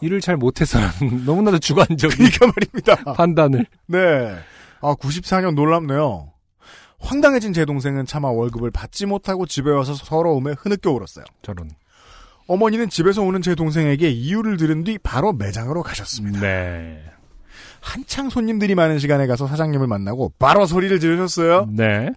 일을 0.00 0.20
잘 0.20 0.36
못해서라는 0.36 1.24
너무나도 1.24 1.58
주관적인 1.58 2.16
그러니까 2.16 2.46
말입니다. 2.46 2.96
판단을. 3.14 3.66
네. 3.86 4.36
아, 4.80 4.94
94년 4.94 5.54
놀랍네요. 5.54 6.32
황당해진 7.00 7.52
제 7.52 7.64
동생은 7.64 8.06
차마 8.06 8.28
월급을 8.28 8.70
받지 8.70 9.06
못하고 9.06 9.46
집에 9.46 9.70
와서 9.70 9.94
서러움에 9.94 10.54
흐느껴 10.58 10.90
울었어요. 10.90 11.24
저런. 11.42 11.70
어머니는 12.48 12.88
집에서 12.88 13.22
오는 13.22 13.40
제 13.42 13.54
동생에게 13.54 14.08
이유를 14.10 14.56
들은 14.56 14.82
뒤 14.82 14.98
바로 14.98 15.32
매장으로 15.32 15.82
가셨습니다. 15.82 16.40
네. 16.40 17.02
한창 17.80 18.28
손님들이 18.30 18.74
많은 18.74 18.98
시간에 18.98 19.26
가서 19.26 19.46
사장님을 19.46 19.86
만나고 19.86 20.32
바로 20.38 20.66
소리를 20.66 20.98
지르셨어요. 20.98 21.68
네. 21.70 22.10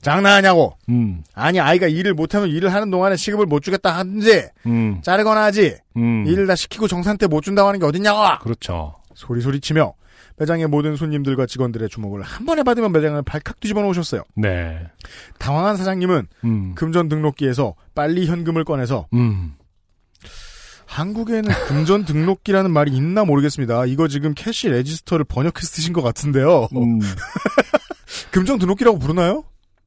장난하냐고. 0.00 0.76
음. 0.90 1.22
아니 1.34 1.60
아이가 1.60 1.86
일을 1.88 2.14
못하면 2.14 2.48
일을 2.50 2.72
하는 2.72 2.90
동안에 2.90 3.16
시급을 3.16 3.46
못 3.46 3.60
주겠다 3.62 3.96
하든지 3.98 4.44
음. 4.66 5.00
자르거나 5.02 5.42
하지. 5.44 5.76
음. 5.96 6.24
일을 6.26 6.46
다 6.46 6.54
시키고 6.54 6.88
정산 6.88 7.18
때 7.18 7.26
못 7.26 7.42
준다고 7.42 7.68
하는 7.68 7.80
게 7.80 7.86
어딨냐고. 7.86 8.42
그렇죠. 8.42 8.94
소리 9.14 9.40
소리치며 9.40 9.94
매장의 10.36 10.66
모든 10.66 10.96
손님들과 10.96 11.46
직원들의 11.46 11.88
주목을 11.88 12.22
한 12.22 12.44
번에 12.44 12.62
받으면 12.62 12.92
매장을 12.92 13.20
발칵 13.22 13.60
뒤집어 13.60 13.80
놓으셨어요. 13.82 14.22
네. 14.36 14.78
당황한 15.38 15.76
사장님은 15.76 16.26
음. 16.44 16.74
금전 16.74 17.08
등록기에서 17.08 17.74
빨리 17.94 18.26
현금을 18.26 18.64
꺼내서 18.64 19.06
음. 19.14 19.54
한국에는 20.94 21.50
금전 21.66 22.04
등록기라는 22.04 22.70
말이 22.70 22.92
있나 22.92 23.24
모르겠습니다. 23.24 23.84
이거 23.86 24.06
지금 24.06 24.32
cash 24.32 24.68
register를 24.68 25.24
번역해서 25.24 25.66
쓰신 25.66 25.92
것 25.92 26.02
같은데요. 26.02 26.68
음. 26.76 27.00
금전 28.30 28.60
등록기라고 28.60 29.00
부르나요? 29.00 29.42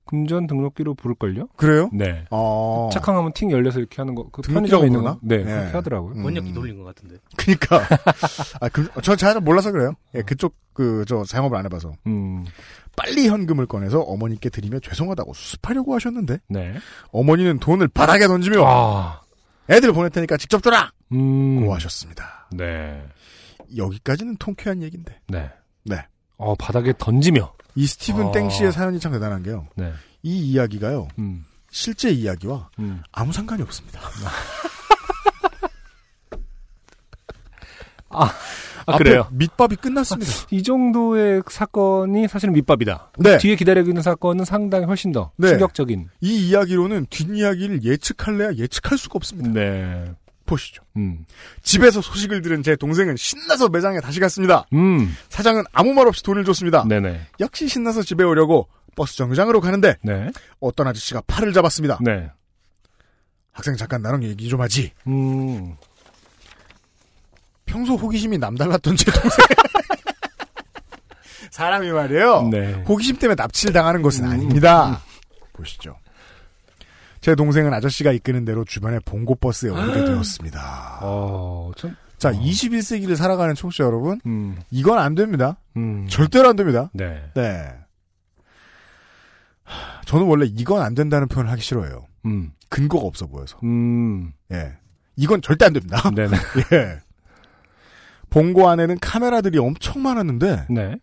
금전 0.06 0.48
등록기로 0.48 0.96
부를걸요? 0.96 1.48
그래요? 1.56 1.90
네. 1.94 2.26
어. 2.30 2.90
착 2.92 3.04
하면 3.04 3.32
팅 3.34 3.52
열려서 3.52 3.80
이렇게 3.80 3.98
하는 4.02 4.16
거. 4.16 4.24
그 4.32 4.42
등록기라고 4.42 4.82
편의점에 4.82 4.88
있는? 4.88 5.02
거. 5.02 5.20
네, 5.22 5.38
네. 5.38 5.44
그렇게 5.44 5.72
하더라고요. 5.72 6.22
번역기 6.22 6.54
돌린 6.54 6.78
것 6.78 6.84
같은데. 6.84 7.18
그니까. 7.38 7.82
아, 8.60 8.68
그, 8.68 8.90
저 9.02 9.21
잘 9.21 9.40
몰라서 9.40 9.72
그래요. 9.72 9.94
예, 10.16 10.22
그쪽, 10.22 10.56
그, 10.74 11.06
저, 11.08 11.24
상업을 11.24 11.58
안 11.58 11.66
해봐서. 11.66 11.94
음. 12.08 12.46
빨리 12.98 13.28
현금을 13.30 13.66
꺼내서 13.66 14.02
어머니께 14.02 14.50
드리며 14.50 14.80
죄송하다고 14.80 15.34
수습하려고 15.34 15.96
하셨는데, 15.96 16.40
네. 16.50 16.74
어머니는 17.12 17.60
돈을 17.60 17.88
바닥에 17.90 18.28
던지며, 18.28 18.64
아. 18.66 19.22
애들 19.70 19.92
보낼 19.94 20.10
테니까 20.10 20.38
직접 20.38 20.64
줘라! 20.64 20.92
음. 21.12 21.66
고 21.66 21.74
하셨습니다. 21.76 22.48
네. 22.52 23.06
여기까지는 23.76 24.38
통쾌한 24.38 24.82
얘기인데. 24.82 25.20
네. 25.28 25.50
네. 25.84 26.06
어, 26.38 26.56
바닥에 26.56 26.94
던지며. 26.98 27.54
이 27.76 27.86
스티븐 27.86 28.28
아. 28.28 28.32
땡 28.32 28.50
씨의 28.50 28.72
사연이 28.72 29.00
참 29.00 29.12
대단한 29.12 29.44
게요. 29.44 29.68
네. 29.76 29.94
이 30.24 30.52
이야기가요. 30.52 31.08
음. 31.20 31.46
실제 31.70 32.10
이야기와 32.10 32.70
음. 32.80 33.04
아무 33.12 33.34
상관이 33.34 33.62
없습니다. 33.62 34.00
아, 38.10 38.32
아 38.88 38.98
그래요? 38.98 39.28
밑밥이 39.32 39.76
끝났습니다. 39.76 40.32
이 40.50 40.64
정도의 40.64 41.44
사건이 41.50 42.28
사실은 42.30 42.54
밑밥이다. 42.54 43.12
네. 43.20 43.38
뒤에 43.38 43.56
기다리고 43.56 43.90
있는 43.90 44.02
사건은 44.02 44.46
상당히 44.46 44.86
훨씬 44.86 45.12
더 45.12 45.32
네. 45.38 45.50
충격적인. 45.50 46.10
이 46.22 46.48
이야기로는 46.48 47.08
뒷이야기를 47.10 47.84
예측할래야 47.84 48.54
예측할 48.54 48.98
수가 48.98 49.18
없습니다. 49.18 49.52
네. 49.52 50.06
보시죠. 50.46 50.82
음. 50.96 51.26
집에서 51.62 52.02
소식을 52.02 52.42
들은 52.42 52.64
제 52.64 52.78
동생은 52.78 53.18
신나서 53.18 53.68
매장에 53.68 54.00
다시 54.00 54.22
갔습니다. 54.22 54.66
음. 54.72 55.14
사장은 55.28 55.66
아무 55.74 55.94
말 55.94 56.08
없이 56.08 56.24
돈을 56.24 56.46
줬습니다. 56.46 56.86
네네. 56.88 57.20
역시 57.42 57.68
신나서 57.68 58.02
집에 58.02 58.24
오려고 58.24 58.70
버스 58.96 59.18
정류장으로 59.18 59.60
가는데 59.60 59.98
네. 60.02 60.32
어떤 60.62 60.88
아저씨가 60.88 61.22
팔을 61.28 61.52
잡았습니다. 61.52 62.00
네. 62.02 62.32
학생 63.52 63.76
잠깐 63.76 64.02
나랑 64.02 64.24
얘기 64.24 64.48
좀 64.48 64.62
하지. 64.62 64.94
음. 65.08 65.76
평소 67.68 67.96
호기심이 67.96 68.40
남달랐던 68.40 68.96
제 68.96 69.12
동생. 69.12 69.30
사람이 71.52 71.92
말이에요. 71.92 72.48
네. 72.50 72.74
호기심 72.88 73.18
때문에 73.18 73.36
납치를 73.36 73.74
당하는 73.74 74.02
것은 74.02 74.26
음. 74.26 74.32
아닙니다. 74.32 75.02
보시죠. 75.54 75.96
제 77.22 77.36
동생은 77.36 77.74
아저씨가 77.74 78.12
이끄는 78.12 78.46
대로 78.46 78.64
주변의 78.64 79.02
봉고버스에 79.06 79.70
오르게 79.70 80.02
되었습니다. 80.06 81.00
어, 81.02 81.72
참. 81.76 81.96
자, 82.18 82.32
21세기를 82.32 83.16
살아가는 83.16 83.54
청취자 83.54 83.84
여러분, 83.84 84.20
음. 84.26 84.58
이건 84.72 84.98
안 84.98 85.14
됩니다. 85.14 85.58
음. 85.76 86.08
절대로 86.10 86.50
안 86.50 86.56
됩니다. 86.56 86.90
네. 86.94 87.22
네. 87.36 87.68
하, 89.64 90.02
저는 90.06 90.26
원래 90.26 90.46
이건 90.48 90.82
안 90.82 90.96
된다는 90.96 91.28
표현을 91.28 91.52
하기 91.52 91.62
싫어해요. 91.62 92.06
음. 92.26 92.52
근거가 92.70 93.06
없어 93.06 93.28
보여서. 93.28 93.58
음. 93.64 94.32
예. 94.52 94.74
이건 95.16 95.42
절대 95.42 95.66
안 95.66 95.74
됩니다. 95.74 96.10
네네. 96.16 96.38
예. 96.74 97.00
봉고 98.38 98.70
안에는 98.70 99.00
카메라들이 99.00 99.58
엄청 99.58 100.04
많았는데, 100.04 100.68
네. 100.70 101.00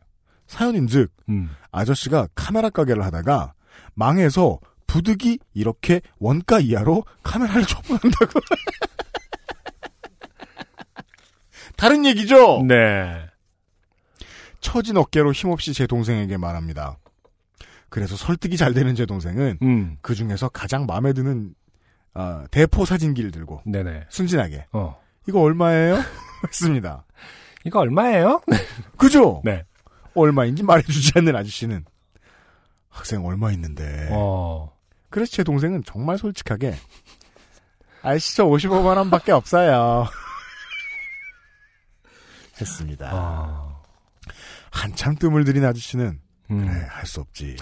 사연인 0.46 0.86
즉, 0.86 1.10
음. 1.28 1.50
아저씨가 1.72 2.28
카메라 2.34 2.70
가게를 2.70 3.04
하다가 3.04 3.54
망해서 3.94 4.60
부득이 4.86 5.40
이렇게 5.52 6.00
원가 6.20 6.60
이하로 6.60 7.04
카메라를 7.24 7.62
처분한다고. 7.66 8.40
다른 11.76 12.04
얘기죠? 12.04 12.62
네. 12.62 13.26
처진 14.60 14.96
어깨로 14.96 15.32
힘없이 15.32 15.74
제 15.74 15.88
동생에게 15.88 16.36
말합니다. 16.36 16.98
그래서 17.88 18.16
설득이 18.16 18.56
잘 18.56 18.74
되는 18.74 18.94
제 18.94 19.06
동생은 19.06 19.58
음. 19.62 19.96
그 20.00 20.14
중에서 20.14 20.48
가장 20.48 20.86
마음에 20.86 21.12
드는 21.12 21.54
아, 22.14 22.46
대포 22.52 22.84
사진기를 22.84 23.32
들고 23.32 23.62
네네. 23.66 24.04
순진하게 24.08 24.66
어. 24.72 24.96
이거 25.28 25.40
얼마예요? 25.40 25.98
했습니다. 26.48 27.04
이거 27.64 27.80
얼마예요? 27.80 28.42
그죠? 28.96 29.40
네. 29.44 29.64
얼마인지 30.14 30.62
말해주지 30.62 31.12
않는 31.16 31.34
아저씨는 31.34 31.84
학생 32.88 33.24
얼마 33.24 33.50
있는데. 33.52 34.08
어. 34.12 34.72
그래서 35.10 35.32
제 35.32 35.42
동생은 35.44 35.82
정말 35.84 36.18
솔직하게 36.18 36.74
아저씨 38.02 38.36
저 38.36 38.44
55만 38.44 38.96
원밖에 38.98 39.32
없어요. 39.32 40.06
했습니다. 42.60 43.10
아. 43.12 43.82
한참 44.70 45.14
뜸을 45.16 45.44
들인 45.44 45.64
아저씨는 45.64 46.20
음. 46.50 46.58
그래 46.68 46.86
할 46.90 47.06
수 47.06 47.20
없지. 47.20 47.56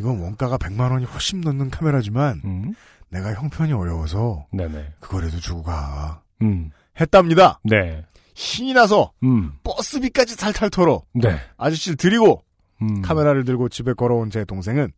이건 0.00 0.20
원가가 0.20 0.56
100만 0.58 0.90
원이 0.92 1.04
훨씬 1.06 1.40
넘는 1.40 1.70
카메라지만 1.70 2.40
음. 2.44 2.74
내가 3.10 3.34
형편이 3.34 3.72
어려워서 3.72 4.46
네네. 4.52 4.94
그거라도 5.00 5.38
주고 5.38 5.62
가. 5.62 6.22
음. 6.40 6.70
했답니다. 7.00 7.60
네. 7.64 8.04
신이 8.34 8.72
나서 8.74 9.12
음. 9.22 9.52
버스비까지 9.64 10.36
탈탈 10.36 10.70
털어 10.70 11.02
네. 11.12 11.38
아저씨를 11.56 11.96
드리고 11.96 12.42
음. 12.80 13.02
카메라를 13.02 13.44
들고 13.44 13.68
집에 13.68 13.92
걸어온 13.92 14.30
제 14.30 14.44
동생은 14.44 14.92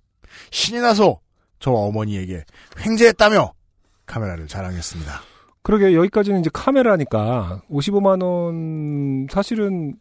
신이 0.51 0.81
나서 0.81 1.21
저와 1.59 1.81
어머니에게 1.81 2.45
횡재했다며 2.85 3.53
카메라를 4.07 4.47
자랑했습니다. 4.47 5.21
그러게 5.63 5.95
여기까지는 5.95 6.41
이제 6.41 6.51
카메라니까 6.53 7.63
55만 7.71 8.23
원 8.23 9.27
사실은 9.31 9.95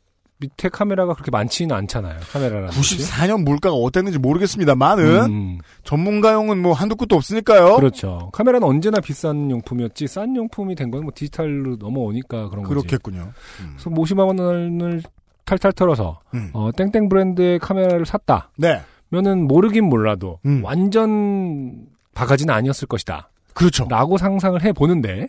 밑에 0.43 0.67
카메라가 0.69 1.13
그렇게 1.13 1.31
많지는 1.31 1.75
않잖아요. 1.75 2.19
카메라라는 2.31 2.67
것이. 2.67 2.97
94년 2.97 3.43
물가가 3.43 3.75
어땠는지 3.75 4.19
모르겠습니다만은 4.19 5.05
음. 5.31 5.57
전문가용은 5.83 6.61
뭐 6.61 6.73
한두 6.73 6.95
끝도 6.95 7.15
없으니까요. 7.15 7.77
그렇죠. 7.77 8.29
카메라는 8.33 8.67
언제나 8.67 8.99
비싼 8.99 9.49
용품이었지 9.49 10.07
싼 10.07 10.35
용품이 10.35 10.75
된 10.75 10.91
건 10.91 11.03
뭐 11.03 11.11
디지털로 11.15 11.77
넘어오니까 11.77 12.49
그런 12.49 12.63
거지. 12.63 12.69
그렇겠군요. 12.75 13.31
그래서 13.73 13.89
뭐 13.89 14.03
50만 14.05 14.27
원을 14.27 15.01
탈탈 15.45 15.71
털어서 15.73 16.19
음. 16.33 16.49
어, 16.53 16.71
땡땡 16.71 17.09
브랜드의 17.09 17.59
카메라를 17.59 18.05
샀다. 18.05 18.51
네. 18.57 18.81
면은 19.09 19.47
모르긴 19.47 19.85
몰라도 19.89 20.39
음. 20.45 20.63
완전 20.63 21.85
바가지는 22.15 22.53
아니었을 22.53 22.87
것이다. 22.87 23.29
그렇죠. 23.53 23.85
라고 23.89 24.17
상상을 24.17 24.61
해 24.63 24.71
보는데 24.73 25.27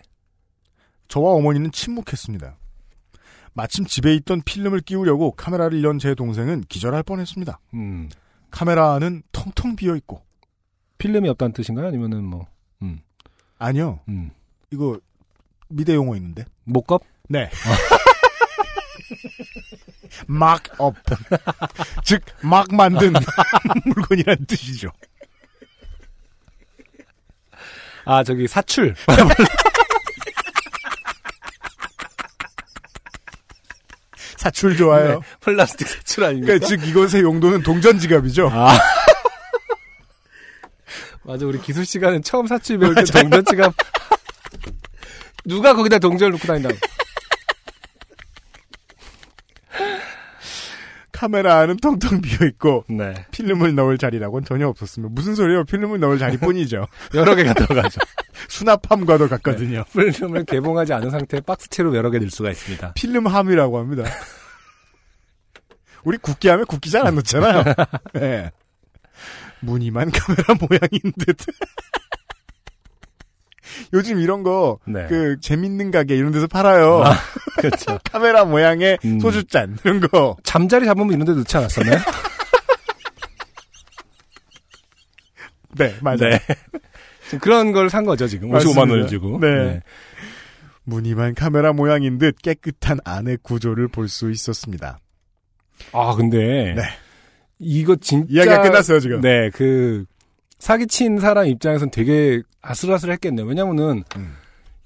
저와 1.09 1.33
어머니는 1.33 1.71
침묵했습니다. 1.73 2.57
마침 3.55 3.85
집에 3.87 4.15
있던 4.15 4.43
필름을 4.43 4.81
끼우려고 4.81 5.33
카메라를 5.33 5.83
연 5.85 5.99
제 5.99 6.15
동생은 6.15 6.63
기절할 6.69 7.03
뻔했습니다. 7.05 7.59
음. 7.75 8.09
카메라는 8.51 9.23
텅텅 9.33 9.77
비어 9.77 9.97
있고 9.97 10.23
필름이 10.99 11.29
없다는 11.31 11.53
뜻인가요? 11.53 11.87
아니면은 11.89 12.25
뭐 12.25 12.47
음. 12.83 13.01
아니요. 13.59 14.01
음. 14.09 14.31
이거 14.71 14.99
미대 15.69 15.95
용어 15.95 16.17
있는데. 16.17 16.45
목겁? 16.65 17.03
네. 17.29 17.49
mock-up. 20.27 20.95
즉, 22.05 22.23
막 22.43 22.67
만든 22.75 23.13
물건이란 23.87 24.47
뜻이죠. 24.47 24.91
아 28.05 28.23
저기 28.23 28.47
사출. 28.47 28.95
사출 34.45 34.77
좋아요. 34.77 35.09
네, 35.09 35.19
플라스틱 35.41 35.89
사출 35.89 36.25
아닙니까? 36.25 36.59
그러니까 36.59 36.69
즉 36.69 36.87
이것의 36.87 37.23
용도는 37.23 37.63
동전 37.63 37.99
지갑이죠. 37.99 38.51
아. 38.53 38.77
맞아 41.25 41.47
우리 41.47 41.59
기술 41.63 41.87
시간에 41.87 42.21
처음 42.21 42.47
사출 42.47 42.79
배울 42.79 42.95
때 42.95 43.05
동전 43.05 43.43
지갑 43.43 43.73
누가 45.47 45.75
거기다 45.75 45.99
동전을 45.99 46.33
놓고 46.33 46.47
다닌다고. 46.47 46.77
카메라는 51.25 51.79
텅텅 51.79 52.21
비어 52.21 52.47
있고 52.49 52.85
네. 52.89 53.15
필름을 53.31 53.75
넣을 53.75 53.97
자리라고는 53.97 54.45
전혀 54.45 54.69
없었으면 54.69 55.15
무슨 55.15 55.35
소리예요? 55.35 55.65
필름을 55.65 55.99
넣을 56.01 56.19
자리뿐이죠. 56.19 56.87
여러 57.15 57.35
개가 57.35 57.55
들어가죠. 57.55 57.99
수납함과도 58.49 59.29
같거든요. 59.31 59.85
필름을 59.93 60.45
개봉하지 60.45 60.93
않은 60.93 61.11
상태에 61.11 61.41
박스채로 61.41 61.97
여러 61.97 62.11
개 62.11 62.19
넣을 62.19 62.31
수가 62.31 62.51
있습니다. 62.51 62.93
필름함이라고 62.93 63.79
합니다. 63.79 64.05
우리 66.05 66.19
국기 66.19 66.49
하면 66.49 66.67
국기 66.67 66.91
잘 66.91 67.07
안 67.07 67.15
넣잖아요. 67.15 67.65
네. 68.13 68.51
무늬만 69.61 70.11
카메라 70.11 70.55
모양인 70.61 71.13
듯. 71.19 71.37
요즘 73.93 74.19
이런 74.21 74.43
거, 74.43 74.79
네. 74.87 75.07
그, 75.09 75.39
재밌는 75.41 75.91
가게 75.91 76.17
이런 76.17 76.33
데서 76.33 76.47
팔아요. 76.47 77.03
아, 77.05 77.15
그렇죠. 77.61 77.99
카메라 78.05 78.45
모양의 78.45 78.99
음. 79.05 79.21
소주잔, 79.21 79.79
이런 79.85 80.01
거. 80.01 80.37
잠자리 80.43 80.85
잡으면 80.87 81.13
이런 81.15 81.25
데 81.27 81.33
넣지 81.33 81.57
않았었나요? 81.57 81.99
네, 85.77 85.95
맞아요. 86.01 86.19
네. 86.19 86.39
지금 87.27 87.39
그런 87.41 87.73
걸 87.73 87.89
산 87.91 88.05
거죠, 88.05 88.27
지금. 88.29 88.51
55만 88.51 88.91
원을 88.91 89.07
주고. 89.09 89.39
네. 89.41 89.81
무늬만 90.85 91.35
카메라 91.35 91.73
모양인 91.73 92.19
듯 92.19 92.37
깨끗한 92.43 92.99
안의 93.05 93.39
구조를 93.43 93.89
볼 93.89 94.09
수 94.09 94.31
있었습니다. 94.31 94.99
아, 95.93 96.15
근데. 96.15 96.75
네. 96.77 96.83
이거 97.59 97.97
진짜. 97.97 98.27
이야기가 98.29 98.63
끝났어요, 98.63 99.01
지금. 99.01 99.21
네, 99.21 99.51
그, 99.51 100.05
사기친 100.69 101.19
사람 101.21 101.47
입장에선 101.47 101.91
되게 101.91 102.41
아슬아슬했겠네요. 102.63 103.45
왜냐면은, 103.47 104.03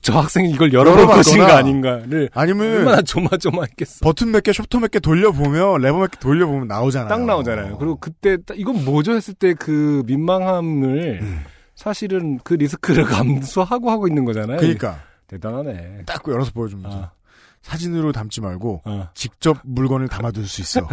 저 0.00 0.18
학생이 0.18 0.50
이걸 0.50 0.72
열어볼 0.72 1.06
것인가 1.06 1.56
아닌가를. 1.56 2.30
아니면 2.34 2.78
얼마나 2.78 3.00
조마조마했겠어. 3.02 4.00
버튼 4.02 4.32
몇 4.32 4.42
개, 4.42 4.52
쇼터 4.52 4.80
몇 4.80 4.90
개 4.90 4.98
돌려보면, 4.98 5.80
레버 5.80 5.98
몇 5.98 6.08
개 6.10 6.18
돌려보면 6.18 6.66
나오잖아요. 6.66 7.08
딱 7.08 7.24
나오잖아요. 7.24 7.78
그리고 7.78 7.94
그때, 7.94 8.38
딱 8.44 8.58
이건 8.58 8.84
뭐죠 8.84 9.12
했을 9.12 9.34
때 9.34 9.54
그 9.54 10.02
민망함을 10.06 11.20
음. 11.22 11.44
사실은 11.76 12.40
그 12.42 12.54
리스크를 12.54 13.04
감수하고 13.46 13.88
하고 13.88 14.08
있는 14.08 14.24
거잖아요. 14.24 14.56
그러니까. 14.58 15.00
대단하네. 15.28 16.02
딱 16.06 16.24
열어서 16.26 16.50
보여줍니다. 16.50 16.90
아. 16.90 17.10
사진으로 17.62 18.10
담지 18.10 18.40
말고, 18.40 18.82
어. 18.84 19.10
직접 19.14 19.58
물건을 19.62 20.08
담아둘 20.08 20.44
수 20.48 20.60
있어. 20.60 20.88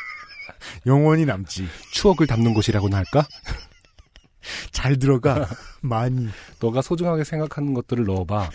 영원히 0.84 1.24
남지. 1.24 1.66
추억을 1.92 2.26
담는 2.26 2.52
곳이라고나 2.52 2.98
할까? 2.98 3.26
잘 4.70 4.98
들어가. 4.98 5.48
많이. 5.80 6.28
너가 6.60 6.82
소중하게 6.82 7.24
생각하는 7.24 7.74
것들을 7.74 8.04
넣어봐. 8.04 8.50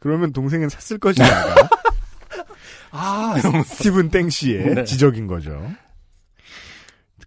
그러면 0.00 0.32
동생은 0.32 0.68
샀을 0.68 0.98
것이다가 0.98 1.68
아, 2.90 3.34
스티븐 3.64 4.10
땡 4.10 4.28
씨의 4.28 4.74
네. 4.74 4.84
지적인 4.84 5.26
거죠. 5.26 5.72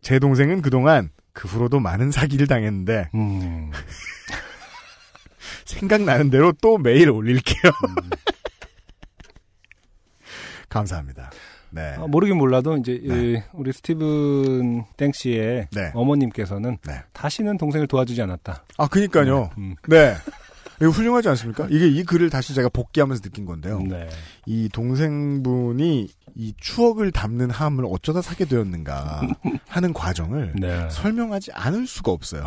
제 0.02 0.20
동생은 0.20 0.62
그동안 0.62 1.10
그 1.34 1.48
후로도 1.48 1.80
많은 1.80 2.12
사기를 2.12 2.48
당했는데 2.48 3.10
음. 3.16 3.72
생각나는 5.66 6.30
대로 6.30 6.54
또 6.62 6.78
매일 6.78 7.10
올릴게요. 7.10 7.72
음. 7.90 8.10
감사합니다. 10.70 11.32
네. 11.78 11.94
아, 11.96 12.08
모르긴 12.08 12.38
몰라도 12.38 12.76
이제 12.78 12.94
이, 12.94 13.40
우리 13.54 13.72
스티븐 13.72 14.84
땡 14.98 15.12
씨의 15.12 15.68
네. 15.72 15.92
어머님께서는 15.94 16.78
네. 16.88 17.04
다시는 17.14 17.58
동생을 17.60 17.86
도와주지 17.86 18.20
않았다. 18.20 18.64
아, 18.78 18.88
그니까요. 18.88 19.52
음. 19.60 19.76
네. 19.88 20.16
이거 20.82 20.90
훌륭하지 20.90 21.30
않습니까? 21.30 21.68
이게 21.70 21.88
이 21.88 22.04
글을 22.04 22.30
다시 22.30 22.54
제가 22.54 22.70
복귀하면서 22.70 23.22
느낀 23.22 23.46
건데요. 23.46 23.80
네. 23.82 24.10
이 24.46 24.70
동생분이 24.70 26.08
이 26.36 26.54
추억을 26.60 27.12
담는 27.12 27.50
함을 27.50 27.86
어쩌다 27.88 28.22
사게 28.22 28.46
되었는가 28.46 29.22
하는 29.68 29.94
과정을 29.94 30.54
네. 30.56 30.88
설명하지 30.90 31.52
않을 31.54 31.88
수가 31.88 32.12
없어요. 32.12 32.46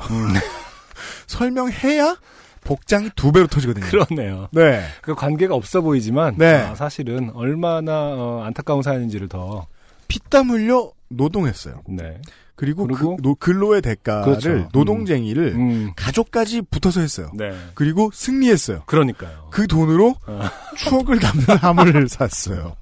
설명해야 1.27 2.17
복장이 2.65 3.11
두 3.17 3.33
배로 3.33 3.47
터지거든요. 3.47 3.87
그러네요. 3.87 4.49
네. 4.53 4.83
그 5.03 5.15
관계가 5.15 5.55
없어 5.55 5.81
보이지만 5.81 6.35
네. 6.37 6.55
아, 6.57 6.75
사실은 6.75 7.31
얼마나 7.35 7.93
어, 8.15 8.43
안타까운 8.45 8.83
사연인지를 8.83 9.29
더 9.29 9.67
피땀 10.09 10.51
흘려 10.51 10.91
노동했어요. 11.09 11.83
네. 11.89 12.21
그리고, 12.57 12.87
그리고 12.87 13.17
그 13.17 13.23
노- 13.23 13.35
근로의 13.35 13.81
대가를 13.81 14.25
그렇죠. 14.25 14.69
노동쟁의를 14.75 15.55
음. 15.55 15.93
가족까지 15.97 16.63
붙어서 16.71 17.01
했어요. 17.01 17.31
네. 17.35 17.57
그리고 17.75 18.11
승리했어요. 18.13 18.83
그러니까요. 18.85 19.49
그 19.51 19.67
돈으로 19.67 20.15
어. 20.27 20.41
추억을 20.77 21.19
담는 21.19 21.47
함을 21.57 22.09
샀어요. 22.09 22.77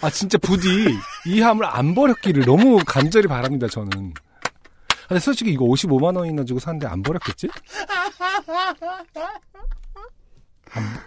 아 0.00 0.10
진짜 0.10 0.38
부디 0.38 0.68
이 1.26 1.40
함을 1.40 1.64
안 1.64 1.94
버렸기를 1.94 2.44
너무 2.44 2.78
간절히 2.86 3.26
바랍니다. 3.28 3.66
저는. 3.68 4.14
근데 5.08 5.20
솔직히 5.20 5.50
이거 5.52 5.64
55만 5.64 6.16
원이나 6.16 6.44
주고 6.44 6.60
샀는데 6.60 6.86
안 6.86 7.02
버렸겠지? 7.02 7.48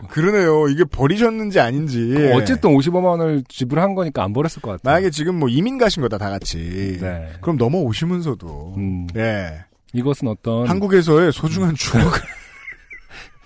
그러네요. 0.10 0.68
이게 0.70 0.84
버리셨는지 0.84 1.60
아닌지. 1.60 2.32
어쨌든 2.34 2.72
55만 2.72 3.06
원을 3.06 3.44
지불한 3.48 3.94
거니까 3.94 4.24
안 4.24 4.34
버렸을 4.34 4.62
것 4.62 4.72
같아요. 4.72 4.92
만약에 4.92 5.12
지금 5.12 5.36
뭐 5.36 5.50
이민 5.50 5.78
가신 5.78 6.02
거다 6.02 6.18
다 6.18 6.30
같이. 6.32 6.98
네. 7.00 7.30
그럼 7.42 7.58
넘어오시면서도 7.58 8.74
음. 8.78 9.08
네. 9.14 9.64
이것은 9.94 10.30
어떤 10.30 10.68
한국에서의 10.68 11.32
소중한 11.32 11.76
추억을 11.76 12.10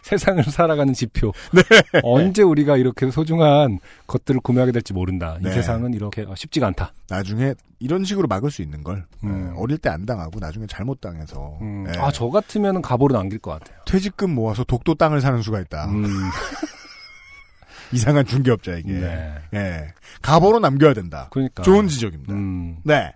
세상을 0.05 0.43
살아가는 0.43 0.93
지표. 0.93 1.31
네. 1.51 1.63
언제 2.03 2.43
우리가 2.43 2.77
이렇게 2.77 3.09
소중한 3.09 3.79
것들을 4.05 4.39
구매하게 4.41 4.71
될지 4.71 4.93
모른다. 4.93 5.37
이 5.41 5.45
네. 5.45 5.51
세상은 5.51 5.95
이렇게 5.95 6.21
어, 6.21 6.35
쉽지가 6.35 6.67
않다. 6.67 6.93
나중에 7.09 7.55
이런 7.79 8.03
식으로 8.05 8.27
막을 8.27 8.51
수 8.51 8.61
있는 8.61 8.83
걸 8.83 9.05
음. 9.23 9.49
네, 9.53 9.53
어릴 9.59 9.79
때 9.79 9.89
안 9.89 10.05
당하고 10.05 10.39
나중에 10.39 10.67
잘못 10.67 11.01
당해서 11.01 11.57
음. 11.61 11.85
네. 11.85 11.97
아, 11.97 12.11
저 12.11 12.29
같으면 12.29 12.83
가보로 12.83 13.15
남길 13.15 13.39
것 13.39 13.51
같아요. 13.59 13.77
퇴직금 13.87 14.35
모아서 14.35 14.63
독도 14.63 14.93
땅을 14.93 15.21
사는 15.21 15.41
수가 15.41 15.59
있다. 15.61 15.85
음. 15.85 16.05
이상한 17.91 18.25
중개업자에게. 18.25 18.91
네. 18.91 19.35
예. 19.55 19.93
가보로 20.21 20.59
남겨야 20.59 20.93
된다. 20.93 21.29
그러니까. 21.31 21.63
좋은 21.63 21.87
지적입니다. 21.87 22.31
음. 22.33 22.77
네. 22.83 23.11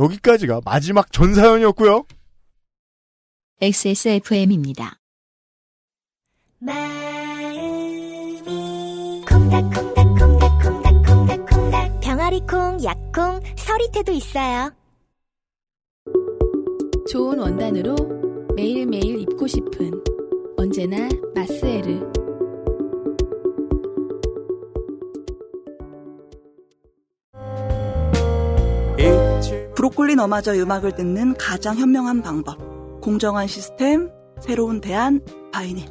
여기까지가 0.00 0.60
마지막 0.64 1.12
전사연이었고요. 1.12 2.04
XSFM입니다. 3.60 4.96
마음이 6.58 8.40
콩닥콩닥콩닥콩닥콩닥. 9.28 12.00
병아리콩, 12.00 12.82
약콩, 12.82 13.40
서리태도 13.56 14.12
있어요. 14.12 14.72
좋은 17.10 17.38
원단으로 17.38 17.94
매일매일 18.56 19.20
입고 19.20 19.46
싶은 19.46 20.02
언제나 20.56 21.10
마스에르. 21.34 22.10
브로콜리 29.74 30.14
너마저 30.16 30.54
음악을 30.54 30.94
듣는 30.94 31.34
가장 31.34 31.76
현명한 31.76 32.22
방법. 32.22 32.56
공정한 33.02 33.46
시스템, 33.46 34.08
새로운 34.40 34.80
대안, 34.80 35.20
바이닐. 35.52 35.84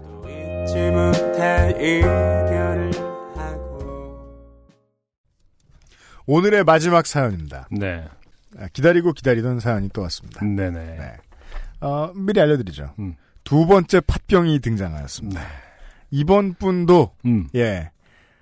오늘의 6.28 6.64
마지막 6.64 7.06
사연입니다. 7.06 7.68
네. 7.72 8.08
아, 8.58 8.68
기다리고 8.74 9.14
기다리던 9.14 9.60
사연이 9.60 9.90
또 9.90 10.02
왔습니다. 10.02 10.44
네네. 10.44 10.98
어, 11.82 12.12
미리 12.16 12.42
알려드리죠. 12.42 12.96
두 13.44 13.68
번째 13.68 14.02
팟병이 14.02 14.60
등장하였습니다. 14.60 15.42
이번 16.10 16.54
분도 16.56 17.12
예 17.54 17.92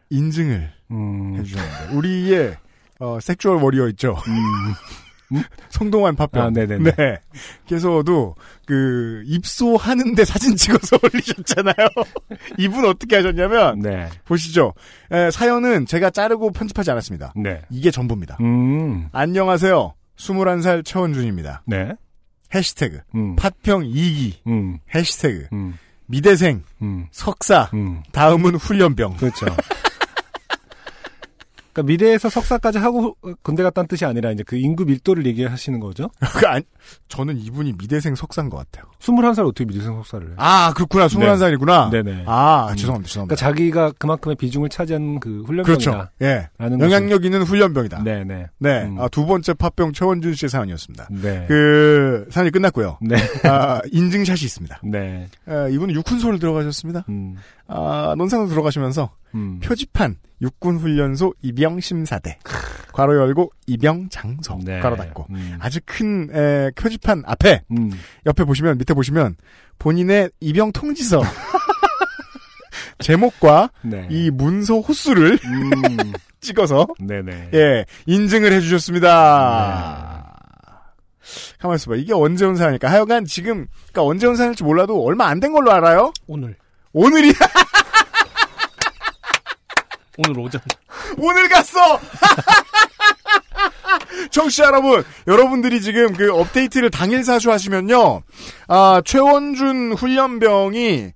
인증을 0.09 0.71
해주셨는데 1.37 1.95
우리의 1.95 2.55
어, 2.99 3.19
sexual 3.19 3.61
warrior 3.61 3.89
있죠. 3.89 4.15
성동환 5.69 6.15
팟병. 6.15 6.43
아, 6.43 6.49
네네네. 6.49 6.91
네. 6.91 7.19
께서도 7.65 8.35
그 8.65 9.23
입소하는데 9.25 10.23
사진 10.25 10.55
찍어서 10.55 10.97
올리셨잖아요. 11.03 11.87
이분 12.57 12.85
어떻게 12.85 13.15
하셨냐면 13.17 13.79
네. 13.79 14.09
보시죠. 14.25 14.73
에, 15.11 15.31
사연은 15.31 15.85
제가 15.85 16.09
자르고 16.09 16.51
편집하지 16.51 16.91
않았습니다. 16.91 17.33
네. 17.35 17.61
이게 17.69 17.91
전부입니다. 17.91 18.37
음. 18.41 19.09
안녕하세요. 19.11 19.93
21살 20.17 20.85
최원준입니다. 20.85 21.63
네. 21.65 21.93
해시태그 22.53 22.99
음. 23.15 23.35
팥평 23.35 23.83
2기 23.83 24.33
음. 24.47 24.77
해시태그 24.93 25.47
음. 25.53 25.77
미대생 26.05 26.63
음. 26.81 27.07
석사 27.11 27.69
음. 27.73 28.03
다음은 28.11 28.55
훈련병 28.55 29.17
그렇죠. 29.17 29.47
그러니까 31.73 31.83
미대에서 31.83 32.29
석사까지 32.29 32.77
하고 32.77 33.17
군대 33.41 33.63
갔다는 33.63 33.87
뜻이 33.87 34.05
아니라 34.05 34.31
이제 34.31 34.43
그 34.43 34.55
인구 34.55 34.85
밀도를 34.85 35.25
얘기하시는 35.25 35.79
거죠? 35.79 36.09
그 36.39 36.47
아니, 36.47 36.63
저는 37.07 37.37
이분이 37.39 37.73
미대생 37.79 38.15
석사인 38.15 38.49
것 38.49 38.57
같아요. 38.57 38.89
21살 38.99 39.39
어떻게 39.45 39.65
미대생 39.65 39.93
석사를 39.95 40.27
해요? 40.27 40.35
아 40.37 40.71
그렇구나 40.73 41.07
21살이구나. 41.07 41.89
네네. 41.89 42.23
아 42.27 42.69
음. 42.69 42.75
죄송합니다 42.75 43.07
죄송합니다. 43.09 43.35
그러니까 43.35 43.35
자기가 43.35 43.91
그만큼의 43.97 44.35
비중을 44.35 44.69
차지한 44.69 45.19
그 45.19 45.43
훈련병이다. 45.45 45.63
그렇죠. 45.63 46.07
예. 46.21 46.49
영향력 46.59 47.25
있는 47.25 47.41
훈련병이다. 47.41 48.03
네네. 48.03 48.47
네. 48.59 48.83
음. 48.83 48.99
아, 48.99 49.07
두 49.07 49.25
번째 49.25 49.53
팥병 49.53 49.93
최원준 49.93 50.35
씨의 50.35 50.49
사연이었습니다. 50.49 51.07
네. 51.11 51.45
그 51.47 52.27
사연이 52.29 52.51
끝났고요. 52.51 52.99
네. 53.01 53.15
아, 53.49 53.81
인증샷이 53.91 54.43
있습니다. 54.43 54.79
네. 54.83 55.27
아, 55.47 55.67
이분은 55.67 55.95
육훈소를 55.95 56.39
들어가셨습니다. 56.39 57.05
음. 57.09 57.37
아, 57.67 58.13
논산으로 58.17 58.47
들어가시면서 58.49 59.11
음. 59.35 59.59
표지판 59.63 60.17
육군훈련소 60.41 61.33
입영 61.41 61.79
심사대 61.79 62.37
괄호 62.93 63.15
열고 63.15 63.51
입영 63.67 64.09
장소 64.09 64.59
네. 64.63 64.79
괄호 64.79 64.95
닫고 64.97 65.27
음. 65.29 65.57
아주 65.59 65.79
큰 65.85 66.29
에, 66.33 66.69
표지판 66.75 67.23
앞에 67.25 67.63
음. 67.71 67.91
옆에 68.25 68.43
보시면 68.43 68.77
밑에 68.77 68.93
보시면 68.93 69.35
본인의 69.79 70.29
입영 70.41 70.71
통지서 70.73 71.21
제목과 72.99 73.69
네. 73.81 74.07
이 74.11 74.29
문서 74.29 74.79
호수를 74.79 75.39
음. 75.43 76.11
찍어서 76.41 76.87
네네. 76.99 77.49
예 77.53 77.85
인증을 78.05 78.51
해주셨습니다. 78.51 80.29
가만 81.59 81.75
있어봐 81.75 81.95
이게 81.95 82.13
언제 82.13 82.45
온 82.45 82.55
사연일까? 82.57 82.91
하여간 82.91 83.23
지금 83.25 83.67
그러니까 83.91 84.03
언제 84.03 84.27
온 84.27 84.35
사연일지 84.35 84.63
몰라도 84.65 85.01
얼마 85.05 85.27
안 85.27 85.39
된 85.39 85.53
걸로 85.53 85.71
알아요. 85.71 86.11
오늘. 86.27 86.57
오늘이 86.93 87.33
오늘 90.17 90.39
오전. 90.39 90.61
오늘 91.17 91.49
갔어. 91.49 91.99
청취자 94.29 94.65
여러분, 94.65 95.03
여러분들이 95.27 95.81
지금 95.81 96.13
그 96.13 96.31
업데이트를 96.31 96.91
당일 96.91 97.23
사수하시면요, 97.23 98.21
아 98.67 99.01
최원준 99.03 99.93
훈련병이 99.93 101.11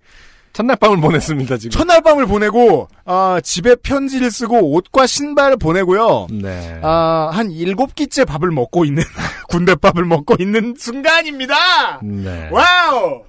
첫날 0.54 0.76
밤을 0.78 1.00
보냈습니다 1.00 1.58
지금. 1.58 1.70
첫날 1.70 2.02
밤을 2.02 2.26
보내고 2.26 2.88
아 3.06 3.40
집에 3.44 3.76
편지를 3.76 4.32
쓰고 4.32 4.74
옷과 4.74 5.06
신발을 5.06 5.58
보내고요. 5.58 6.28
네. 6.32 6.80
아 6.82 7.30
한 7.32 7.52
일곱 7.52 7.94
끼째 7.94 8.26
밥을 8.26 8.50
먹고 8.50 8.84
있는 8.84 9.04
군대 9.50 9.76
밥을 9.76 10.06
먹고 10.06 10.36
있는 10.40 10.74
순간입니다. 10.76 12.00
네. 12.02 12.50
wow. 12.52 13.22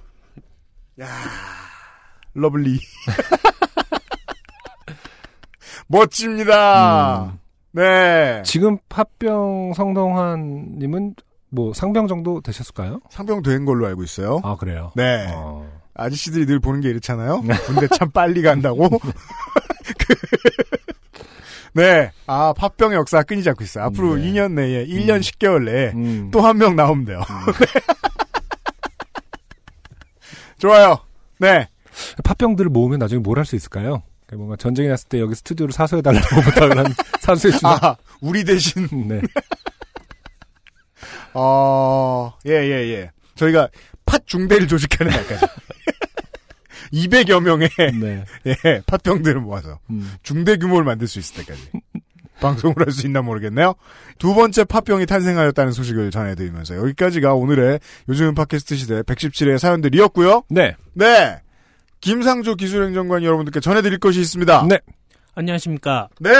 야 0.99 1.07
lovely. 2.39 2.79
멋집니다. 5.87 7.23
음. 7.33 7.39
네. 7.71 8.41
지금 8.45 8.77
팟병 8.89 9.73
성동환님은 9.75 11.15
뭐 11.49 11.73
상병 11.73 12.07
정도 12.07 12.41
되셨을까요? 12.41 12.99
상병 13.09 13.41
된 13.41 13.65
걸로 13.65 13.87
알고 13.87 14.03
있어요. 14.03 14.39
아 14.43 14.55
그래요. 14.55 14.91
네. 14.95 15.27
어. 15.33 15.67
아저씨들이 15.95 16.45
늘 16.45 16.59
보는 16.59 16.81
게 16.81 16.89
이렇잖아요. 16.89 17.41
군대 17.65 17.87
참 17.89 18.09
빨리 18.11 18.41
간다고. 18.41 18.87
그- 18.89 19.11
네. 21.73 22.11
아, 22.25 22.53
팟병의 22.53 22.97
역사 22.97 23.21
끊이지 23.23 23.49
않고 23.49 23.63
있어요. 23.63 23.83
앞으로 23.85 24.15
네. 24.15 24.23
2년 24.31 24.53
내에, 24.53 24.85
1년 24.87 25.19
10개월 25.19 25.63
내에 25.65 25.91
음. 25.93 26.29
또한 26.31 26.57
명 26.57 26.75
나오면 26.75 27.05
돼요. 27.05 27.19
네. 27.19 27.65
좋아요. 30.57 30.97
네. 31.37 31.67
팥병들을 32.23 32.69
모으면 32.69 32.99
나중에 32.99 33.21
뭘 33.21 33.37
할 33.37 33.45
수 33.45 33.55
있을까요? 33.55 34.03
그러니까 34.25 34.37
뭔가 34.37 34.55
전쟁이 34.57 34.87
났을 34.89 35.07
때 35.09 35.19
여기 35.19 35.33
스튜디오를 35.35 35.73
사수해달라고 35.73 36.27
부탁을 36.41 36.77
한 36.77 36.85
사수해 37.21 37.57
주나? 37.57 37.79
아, 37.81 37.95
우리 38.21 38.43
대신. 38.43 38.87
네. 39.07 39.21
어, 41.33 42.33
예, 42.45 42.51
예, 42.51 42.89
예. 42.91 43.11
저희가 43.35 43.69
팥 44.05 44.25
중대를 44.27 44.67
조직하는 44.67 45.11
날까지. 45.11 45.45
200여 46.93 47.39
명의 47.41 47.69
네. 47.99 48.23
예, 48.47 48.81
팥병들을 48.87 49.41
모아서 49.41 49.79
음. 49.91 50.11
중대 50.23 50.57
규모를 50.57 50.83
만들 50.85 51.07
수 51.07 51.19
있을 51.19 51.43
때까지 51.45 51.69
방송을 52.41 52.75
할 52.79 52.91
수 52.91 53.05
있나 53.05 53.21
모르겠네요. 53.21 53.75
두 54.17 54.33
번째 54.33 54.63
팥병이 54.63 55.05
탄생하였다는 55.05 55.71
소식을 55.71 56.09
전해드리면서 56.09 56.77
여기까지가 56.77 57.35
오늘의 57.35 57.79
요즘 58.07 58.33
팟캐스트 58.33 58.75
시대 58.75 59.01
117회 59.03 59.59
사연들이었고요. 59.59 60.43
네. 60.49 60.75
네. 60.93 61.39
김상조 62.01 62.55
기술행정관이 62.55 63.25
여러분들께 63.25 63.59
전해드릴 63.59 63.99
것이 63.99 64.21
있습니다. 64.21 64.65
네. 64.69 64.79
안녕하십니까. 65.35 66.09
네. 66.19 66.31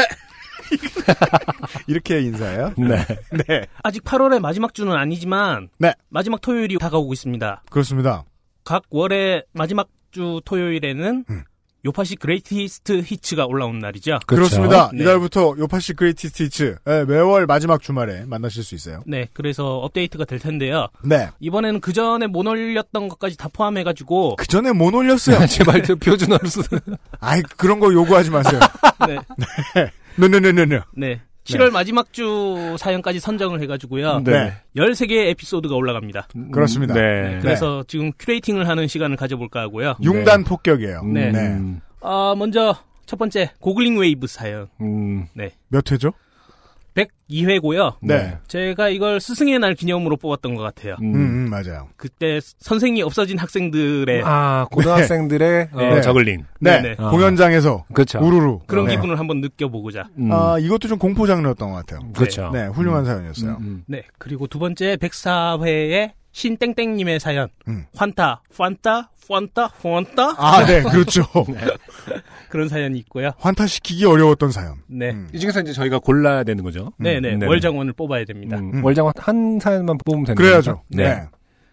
이렇게 1.88 2.22
인사해요? 2.22 2.73
네. 2.77 3.06
네. 3.48 3.65
아직 3.84 4.03
8월의 4.03 4.40
마지막 4.40 4.73
주는 4.73 4.94
아니지만 4.94 5.69
네. 5.77 5.94
마지막 6.10 6.41
토요일이 6.41 6.77
다가오고 6.77 7.14
있습니다. 7.14 7.64
그렇습니다. 7.69 8.23
각 8.64 8.84
월의 8.90 9.45
마지막 9.53 9.90
주 10.11 10.41
토요일에는 10.44 11.26
음. 11.30 11.44
요파시 11.86 12.18
Greatest 12.18 13.02
Hits가 13.06 13.46
올라온 13.46 13.80
날이죠. 13.80 14.20
그렇죠. 14.28 14.56
습니다 14.56 14.90
네. 14.94 15.04
이달부터 15.04 15.56
요파시 15.58 15.94
Greatest 15.94 16.44
Hits 16.44 16.76
예, 16.88 17.06
매월 17.06 17.46
마지막 17.46 17.82
주말에 17.82 18.26
만나실 18.26 18.64
수 18.64 18.76
있어요. 18.76 19.02
네, 19.06 19.28
그래서 19.34 19.78
업데이트가 19.80 20.26
될 20.26 20.40
텐데요. 20.40 20.88
네. 21.04 21.30
이번에는 21.40 21.80
그 21.80 21.94
전에 21.94 22.28
못 22.28 22.46
올렸던 22.46 23.08
것까지 23.08 23.38
다 23.38 23.48
포함해가지고 23.52 24.36
그 24.36 24.48
전에 24.48 24.74
못 24.74 24.94
올렸어요. 24.94 25.46
제발 25.48 25.84
저 25.84 25.96
표준어로 25.96 26.48
쓰. 26.48 26.62
아이 27.20 27.42
그런 27.58 27.80
거 27.80 27.94
요구하지 27.94 28.30
마세요. 28.30 28.60
네, 29.08 29.92
네네네네. 30.18 30.82
네. 30.98 31.22
7월 31.58 31.72
마지막 31.72 32.14
주 32.14 32.76
사연까지 32.80 33.20
선정을 33.20 33.62
해가지고요. 33.62 34.22
네. 34.24 34.54
13개의 34.76 35.30
에피소드가 35.32 35.76
올라갑니다. 35.76 36.28
그렇습니다. 36.52 36.94
네. 36.94 37.40
그래서 37.42 37.84
지금 37.88 38.12
curating을 38.18 38.68
하는 38.68 38.88
시간을 38.88 39.16
가져볼까 39.18 39.62
하고요. 39.62 39.96
융단 40.02 40.44
폭격이에요. 40.44 41.04
네. 41.04 41.32
음. 41.32 41.82
아, 42.02 42.36
먼저 42.38 42.76
첫 43.06 43.18
번째 43.18 43.52
저글링 43.60 43.98
웨이브 44.00 44.28
사연. 44.28 44.68
음. 44.82 45.28
네. 45.34 45.52
몇 45.68 45.92
회죠? 45.92 46.12
102회고요. 47.30 47.96
네. 48.02 48.38
제가 48.48 48.90
이걸 48.90 49.20
스승의 49.20 49.60
날 49.60 49.76
기념으로 49.76 50.18
뽑았던 50.18 50.56
것 50.56 50.64
같아요. 50.64 50.96
음, 51.02 51.14
음, 51.16 51.50
맞아요. 51.50 51.90
그때 51.98 52.40
선생이 52.60 53.02
없어진 53.02 53.38
학생들의 53.38 54.22
아, 54.26 54.66
고등학생들의 54.72 55.70
어, 55.74 55.78
네. 55.78 56.02
저글링. 56.02 56.46
네. 56.60 56.82
네네. 56.82 56.96
어. 57.00 57.10
공연장에서 57.12 57.86
그렇죠. 57.94 58.20
우르르. 58.20 58.60
그런 58.68 58.86
네. 58.86 58.96
기분을 58.96 59.20
한번 59.20 59.42
느껴보고자. 59.42 60.10
음. 60.18 60.32
아 60.32 60.58
이것도 60.60 60.88
좀 60.88 60.98
공포 60.98 61.28
장르였던 61.28 61.72
것 61.72 61.86
같아요. 61.86 62.12
그렇죠. 62.14 62.50
네, 62.54 62.66
훌륭한 62.68 63.06
사연이었어요. 63.06 63.52
음, 63.52 63.62
음. 63.62 63.84
네. 63.88 64.04
그리고 64.18 64.48
두 64.48 64.60
번째 64.60 64.96
104회의 64.98 66.12
신땡땡님의 66.32 67.20
사연. 67.20 67.50
음. 67.68 67.86
환타, 67.96 68.42
환타, 68.56 69.10
환타, 69.30 69.72
환타. 69.82 70.36
아, 70.38 70.66
네, 70.66 70.82
그렇죠. 70.82 71.24
그런 72.50 72.68
사연이 72.68 72.98
있고요. 73.00 73.32
환타시키기 73.38 74.06
어려웠던 74.06 74.52
사연. 74.52 74.76
네. 74.88 75.12
음. 75.12 75.30
이 75.32 75.40
중에서 75.40 75.62
이제 75.62 75.72
저희가 75.72 76.00
골라야 76.00 76.44
되는 76.44 76.64
거죠. 76.64 76.92
네네. 76.98 77.22
네네. 77.22 77.46
월장원을 77.46 77.94
뽑아야 77.94 78.26
됩니다. 78.26 78.58
음, 78.58 78.72
음. 78.74 78.84
월장 78.84 79.12
한 79.16 79.60
사연만 79.62 80.00
뽑으면 80.04 80.26
되는 80.26 80.36
그래야죠. 80.36 80.72
거죠? 80.78 80.84
네. 80.90 81.04
네. 81.04 81.24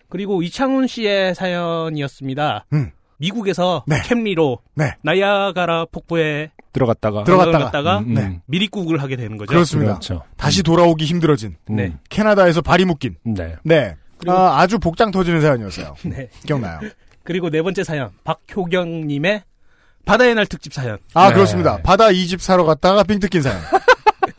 그리고 0.08 0.42
이창훈 0.42 0.86
씨의 0.86 1.34
사연이었습니다. 1.34 2.66
음. 2.74 2.90
미국에서 3.18 3.82
네. 3.86 3.96
캠리로 4.04 4.58
네. 4.74 4.92
나이아가라 5.02 5.86
폭포에 5.90 6.50
들어갔다가 6.74 7.24
들어갔다가. 7.24 7.64
갔다가 7.64 7.98
음, 8.00 8.16
음. 8.18 8.40
미리국을 8.44 9.00
하게 9.02 9.16
되는 9.16 9.38
거죠. 9.38 9.48
그렇습니다. 9.48 9.92
그렇죠. 9.94 10.22
다시 10.36 10.62
돌아오기 10.62 11.06
힘들어진 11.06 11.56
네. 11.70 11.94
캐나다에서 12.10 12.60
발이 12.60 12.84
묶인 12.84 13.16
네. 13.24 13.56
네. 13.62 13.96
아, 14.26 14.58
아주 14.60 14.78
복장 14.78 15.10
터지는 15.10 15.40
사연이었어요. 15.40 15.94
네. 16.04 16.28
기억나요? 16.44 16.80
그리고 17.26 17.50
네 17.50 17.60
번째 17.60 17.84
사연 17.84 18.10
박효경님의 18.24 19.42
바다의 20.06 20.36
날 20.36 20.46
특집 20.46 20.72
사연. 20.72 20.98
아 21.12 21.28
네. 21.28 21.34
그렇습니다. 21.34 21.78
바다 21.82 22.10
이집 22.10 22.40
사러 22.40 22.64
갔다가 22.64 23.02
빙 23.02 23.18
뜯긴 23.18 23.42
사연. 23.42 23.60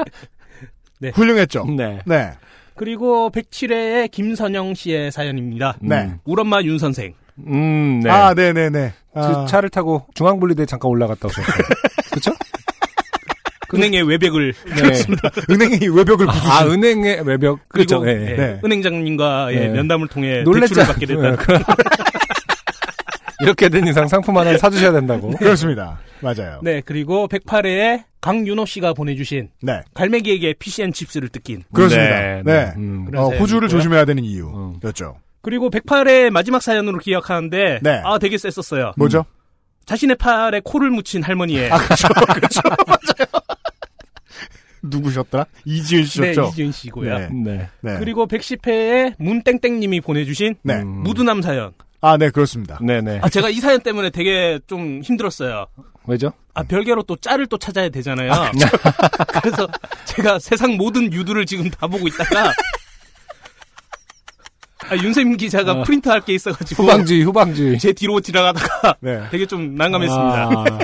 네. 0.99 1.11
훌륭했죠. 1.13 1.65
네. 1.65 1.99
네. 2.05 2.31
그리고 2.75 3.29
107회의 3.31 4.09
김선영 4.09 4.73
씨의 4.73 5.11
사연입니다. 5.11 5.77
네. 5.81 6.13
우리 6.23 6.41
엄마 6.41 6.61
윤 6.61 6.79
선생. 6.79 7.13
음, 7.45 7.99
네. 8.03 8.09
아, 8.09 8.33
네네네. 8.33 8.93
그 9.13 9.19
아, 9.19 9.45
차를 9.45 9.69
타고 9.69 10.07
중앙분리대에 10.15 10.65
잠깐 10.65 10.89
올라갔다 10.89 11.27
오셨어요. 11.27 11.55
그쵸? 12.13 12.31
은행의 13.73 14.03
외벽을 14.03 14.53
네. 14.53 15.03
은행의 15.53 15.89
외벽을 15.89 16.25
부수신. 16.25 16.49
아, 16.49 16.65
은행의 16.65 17.27
외벽. 17.27 17.59
그렇죠. 17.67 18.01
네. 18.03 18.11
예, 18.11 18.35
네. 18.35 18.61
은행장님과의 18.63 19.59
네. 19.59 19.67
면담을 19.69 20.07
통해 20.07 20.43
놀랬죠. 20.43 20.75
대출을 20.75 20.87
받게 20.87 21.05
됐다. 21.05 21.73
네, 23.39 23.45
그- 23.45 23.45
이렇게 23.45 23.69
된 23.69 23.87
이상 23.87 24.07
상품 24.07 24.37
하나 24.37 24.57
사주셔야 24.57 24.91
된다고. 24.91 25.29
그렇습니다. 25.31 25.99
맞아요. 26.21 26.59
네, 26.63 26.81
그리고 26.85 27.27
108회에 27.27 28.03
강윤호 28.21 28.65
씨가 28.65 28.93
보내주신 28.93 29.49
네. 29.61 29.81
갈매기에게 29.93 30.55
피시앤 30.59 30.91
칩스를 30.91 31.29
뜯긴. 31.29 31.63
그렇습니다. 31.73 32.09
네, 32.19 32.41
네. 32.43 32.65
네. 32.65 32.73
음. 32.77 33.07
어, 33.15 33.29
호주를 33.29 33.67
있고요. 33.67 33.79
조심해야 33.79 34.05
되는 34.05 34.23
이유였죠. 34.23 35.17
그리고 35.41 35.69
108회 35.69 36.29
마지막 36.31 36.61
사연으로 36.61 36.97
기억하는데 36.97 37.79
네. 37.81 38.01
아 38.03 38.17
되게 38.17 38.37
셌었어요. 38.37 38.93
뭐죠? 38.97 39.23
자신의 39.85 40.17
팔에 40.17 40.59
코를 40.65 40.89
묻힌 40.89 41.23
할머니의 41.23 41.71
아, 41.71 41.77
그렇죠. 41.77 42.07
그렇죠. 42.33 42.59
맞아요. 42.85 43.27
누구셨더라? 44.83 45.45
이지은 45.65 46.01
네, 46.01 46.07
씨였죠? 46.07 46.49
이지은 46.51 46.71
씨고요. 46.71 47.17
네. 47.17 47.29
네. 47.31 47.69
네. 47.81 47.95
그리고 47.99 48.27
110회에 48.27 49.13
문땡땡님이 49.17 50.01
보내주신 50.01 50.55
네. 50.63 50.75
음. 50.81 50.87
무두남 51.03 51.41
사연. 51.41 51.71
아, 52.01 52.17
네, 52.17 52.29
그렇습니다. 52.29 52.77
네네. 52.81 53.19
아 53.23 53.29
제가 53.29 53.49
이 53.49 53.55
사연 53.55 53.81
때문에 53.81 54.09
되게 54.11 54.59
좀 54.67 55.01
힘들었어요. 55.03 55.65
왜죠? 56.05 56.31
아 56.53 56.63
별개로 56.63 57.03
또 57.03 57.15
짤을 57.15 57.47
또 57.47 57.57
찾아야 57.57 57.89
되잖아요. 57.89 58.31
그래서 59.41 59.67
제가 60.05 60.39
세상 60.39 60.77
모든 60.77 61.11
유두를 61.11 61.45
지금 61.45 61.69
다 61.69 61.87
보고 61.87 62.07
있다가 62.07 62.51
아, 64.89 64.95
윤세민 64.95 65.37
기자가 65.37 65.73
어. 65.73 65.83
프린트할 65.83 66.21
게 66.21 66.33
있어가지고 66.33 66.83
후방주의, 66.83 67.23
후방주의. 67.23 67.77
제 67.79 67.91
뒤로 67.91 68.21
지나가다가 68.21 68.95
네. 69.01 69.27
되게 69.31 69.45
좀 69.45 69.75
난감했습니다. 69.75 70.49
아, 70.49 70.79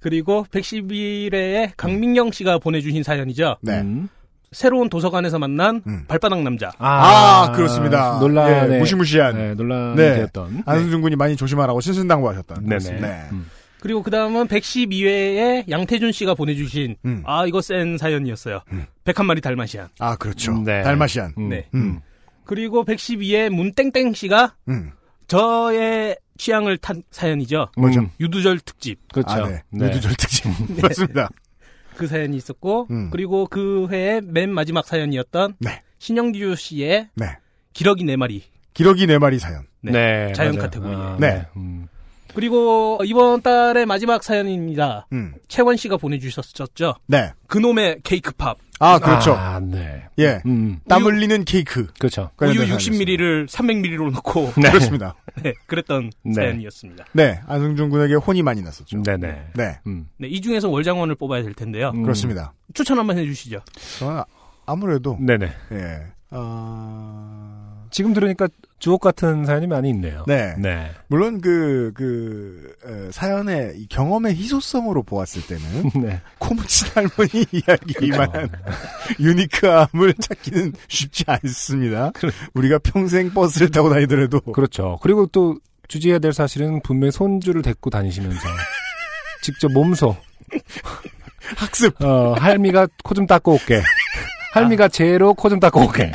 그리고 0.00 0.46
111회에 0.52 1.72
강민경 1.76 2.30
씨가 2.30 2.58
보내주신 2.58 3.02
사연이죠. 3.02 3.56
네. 3.62 3.80
음. 3.80 4.08
새로운 4.52 4.88
도서관에서 4.88 5.38
만난 5.38 5.82
음. 5.86 6.04
발바닥 6.08 6.42
남자. 6.42 6.72
아, 6.78 7.52
그렇습니다. 7.52 8.18
논란의 8.18 8.74
예, 8.74 8.78
무시무시한. 8.78 9.36
네, 9.36 9.54
논란이 9.54 9.96
네. 9.96 10.14
되었던. 10.16 10.62
안승준 10.64 11.02
군이 11.02 11.16
많이 11.16 11.36
조심하라고 11.36 11.80
신신당부하셨던. 11.80 12.66
네네. 12.66 13.00
네. 13.00 13.28
음. 13.32 13.50
그리고 13.80 14.02
그 14.02 14.10
다음은 14.10 14.48
112회에 14.48 15.68
양태준 15.70 16.12
씨가 16.12 16.34
보내주신 16.34 16.96
음. 17.04 17.22
아 17.26 17.46
이거 17.46 17.60
센 17.60 17.96
사연이었어요. 17.96 18.60
101마리 19.04 19.42
달마시안. 19.42 19.88
아, 20.00 20.16
그렇죠. 20.16 20.52
네. 20.64 20.82
달마시안. 20.82 21.34
음. 21.38 21.48
네. 21.48 21.68
음. 21.74 22.00
그리고 22.44 22.84
112회 22.84 23.50
문땡땡 23.50 24.14
씨가 24.14 24.54
음. 24.68 24.90
저의 25.28 26.16
취향을 26.38 26.78
탄 26.78 27.02
사연이죠. 27.10 27.68
뭐죠? 27.76 28.08
유두절 28.18 28.60
특집. 28.60 28.98
그렇죠. 29.12 29.30
아, 29.30 29.48
네. 29.48 29.62
유두절 29.86 30.14
특집. 30.14 30.46
맞습니다. 30.82 31.28
그 31.98 32.06
사연이 32.06 32.36
있었고 32.36 32.86
음. 32.90 33.10
그리고 33.10 33.46
그 33.46 33.88
해의 33.90 34.22
맨 34.22 34.50
마지막 34.50 34.86
사연이었던 34.86 35.56
네. 35.58 35.82
신영규 35.98 36.54
씨의 36.54 37.10
네. 37.14 37.26
기러기 37.74 38.04
네 38.04 38.16
마리. 38.16 38.44
기러기 38.72 39.06
네 39.06 39.18
마리 39.18 39.38
사연. 39.38 39.66
네. 39.82 39.92
네. 39.92 40.32
자연 40.32 40.54
맞아요. 40.54 40.62
카테고리. 40.70 40.94
아, 40.94 41.16
네. 41.20 41.46
음. 41.56 41.88
그리고 42.34 43.00
이번 43.04 43.42
달의 43.42 43.86
마지막 43.86 44.22
사연입니다. 44.22 45.06
음. 45.12 45.34
채원 45.48 45.76
씨가 45.76 45.96
보내주셨죠. 45.96 46.94
네. 47.06 47.32
그놈의 47.46 48.00
케이크팝. 48.04 48.58
아, 48.80 48.98
그렇죠. 49.00 49.32
아, 49.32 49.58
네. 49.60 50.04
예. 50.20 50.40
음. 50.46 50.78
땀 50.88 51.02
우유- 51.04 51.14
흘리는 51.14 51.44
케이크. 51.44 51.86
그렇죠. 51.98 52.30
우유 52.40 52.48
관련된 52.54 52.66
사연이었습니다. 52.66 53.04
60ml를 53.12 53.48
300ml로 53.48 54.12
넣고 54.12 54.52
네. 54.62 54.70
그렇습니다. 54.70 55.14
네, 55.42 55.52
그랬던 55.66 56.12
네. 56.22 56.32
사연이었습니다. 56.34 57.06
네. 57.12 57.40
안승준 57.46 57.90
군에게 57.90 58.14
혼이 58.14 58.42
많이 58.42 58.62
났었죠. 58.62 59.02
네네. 59.02 59.46
네. 59.54 59.78
음. 59.88 60.08
네, 60.18 60.28
이 60.28 60.40
중에서 60.40 60.68
월장원을 60.68 61.16
뽑아야 61.16 61.42
될 61.42 61.54
텐데요. 61.54 61.90
음. 61.94 62.02
그렇습니다. 62.04 62.52
추천 62.74 62.98
한번 62.98 63.18
해주시죠. 63.18 63.60
저는 63.98 64.22
아무래도 64.66 65.16
네네. 65.20 65.46
예. 65.72 65.98
어... 66.30 67.67
지금 67.90 68.12
들으니까 68.14 68.48
주옥 68.78 69.00
같은 69.00 69.44
사연이 69.44 69.66
많이 69.66 69.90
있네요. 69.90 70.24
네. 70.28 70.54
네. 70.58 70.90
물론 71.08 71.40
그, 71.40 71.92
그, 71.96 72.74
에, 72.86 73.10
사연의 73.10 73.74
이 73.76 73.86
경험의 73.88 74.34
희소성으로 74.36 75.02
보았을 75.02 75.42
때는, 75.46 75.90
네. 76.06 76.20
코무치 76.38 76.84
할머니 76.94 77.44
이야기만한 77.50 78.48
유니크함을 79.18 80.14
찾기는 80.20 80.74
쉽지 80.88 81.24
않습니다. 81.26 82.12
우리가 82.54 82.78
평생 82.78 83.30
버스를 83.32 83.70
타고 83.70 83.90
다니더라도. 83.90 84.40
그렇죠. 84.40 84.98
그리고 85.02 85.26
또 85.26 85.56
주지해야 85.88 86.18
될 86.20 86.32
사실은 86.32 86.80
분명히 86.82 87.10
손주를 87.10 87.62
데리고 87.62 87.90
다니시면서 87.90 88.48
직접 89.42 89.72
몸소 89.72 90.14
학습. 91.56 92.00
어, 92.02 92.34
할미가 92.34 92.86
코 93.02 93.14
좀 93.14 93.26
닦고 93.26 93.52
올게. 93.52 93.82
할미가 94.52 94.88
제로 94.88 95.34
코 95.34 95.48
좀 95.48 95.58
닦고 95.60 95.80
올게. 95.86 96.12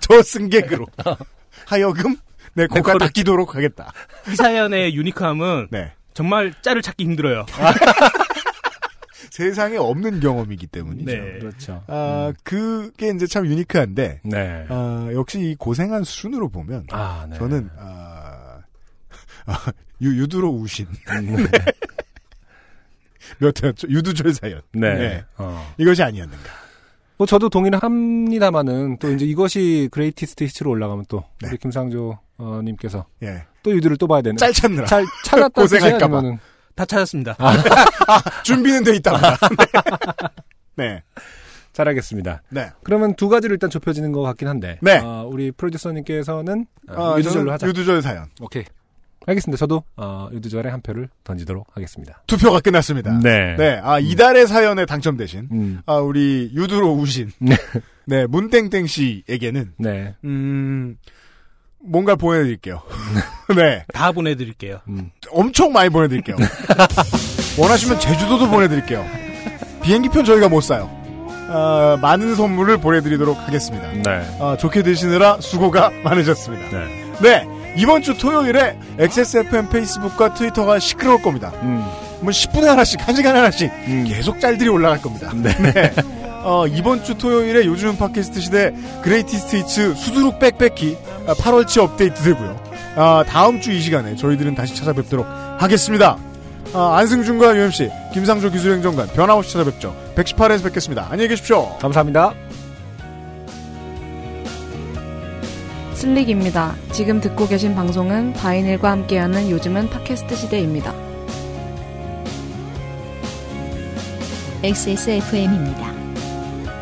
저 0.00 0.22
승객으로. 0.22 0.86
하여금, 1.66 2.16
내 2.54 2.66
코가 2.66 2.98
닦이도록 2.98 3.54
하겠다. 3.54 3.92
이 4.30 4.36
사연의 4.36 4.94
유니크함은 4.94 5.68
네. 5.70 5.92
정말 6.14 6.54
짤을 6.62 6.82
찾기 6.82 7.04
힘들어요. 7.04 7.46
세상에 9.30 9.76
없는 9.76 10.20
경험이기 10.20 10.68
때문이죠. 10.68 11.10
네. 11.10 11.38
그렇죠. 11.40 11.82
아, 11.88 12.32
그게 12.44 13.08
이제 13.08 13.26
참 13.26 13.46
유니크한데, 13.46 14.20
네. 14.22 14.66
아, 14.68 15.08
역시 15.12 15.40
이 15.40 15.54
고생한 15.56 16.04
수준으로 16.04 16.50
보면, 16.50 16.86
아, 16.92 17.26
네. 17.28 17.36
저는, 17.38 17.68
아, 17.76 18.60
아, 19.46 19.72
유, 20.02 20.16
유두로 20.22 20.50
우신. 20.50 20.86
음, 20.86 21.36
네. 21.36 21.58
몇 23.38 23.60
회였죠? 23.60 23.88
유두절 23.88 24.34
사연. 24.34 24.60
네. 24.72 25.24
어. 25.36 25.74
이것이 25.78 26.02
아니었는가. 26.02 26.63
뭐 27.16 27.26
저도 27.26 27.48
동의를 27.48 27.78
합니다만은 27.82 28.98
또 28.98 29.12
이제 29.12 29.24
이것이 29.24 29.88
Greatest 29.92 30.44
Hits로 30.44 30.70
올라가면 30.70 31.04
또 31.08 31.24
네. 31.40 31.48
우리 31.48 31.58
김상조 31.58 32.18
어, 32.38 32.60
님께서 32.64 33.06
예. 33.22 33.44
또 33.62 33.70
유두를 33.72 33.96
또 33.96 34.06
봐야 34.06 34.20
되는. 34.20 34.36
짤 34.36 34.52
찾느라. 34.52 34.86
잘 34.86 35.04
찾았다 35.24 35.62
고생할까봐. 35.62 36.22
다 36.74 36.84
찾았습니다. 36.84 37.36
아, 37.38 37.52
준비는 38.42 38.82
돼 38.84 38.96
있답니다. 38.96 39.36
네. 40.76 41.02
잘하겠습니다. 41.72 42.42
네. 42.50 42.70
그러면 42.82 43.14
두 43.14 43.28
가지로 43.28 43.52
일단 43.52 43.70
좁혀지는 43.70 44.12
것 44.12 44.22
같긴 44.22 44.48
한데. 44.48 44.78
네. 44.80 44.98
어, 44.98 45.26
우리 45.28 45.50
프로듀서님께서는 45.52 46.66
어, 46.88 47.02
어, 47.12 47.18
유두절로 47.18 47.52
하자. 47.52 47.66
유두절 47.66 48.02
사연. 48.02 48.26
오케이. 48.40 48.64
알겠습니다. 49.26 49.58
저도 49.58 49.84
어, 49.96 50.28
유두절에 50.32 50.68
한 50.70 50.80
표를 50.80 51.08
던지도록 51.24 51.66
하겠습니다. 51.72 52.22
투표가 52.26 52.60
끝났습니다. 52.60 53.18
네. 53.22 53.56
네. 53.56 53.80
아, 53.82 53.98
이달의 53.98 54.46
사연에 54.46 54.86
당첨되신, 54.86 55.48
음. 55.52 55.80
아, 55.86 55.96
우리 55.96 56.50
유두로 56.54 56.92
우신, 56.92 57.30
네. 57.38 57.56
네, 58.06 58.26
문땡땡 58.26 58.86
씨에게는, 58.86 59.72
네. 59.78 60.14
음, 60.24 60.96
뭔가 61.80 62.16
보내드릴게요. 62.16 62.82
네. 63.56 63.84
다 63.92 64.12
보내드릴게요. 64.12 64.80
음. 64.88 65.10
엄청 65.30 65.72
많이 65.72 65.90
보내드릴게요. 65.90 66.36
원하시면 67.58 68.00
제주도도 68.00 68.48
보내드릴게요. 68.48 69.04
비행기편 69.82 70.24
저희가 70.24 70.48
못 70.48 70.60
사요. 70.62 70.90
아, 71.48 71.98
많은 72.00 72.34
선물을 72.34 72.78
보내드리도록 72.78 73.38
하겠습니다. 73.38 73.92
네. 73.92 74.38
아, 74.40 74.56
좋게 74.58 74.82
드시느라 74.82 75.40
수고가 75.40 75.90
많으셨습니다. 76.02 76.70
네. 76.70 77.12
네. 77.22 77.63
이번 77.76 78.02
주 78.02 78.16
토요일에 78.16 78.78
XSFM 78.98 79.68
페이스북과 79.68 80.34
트위터가 80.34 80.78
시끄러울 80.78 81.20
겁니다. 81.22 81.52
음. 81.62 81.84
뭐 82.20 82.30
10분에 82.30 82.64
하나씩, 82.64 83.00
1시간에 83.00 83.34
하나씩 83.34 83.70
계속 84.06 84.40
짤들이 84.40 84.68
올라갈 84.68 85.00
겁니다. 85.02 85.30
네. 85.34 85.92
어, 86.44 86.66
이번 86.66 87.02
주 87.04 87.16
토요일에 87.16 87.64
요즘 87.66 87.96
팟캐스트 87.96 88.40
시대 88.40 88.74
Greatest 89.02 89.56
Hits 89.56 89.94
수두룩 89.94 90.38
빽빽히 90.38 90.96
8월치 91.26 91.78
업데이트 91.78 92.22
되고요. 92.22 92.56
아, 92.96 93.24
다음 93.26 93.60
주 93.60 93.72
이 93.72 93.80
시간에 93.80 94.14
저희들은 94.14 94.54
다시 94.54 94.74
찾아뵙도록 94.76 95.26
하겠습니다. 95.58 96.16
아, 96.74 96.96
안승준과 96.98 97.56
UMC, 97.56 97.90
김상조 98.12 98.50
기술행정관 98.50 99.08
변함없이 99.08 99.52
찾아뵙죠. 99.52 99.94
118회에서 100.16 100.64
뵙겠습니다. 100.64 101.06
안녕히 101.10 101.28
계십시오. 101.28 101.76
감사합니다. 101.78 102.34
슬릭입니다. 105.94 106.74
지금 106.92 107.20
듣고 107.20 107.46
계신 107.46 107.74
방송은 107.74 108.32
바이닐과 108.34 108.90
함께하는 108.90 109.50
요즘은 109.50 109.88
팟캐스트 109.90 110.34
시대입니다. 110.36 110.92
XSFM입니다. 114.62 115.92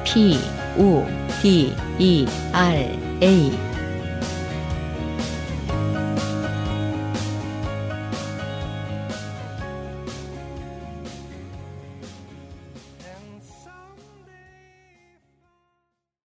P, 0.05 0.39
O, 0.79 1.05
D, 1.43 1.75
E, 1.99 2.27
R, 2.53 2.99
A. 3.23 3.72